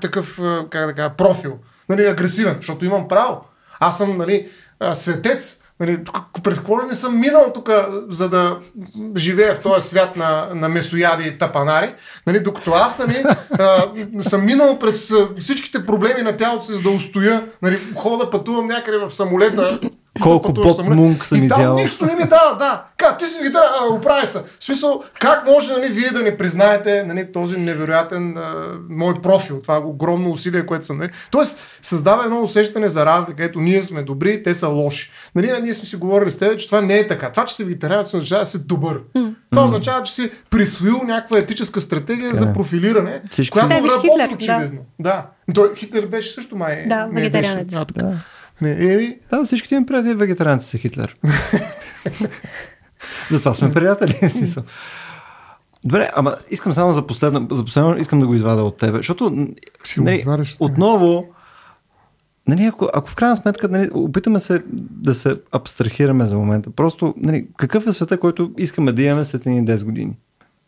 такъв 0.00 0.40
как 0.70 0.86
да 0.86 0.92
кажа, 0.92 1.14
профил, 1.16 1.58
нали, 1.88 2.06
агресивен, 2.06 2.56
защото 2.56 2.84
имам 2.84 3.08
право. 3.08 3.40
Аз 3.80 3.98
съм 3.98 4.16
нали, 4.16 4.48
светец, 4.94 5.58
Нали, 5.80 5.98
през 6.42 6.58
какво 6.58 6.82
ли 6.82 6.86
не 6.86 6.94
съм 6.94 7.20
минал 7.20 7.50
тук, 7.54 7.70
за 8.08 8.28
да 8.28 8.58
живея 9.16 9.54
в 9.54 9.62
този 9.62 9.88
свят 9.88 10.16
на, 10.16 10.48
на 10.54 10.68
месояди 10.68 11.28
и 11.28 11.38
тапанари, 11.38 11.94
нали, 12.26 12.40
докато 12.40 12.72
аз 12.72 12.98
нали, 12.98 13.24
а, 13.58 13.86
съм 14.20 14.46
минал 14.46 14.78
през 14.78 15.12
всичките 15.38 15.86
проблеми 15.86 16.22
на 16.22 16.36
тялото 16.36 16.64
си, 16.64 16.72
за 16.72 16.80
да 16.80 16.90
устоя, 16.90 17.48
нали, 17.62 17.78
хода, 17.96 18.30
пътувам 18.30 18.66
някъде 18.66 18.98
в 18.98 19.10
самолета, 19.10 19.80
колко 20.22 20.52
боб 20.52 20.84
мунк 20.84 21.24
съм 21.24 21.44
изял. 21.44 21.58
там 21.58 21.76
нищо 21.76 22.06
не 22.06 22.14
ми 22.14 22.24
дава, 22.24 22.56
да. 22.58 22.84
Как, 22.96 23.18
ти 23.18 23.24
си 23.26 23.50
да, 23.52 23.62
оправи 23.90 24.26
се. 24.26 24.38
В 24.38 24.64
смисъл, 24.64 25.02
как 25.20 25.46
може 25.46 25.72
нали, 25.72 25.88
вие 25.88 26.10
да 26.10 26.22
не 26.22 26.36
признаете 26.36 27.02
нали, 27.02 27.32
този 27.32 27.56
невероятен 27.56 28.36
а, 28.36 28.54
мой 28.90 29.14
профил, 29.14 29.60
това 29.62 29.78
огромно 29.78 30.30
усилие, 30.30 30.66
което 30.66 30.86
съм. 30.86 30.98
Нали. 30.98 31.10
Тоест, 31.30 31.78
създава 31.82 32.24
едно 32.24 32.42
усещане 32.42 32.88
за 32.88 33.06
разлика. 33.06 33.44
Ето, 33.44 33.60
ние 33.60 33.82
сме 33.82 34.02
добри, 34.02 34.42
те 34.42 34.54
са 34.54 34.68
лоши. 34.68 35.10
Нали, 35.34 35.52
ние 35.62 35.74
сме 35.74 35.88
си 35.88 35.96
говорили 35.96 36.30
с 36.30 36.38
теб, 36.38 36.58
че 36.58 36.66
това 36.66 36.80
не 36.80 36.98
е 36.98 37.06
така. 37.06 37.30
Това, 37.30 37.44
че 37.44 37.54
си 37.54 37.64
вегетарианец, 37.64 38.14
означава 38.14 38.42
да 38.42 38.46
си 38.46 38.66
добър. 38.66 39.00
Mm. 39.16 39.34
Това 39.50 39.64
означава, 39.64 40.02
че 40.02 40.12
си 40.12 40.30
присвоил 40.50 41.00
някаква 41.04 41.38
етическа 41.38 41.80
стратегия 41.80 42.30
yeah. 42.32 42.34
за 42.34 42.52
профилиране, 42.52 43.22
Всички. 43.30 43.50
която 43.50 43.74
работи 43.74 44.34
очевидно. 44.34 44.80
Да. 44.98 45.26
да. 45.48 45.54
Той 45.54 45.74
Хитлер 45.76 46.06
беше 46.06 46.34
също 46.34 46.56
май. 46.56 46.84
Да, 46.86 47.08
вегетарианец. 47.12 47.76
Да. 47.94 48.14
Не, 48.62 48.92
еми... 48.92 49.18
Да, 49.30 49.44
всичките 49.44 49.80
ми 49.80 49.86
приятели 49.86 50.14
вегетарианци 50.14 50.68
са 50.68 50.78
Хитлер. 50.78 51.16
Затова 53.30 53.54
сме 53.54 53.72
приятели. 53.72 54.32
Добре, 55.84 56.10
ама 56.14 56.36
искам 56.50 56.72
само 56.72 56.92
за 56.92 57.06
последно, 57.06 57.48
за 57.50 57.64
последно 57.64 57.96
искам 57.96 58.20
да 58.20 58.26
го 58.26 58.34
извада 58.34 58.62
от 58.62 58.76
тебе, 58.76 58.96
защото 58.96 59.30
нали, 59.98 60.16
извадиш, 60.16 60.56
отново, 60.60 61.26
нали, 62.48 62.64
ако, 62.64 62.88
ако 62.94 63.10
в 63.10 63.14
крайна 63.14 63.36
сметка 63.36 63.68
нали, 63.68 63.90
опитаме 63.94 64.40
се 64.40 64.62
да 64.90 65.14
се 65.14 65.36
абстрахираме 65.52 66.24
за 66.24 66.38
момента, 66.38 66.70
просто 66.70 67.14
нали, 67.16 67.46
какъв 67.56 67.86
е 67.86 67.92
света, 67.92 68.20
който 68.20 68.52
искаме 68.58 68.92
да 68.92 69.02
имаме 69.02 69.24
след 69.24 69.46
едни 69.46 69.66
10 69.66 69.84
години? 69.84 70.16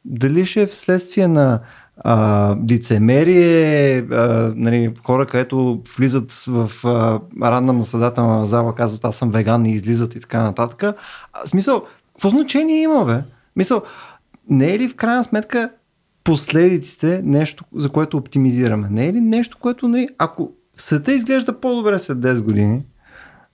Дали 0.05 0.47
ще 0.47 0.63
е 0.63 0.67
вследствие 0.67 1.29
на 1.29 1.61
а, 1.97 2.57
лицемерие, 2.71 3.99
а, 3.99 4.53
нали, 4.57 4.95
хора, 5.05 5.27
където 5.27 5.83
влизат 5.97 6.33
в 6.33 6.71
а, 6.85 7.21
рандъм 7.43 7.79
наседателна 7.79 8.47
зала, 8.47 8.75
казват 8.75 9.05
аз 9.05 9.17
съм 9.17 9.31
веган 9.31 9.67
и 9.67 9.73
излизат 9.73 10.15
и 10.15 10.21
така 10.21 10.43
нататък. 10.43 10.83
А, 10.83 10.95
смисъл, 11.47 11.83
какво 12.13 12.31
значение 12.31 12.83
има, 12.83 13.05
бе? 13.05 13.23
Мисъл, 13.57 13.83
не 14.51 14.75
е 14.75 14.79
ли 14.79 14.89
в 14.89 14.97
крайна 14.97 15.25
сметка 15.25 15.71
последиците 16.25 17.21
нещо, 17.25 17.65
за 17.75 17.89
което 17.89 18.17
оптимизираме? 18.17 18.89
Не 18.91 19.07
е 19.07 19.13
ли 19.13 19.21
нещо, 19.21 19.59
което, 19.61 19.89
нали, 19.89 20.09
ако 20.19 20.53
света 20.77 21.13
изглежда 21.13 21.61
по-добре 21.61 21.99
след 21.99 22.19
10 22.19 22.43
години, 22.43 22.83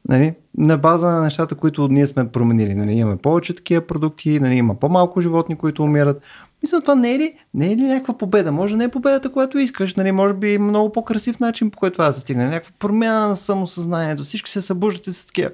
нали, 0.09 0.35
на 0.59 0.79
база 0.79 1.07
на 1.07 1.21
нещата, 1.21 1.55
които 1.55 1.89
ние 1.89 2.07
сме 2.07 2.29
променили. 2.29 2.75
Нали, 2.75 2.93
имаме 2.93 3.17
повече 3.17 3.55
такива 3.55 3.87
продукти, 3.87 4.41
нали, 4.41 4.55
има 4.55 4.75
по-малко 4.75 5.21
животни, 5.21 5.57
които 5.57 5.83
умират. 5.83 6.23
Мисля, 6.63 6.81
това 6.81 6.95
не 6.95 7.15
е 7.15 7.19
ли, 7.19 7.35
не 7.55 7.73
е 7.73 7.77
ли 7.77 7.83
някаква 7.83 8.19
победа? 8.19 8.53
Може 8.53 8.77
не 8.77 8.85
е 8.85 8.89
победата, 8.89 9.33
която 9.33 9.59
искаш, 9.59 9.95
нали, 9.95 10.13
може 10.13 10.35
би 10.35 10.59
много 10.59 10.93
по-красив 10.93 11.41
начин, 11.41 11.71
по 11.71 11.79
който 11.79 11.95
това 11.95 12.07
да 12.07 12.13
се 12.13 12.21
стигне. 12.21 12.45
Някаква 12.45 12.73
промяна 12.79 13.29
на 13.29 13.37
самосъзнанието. 13.37 14.25
Всички 14.25 14.51
се 14.51 14.61
събуждат 14.61 15.07
и 15.07 15.13
са 15.13 15.27
такива. 15.27 15.51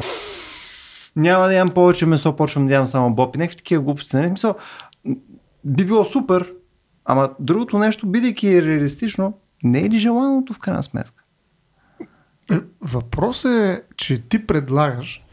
Няма 1.17 1.47
да 1.47 1.55
ям 1.55 1.69
повече 1.69 2.07
месо, 2.07 2.37
почвам 2.37 2.67
да 2.67 2.75
ям 2.75 2.87
само 2.87 3.15
боб 3.15 3.37
и 3.37 3.39
някакви 3.39 3.57
такива 3.57 3.83
глупости. 3.83 4.17
Нали? 4.17 4.31
Мисъл, 4.31 4.55
би 5.65 5.85
било 5.85 6.05
супер, 6.05 6.51
ама 7.05 7.29
другото 7.41 7.79
нещо, 7.79 8.07
бидейки 8.07 8.63
реалистично, 8.63 9.35
не 9.65 9.81
е 9.81 9.91
ли 9.91 9.99
желаното 9.99 10.53
в 10.53 10.59
крайна 10.59 10.83
сметка? 10.83 11.18
Е, 12.53 12.57
Въпросът 12.81 13.53
е, 13.53 13.83
че 13.97 14.29
ти 14.29 14.47
предлагаш. 14.47 15.25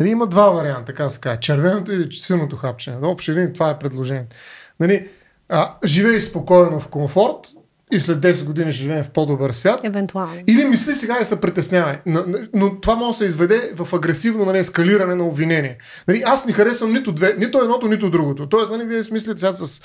Нали, 0.00 0.10
има 0.10 0.26
два 0.26 0.50
варианта, 0.50 0.84
така 0.84 1.10
се 1.10 1.20
каже. 1.20 1.40
Червеното 1.40 1.92
или 1.92 2.12
силното 2.12 2.56
хапчене. 2.56 2.96
В 2.96 3.04
общи 3.04 3.32
линии 3.32 3.52
това 3.52 3.70
е 3.70 3.78
предложението. 3.78 4.36
Нали, 4.80 5.08
а, 5.48 5.74
живей 5.84 6.20
спокойно 6.20 6.80
в 6.80 6.88
комфорт 6.88 7.48
и 7.92 8.00
след 8.00 8.18
10 8.18 8.44
години 8.44 8.72
ще 8.72 8.82
живеем 8.82 9.04
в 9.04 9.10
по-добър 9.10 9.52
свят. 9.52 9.80
Евентуално. 9.84 10.42
Или 10.46 10.64
мисли 10.64 10.94
сега 10.94 11.18
и 11.20 11.24
се 11.24 11.40
притеснявай. 11.40 11.98
Но, 12.06 12.24
но 12.54 12.80
това 12.80 12.94
може 12.94 13.12
да 13.12 13.18
се 13.18 13.24
изведе 13.24 13.72
в 13.76 13.94
агресивно 13.94 14.44
нали, 14.44 14.58
ескалиране 14.58 15.14
на 15.14 15.24
обвинение. 15.24 15.78
Нали, 16.08 16.22
аз 16.26 16.46
не 16.46 16.52
харесвам 16.52 16.92
нито, 16.92 17.12
две, 17.12 17.34
нито 17.38 17.58
едното, 17.58 17.88
нито 17.88 18.10
другото. 18.10 18.48
Тоест, 18.48 18.70
нали, 18.70 18.84
вие 18.84 19.02
смислите 19.02 19.40
сега 19.40 19.52
с 19.52 19.82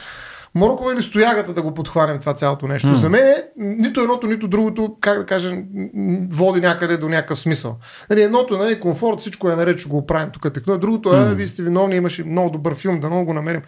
моркова 0.56 0.94
или 0.94 1.02
стоягата 1.02 1.54
да 1.54 1.62
го 1.62 1.74
подхванем 1.74 2.20
това 2.20 2.34
цялото 2.34 2.68
нещо. 2.68 2.88
Mm. 2.88 2.94
За 2.94 3.10
мен 3.10 3.28
е, 3.28 3.36
нито 3.58 4.02
едното, 4.02 4.28
нито 4.28 4.48
другото, 4.48 4.96
как 5.02 5.18
да 5.20 5.26
кажем, 5.26 5.66
м, 5.94 6.18
води 6.32 6.62
някъде 6.62 6.98
до 6.98 7.10
някакъв 7.10 7.40
смисъл. 7.40 7.76
Нали, 8.10 8.22
едното 8.22 8.56
е 8.56 8.58
нали, 8.58 8.80
комфорт, 8.80 9.20
всичко 9.20 9.50
е 9.50 9.56
наред, 9.56 9.80
че 9.80 9.90
го 9.90 10.06
правим 10.06 10.30
тук. 10.32 10.54
Тъкно. 10.54 10.78
Другото 10.78 11.10
е, 11.10 11.20
Mm. 11.20 11.34
вие 11.34 11.48
сте 11.48 11.64
виновни, 11.64 11.96
имаше 11.96 12.24
много 12.24 12.50
добър 12.50 12.76
филм, 12.76 13.00
да 13.00 13.10
много 13.10 13.26
го 13.26 13.34
намерим. 13.34 13.62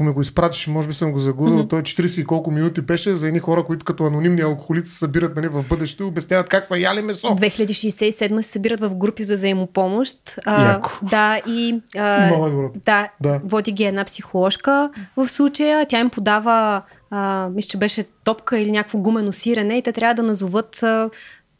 Ако 0.00 0.04
ми 0.04 0.12
го 0.12 0.20
изпратиш, 0.20 0.66
може 0.66 0.88
би 0.88 0.94
съм 0.94 1.12
го 1.12 1.18
загубил. 1.18 1.54
Mm-hmm. 1.54 1.70
Той 1.70 1.82
40 1.82 2.20
и 2.20 2.24
колко 2.24 2.50
минути 2.50 2.80
беше 2.80 3.16
за 3.16 3.28
едни 3.28 3.38
хора, 3.40 3.64
които 3.64 3.84
като 3.84 4.04
анонимни 4.04 4.40
алкохолици 4.40 4.92
се 4.92 4.98
събират 4.98 5.36
нали, 5.36 5.48
в 5.48 5.64
бъдеще 5.68 6.02
и 6.02 6.06
обясняват 6.06 6.48
как 6.48 6.64
са 6.64 6.78
яли 6.78 7.02
месо. 7.02 7.26
2067 7.26 8.40
се 8.40 8.50
събират 8.50 8.80
в 8.80 8.94
групи 8.96 9.24
за 9.24 9.34
взаимопомощ. 9.34 10.18
А, 10.46 10.72
Яко. 10.72 10.90
да, 11.02 11.40
и 11.46 11.80
а, 11.96 12.26
Много 12.26 12.46
е 12.46 12.50
добро. 12.50 12.70
да, 12.84 13.08
Да. 13.20 13.40
води 13.44 13.72
ги 13.72 13.84
една 13.84 14.04
психоложка 14.04 14.90
в 15.16 15.28
случая. 15.28 15.86
Тя 15.88 16.00
им 16.00 16.10
подава, 16.10 16.82
а, 17.10 17.48
мисля, 17.54 17.68
че 17.68 17.78
беше 17.78 18.04
топка 18.24 18.58
или 18.58 18.70
някакво 18.70 18.98
гумено 18.98 19.32
сирене 19.32 19.78
и 19.78 19.82
те 19.82 19.92
трябва 19.92 20.14
да 20.14 20.22
назоват 20.22 20.82
а, 20.82 21.10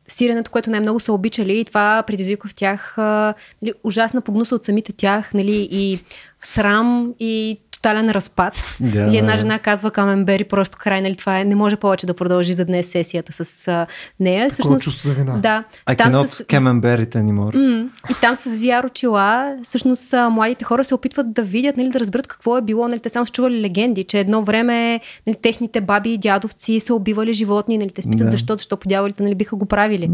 сиренето, 0.09 0.51
което 0.51 0.71
най-много 0.71 1.01
са 1.01 1.13
обичали 1.13 1.59
и 1.59 1.65
това 1.65 2.03
предизвиква 2.07 2.49
в 2.49 2.55
тях 2.55 2.99
а, 2.99 3.35
нали, 3.63 3.73
ужасна 3.85 4.21
погнуса 4.21 4.55
от 4.55 4.65
самите 4.65 4.93
тях 4.93 5.35
нали, 5.35 5.69
и 5.71 6.01
срам 6.43 7.15
и 7.19 7.61
тотален 7.83 8.11
разпад. 8.11 8.77
Да, 8.81 9.01
Или 9.07 9.17
една 9.17 9.37
жена 9.37 9.59
казва 9.59 9.91
Каменбери 9.91 10.45
просто 10.45 10.79
край, 10.81 11.01
нали, 11.01 11.17
това 11.17 11.39
е, 11.39 11.45
не 11.45 11.55
може 11.55 11.77
повече 11.77 12.07
да 12.07 12.15
продължи 12.15 12.55
за 12.55 12.65
днес 12.65 12.91
сесията 12.91 13.45
с 13.45 13.69
а, 13.69 13.87
нея. 14.21 14.49
Такова 14.49 14.79
чувство 14.79 15.09
за 15.09 15.15
вина. 15.15 15.39
Да, 15.39 15.65
I 15.87 15.99
там 15.99 16.13
cannot 16.13 16.25
с, 16.25 16.45
camembert 16.45 17.15
anymore. 17.17 17.81
М, 17.81 17.91
и 18.11 18.15
там 18.21 18.37
с 18.37 18.45
VR 18.45 18.87
очила, 18.87 19.57
всъщност 19.63 20.15
а, 20.15 20.29
младите 20.31 20.65
хора 20.65 20.85
се 20.85 20.95
опитват 20.95 21.33
да 21.33 21.43
видят, 21.43 21.77
нали, 21.77 21.89
да 21.89 22.01
разберат 22.01 22.27
какво 22.27 22.57
е 22.59 22.63
било. 22.63 22.89
Нали, 22.89 23.01
те 23.01 23.09
само 23.09 23.27
са 23.27 23.33
чували 23.33 23.61
легенди, 23.61 24.05
че 24.05 24.19
едно 24.19 24.43
време 24.43 25.01
нали, 25.27 25.37
техните 25.43 25.81
баби 25.81 26.13
и 26.13 26.19
дядовци 26.19 26.81
са 26.81 26.95
убивали 26.95 27.33
животни. 27.33 27.79
Нали, 27.79 27.91
те 27.91 28.03
се 28.03 28.11
питат 28.11 28.27
Да. 28.27 28.31
защо, 28.31 28.55
защо 28.55 28.77
по 28.77 28.89
дяволите 28.89 29.23
нали, 29.23 29.35
биха 29.35 29.57
го 29.57 29.67
правили. 29.67 30.11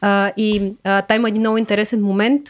А, 0.00 0.32
и 0.36 0.72
а, 0.84 1.02
там 1.02 1.16
има 1.16 1.28
един 1.28 1.40
много 1.40 1.58
интересен 1.58 2.02
момент. 2.02 2.42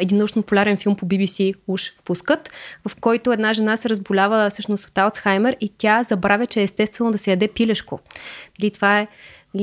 Един 0.00 0.18
научно-популярен 0.18 0.76
филм 0.76 0.96
по 0.96 1.06
BBC 1.06 1.54
уж 1.68 1.92
пускат, 2.04 2.50
в 2.88 2.96
който 3.00 3.32
една 3.32 3.52
жена 3.52 3.76
се 3.76 3.88
разболява 3.88 4.50
всъщност 4.50 4.88
от 4.88 4.98
Алцхаймер 4.98 5.56
и 5.60 5.68
тя 5.78 6.02
забравя, 6.02 6.46
че 6.46 6.60
е 6.60 6.62
естествено 6.62 7.10
да 7.10 7.18
се 7.18 7.30
яде 7.30 7.48
пилешко. 7.48 8.00
Или 8.60 8.70
това 8.70 9.00
е 9.00 9.08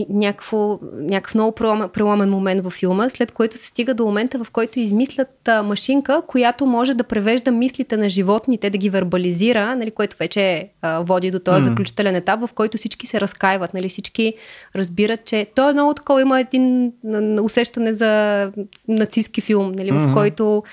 някакво, 0.10 0.80
някакъв 0.94 1.36
много 1.36 1.52
преломен, 1.94 2.30
момент 2.30 2.64
във 2.64 2.74
филма, 2.74 3.10
след 3.10 3.32
което 3.32 3.58
се 3.58 3.68
стига 3.68 3.94
до 3.94 4.06
момента, 4.06 4.44
в 4.44 4.52
който 4.52 4.80
измислят 4.80 5.48
а, 5.48 5.64
машинка, 5.64 6.22
която 6.28 6.66
може 6.66 6.94
да 6.94 7.04
превежда 7.04 7.52
мислите 7.52 7.98
на 7.98 8.10
животните, 8.10 8.70
да 8.70 8.78
ги 8.78 8.90
вербализира, 8.90 9.76
нали, 9.76 9.92
което 9.92 10.18
вече 10.18 10.70
а, 10.82 11.00
води 11.00 11.32
до 11.32 11.40
този 11.40 11.62
mm. 11.62 11.68
заключителен 11.70 12.16
етап, 12.16 12.40
в 12.40 12.50
който 12.56 12.78
всички 12.78 13.08
се 13.08 13.22
разкаиват, 13.22 13.74
нали, 13.74 13.90
всички 13.90 14.34
разбират, 14.76 15.26
че 15.26 15.48
то 15.56 15.70
е 15.70 15.74
много 15.74 15.94
такова, 15.94 16.22
има 16.22 16.40
един 16.40 16.94
усещане 17.42 17.94
за 17.94 18.52
нацистски 18.88 19.42
филм, 19.42 19.72
нали, 19.72 19.92
в 19.92 20.14
който 20.14 20.64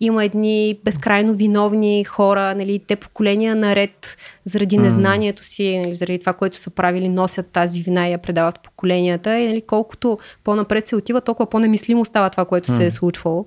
има 0.00 0.24
едни 0.24 0.80
безкрайно 0.84 1.34
виновни 1.34 2.04
хора, 2.04 2.54
нали, 2.54 2.78
те 2.86 2.96
поколения 2.96 3.56
наред, 3.56 4.16
заради 4.44 4.78
незнанието 4.78 5.44
си, 5.44 5.78
нали, 5.78 5.94
заради 5.94 6.18
това, 6.18 6.32
което 6.32 6.56
са 6.56 6.70
правили, 6.70 7.08
носят 7.08 7.46
тази 7.46 7.80
вина 7.80 8.08
и 8.08 8.12
я 8.12 8.18
предават 8.18 8.60
поколенията. 8.60 9.38
И 9.38 9.48
нали, 9.48 9.62
колкото 9.62 10.18
по-напред 10.44 10.86
се 10.86 10.96
отива, 10.96 11.20
толкова 11.20 11.50
по-немислимо 11.50 12.04
става 12.04 12.30
това, 12.30 12.44
което 12.44 12.72
се 12.72 12.86
е 12.86 12.90
случвало. 12.90 13.46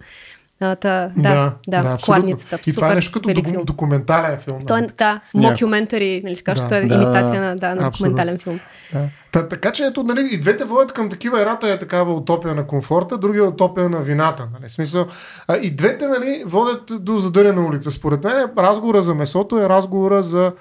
А, 0.64 0.76
та, 0.76 1.11
да, 1.18 1.34
да, 1.34 1.53
да, 1.68 1.77
абсолютно. 1.77 1.98
кладницата. 2.06 2.60
И 2.68 2.73
това 2.73 2.91
е 2.91 2.95
нещо 2.95 3.11
като 3.11 3.30
филм. 3.30 3.65
документален 3.65 4.40
филм. 4.40 4.65
Той, 4.68 4.81
нали? 4.81 4.91
да, 4.98 5.19
мокюментари, 5.34 6.22
нали 6.23 6.35
се 6.35 6.44
казва, 6.44 6.68
Да. 6.68 6.76
да, 6.76 6.77
е 6.77 6.85
Да. 6.85 6.95
имитация 6.95 7.41
на, 7.41 7.56
да, 7.56 7.76
на 7.76 7.91
документален 7.91 8.38
филм. 8.38 8.60
Да. 8.94 8.99
Та, 9.31 9.48
така 9.48 9.72
че 9.72 9.85
ето, 9.85 10.03
нали, 10.03 10.30
и 10.31 10.38
двете 10.38 10.65
водят 10.65 10.91
към 10.94 11.10
такива. 11.10 11.40
Едната 11.41 11.69
е 11.69 11.80
такава 11.80 12.14
утопия 12.14 12.56
на 12.56 12.68
комфорта, 12.68 13.18
другия 13.18 13.40
е 13.40 13.48
утопия 13.48 13.90
на 13.90 14.02
вината. 14.02 14.48
Нали? 14.53 14.69
Смисъл, 14.69 15.07
а, 15.48 15.57
и 15.57 15.72
двете 15.72 16.07
нали, 16.07 16.44
водят 16.45 16.84
до 16.99 17.18
задънена 17.18 17.65
улица. 17.65 17.91
Според 17.91 18.23
мен 18.23 18.49
разговора 18.57 19.02
за 19.02 19.15
месото 19.15 19.60
е 19.60 19.69
разговора 19.69 20.23
за 20.23 20.52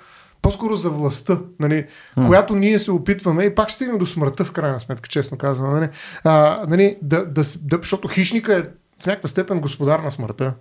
по-скоро 0.42 0.76
за 0.76 0.90
властта, 0.90 1.38
нали, 1.60 1.86
която 2.26 2.54
ние 2.54 2.78
се 2.78 2.92
опитваме 2.92 3.44
и 3.44 3.54
пак 3.54 3.68
ще 3.68 3.74
стигнем 3.74 3.98
до 3.98 4.06
смъртта 4.06 4.44
в 4.44 4.52
крайна 4.52 4.80
сметка, 4.80 5.08
честно 5.08 5.38
казвам. 5.38 5.72
Нали, 5.72 5.88
а, 6.24 6.60
нали, 6.68 6.96
да, 7.02 7.26
да, 7.26 7.42
да, 7.62 7.76
защото 7.82 8.08
хищника 8.08 8.58
е 8.58 8.62
в 9.02 9.06
някаква 9.06 9.28
степен 9.28 9.60
господар 9.60 9.98
на 9.98 10.10
смъртта. 10.10 10.54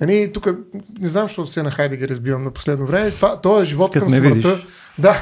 Нали, 0.00 0.32
тук 0.32 0.46
не 1.00 1.08
знам, 1.08 1.24
защото 1.24 1.50
се 1.50 1.62
на 1.62 1.70
Хайдегер 1.70 2.08
разбивам 2.08 2.42
на 2.42 2.50
последно 2.50 2.86
време. 2.86 3.10
Това, 3.10 3.40
той 3.40 3.62
е 3.62 3.64
живот 3.64 3.92
към 3.92 4.08
ме 4.10 4.20
видиш. 4.20 4.44
смъртта. 4.44 4.66
Да, 4.98 5.16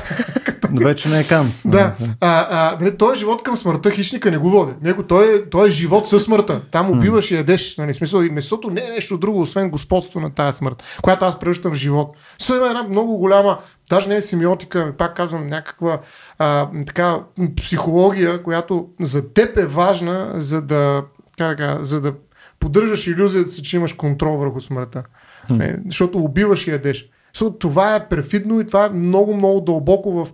вече 0.84 1.08
не 1.08 1.20
е 1.20 1.24
канц. 1.24 1.62
да, 1.66 1.96
а, 2.20 2.46
а, 2.50 2.78
нали, 2.80 2.96
той 2.96 3.12
е 3.12 3.16
живот 3.16 3.42
към 3.42 3.56
смъртта, 3.56 3.90
хищника 3.90 4.30
не 4.30 4.38
го 4.38 4.50
води. 4.50 4.72
Него, 4.82 5.02
той, 5.02 5.34
е, 5.34 5.50
той 5.50 5.68
е 5.68 5.70
живот 5.70 6.08
със 6.08 6.22
смъртта. 6.22 6.62
Там 6.70 6.90
убиваш 6.90 7.30
и 7.30 7.34
ядеш. 7.34 7.76
Нали, 7.78 7.94
смисъл, 7.94 8.22
и 8.22 8.30
месото 8.30 8.70
не 8.70 8.80
е 8.80 8.90
нещо 8.90 9.18
друго, 9.18 9.40
освен 9.40 9.70
господство 9.70 10.20
на 10.20 10.30
тази 10.30 10.56
смърт, 10.56 10.82
която 11.02 11.24
аз 11.24 11.40
превръщам 11.40 11.72
в 11.72 11.76
живот. 11.76 12.16
Също 12.38 12.54
има 12.54 12.66
една 12.66 12.82
много 12.82 13.16
голяма, 13.16 13.58
даже 13.90 14.08
не 14.08 14.16
е 14.16 14.22
семиотика, 14.22 14.92
пак 14.98 15.16
казвам, 15.16 15.46
някаква 15.46 16.00
а, 16.38 16.68
така, 16.86 17.18
психология, 17.56 18.42
която 18.42 18.88
за 19.00 19.32
теб 19.32 19.56
е 19.56 19.66
важна, 19.66 20.32
за 20.34 20.62
да, 20.62 21.02
как, 21.38 21.84
за 21.84 22.00
да 22.00 22.12
поддържаш 22.60 23.06
иллюзията 23.06 23.50
си, 23.50 23.62
че 23.62 23.76
имаш 23.76 23.92
контрол 23.92 24.36
върху 24.36 24.60
смъртта. 24.60 25.02
Не, 25.50 25.78
защото 25.86 26.18
убиваш 26.18 26.66
и 26.66 26.70
ядеш. 26.70 27.08
So, 27.36 27.60
това 27.60 27.96
е 27.96 28.08
перфидно 28.08 28.60
и 28.60 28.66
това 28.66 28.86
е 28.86 28.90
много, 28.90 29.36
много 29.36 29.60
дълбоко 29.60 30.12
в 30.12 30.28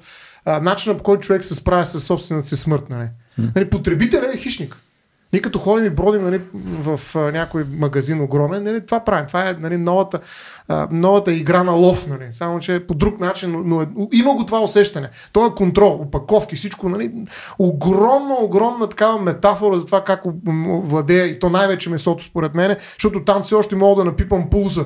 а, 0.45 0.61
начина 0.61 0.97
по 0.97 1.03
който 1.03 1.23
човек 1.23 1.45
се 1.45 1.55
справя 1.55 1.87
с 1.87 2.01
собствената 2.01 2.47
си 2.47 2.57
смърт. 2.57 2.91
Нали? 2.91 3.09
Нали, 3.55 3.71
потребителя 3.71 4.27
е 4.35 4.37
хищник. 4.37 4.77
Ние 5.37 5.43
като 5.43 5.59
ходим 5.59 5.87
и 5.87 5.91
бродим 5.91 6.23
нали, 6.23 6.41
в 6.55 7.01
някой 7.33 7.65
магазин 7.79 8.21
огромен, 8.21 8.65
нали, 8.65 8.87
това 8.87 9.01
правим. 9.01 9.27
Това 9.27 9.49
е 9.49 9.53
нали, 9.53 9.77
новата, 9.77 10.21
новата 10.91 11.33
игра 11.33 11.63
на 11.63 11.73
лов. 11.73 12.07
Нали. 12.07 12.29
Само, 12.31 12.59
че 12.59 12.87
по 12.89 12.95
друг 12.95 13.21
начин, 13.21 13.53
но, 13.53 13.63
но 13.65 13.83
е, 13.83 13.87
има 14.13 14.35
го 14.35 14.47
това 14.47 14.61
усещане. 14.61 15.09
То 15.33 15.47
е 15.47 15.55
контрол, 15.57 15.93
опаковки, 15.93 16.57
всичко. 16.57 16.89
Нали. 16.89 17.13
Огромна, 17.59 18.35
огромна 18.41 18.89
такава 18.89 19.23
метафора 19.23 19.79
за 19.79 19.87
това 19.87 20.05
как 20.05 20.23
м, 20.45 20.81
владее 20.85 21.25
и 21.25 21.39
то 21.39 21.51
най-вече 21.51 21.91
месото 21.91 22.25
според 22.25 22.55
мен, 22.55 22.77
защото 22.93 23.25
там 23.25 23.43
все 23.43 23.55
още 23.55 23.77
мога 23.77 24.03
да 24.03 24.11
напипам 24.11 24.51
пулса. 24.51 24.85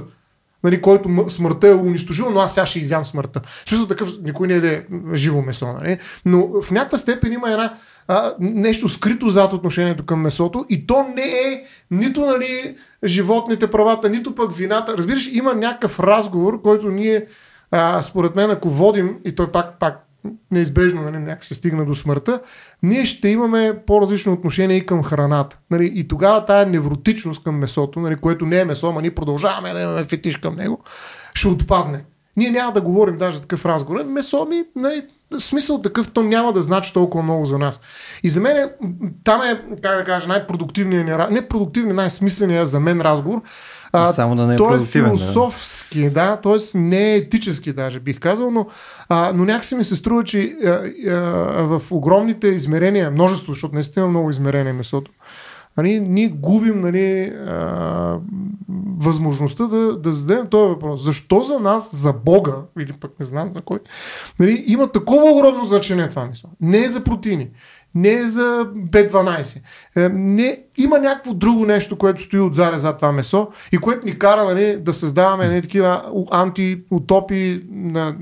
нали, 0.65 0.81
който 0.81 1.25
смъртта 1.29 1.69
е 1.69 1.75
унищожил, 1.75 2.31
но 2.31 2.41
аз 2.41 2.55
сега 2.55 2.67
ще 2.67 2.79
изям 2.79 3.07
смъртта. 3.07 3.41
Чувство 3.65 3.89
такъв, 3.89 4.09
никой 4.23 4.49
не 4.49 4.55
е 4.55 4.83
живо 5.15 5.43
месо, 5.43 5.67
нали? 5.67 5.99
но 6.25 6.63
в 6.63 6.71
някаква 6.71 6.99
степен 6.99 7.33
има 7.33 7.51
една 7.51 7.75
а, 8.11 8.35
нещо 8.41 8.89
скрито 8.89 9.29
зад 9.29 9.53
отношението 9.53 10.07
към 10.07 10.21
месото 10.21 10.67
и 10.69 10.87
то 10.87 11.07
не 11.17 11.23
е 11.23 11.65
нито 11.91 12.27
нали, 12.27 12.77
животните 13.05 13.71
правата, 13.71 14.11
нито 14.11 14.35
пък 14.35 14.55
вината. 14.55 14.99
Разбираш, 14.99 15.29
има 15.33 15.55
някакъв 15.55 16.01
разговор, 16.01 16.63
който 16.63 16.89
ние 16.89 17.27
а, 17.71 18.03
според 18.03 18.37
мен, 18.37 18.51
ако 18.51 18.71
водим, 18.71 19.19
и 19.25 19.35
той 19.35 19.53
пак, 19.53 19.79
пак 19.79 20.07
неизбежно 20.51 21.03
нали, 21.03 21.19
някак 21.19 21.45
се 21.45 21.55
стигна 21.55 21.85
до 21.85 21.95
смъртта, 21.95 22.41
ние 22.83 23.05
ще 23.05 23.29
имаме 23.29 23.83
по-различно 23.87 24.33
отношение 24.33 24.77
и 24.77 24.87
към 24.87 25.03
храната. 25.03 25.59
Нали, 25.71 25.93
и 25.95 26.09
тогава 26.09 26.45
тая 26.45 26.67
невротичност 26.67 27.45
към 27.45 27.59
месото, 27.59 28.01
нали, 28.01 28.17
което 28.17 28.47
не 28.47 28.61
е 28.61 28.65
месо, 28.65 28.89
ама 28.89 29.03
ние 29.03 29.15
продължаваме 29.15 29.73
да 29.73 29.81
имаме 29.81 30.05
фетиш 30.05 30.37
към 30.37 30.57
него, 30.57 30.81
ще 31.35 31.49
отпадне. 31.49 32.05
Ние 32.37 32.51
няма 32.51 32.73
да 32.73 32.81
говорим 32.81 33.17
даже 33.17 33.41
такъв 33.41 33.67
разговор. 33.67 34.05
Месо 34.05 34.47
ми, 34.51 34.65
нали, 34.77 35.03
смисъл 35.39 35.83
такъв, 35.83 36.11
то 36.11 36.23
няма 36.23 36.53
да 36.53 36.61
значи 36.61 36.93
толкова 36.93 37.25
много 37.25 37.45
за 37.45 37.59
нас. 37.59 37.81
И 38.23 38.29
за 38.29 38.41
мен 38.41 38.57
е, 38.57 38.71
там 39.25 39.43
е, 39.43 39.63
как 39.83 39.99
да 39.99 40.05
кажа, 40.05 40.29
най-продуктивният, 40.29 41.31
не 41.31 41.49
продуктивният, 41.49 41.97
най-смисленият 41.97 42.69
за 42.69 42.81
мен 42.81 43.01
разговор, 43.01 43.43
а, 43.93 44.07
Само 44.07 44.37
да 44.37 44.47
не 44.47 44.55
е 44.55 44.57
той 44.57 44.83
е 44.83 44.85
философски, 44.85 46.11
да, 46.11 46.31
да 46.31 46.41
т.е. 46.41 46.79
не 46.79 47.13
е 47.13 47.17
етически 47.17 47.73
даже 47.73 48.01
бих 48.01 48.21
казал, 48.21 48.51
но, 48.51 48.67
а, 49.09 49.33
но 49.35 49.45
някакси 49.45 49.75
ми 49.75 49.85
се 49.85 49.97
струва, 49.97 50.25
че 50.25 50.57
а, 50.65 50.69
а, 50.69 51.15
в 51.63 51.83
огромните 51.91 52.49
измерения, 52.49 53.11
множество, 53.11 53.55
защото 53.55 53.75
наистина 53.75 54.07
много 54.07 54.31
измерения 54.31 54.75
месото, 54.75 55.11
нали, 55.77 56.01
ние 56.01 56.29
губим 56.29 56.81
нали, 56.81 57.33
а, 57.47 58.19
възможността 58.99 59.67
да, 59.67 59.99
да 59.99 60.13
зададем 60.13 60.47
този 60.47 60.69
въпрос. 60.69 61.05
Защо 61.05 61.43
за 61.43 61.61
нас, 61.61 61.97
за 61.97 62.13
Бога, 62.13 62.55
или 62.81 62.93
пък 62.93 63.13
не 63.21 63.27
знам 63.27 63.53
за 63.55 63.61
кой, 63.61 63.79
нали, 64.39 64.65
има 64.67 64.93
такова 64.93 65.31
огромно 65.31 65.65
значение 65.65 66.09
това 66.09 66.25
месо? 66.25 66.49
Не 66.61 66.79
е 66.79 66.89
за 66.89 67.05
протеини 67.05 67.51
не 67.95 68.13
е 68.13 68.27
за 68.27 68.67
B12. 68.75 69.61
Е, 69.97 70.09
не, 70.09 70.63
има 70.79 70.99
някакво 70.99 71.35
друго 71.35 71.67
нещо, 71.67 71.99
което 71.99 72.23
стои 72.23 72.41
отзаде 72.41 72.79
за 72.79 72.97
това 72.97 73.13
месо 73.13 73.49
и 73.73 73.79
което 73.79 74.07
ни 74.07 74.19
кара 74.19 74.45
нали, 74.45 74.77
да 74.81 74.95
създаваме 74.95 75.49
не, 75.49 75.61
такива 75.61 76.03
антиутопии 76.31 77.61
на 77.71 78.17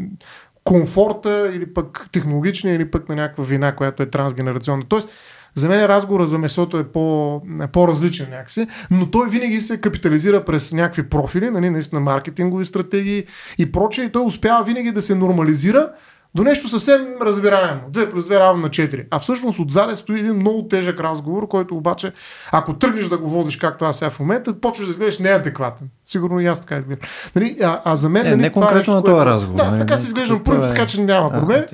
комфорта 0.65 1.53
или 1.55 1.75
пък 1.75 2.09
технологични 2.13 2.75
или 2.75 2.91
пък 2.91 3.09
на 3.09 3.15
някаква 3.15 3.45
вина, 3.45 3.77
която 3.77 4.03
е 4.03 4.11
трансгенерационна. 4.11 4.85
Тоест, 4.89 5.09
за 5.55 5.69
мен 5.69 5.87
разговора 5.87 6.27
за 6.27 6.39
месото 6.39 6.79
е 6.79 6.85
по, 6.85 7.37
е 7.63 7.67
по-различен 7.67 8.31
някакси, 8.31 8.67
но 8.91 9.11
той 9.11 9.29
винаги 9.29 9.61
се 9.61 9.81
капитализира 9.81 10.45
през 10.45 10.73
някакви 10.73 11.09
профили, 11.09 11.51
нали, 11.51 11.71
наистина 11.71 12.01
маркетингови 12.01 12.65
стратегии 12.65 13.25
и 13.59 13.73
прочее, 13.73 14.05
и 14.05 14.13
той 14.13 14.25
успява 14.25 14.65
винаги 14.65 14.93
да 14.93 15.03
се 15.03 15.15
нормализира 15.15 15.89
до 16.35 16.45
нещо 16.45 16.69
съвсем 16.69 17.07
разбираемо. 17.23 17.81
2 17.91 18.11
плюс 18.11 18.25
2 18.25 18.41
равно 18.41 18.63
на 18.63 18.69
4. 18.69 19.05
А 19.11 19.19
всъщност 19.19 19.59
отзаде 19.59 19.97
стои 19.97 20.19
един 20.19 20.35
много 20.35 20.69
тежък 20.69 21.01
разговор, 21.01 21.49
който 21.49 21.77
обаче, 21.77 22.13
ако 22.53 22.75
тръгнеш 22.75 23.09
да 23.09 23.19
го 23.19 23.31
водиш 23.31 23.57
както 23.57 23.85
аз 23.85 23.99
сега 23.99 24.11
в 24.11 24.21
момента, 24.21 24.61
почваш 24.61 24.87
да 24.87 24.93
изглеждаш 24.93 25.19
неадекватен. 25.19 25.89
Сигурно 26.07 26.41
и 26.41 26.47
аз 26.47 26.61
така 26.61 26.77
изглеждам. 26.77 27.09
Нали, 27.35 27.57
а, 27.63 27.81
а, 27.85 27.97
за 27.97 28.09
мен. 28.09 28.27
Е, 28.27 28.31
нали, 28.31 28.41
не 28.41 28.51
това 28.51 28.67
конкретно 28.67 28.79
нещо, 28.79 28.95
на 28.95 29.03
този 29.03 29.15
което... 29.15 29.27
разговор. 29.27 29.57
Да, 29.57 29.65
аз 29.65 29.79
така 29.79 29.97
си 29.97 30.07
изглеждам 30.07 30.43
е... 30.47 30.69
така 30.69 30.87
че 30.87 31.01
няма 31.01 31.31
проблем. 31.31 31.65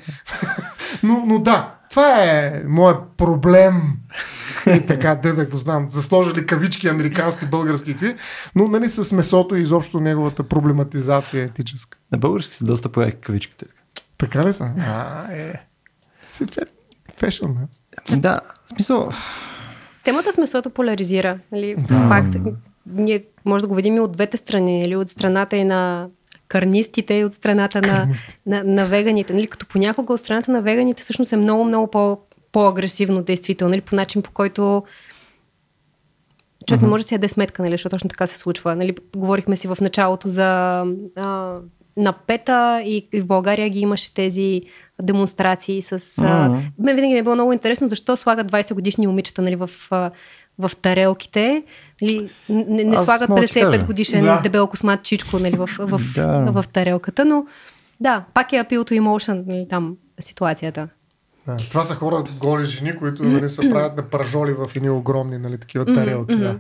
но, 1.03 1.23
но 1.27 1.39
да, 1.39 1.74
това 1.95 2.25
е 2.25 2.63
моят 2.67 2.99
проблем. 3.17 3.83
и 4.77 4.87
така, 4.87 5.15
де 5.15 5.33
да 5.33 5.47
го 5.47 5.57
знам, 5.57 5.91
засложили 5.91 6.47
кавички 6.47 6.89
американски, 6.89 7.47
български 7.47 7.93
какви, 7.93 8.15
но 8.55 8.69
нали 8.69 8.89
с 8.89 9.13
месото 9.13 9.57
и 9.57 9.63
изобщо 9.63 10.01
неговата 10.01 10.43
проблематизация 10.43 11.43
е 11.43 11.45
етическа. 11.45 11.99
На 12.13 12.19
български 12.19 12.55
се 12.55 12.65
доста 12.65 12.89
появиха 12.89 13.17
кавичките. 13.17 13.67
Така 14.19 14.45
ли 14.45 14.53
са? 14.53 14.71
А, 14.79 15.33
е. 15.33 15.55
Си 16.31 16.47
фешън, 17.17 17.57
Да, 18.17 18.41
в 18.67 18.69
смисъл... 18.69 19.09
Темата 20.05 20.33
с 20.33 20.39
месото 20.39 20.71
поляризира. 20.71 21.39
Нали? 21.53 21.77
Да. 21.89 22.09
Факт. 22.09 22.37
Ние 22.87 23.25
може 23.45 23.63
да 23.63 23.69
го 23.69 23.75
видим 23.75 23.97
и 23.97 24.01
от 24.01 24.13
двете 24.13 24.37
страни. 24.37 24.83
Или 24.83 24.97
от 24.97 25.09
страната 25.09 25.57
и 25.57 25.65
на 25.65 26.09
карнистите 26.55 27.15
и 27.15 27.25
от 27.25 27.35
страната 27.35 27.81
на, 27.81 28.09
на, 28.47 28.65
на 28.65 28.87
веганите. 28.87 29.33
Нали? 29.33 29.47
Като 29.47 29.67
понякога 29.67 30.15
от 30.15 30.21
страната 30.21 30.53
на 30.53 30.63
веганите 30.63 31.03
всъщност 31.03 31.33
е 31.33 31.37
много, 31.37 31.65
много 31.65 31.91
по, 31.91 32.19
по-агресивно 32.53 33.23
действително. 33.23 33.71
Нали? 33.71 33.81
По 33.81 33.97
начин, 33.97 34.23
по 34.23 34.31
който 34.31 34.83
човек 36.67 36.81
uh-huh. 36.81 36.85
не 36.85 36.89
може 36.89 37.03
да 37.03 37.09
си 37.09 37.15
яде 37.15 37.29
сметка, 37.29 37.63
нали? 37.63 37.73
защото 37.73 37.95
точно 37.95 38.11
така 38.11 38.27
се 38.27 38.39
случва. 38.39 38.77
Нали? 38.77 38.97
Говорихме 39.17 39.57
си 39.57 39.69
в 39.69 39.79
началото 39.81 40.29
за 40.29 40.81
а, 41.17 41.57
на 41.97 42.13
пета 42.13 42.83
и, 42.85 43.09
и 43.13 43.21
в 43.21 43.27
България 43.27 43.69
ги 43.69 43.81
имаше 43.81 44.15
тези 44.15 44.63
демонстрации 45.03 45.83
с... 45.83 45.99
Mm-hmm. 45.99 46.63
мен 46.79 46.97
винаги 46.97 47.13
ми 47.13 47.19
е 47.19 47.23
било 47.23 47.35
много 47.35 47.53
интересно 47.53 47.89
защо 47.89 48.17
слагат 48.17 48.53
20 48.53 48.75
годишни 48.75 49.07
момичета 49.07 49.43
нали, 49.43 49.57
в, 49.57 49.71
в 50.59 50.71
тарелките. 50.83 51.63
Нали, 52.05 52.31
не, 52.49 52.85
не 52.85 52.99
слагат 52.99 53.31
55 53.31 53.87
годишен 53.87 54.25
да. 54.25 54.41
дебел 54.41 54.67
космат 54.67 55.03
чичко 55.03 55.39
нали, 55.39 55.57
в, 55.57 55.67
в, 55.79 55.99
в, 55.99 56.01
да. 56.15 56.39
в, 56.53 56.63
в 56.63 56.69
тарелката, 56.69 57.25
но 57.25 57.47
да, 58.01 58.25
пак 58.35 58.53
е 58.53 58.57
appeal 58.57 58.91
to 58.91 59.01
emotion 59.01 59.47
нали, 59.47 59.67
там 59.71 59.97
ситуацията. 60.21 60.89
Да, 61.47 61.57
това 61.57 61.85
са 61.85 61.95
хора, 61.95 62.25
голи 62.41 62.65
жени, 62.65 62.99
които 62.99 63.23
нали, 63.23 63.49
се 63.49 63.71
правят 63.71 63.97
на 63.97 64.03
пържоли 64.03 64.53
в 64.53 64.67
едни 64.77 64.91
огромни 64.91 65.39
нали, 65.39 65.59
такива 65.59 65.95
тарелки. 65.95 66.37
Да. 66.37 66.59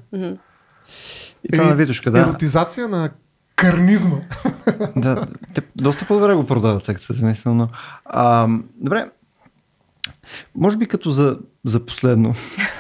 И 1.44 1.48
това 1.52 1.64
на 1.64 1.74
Витушка, 1.74 2.10
да. 2.10 2.20
Еротизация 2.20 2.88
на 2.88 3.10
карнизма. 3.56 4.16
да, 4.96 5.26
те 5.54 5.62
доста 5.76 6.06
по-добре 6.06 6.34
го 6.34 6.46
продават, 6.46 6.84
сега 6.84 6.98
се 6.98 7.12
замисля, 7.12 7.54
но... 7.54 7.68
А, 8.04 8.48
добре, 8.76 9.10
може 10.54 10.76
би 10.76 10.88
като 10.88 11.10
за, 11.10 11.38
за 11.64 11.86
последно, 11.86 12.34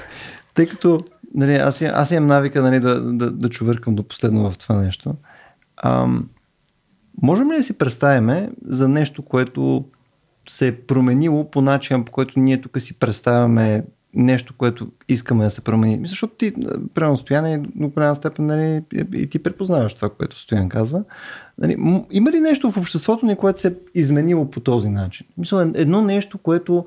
тъй 0.54 0.66
като 0.66 1.00
нали, 1.34 1.54
аз, 1.54 1.82
аз 1.82 2.10
имам 2.10 2.26
навика 2.26 2.62
нали, 2.62 2.80
да, 2.80 3.00
да, 3.00 3.30
да 3.30 3.48
чувъркам 3.48 3.94
до 3.94 4.02
последно 4.02 4.50
в 4.50 4.58
това 4.58 4.82
нещо. 4.82 5.14
А, 5.76 6.08
можем 7.22 7.52
ли 7.52 7.56
да 7.56 7.62
си 7.62 7.78
представяме 7.78 8.50
за 8.66 8.88
нещо, 8.88 9.22
което 9.22 9.84
се 10.48 10.68
е 10.68 10.76
променило 10.76 11.50
по 11.50 11.60
начин, 11.60 12.04
по 12.04 12.12
който 12.12 12.40
ние 12.40 12.60
тук 12.60 12.80
си 12.80 12.98
представяме 12.98 13.84
нещо, 14.14 14.54
което 14.58 14.88
искаме 15.08 15.44
да 15.44 15.50
се 15.50 15.60
промени. 15.60 16.06
Защото 16.06 16.34
ти, 16.34 16.54
примерно, 16.94 17.16
Стояне, 17.16 17.58
до 17.74 17.88
голяма 17.88 18.14
степен, 18.14 18.46
нали, 18.46 18.82
и 19.14 19.26
ти 19.26 19.38
препознаваш 19.38 19.94
това, 19.94 20.08
което 20.08 20.40
Стоян 20.40 20.68
казва. 20.68 21.04
Нали, 21.58 21.76
има 22.10 22.32
ли 22.32 22.40
нещо 22.40 22.70
в 22.70 22.76
обществото 22.76 23.26
ни, 23.26 23.36
което 23.36 23.60
се 23.60 23.68
е 23.68 23.72
изменило 23.94 24.50
по 24.50 24.60
този 24.60 24.88
начин? 24.88 25.26
Мисля, 25.38 25.72
едно 25.74 26.02
нещо, 26.02 26.38
което 26.38 26.86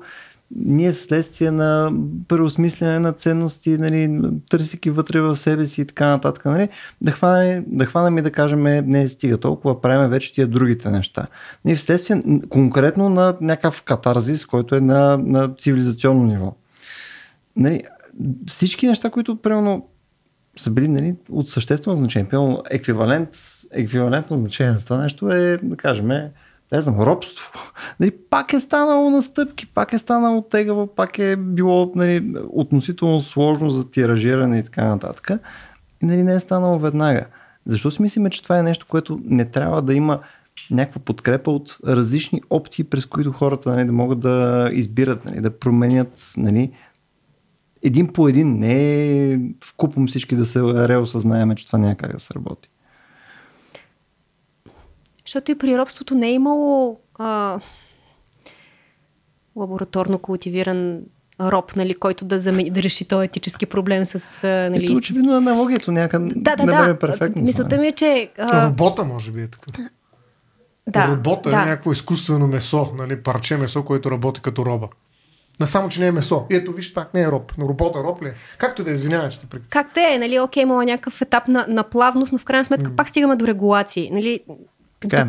ние 0.56 0.92
вследствие 0.92 1.50
на 1.50 1.92
преосмислене 2.28 2.98
на 2.98 3.12
ценности, 3.12 3.78
нали, 3.78 4.20
търсики 4.50 4.90
вътре 4.90 5.20
в 5.20 5.36
себе 5.36 5.66
си 5.66 5.80
и 5.80 5.84
така 5.84 6.06
нататък, 6.06 6.44
нали, 6.44 6.68
да, 7.00 7.12
хванем, 7.12 7.64
да 7.66 7.86
хванем 7.86 8.18
и 8.18 8.22
да 8.22 8.30
кажем, 8.30 8.62
не 8.62 9.08
стига 9.08 9.36
толкова, 9.36 9.80
правим 9.80 10.10
вече 10.10 10.32
тия 10.32 10.46
другите 10.46 10.90
неща. 10.90 11.26
Ние 11.64 11.76
вследствие 11.76 12.22
конкретно 12.48 13.08
на 13.08 13.36
някакъв 13.40 13.82
катарзис, 13.82 14.46
който 14.46 14.74
е 14.74 14.80
на, 14.80 15.18
на 15.18 15.54
цивилизационно 15.54 16.24
ниво 16.24 16.54
нали, 17.58 17.82
всички 18.46 18.86
неща, 18.86 19.10
които 19.10 19.36
примерно 19.36 19.88
са 20.56 20.70
били 20.70 20.88
нали, 20.88 21.16
от 21.30 21.50
съществено 21.50 21.96
значение. 21.96 22.28
Примерно 22.28 22.62
еквивалент, 22.70 23.28
еквивалентно 23.72 24.36
значение 24.36 24.74
за 24.74 24.84
това 24.84 24.98
нещо 24.98 25.30
е, 25.30 25.58
да 25.62 25.76
кажем, 25.76 26.30
не 26.72 26.80
знам, 26.80 27.00
робство. 27.00 27.52
Нали, 28.00 28.10
пак 28.30 28.52
е 28.52 28.60
станало 28.60 29.10
на 29.10 29.22
стъпки, 29.22 29.66
пак 29.66 29.92
е 29.92 29.98
станало 29.98 30.42
тегаво, 30.42 30.86
пак 30.86 31.18
е 31.18 31.36
било 31.36 31.92
нали, 31.94 32.34
относително 32.48 33.20
сложно 33.20 33.70
за 33.70 33.90
тиражиране 33.90 34.58
и 34.58 34.62
така 34.62 34.84
нататък. 34.84 35.30
И 36.02 36.06
нали, 36.06 36.22
не 36.22 36.34
е 36.34 36.40
станало 36.40 36.78
веднага. 36.78 37.26
Защо 37.66 37.90
си 37.90 38.02
мислиме, 38.02 38.30
че 38.30 38.42
това 38.42 38.58
е 38.58 38.62
нещо, 38.62 38.86
което 38.88 39.20
не 39.24 39.44
трябва 39.44 39.82
да 39.82 39.94
има 39.94 40.20
някаква 40.70 41.00
подкрепа 41.00 41.50
от 41.50 41.78
различни 41.86 42.42
опции, 42.50 42.84
през 42.84 43.06
които 43.06 43.32
хората 43.32 43.70
нали, 43.70 43.84
да 43.84 43.92
могат 43.92 44.20
да 44.20 44.70
избират, 44.72 45.24
нали, 45.24 45.40
да 45.40 45.58
променят 45.58 46.32
нали, 46.36 46.72
един 47.82 48.12
по 48.12 48.28
един, 48.28 48.58
не 48.58 48.72
е 49.32 49.38
в 49.64 49.74
купом 49.76 50.06
всички 50.06 50.36
да 50.36 50.46
се 50.46 50.60
реосъзнаеме, 50.62 51.54
че 51.54 51.66
това 51.66 51.78
няма 51.78 51.94
как 51.94 52.12
да 52.12 52.20
се 52.20 52.34
работи. 52.34 52.68
Защото 55.28 55.52
и 55.52 55.58
при 55.58 55.78
робството 55.78 56.14
не 56.14 56.28
е 56.28 56.32
имало 56.32 57.00
а, 57.14 57.60
лабораторно 59.56 60.18
култивиран 60.18 61.00
роб, 61.40 61.76
нали, 61.76 61.94
който 61.94 62.24
да, 62.24 62.40
замени, 62.40 62.70
да 62.70 62.82
реши 62.82 63.04
този 63.04 63.24
етически 63.24 63.66
проблем 63.66 64.06
с... 64.06 64.46
Нали, 64.70 64.84
Ето 64.84 64.92
очевидно 64.92 65.36
аналогията 65.36 65.92
някъде 65.92 66.34
да, 66.36 66.56
да, 66.56 66.64
не 66.64 66.92
да. 66.92 66.98
перфектно. 66.98 67.42
Мисълта 67.42 67.78
ми 67.78 67.86
е, 67.86 67.92
че... 67.92 68.30
А... 68.38 68.66
Робота 68.66 69.04
може 69.04 69.30
би 69.30 69.42
е 69.42 69.48
така. 69.48 69.88
Да, 70.86 71.08
Робота 71.08 71.48
е 71.48 71.52
да. 71.52 71.58
е 71.58 71.60
някакво 71.60 71.92
изкуствено 71.92 72.46
месо, 72.46 72.92
нали, 72.98 73.22
парче 73.22 73.56
месо, 73.56 73.84
което 73.84 74.10
работи 74.10 74.40
като 74.40 74.66
роба. 74.66 74.88
На 75.60 75.66
само, 75.66 75.88
че 75.88 76.00
не 76.00 76.06
е 76.06 76.12
месо. 76.12 76.46
И 76.50 76.54
ето, 76.54 76.72
виж, 76.72 76.94
пак 76.94 77.14
не 77.14 77.22
е 77.22 77.28
роб. 77.28 77.52
Но 77.58 77.68
робота 77.68 77.98
роб 77.98 78.22
ли 78.22 78.26
е? 78.28 78.34
Както 78.58 78.84
да 78.84 78.90
е, 78.90 78.94
извинявай, 78.94 79.28
те 79.30 79.36
прекъсвам. 79.36 79.68
Как 79.70 79.94
те 79.94 80.14
е, 80.14 80.18
нали, 80.18 80.40
окей, 80.40 80.62
имала 80.62 80.84
някакъв 80.84 81.22
етап 81.22 81.48
на, 81.48 81.66
на 81.68 81.82
плавност, 81.82 82.32
но 82.32 82.38
в 82.38 82.44
крайна 82.44 82.64
сметка 82.64 82.96
пак 82.96 83.08
стигаме 83.08 83.36
до 83.36 83.46
регулации. 83.46 84.10
Нали, 84.12 84.40
Така 85.00 85.16
е. 85.16 85.26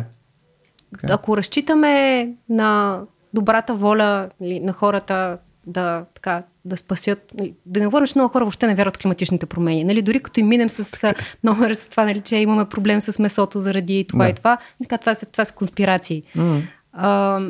Така 0.92 1.12
е. 1.12 1.14
ако 1.14 1.36
разчитаме 1.36 2.28
на 2.48 3.00
добрата 3.34 3.74
воля 3.74 4.28
нали, 4.40 4.60
на 4.60 4.72
хората 4.72 5.38
да, 5.66 6.04
така, 6.14 6.42
да 6.64 6.76
спасят, 6.76 7.32
да 7.66 7.80
не 7.80 7.86
говорим, 7.86 8.06
че 8.06 8.12
много 8.16 8.32
хора 8.32 8.44
въобще 8.44 8.66
не 8.66 8.74
вярват 8.74 8.96
в 8.96 9.00
климатичните 9.00 9.46
промени. 9.46 9.84
Нали, 9.84 10.02
дори 10.02 10.20
като 10.20 10.40
им 10.40 10.48
минем 10.48 10.68
с 10.68 11.14
номер 11.44 11.74
с 11.74 11.88
това, 11.88 12.04
нали, 12.04 12.20
че 12.20 12.36
имаме 12.36 12.64
проблем 12.64 13.00
с 13.00 13.18
месото 13.18 13.58
заради 13.58 14.06
това 14.08 14.24
Да. 14.24 14.30
и 14.30 14.34
това, 14.34 14.58
така, 14.82 14.98
това, 14.98 15.14
са, 15.14 15.26
това 15.26 15.44
са 15.44 15.54
конспирации. 15.54 16.22
М. 16.34 16.62
А, 16.92 17.40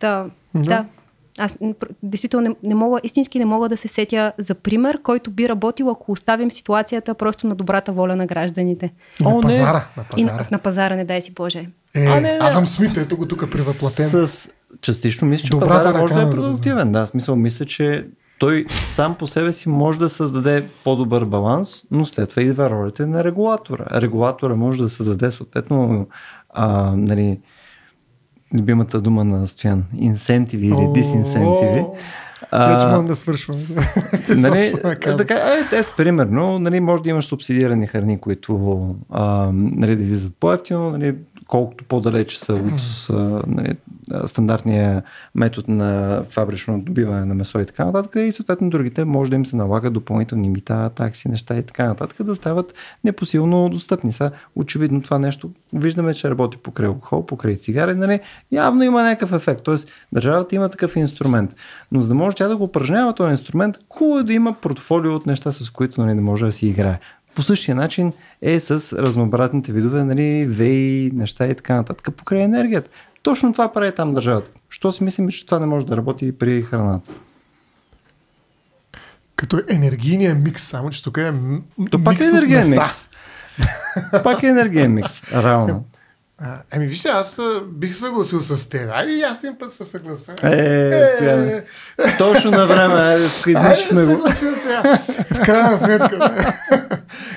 да, 0.00 0.26
Да. 0.54 0.60
да. 0.62 0.84
Аз 1.40 1.58
действително 2.02 2.48
не, 2.48 2.68
не 2.68 2.74
мога, 2.74 3.00
истински 3.02 3.38
не 3.38 3.44
мога 3.44 3.68
да 3.68 3.76
се 3.76 3.88
сетя 3.88 4.32
за 4.38 4.54
пример, 4.54 5.02
който 5.02 5.30
би 5.30 5.48
работил, 5.48 5.90
ако 5.90 6.12
оставим 6.12 6.50
ситуацията 6.52 7.14
просто 7.14 7.46
на 7.46 7.54
добрата 7.54 7.92
воля 7.92 8.16
на 8.16 8.26
гражданите. 8.26 8.92
И 9.20 9.24
на 9.24 9.30
О, 9.30 9.34
не. 9.34 9.40
пазара. 9.40 9.86
На 9.96 10.04
И 10.16 10.24
пазара. 10.24 10.42
на, 10.42 10.46
на 10.52 10.58
пазара, 10.58 10.96
не 10.96 11.04
дай 11.04 11.22
си 11.22 11.32
Боже. 11.32 11.68
Е, 11.94 12.06
А, 12.06 12.14
не, 12.14 12.20
не. 12.20 12.38
Адам 12.40 12.66
Смит, 12.66 12.96
ето 12.96 13.16
го 13.16 13.28
тук 13.28 13.50
превъплатен. 13.50 14.08
С 14.08 14.48
частично 14.80 15.28
мисля, 15.28 15.44
че 15.44 15.50
Добрата 15.50 15.72
пазара 15.72 15.98
може 15.98 16.14
да 16.14 16.22
е 16.22 16.24
на 16.24 16.30
продуктивен. 16.30 16.92
Да, 16.92 17.06
смисъл 17.06 17.36
мисля, 17.36 17.64
че 17.64 18.06
той 18.38 18.66
сам 18.86 19.14
по 19.14 19.26
себе 19.26 19.52
си 19.52 19.68
може 19.68 19.98
да 19.98 20.08
създаде 20.08 20.68
по-добър 20.84 21.24
баланс, 21.24 21.84
но 21.90 22.06
след 22.06 22.30
това 22.30 22.42
идва 22.42 22.70
ролите 22.70 23.06
на 23.06 23.24
регулатора. 23.24 24.00
Регулатора 24.00 24.54
може 24.54 24.82
да 24.82 24.88
създаде 24.88 25.32
съответно 25.32 26.06
а, 26.50 26.92
нали, 26.96 27.38
любимата 28.54 29.00
дума 29.00 29.24
на 29.24 29.46
Стоян, 29.46 29.84
инсентиви 29.98 30.66
или 30.66 30.92
дисинсентиви. 30.94 31.84
Вече 32.52 32.86
можем 32.86 33.06
да 33.06 33.16
свършваме. 33.16 33.62
нали, 34.28 34.72
казвам. 35.00 35.18
така, 35.18 35.34
е, 35.34 35.78
е, 35.78 35.84
примерно, 35.96 36.58
нали, 36.58 36.80
може 36.80 37.02
да 37.02 37.10
имаш 37.10 37.24
субсидирани 37.24 37.86
храни, 37.86 38.18
които 38.18 38.80
а, 39.10 39.50
нали, 39.52 39.96
да 39.96 40.02
излизат 40.02 40.36
по-ефтино, 40.40 40.90
нали, 40.90 41.14
колкото 41.50 41.84
по-далече 41.84 42.38
са 42.38 42.52
от 42.52 43.08
нали, 43.46 43.72
стандартния 44.26 45.02
метод 45.34 45.72
на 45.72 46.22
фабрично 46.28 46.80
добиване 46.80 47.24
на 47.24 47.34
месо 47.34 47.60
и 47.60 47.66
така 47.66 47.84
нататък 47.84 48.12
и 48.16 48.32
съответно 48.32 48.70
другите 48.70 49.04
може 49.04 49.30
да 49.30 49.36
им 49.36 49.46
се 49.46 49.56
налага 49.56 49.90
допълнителни 49.90 50.48
мита, 50.48 50.90
такси, 50.94 51.28
неща 51.28 51.56
и 51.56 51.62
така 51.62 51.86
нататък 51.86 52.22
да 52.22 52.34
стават 52.34 52.74
непосилно 53.04 53.68
достъпни. 53.68 54.12
Са, 54.12 54.30
очевидно 54.56 55.02
това 55.02 55.18
нещо 55.18 55.50
виждаме, 55.72 56.14
че 56.14 56.30
работи 56.30 56.56
покрай 56.56 56.88
алкохол, 56.88 57.26
покрай 57.26 57.56
цигари, 57.56 57.94
нали, 57.94 58.20
явно 58.52 58.82
има 58.82 59.02
някакъв 59.02 59.32
ефект. 59.32 59.62
Тоест 59.64 59.88
държавата 60.12 60.54
има 60.54 60.68
такъв 60.68 60.96
инструмент. 60.96 61.56
Но 61.92 62.02
за 62.02 62.08
да 62.08 62.14
може 62.14 62.36
тя 62.36 62.48
да 62.48 62.56
го 62.56 62.64
упражнява 62.64 63.12
този 63.12 63.30
инструмент, 63.30 63.78
хубаво 63.88 64.18
е 64.18 64.22
да 64.22 64.32
има 64.32 64.52
портфолио 64.52 65.14
от 65.14 65.26
неща, 65.26 65.52
с 65.52 65.70
които 65.70 66.00
нали, 66.00 66.14
да 66.14 66.22
може 66.22 66.46
да 66.46 66.52
си 66.52 66.66
играе. 66.66 66.98
По 67.34 67.42
същия 67.42 67.74
начин 67.74 68.12
е 68.42 68.60
с 68.60 68.70
разнообразните 68.98 69.72
видове, 69.72 70.04
нали, 70.04 70.46
ВЕИ, 70.46 71.10
неща 71.14 71.46
и 71.46 71.54
така 71.54 71.74
нататък, 71.76 72.14
покрай 72.16 72.40
енергията. 72.42 72.90
Точно 73.22 73.52
това 73.52 73.72
прави 73.72 73.94
там 73.94 74.14
държавата. 74.14 74.50
Що 74.68 74.92
си 74.92 75.04
мислим, 75.04 75.28
че 75.28 75.46
това 75.46 75.58
не 75.58 75.66
може 75.66 75.86
да 75.86 75.96
работи 75.96 76.26
и 76.26 76.32
при 76.32 76.62
храната? 76.62 77.10
Като 79.36 79.60
енергийния 79.68 80.34
микс, 80.34 80.62
само 80.62 80.90
че 80.90 81.02
тук 81.02 81.16
е 81.16 81.30
м- 81.30 81.60
То 81.90 82.04
пак 82.04 82.20
е 82.20 82.24
енергиен 82.24 82.70
микс. 82.70 83.08
пак 84.24 84.42
е 84.42 84.46
енергиен 84.46 84.94
микс, 84.94 85.32
реално. 85.44 85.84
А, 86.42 86.58
ами 86.70 86.86
вижте, 86.86 87.08
аз 87.08 87.38
а, 87.38 87.60
бих 87.72 87.96
съгласил 87.96 88.40
с 88.40 88.68
теб. 88.68 88.90
Айде 88.92 89.12
и 89.12 89.22
аз 89.22 89.44
един 89.44 89.56
път 89.58 89.72
се 89.72 89.84
съглася. 89.84 90.32
Е, 90.42 91.06
стояне. 91.16 91.62
Точно 92.18 92.50
на 92.50 92.66
време, 92.66 93.16
измишлихме 93.46 94.00
Айде, 94.00 94.12
съгласил 94.12 94.48
сега. 94.56 94.98
В 95.34 95.40
крайна 95.42 95.78
сметка. 95.78 96.52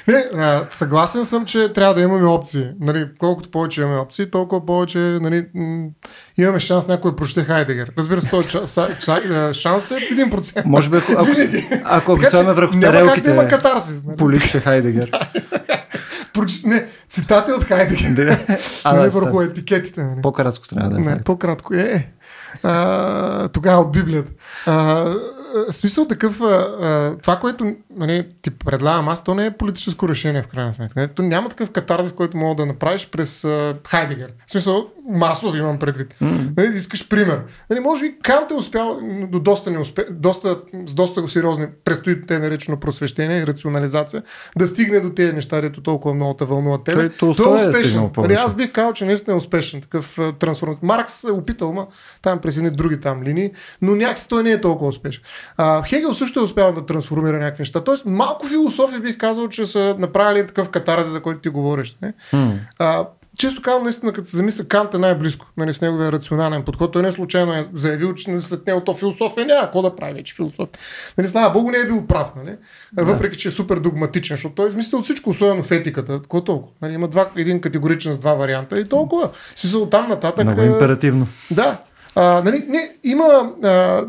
не, 0.08 0.26
а, 0.36 0.66
съгласен 0.72 1.26
съм, 1.26 1.46
че 1.46 1.74
трябва 1.74 1.94
да 1.94 2.02
имаме 2.02 2.28
опции. 2.28 2.68
Нали, 2.80 3.10
колкото 3.18 3.52
повече 3.52 3.82
имаме 3.82 4.00
опции, 4.00 4.32
толкова 4.32 4.66
повече 4.66 4.98
нали, 4.98 5.46
м- 5.56 5.88
имаме 6.38 6.60
шанс 6.60 6.88
някой 6.88 7.12
да 7.12 7.16
прочете 7.16 7.44
Хайдегер. 7.44 7.92
Разбира 7.98 8.22
се, 8.22 8.30
този 8.30 8.48
а, 9.32 9.54
шанс 9.54 9.92
е 9.92 9.96
1%. 9.96 10.66
Може 10.66 10.90
би, 10.90 10.98
ако, 10.98 11.12
ако, 11.12 11.32
ако, 11.84 12.12
ако 12.12 12.44
върху 12.54 12.72
как 12.72 12.80
да 12.80 12.88
тарелките, 12.88 13.32
има 13.32 13.48
катарсис. 13.48 14.04
Нали? 14.04 14.18
поличше 14.18 14.60
Хайдегер. 14.60 15.12
Не, 16.66 16.86
цитати 17.10 17.52
от 17.52 17.64
Хайдегер. 17.64 18.10
Да. 18.10 18.40
А, 18.84 18.94
нали, 18.94 19.04
да, 19.04 19.20
върху 19.20 19.42
етикетите. 19.42 20.04
Нали? 20.04 20.22
По-кратко 20.22 20.68
трябва 20.68 20.90
да 20.90 20.96
е. 20.96 21.00
Не, 21.00 21.22
по-кратко 21.24 21.74
е. 21.74 22.12
А, 22.64 23.48
тогава 23.48 23.82
от 23.82 23.92
Библията. 23.92 24.32
А, 24.66 24.74
а, 24.74 25.74
смисъл 25.74 26.08
такъв, 26.08 26.42
а, 26.42 26.46
а, 26.46 27.18
това, 27.22 27.40
което 27.40 27.76
нали, 27.96 28.28
ти 28.42 28.50
предлагам 28.50 29.10
аз, 29.10 29.24
то 29.24 29.36
не 29.36 29.46
е 29.46 29.52
политическо 29.52 30.10
решение 30.10 30.44
в 30.44 30.48
крайна 30.48 30.74
сметка. 30.74 31.00
Не, 31.00 31.08
то 31.08 31.22
няма 31.22 31.50
такъв 31.50 31.72
катарзис, 31.72 32.12
който 32.12 32.38
мога 32.38 32.56
да 32.56 32.66
направиш 32.66 33.10
през 33.12 33.44
а, 33.44 33.76
Хайдегер. 33.88 34.34
В 34.48 34.52
смисъл, 34.52 34.88
масово 35.10 35.58
имам 35.58 35.80
предвид. 35.80 36.16
Mm. 36.22 36.58
Нали, 36.58 36.76
искаш 36.76 37.08
пример. 37.10 37.42
Нали, 37.70 37.80
може 37.80 38.02
би 38.02 38.16
Кант 38.24 38.52
е 38.52 38.54
успял 38.54 39.00
до 39.32 39.40
доста, 39.40 39.72
неуспе, 39.72 40.06
доста, 40.10 40.58
с 40.86 40.94
доста 40.94 41.28
сериозни, 41.28 41.68
предстои 41.84 42.22
те 42.22 42.40
наречено 42.40 42.80
просвещение 42.80 43.40
и 43.40 43.48
рационализация, 43.48 44.24
да 44.58 44.68
стигне 44.68 45.00
до 45.00 45.10
тези 45.10 45.34
неща, 45.34 45.62
дето 45.62 45.82
толкова 45.82 46.16
много 46.16 46.34
те 46.34 46.46
вълнуват 46.46 46.84
тебе. 46.84 47.10
Той 47.10 47.18
Толстой 47.18 47.70
е 47.70 47.74
стигнал 47.74 48.12
Нали, 48.18 48.34
аз 48.34 48.56
бих 48.56 48.72
казал, 48.72 48.94
че 48.94 49.06
наистина 49.06 49.34
е 49.34 49.38
успешен 49.38 49.82
такъв 49.82 50.20
трансформат. 50.40 50.84
Маркс 50.84 51.24
е 51.24 51.32
опитал, 51.32 51.74
ма 51.74 51.88
там 52.22 52.40
през 52.40 52.58
едни 52.58 52.70
други 52.70 53.00
там 53.00 53.24
линии, 53.24 53.52
но 53.82 53.96
някакси 53.96 54.28
той 54.28 54.44
не 54.44 54.52
е 54.52 54.62
толкова 54.62 54.90
успешен. 54.90 55.24
А, 55.58 55.84
Хегел 55.84 56.14
също 56.14 56.40
е 56.40 56.44
успял 56.44 56.74
да 56.74 56.86
трансформира 56.86 57.40
някакви 57.40 57.62
неща. 57.62 57.84
Тоест, 57.84 58.06
малко 58.06 58.48
философия 58.48 59.00
бих 59.00 59.18
казал, 59.18 59.48
че 59.48 59.66
са 59.66 59.96
направили 60.00 60.48
такъв 60.48 60.70
катарзи, 60.70 61.10
за 61.10 61.22
който 61.22 61.42
ти 61.42 61.50
говориш. 61.50 61.98
Не? 62.02 62.14
А, 62.80 63.06
често 63.38 63.62
казвам, 63.62 63.84
наистина, 63.84 64.14
като 64.14 64.30
се 64.30 64.38
замисля, 64.38 64.64
Кант 64.64 64.94
е 64.94 64.98
най-близко 64.98 65.46
нали, 65.58 65.74
с 65.74 65.82
неговия 65.82 66.12
рационален 66.12 66.64
подход. 66.64 66.94
Той 66.94 67.02
не 67.02 67.12
случайно 67.12 67.54
е 67.54 67.66
заявил, 67.74 68.14
че 68.14 68.30
нали, 68.30 68.42
след 68.42 68.68
него 68.68 68.82
то 68.82 68.94
философия 68.94 69.46
няма 69.46 69.62
какво 69.62 69.82
да 69.82 69.96
прави 69.96 70.14
вече 70.14 70.36
философия. 70.36 70.80
Нали, 71.18 71.28
слава 71.28 71.54
Богу, 71.54 71.72
не 71.72 71.78
е 71.78 71.86
бил 71.86 72.08
прав, 72.08 72.28
нали? 72.36 72.56
въпреки 72.98 73.38
че 73.38 73.48
е 73.48 73.52
супер 73.52 73.78
догматичен, 73.78 74.36
защото 74.36 74.56
той 74.56 74.66
е 74.66 74.70
измислил 74.70 75.00
от 75.00 75.06
всичко, 75.06 75.30
особено 75.30 75.64
в 75.64 75.72
етиката. 75.72 76.22
Какво 76.22 76.44
толкова? 76.44 76.74
Нали, 76.82 76.94
има 76.94 77.08
два, 77.08 77.30
един 77.38 77.62
категоричен 77.62 78.14
с 78.14 78.18
два 78.18 78.34
варианта 78.34 78.80
и 78.80 78.84
толкова. 78.84 79.30
Смисъл, 79.56 79.90
там 79.90 80.08
нататък. 80.08 80.46
Много 80.46 80.62
а, 80.62 80.66
императивно. 80.66 81.28
да. 81.52 81.78
А, 82.16 82.42
нали, 82.46 82.66
не, 82.68 82.90
има, 83.04 83.52
а, 83.64 84.06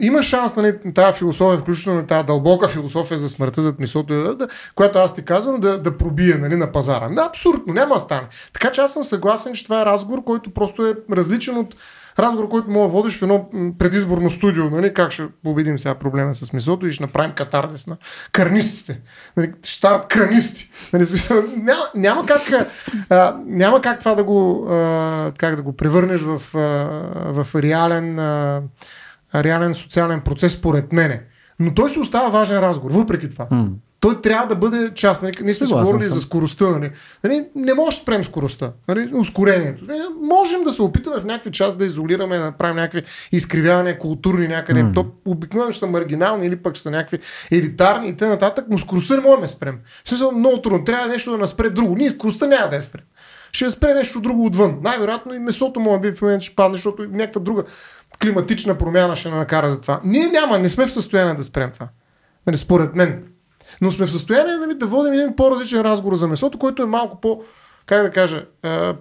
има 0.00 0.22
шанс 0.22 0.56
нали, 0.56 0.74
тази 0.94 1.18
философия, 1.18 1.58
включително 1.58 2.06
тази 2.06 2.26
дълбока 2.26 2.68
философия 2.68 3.18
за 3.18 3.28
смъртта, 3.28 3.62
зад 3.62 3.78
мисълта, 3.78 4.14
да, 4.14 4.36
да, 4.36 4.48
която 4.74 4.98
аз 4.98 5.14
ти 5.14 5.24
казвам, 5.24 5.60
да, 5.60 5.78
да 5.78 5.96
пробие 5.96 6.34
нали, 6.34 6.56
на 6.56 6.72
пазара. 6.72 7.08
Не, 7.08 7.22
абсурдно, 7.22 7.74
няма 7.74 7.94
да 7.94 8.00
стане. 8.00 8.26
Така 8.52 8.70
че 8.72 8.80
аз 8.80 8.92
съм 8.92 9.04
съгласен, 9.04 9.54
че 9.54 9.64
това 9.64 9.82
е 9.82 9.86
разговор, 9.86 10.24
който 10.24 10.50
просто 10.50 10.86
е 10.86 10.94
различен 11.12 11.56
от 11.56 11.76
разговор, 12.18 12.48
който 12.48 12.70
мога 12.70 12.88
водиш 12.88 13.18
в 13.18 13.22
едно 13.22 13.48
предизборно 13.78 14.30
студио. 14.30 14.70
Нали, 14.70 14.94
как 14.94 15.12
ще 15.12 15.28
победим 15.44 15.78
сега 15.78 15.94
проблема 15.94 16.34
с 16.34 16.52
мисълта 16.52 16.86
и 16.86 16.92
ще 16.92 17.04
направим 17.04 17.32
катарзис 17.32 17.86
на 17.86 17.96
карнистите. 18.32 19.00
Нали, 19.36 19.52
ще 19.62 19.76
станат 19.76 20.08
кранисти. 20.08 20.70
Нали, 20.92 21.04
няма, 21.56 21.82
няма, 21.94 22.26
как, 22.26 22.42
а, 23.10 23.36
няма 23.46 23.80
как 23.80 23.98
това 23.98 24.14
да 24.14 24.24
го, 24.24 24.66
а, 24.70 25.32
как 25.38 25.56
да 25.56 25.62
го 25.62 25.76
превърнеш 25.76 26.20
в, 26.20 26.42
а, 26.54 26.58
в 27.42 27.62
реален, 27.62 28.18
а, 28.18 28.62
реален 29.34 29.74
социален 29.74 30.20
процес, 30.20 30.52
според 30.52 30.92
мене. 30.92 31.22
Но 31.60 31.74
той 31.74 31.90
си 31.90 31.98
остава 31.98 32.28
важен 32.28 32.58
разговор, 32.58 32.90
въпреки 32.90 33.30
това. 33.30 33.46
М. 33.50 33.68
Той 34.04 34.20
трябва 34.20 34.46
да 34.46 34.54
бъде 34.54 34.94
част. 34.94 35.22
Нали? 35.22 35.32
Ние 35.42 35.54
сме 35.54 35.66
говорили 35.66 36.04
за 36.04 36.20
скоростта. 36.20 36.64
Нали? 36.64 36.90
Нали? 37.24 37.46
Не 37.54 37.74
може 37.74 37.96
да 37.96 38.02
спрем 38.02 38.24
скоростта. 38.24 38.72
Нали? 38.88 39.10
Ускорението. 39.14 39.84
Не, 39.84 39.98
можем 40.22 40.64
да 40.64 40.72
се 40.72 40.82
опитаме 40.82 41.20
в 41.20 41.24
някакви 41.24 41.52
част 41.52 41.78
да 41.78 41.84
изолираме, 41.84 42.36
да 42.36 42.44
направим 42.44 42.76
някакви 42.76 43.02
изкривявания 43.32 43.98
културни 43.98 44.48
някъде. 44.48 44.84
То 44.94 45.06
обикновено 45.24 45.72
ще 45.72 45.80
са 45.80 45.86
маргинални 45.86 46.46
или 46.46 46.56
пък 46.56 46.74
ще 46.74 46.82
са 46.82 46.90
някакви 46.90 47.18
елитарни 47.52 48.08
и 48.08 48.16
т.н. 48.16 48.52
Но 48.70 48.78
скоростта 48.78 49.14
не 49.14 49.20
можем 49.20 49.40
да 49.40 49.48
спрем. 49.48 49.78
В 50.04 50.08
смисъл 50.08 50.32
много 50.32 50.62
трудно. 50.62 50.84
Трябва 50.84 51.08
нещо 51.08 51.30
да 51.30 51.38
наспре 51.38 51.70
друго. 51.70 51.96
Ние 51.96 52.10
скоростта 52.10 52.46
няма 52.46 52.68
да 52.68 52.76
я 52.76 52.82
спрем. 52.82 53.04
Ще 53.52 53.64
я 53.64 53.70
спре 53.70 53.94
нещо 53.94 54.20
друго 54.20 54.46
отвън. 54.46 54.78
Най-вероятно 54.82 55.34
и 55.34 55.38
месото 55.38 55.80
може 55.80 56.00
би 56.00 56.12
в 56.12 56.22
момента 56.22 56.44
ще 56.44 56.54
падне, 56.54 56.76
защото 56.76 57.06
някаква 57.10 57.40
друга 57.40 57.64
климатична 58.22 58.78
промяна 58.78 59.16
ще 59.16 59.28
накара 59.28 59.70
за 59.70 59.80
това. 59.80 60.00
Ние 60.04 60.26
няма, 60.26 60.58
не 60.58 60.68
сме 60.68 60.86
в 60.86 60.92
състояние 60.92 61.34
да 61.34 61.44
спрем 61.44 61.70
това. 61.72 61.88
Нали, 62.46 62.56
според 62.56 62.94
мен. 62.94 63.24
Но 63.80 63.90
сме 63.90 64.06
в 64.06 64.10
състояние 64.10 64.56
нали, 64.56 64.74
да 64.74 64.86
водим 64.86 65.12
един 65.12 65.36
по-различен 65.36 65.80
разговор 65.80 66.16
за 66.16 66.28
месото, 66.28 66.58
който 66.58 66.82
е 66.82 66.86
малко 66.86 67.20
по, 67.20 67.42
как 67.86 68.02
да 68.02 68.10
кажа, 68.10 68.44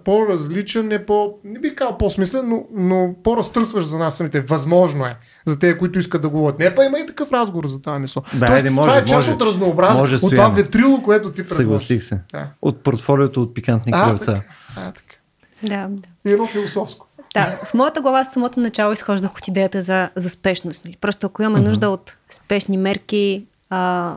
по-различен, 0.06 0.88
не, 0.88 1.06
по, 1.06 1.34
не 1.44 1.60
бих 1.60 1.76
казал 1.76 1.98
по-смислен, 1.98 2.50
но, 2.50 2.64
но 2.74 3.16
по-разтърсващ 3.24 3.88
за 3.88 3.98
нас 3.98 4.18
самите. 4.18 4.42
Възможно 4.42 5.06
е 5.06 5.18
за 5.46 5.60
тези, 5.60 5.78
които 5.78 6.00
искат 6.00 6.22
да 6.22 6.30
говорят. 6.30 6.60
Не, 6.60 6.76
па 6.76 6.86
има 6.86 7.00
и 7.00 7.06
такъв 7.06 7.32
разговор 7.32 7.68
за 7.68 7.82
това 7.82 8.00
месо. 8.00 8.22
Да, 8.22 8.40
Тоест, 8.40 8.54
айде, 8.54 8.70
може, 8.70 8.88
това 8.88 9.00
е 9.00 9.06
част 9.06 9.28
може. 9.28 9.32
от 9.32 9.42
разнообразие, 9.42 10.02
Може, 10.02 10.16
от 10.16 10.36
това 10.36 10.50
ветрило, 10.50 11.02
което 11.02 11.30
ти 11.32 11.36
предложи. 11.36 11.56
Съгласих 11.56 12.04
се. 12.04 12.22
Да. 12.32 12.48
От 12.62 12.84
портфолиото 12.84 13.42
от 13.42 13.54
пикантни 13.54 13.92
А, 13.96 14.06
крилца. 14.06 14.34
така. 14.34 14.44
А, 14.78 14.92
така. 14.92 15.16
Да, 15.64 15.88
да. 15.90 16.30
И 16.30 16.34
едно 16.34 16.48
философско. 16.48 17.08
Да, 17.34 17.46
в 17.46 17.74
моята 17.74 18.02
глава 18.02 18.24
в 18.24 18.34
самото 18.34 18.60
начало 18.60 18.94
изхождах 18.94 19.32
от 19.38 19.48
идеята 19.48 19.82
за, 19.82 20.10
за 20.16 20.30
спешност. 20.30 20.86
Нали? 20.86 20.98
Просто 21.02 21.28
ако 21.28 21.42
имаме 21.42 21.60
нужда 21.62 21.90
от 21.90 22.18
спешни 22.30 22.78
мерки, 22.78 23.46
а, 23.70 24.14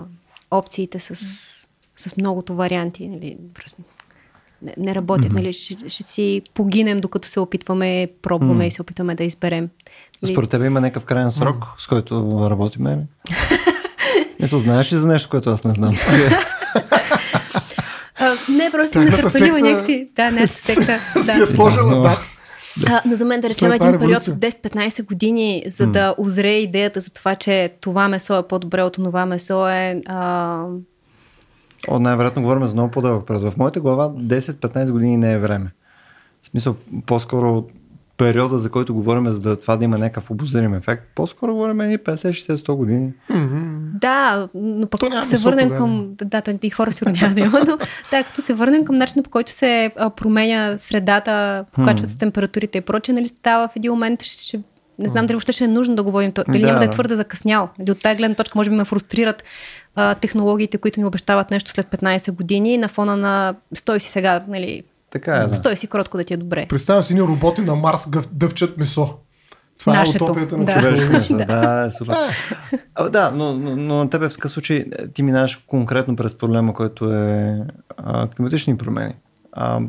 опциите 0.51 0.99
с, 0.99 1.15
с 1.97 2.17
многото 2.17 2.55
варианти 2.55 3.09
нали? 3.09 3.37
не, 4.63 4.75
не 4.79 4.95
работят. 4.95 5.33
Нали? 5.33 5.53
Ще, 5.53 5.89
ще 5.89 6.03
си 6.03 6.43
погинем, 6.55 7.01
докато 7.01 7.29
се 7.29 7.41
опитваме, 7.41 8.09
пробваме 8.23 8.67
и 8.67 8.71
се 8.71 8.83
опитваме 8.83 9.15
да 9.15 9.25
изберем. 9.25 9.69
Нали? 10.23 10.33
Според 10.33 10.51
теб 10.51 10.65
има 10.65 10.81
някакъв 10.81 11.05
крайен 11.05 11.33
срок, 11.33 11.67
с 11.79 11.87
който 11.87 12.47
работиме? 12.51 12.99
Мисля, 14.41 14.59
знаеш 14.61 14.93
ли 14.93 14.97
за 14.97 15.07
нещо, 15.07 15.29
което 15.29 15.51
аз 15.51 15.65
не 15.65 15.75
знам? 15.75 15.95
А, 18.19 18.35
не, 18.49 18.71
просто 18.71 18.99
има 18.99 19.17
търпелива 19.17 19.61
някакси. 19.61 20.09
Да, 20.17 20.31
нашата 20.31 20.59
секта. 20.59 21.01
Да. 21.17 21.23
си 21.33 21.41
е 21.41 21.47
сложила, 21.47 22.03
да. 22.03 22.19
А, 22.87 23.03
но 23.07 23.17
за 23.17 23.25
мен 23.25 23.41
да 23.41 23.49
речем 23.49 23.73
един 23.73 23.99
период 23.99 24.29
от 24.29 24.35
10-15 24.35 25.07
години, 25.07 25.63
за 25.67 25.87
да 25.87 26.15
озрее 26.19 26.59
идеята 26.59 27.01
за 27.01 27.11
това, 27.11 27.35
че 27.35 27.73
това 27.81 28.09
месо 28.09 28.39
е 28.39 28.49
по-добре 28.49 28.83
от 28.83 28.93
това 28.93 29.27
месо 29.27 29.69
е... 29.69 30.01
А... 30.07 30.63
О, 31.89 31.99
най-вероятно 31.99 32.43
говорим 32.43 32.67
за 32.67 32.75
много 32.75 32.91
по-дълъг 32.91 33.27
период. 33.27 33.53
В 33.53 33.57
моята 33.57 33.81
глава 33.81 34.11
10-15 34.11 34.93
години 34.93 35.17
не 35.17 35.33
е 35.33 35.39
време. 35.39 35.73
В 36.43 36.47
смисъл, 36.47 36.77
по-скоро 37.07 37.65
периода, 38.17 38.59
за 38.59 38.71
който 38.71 38.95
говорим, 38.95 39.31
за 39.31 39.41
да, 39.41 39.57
това 39.57 39.77
да 39.77 39.85
има 39.85 39.99
някакъв 39.99 40.31
обозрим 40.31 40.75
ефект, 40.75 41.03
по-скоро 41.15 41.55
говорим 41.55 41.81
и 41.81 41.99
50-60-100 41.99 42.75
години. 42.75 43.13
Mm-hmm. 43.31 43.77
Да, 44.01 44.49
но 44.55 44.87
пък 44.87 45.03
ако 45.03 45.25
се 45.25 45.37
върнем 45.37 45.71
към... 45.71 46.09
Да, 46.25 46.41
да, 46.41 46.59
и 46.63 46.71
хора 46.71 46.93
сигурно 46.93 47.17
няма 47.23 47.35
да 47.35 47.41
има, 47.41 47.61
но 47.67 47.79
да, 48.11 48.25
като 48.25 48.43
се 48.43 48.55
върнем 48.55 48.85
към 48.85 48.95
начина 48.95 49.23
по 49.23 49.31
който 49.31 49.53
се 49.53 49.93
а, 49.97 50.11
променя 50.11 50.79
средата, 50.79 51.65
покачват 51.73 52.11
се 52.11 52.17
температурите 52.17 52.79
и 52.79 52.81
прочее, 52.81 53.15
нали 53.15 53.29
става 53.29 53.69
в 53.69 53.77
един 53.77 53.91
момент 53.93 54.23
ще, 54.23 54.61
не 54.99 55.09
знам 55.09 55.27
дали 55.27 55.35
въобще 55.35 55.53
ще 55.53 55.65
е 55.65 55.69
нужно 55.69 55.95
да 55.95 56.03
говорим, 56.03 56.33
дали 56.49 56.61
да, 56.61 56.67
няма 56.67 56.79
да 56.79 56.85
е 56.85 56.91
твърде 56.91 57.15
закъснял. 57.15 57.69
Дали 57.79 57.91
от 57.91 58.03
тази 58.03 58.17
гледна 58.17 58.35
точка 58.35 58.59
може 58.59 58.71
би 58.71 58.77
ме 58.77 58.85
фрустрират 58.85 59.45
а, 59.95 60.15
технологиите, 60.15 60.79
които 60.79 61.01
ми 61.01 61.07
обещават 61.07 61.51
нещо 61.51 61.71
след 61.71 61.87
15 61.87 62.33
години 62.33 62.79
на 62.79 62.89
фона 62.89 63.17
на 63.17 63.55
стой 63.75 64.01
си 64.01 64.09
сега, 64.09 64.45
нали, 64.49 64.83
така 65.19 65.37
е, 65.37 65.47
да. 65.47 65.55
Стой 65.55 65.77
си 65.77 65.87
кротко 65.87 66.17
да 66.17 66.25
ти 66.25 66.35
е 66.35 66.37
добре. 66.37 66.67
Представям 66.69 67.03
си 67.03 67.15
ни 67.15 67.23
роботи 67.23 67.61
на 67.61 67.75
Марс 67.75 68.09
дъвчат 68.33 68.77
месо. 68.77 69.15
Това 69.79 69.95
е 69.95 69.97
Нашето. 69.97 70.25
е 70.25 70.27
утопията 70.27 70.57
на 70.57 70.65
да. 70.65 70.73
човешко 70.73 71.13
месо. 71.13 71.37
да, 71.37 71.87
е 71.89 71.91
супер. 71.91 72.17
А, 72.95 73.09
да, 73.09 73.31
но, 73.31 73.53
но, 73.53 73.77
но 73.77 73.95
на 73.97 74.11
тебе 74.11 74.29
в 74.29 74.33
такъв 74.33 74.51
случай 74.51 74.85
ти 75.15 75.23
минаваш 75.23 75.57
конкретно 75.67 76.17
през 76.17 76.39
проблема, 76.39 76.75
който 76.75 77.13
е 77.13 77.61
а, 77.97 78.29
климатични 78.29 78.79
промени. 78.79 79.15
А, 79.53 79.81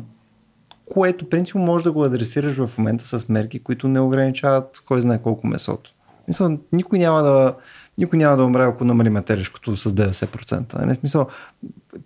което 0.92 1.28
принципно 1.28 1.60
може 1.60 1.84
да 1.84 1.92
го 1.92 2.04
адресираш 2.04 2.66
в 2.66 2.78
момента 2.78 3.18
с 3.18 3.28
мерки, 3.28 3.62
които 3.62 3.88
не 3.88 4.00
ограничават 4.00 4.82
кой 4.86 5.00
знае 5.00 5.18
колко 5.22 5.46
месото. 5.46 5.90
Мисля, 6.28 6.56
никой 6.72 6.98
няма 6.98 7.22
да, 7.22 7.54
никой 7.98 8.18
няма 8.18 8.36
да 8.36 8.44
умре, 8.44 8.62
ако 8.62 8.84
намалиме 8.84 9.22
телешкото 9.22 9.76
с 9.76 9.90
90%. 9.90 10.86
Не, 10.86 10.94
смисъл, 10.94 11.26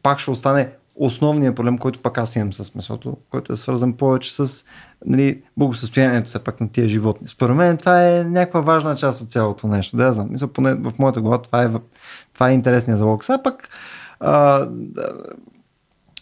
пак 0.03 0.19
ще 0.19 0.31
остане 0.31 0.69
основният 0.95 1.57
проблем, 1.57 1.79
който 1.79 2.03
пак 2.03 2.19
аз 2.19 2.37
имам 2.37 2.53
с 2.53 2.75
месото, 2.75 3.17
който 3.31 3.53
е 3.53 3.57
свързан 3.57 3.93
повече 3.93 4.35
с 4.35 4.65
нали, 5.07 5.43
благосъстоянието 5.57 6.27
все 6.27 6.39
пак 6.39 6.61
на 6.61 6.69
тия 6.69 6.89
животни. 6.89 7.29
Според 7.29 7.57
мен 7.57 7.77
това 7.77 8.09
е 8.09 8.25
някаква 8.25 8.61
важна 8.61 8.97
част 8.97 9.23
от 9.23 9.31
цялото 9.31 9.67
нещо. 9.67 9.97
Да, 9.97 10.13
знам. 10.13 10.29
Мисля, 10.31 10.49
поне 10.49 10.75
в 10.75 10.93
моята 10.99 11.21
глава 11.21 11.39
това 11.39 11.63
е, 11.63 11.71
това 12.35 12.51
е 12.51 12.55
интересният 12.55 12.99
залог. 12.99 13.25
Сега 13.25 13.43
пак 13.43 13.69
а, 14.21 14.69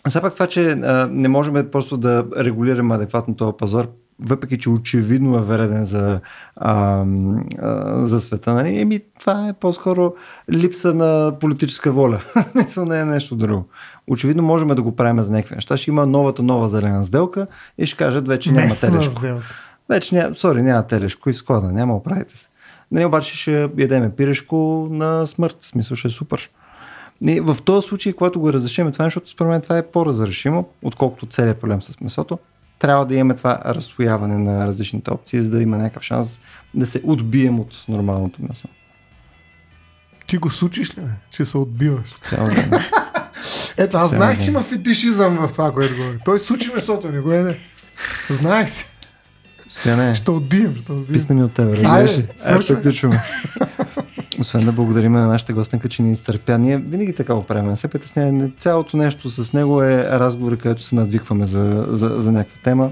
все 0.09 0.21
пак 0.21 0.35
това, 0.35 0.47
че 0.47 0.71
а, 0.71 1.09
не 1.11 1.29
можем 1.29 1.71
просто 1.73 1.97
да 1.97 2.27
регулираме 2.37 2.95
адекватно 2.95 3.37
този 3.37 3.57
пазар, 3.59 3.87
въпреки 4.21 4.59
че 4.59 4.71
очевидно 4.71 5.37
е 5.37 5.43
вреден 5.43 5.85
за, 5.85 6.21
а, 6.57 7.05
а, 7.59 8.07
за 8.07 8.21
света, 8.21 8.55
нали? 8.55 8.81
Еми, 8.81 9.01
това 9.21 9.49
е 9.49 9.53
по-скоро 9.53 10.15
липса 10.51 10.95
на 10.95 11.39
политическа 11.41 11.93
воля. 11.93 12.23
Не 12.87 13.01
е 13.01 13.05
нещо 13.05 13.37
друго. 13.37 13.69
Очевидно 14.11 14.43
можем 14.43 14.69
да 14.69 14.83
го 14.83 14.97
правим 14.97 15.21
за 15.21 15.33
някакви 15.33 15.55
неща. 15.55 15.77
Ще 15.77 15.91
има 15.91 16.07
новата 16.07 16.43
нова 16.43 16.69
зелена 16.69 17.05
сделка 17.05 17.47
и 17.79 17.87
ще 17.87 17.97
кажат, 17.97 18.29
вече 18.29 18.53
няма 18.53 18.67
Месна 18.67 18.89
телешко. 18.89 19.19
Сделка. 19.19 19.45
Вече 19.89 20.15
няма, 20.15 20.35
сори, 20.35 20.63
няма 20.63 20.87
телешко 20.87 21.31
и 21.31 21.35
склада, 21.35 21.73
няма 21.73 21.97
оправите 21.97 22.39
се. 22.39 22.49
Нали, 22.91 23.05
обаче 23.05 23.37
ще 23.37 23.69
ядеме 23.79 24.11
пирешко 24.11 24.89
на 24.91 25.27
смърт. 25.27 25.57
В 25.61 25.67
смисъл 25.67 25.97
ще 25.97 26.09
е 26.09 26.11
супер. 26.11 26.51
И 27.27 27.41
в 27.41 27.57
този 27.65 27.89
случай, 27.89 28.13
когато 28.13 28.41
го 28.41 28.53
разрешим 28.53 28.93
това, 28.93 29.05
защото 29.05 29.31
според 29.31 29.51
мен 29.51 29.61
това 29.61 29.79
е 29.79 29.87
по-разрешимо, 29.87 30.69
отколкото 30.83 31.27
целият 31.27 31.61
проблем 31.61 31.83
с 31.83 32.01
месото, 32.01 32.39
трябва 32.79 33.07
да 33.07 33.15
имаме 33.15 33.35
това 33.35 33.59
разстояване 33.67 34.39
на 34.39 34.67
различните 34.67 35.11
опции, 35.11 35.43
за 35.43 35.51
да 35.51 35.63
има 35.63 35.77
някакъв 35.77 36.03
шанс 36.03 36.41
да 36.75 36.87
се 36.87 37.01
отбием 37.05 37.61
от 37.61 37.85
нормалното 37.89 38.43
месо. 38.49 38.69
Ти 40.27 40.39
го 40.39 40.51
случиш 40.51 40.99
ли, 40.99 41.03
че 41.31 41.45
се 41.45 41.59
отбиваш? 41.59 42.15
Цял 42.23 42.49
ден. 42.49 42.71
Ето, 43.77 43.97
аз 43.97 44.09
знаех, 44.09 44.45
че 44.45 44.51
има 44.51 44.63
фетишизъм 44.63 45.37
в 45.37 45.53
това, 45.53 45.73
което 45.73 45.97
говори. 45.97 46.19
Той 46.25 46.39
сучи 46.39 46.71
месото, 46.75 47.09
не 47.09 47.21
го 47.21 47.33
еде. 47.33 47.59
Знаех 48.31 48.71
си. 48.71 48.87
Стояне. 49.69 50.15
Ще 50.15 50.31
отбием, 50.31 50.77
ще 50.77 50.93
отбием. 50.93 51.13
Писна 51.13 51.35
ми 51.35 51.43
от 51.43 51.53
тебе, 51.53 51.77
разбираш? 51.77 52.11
Айде, 52.11 52.29
Освен 54.41 54.65
да 54.65 54.73
благодарим 54.73 55.13
на 55.13 55.27
нашата 55.27 55.53
гостенка, 55.53 55.89
че 55.89 56.03
ни 56.03 56.13
изтърпя. 56.13 56.59
Ние 56.59 56.79
винаги 56.79 57.15
така 57.15 57.35
го 57.35 57.43
правим. 57.43 57.77
се 57.77 57.89
притеснява. 57.89 58.51
Цялото 58.59 58.97
нещо 58.97 59.31
с 59.31 59.53
него 59.53 59.83
е 59.83 60.05
разговори, 60.05 60.59
където 60.59 60.83
се 60.83 60.95
надвикваме 60.95 61.47
за, 61.47 61.87
за, 61.89 62.15
за 62.19 62.33
някаква 62.33 62.63
тема. 62.63 62.91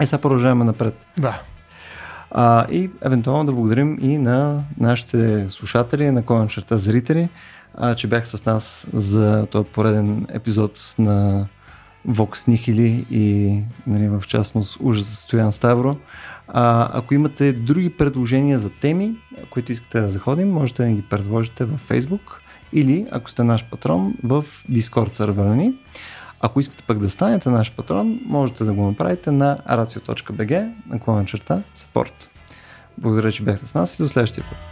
Е, 0.00 0.06
сега 0.06 0.20
продължаваме 0.20 0.64
напред. 0.64 1.06
Да. 1.18 1.40
А, 2.30 2.66
и 2.70 2.90
евентуално 3.02 3.44
да 3.44 3.52
благодарим 3.52 3.98
и 4.00 4.18
на 4.18 4.62
нашите 4.80 5.46
слушатели, 5.48 6.10
на 6.10 6.22
коен 6.22 6.48
черта 6.48 6.76
зрители, 6.76 7.28
че 7.96 8.06
бях 8.06 8.28
с 8.28 8.44
нас 8.44 8.86
за 8.92 9.46
този 9.50 9.68
пореден 9.68 10.26
епизод 10.30 10.94
на 10.98 11.46
Vox 12.08 12.48
Nihili 12.48 13.04
и 13.10 13.62
нали, 13.86 14.08
в 14.08 14.22
частност 14.26 14.76
ужас 14.80 15.06
за 15.06 15.16
Стоян 15.16 15.52
Ставро. 15.52 15.96
А, 16.48 16.90
ако 16.98 17.14
имате 17.14 17.52
други 17.52 17.90
предложения 17.90 18.58
за 18.58 18.70
теми, 18.70 19.16
които 19.50 19.72
искате 19.72 20.00
да 20.00 20.08
заходим, 20.08 20.52
можете 20.52 20.84
да 20.84 20.90
ги 20.90 21.02
предложите 21.02 21.64
във 21.64 21.88
Facebook 21.88 22.20
или 22.72 23.06
ако 23.10 23.30
сте 23.30 23.44
наш 23.44 23.64
патрон 23.64 24.14
в 24.24 24.44
Discord 24.70 25.12
сервера 25.12 25.56
ни. 25.56 25.74
Ако 26.40 26.60
искате 26.60 26.82
пък 26.82 26.98
да 26.98 27.10
станете 27.10 27.48
наш 27.48 27.72
патрон, 27.72 28.20
можете 28.26 28.64
да 28.64 28.72
го 28.72 28.86
направите 28.86 29.30
на 29.30 29.58
racio.bg 29.68 30.72
на 31.06 31.24
черта 31.24 31.62
support. 31.76 32.12
Благодаря, 32.98 33.32
че 33.32 33.42
бяхте 33.42 33.66
с 33.66 33.74
нас 33.74 33.94
и 33.94 34.02
до 34.02 34.08
следващия 34.08 34.44
път. 34.50 34.66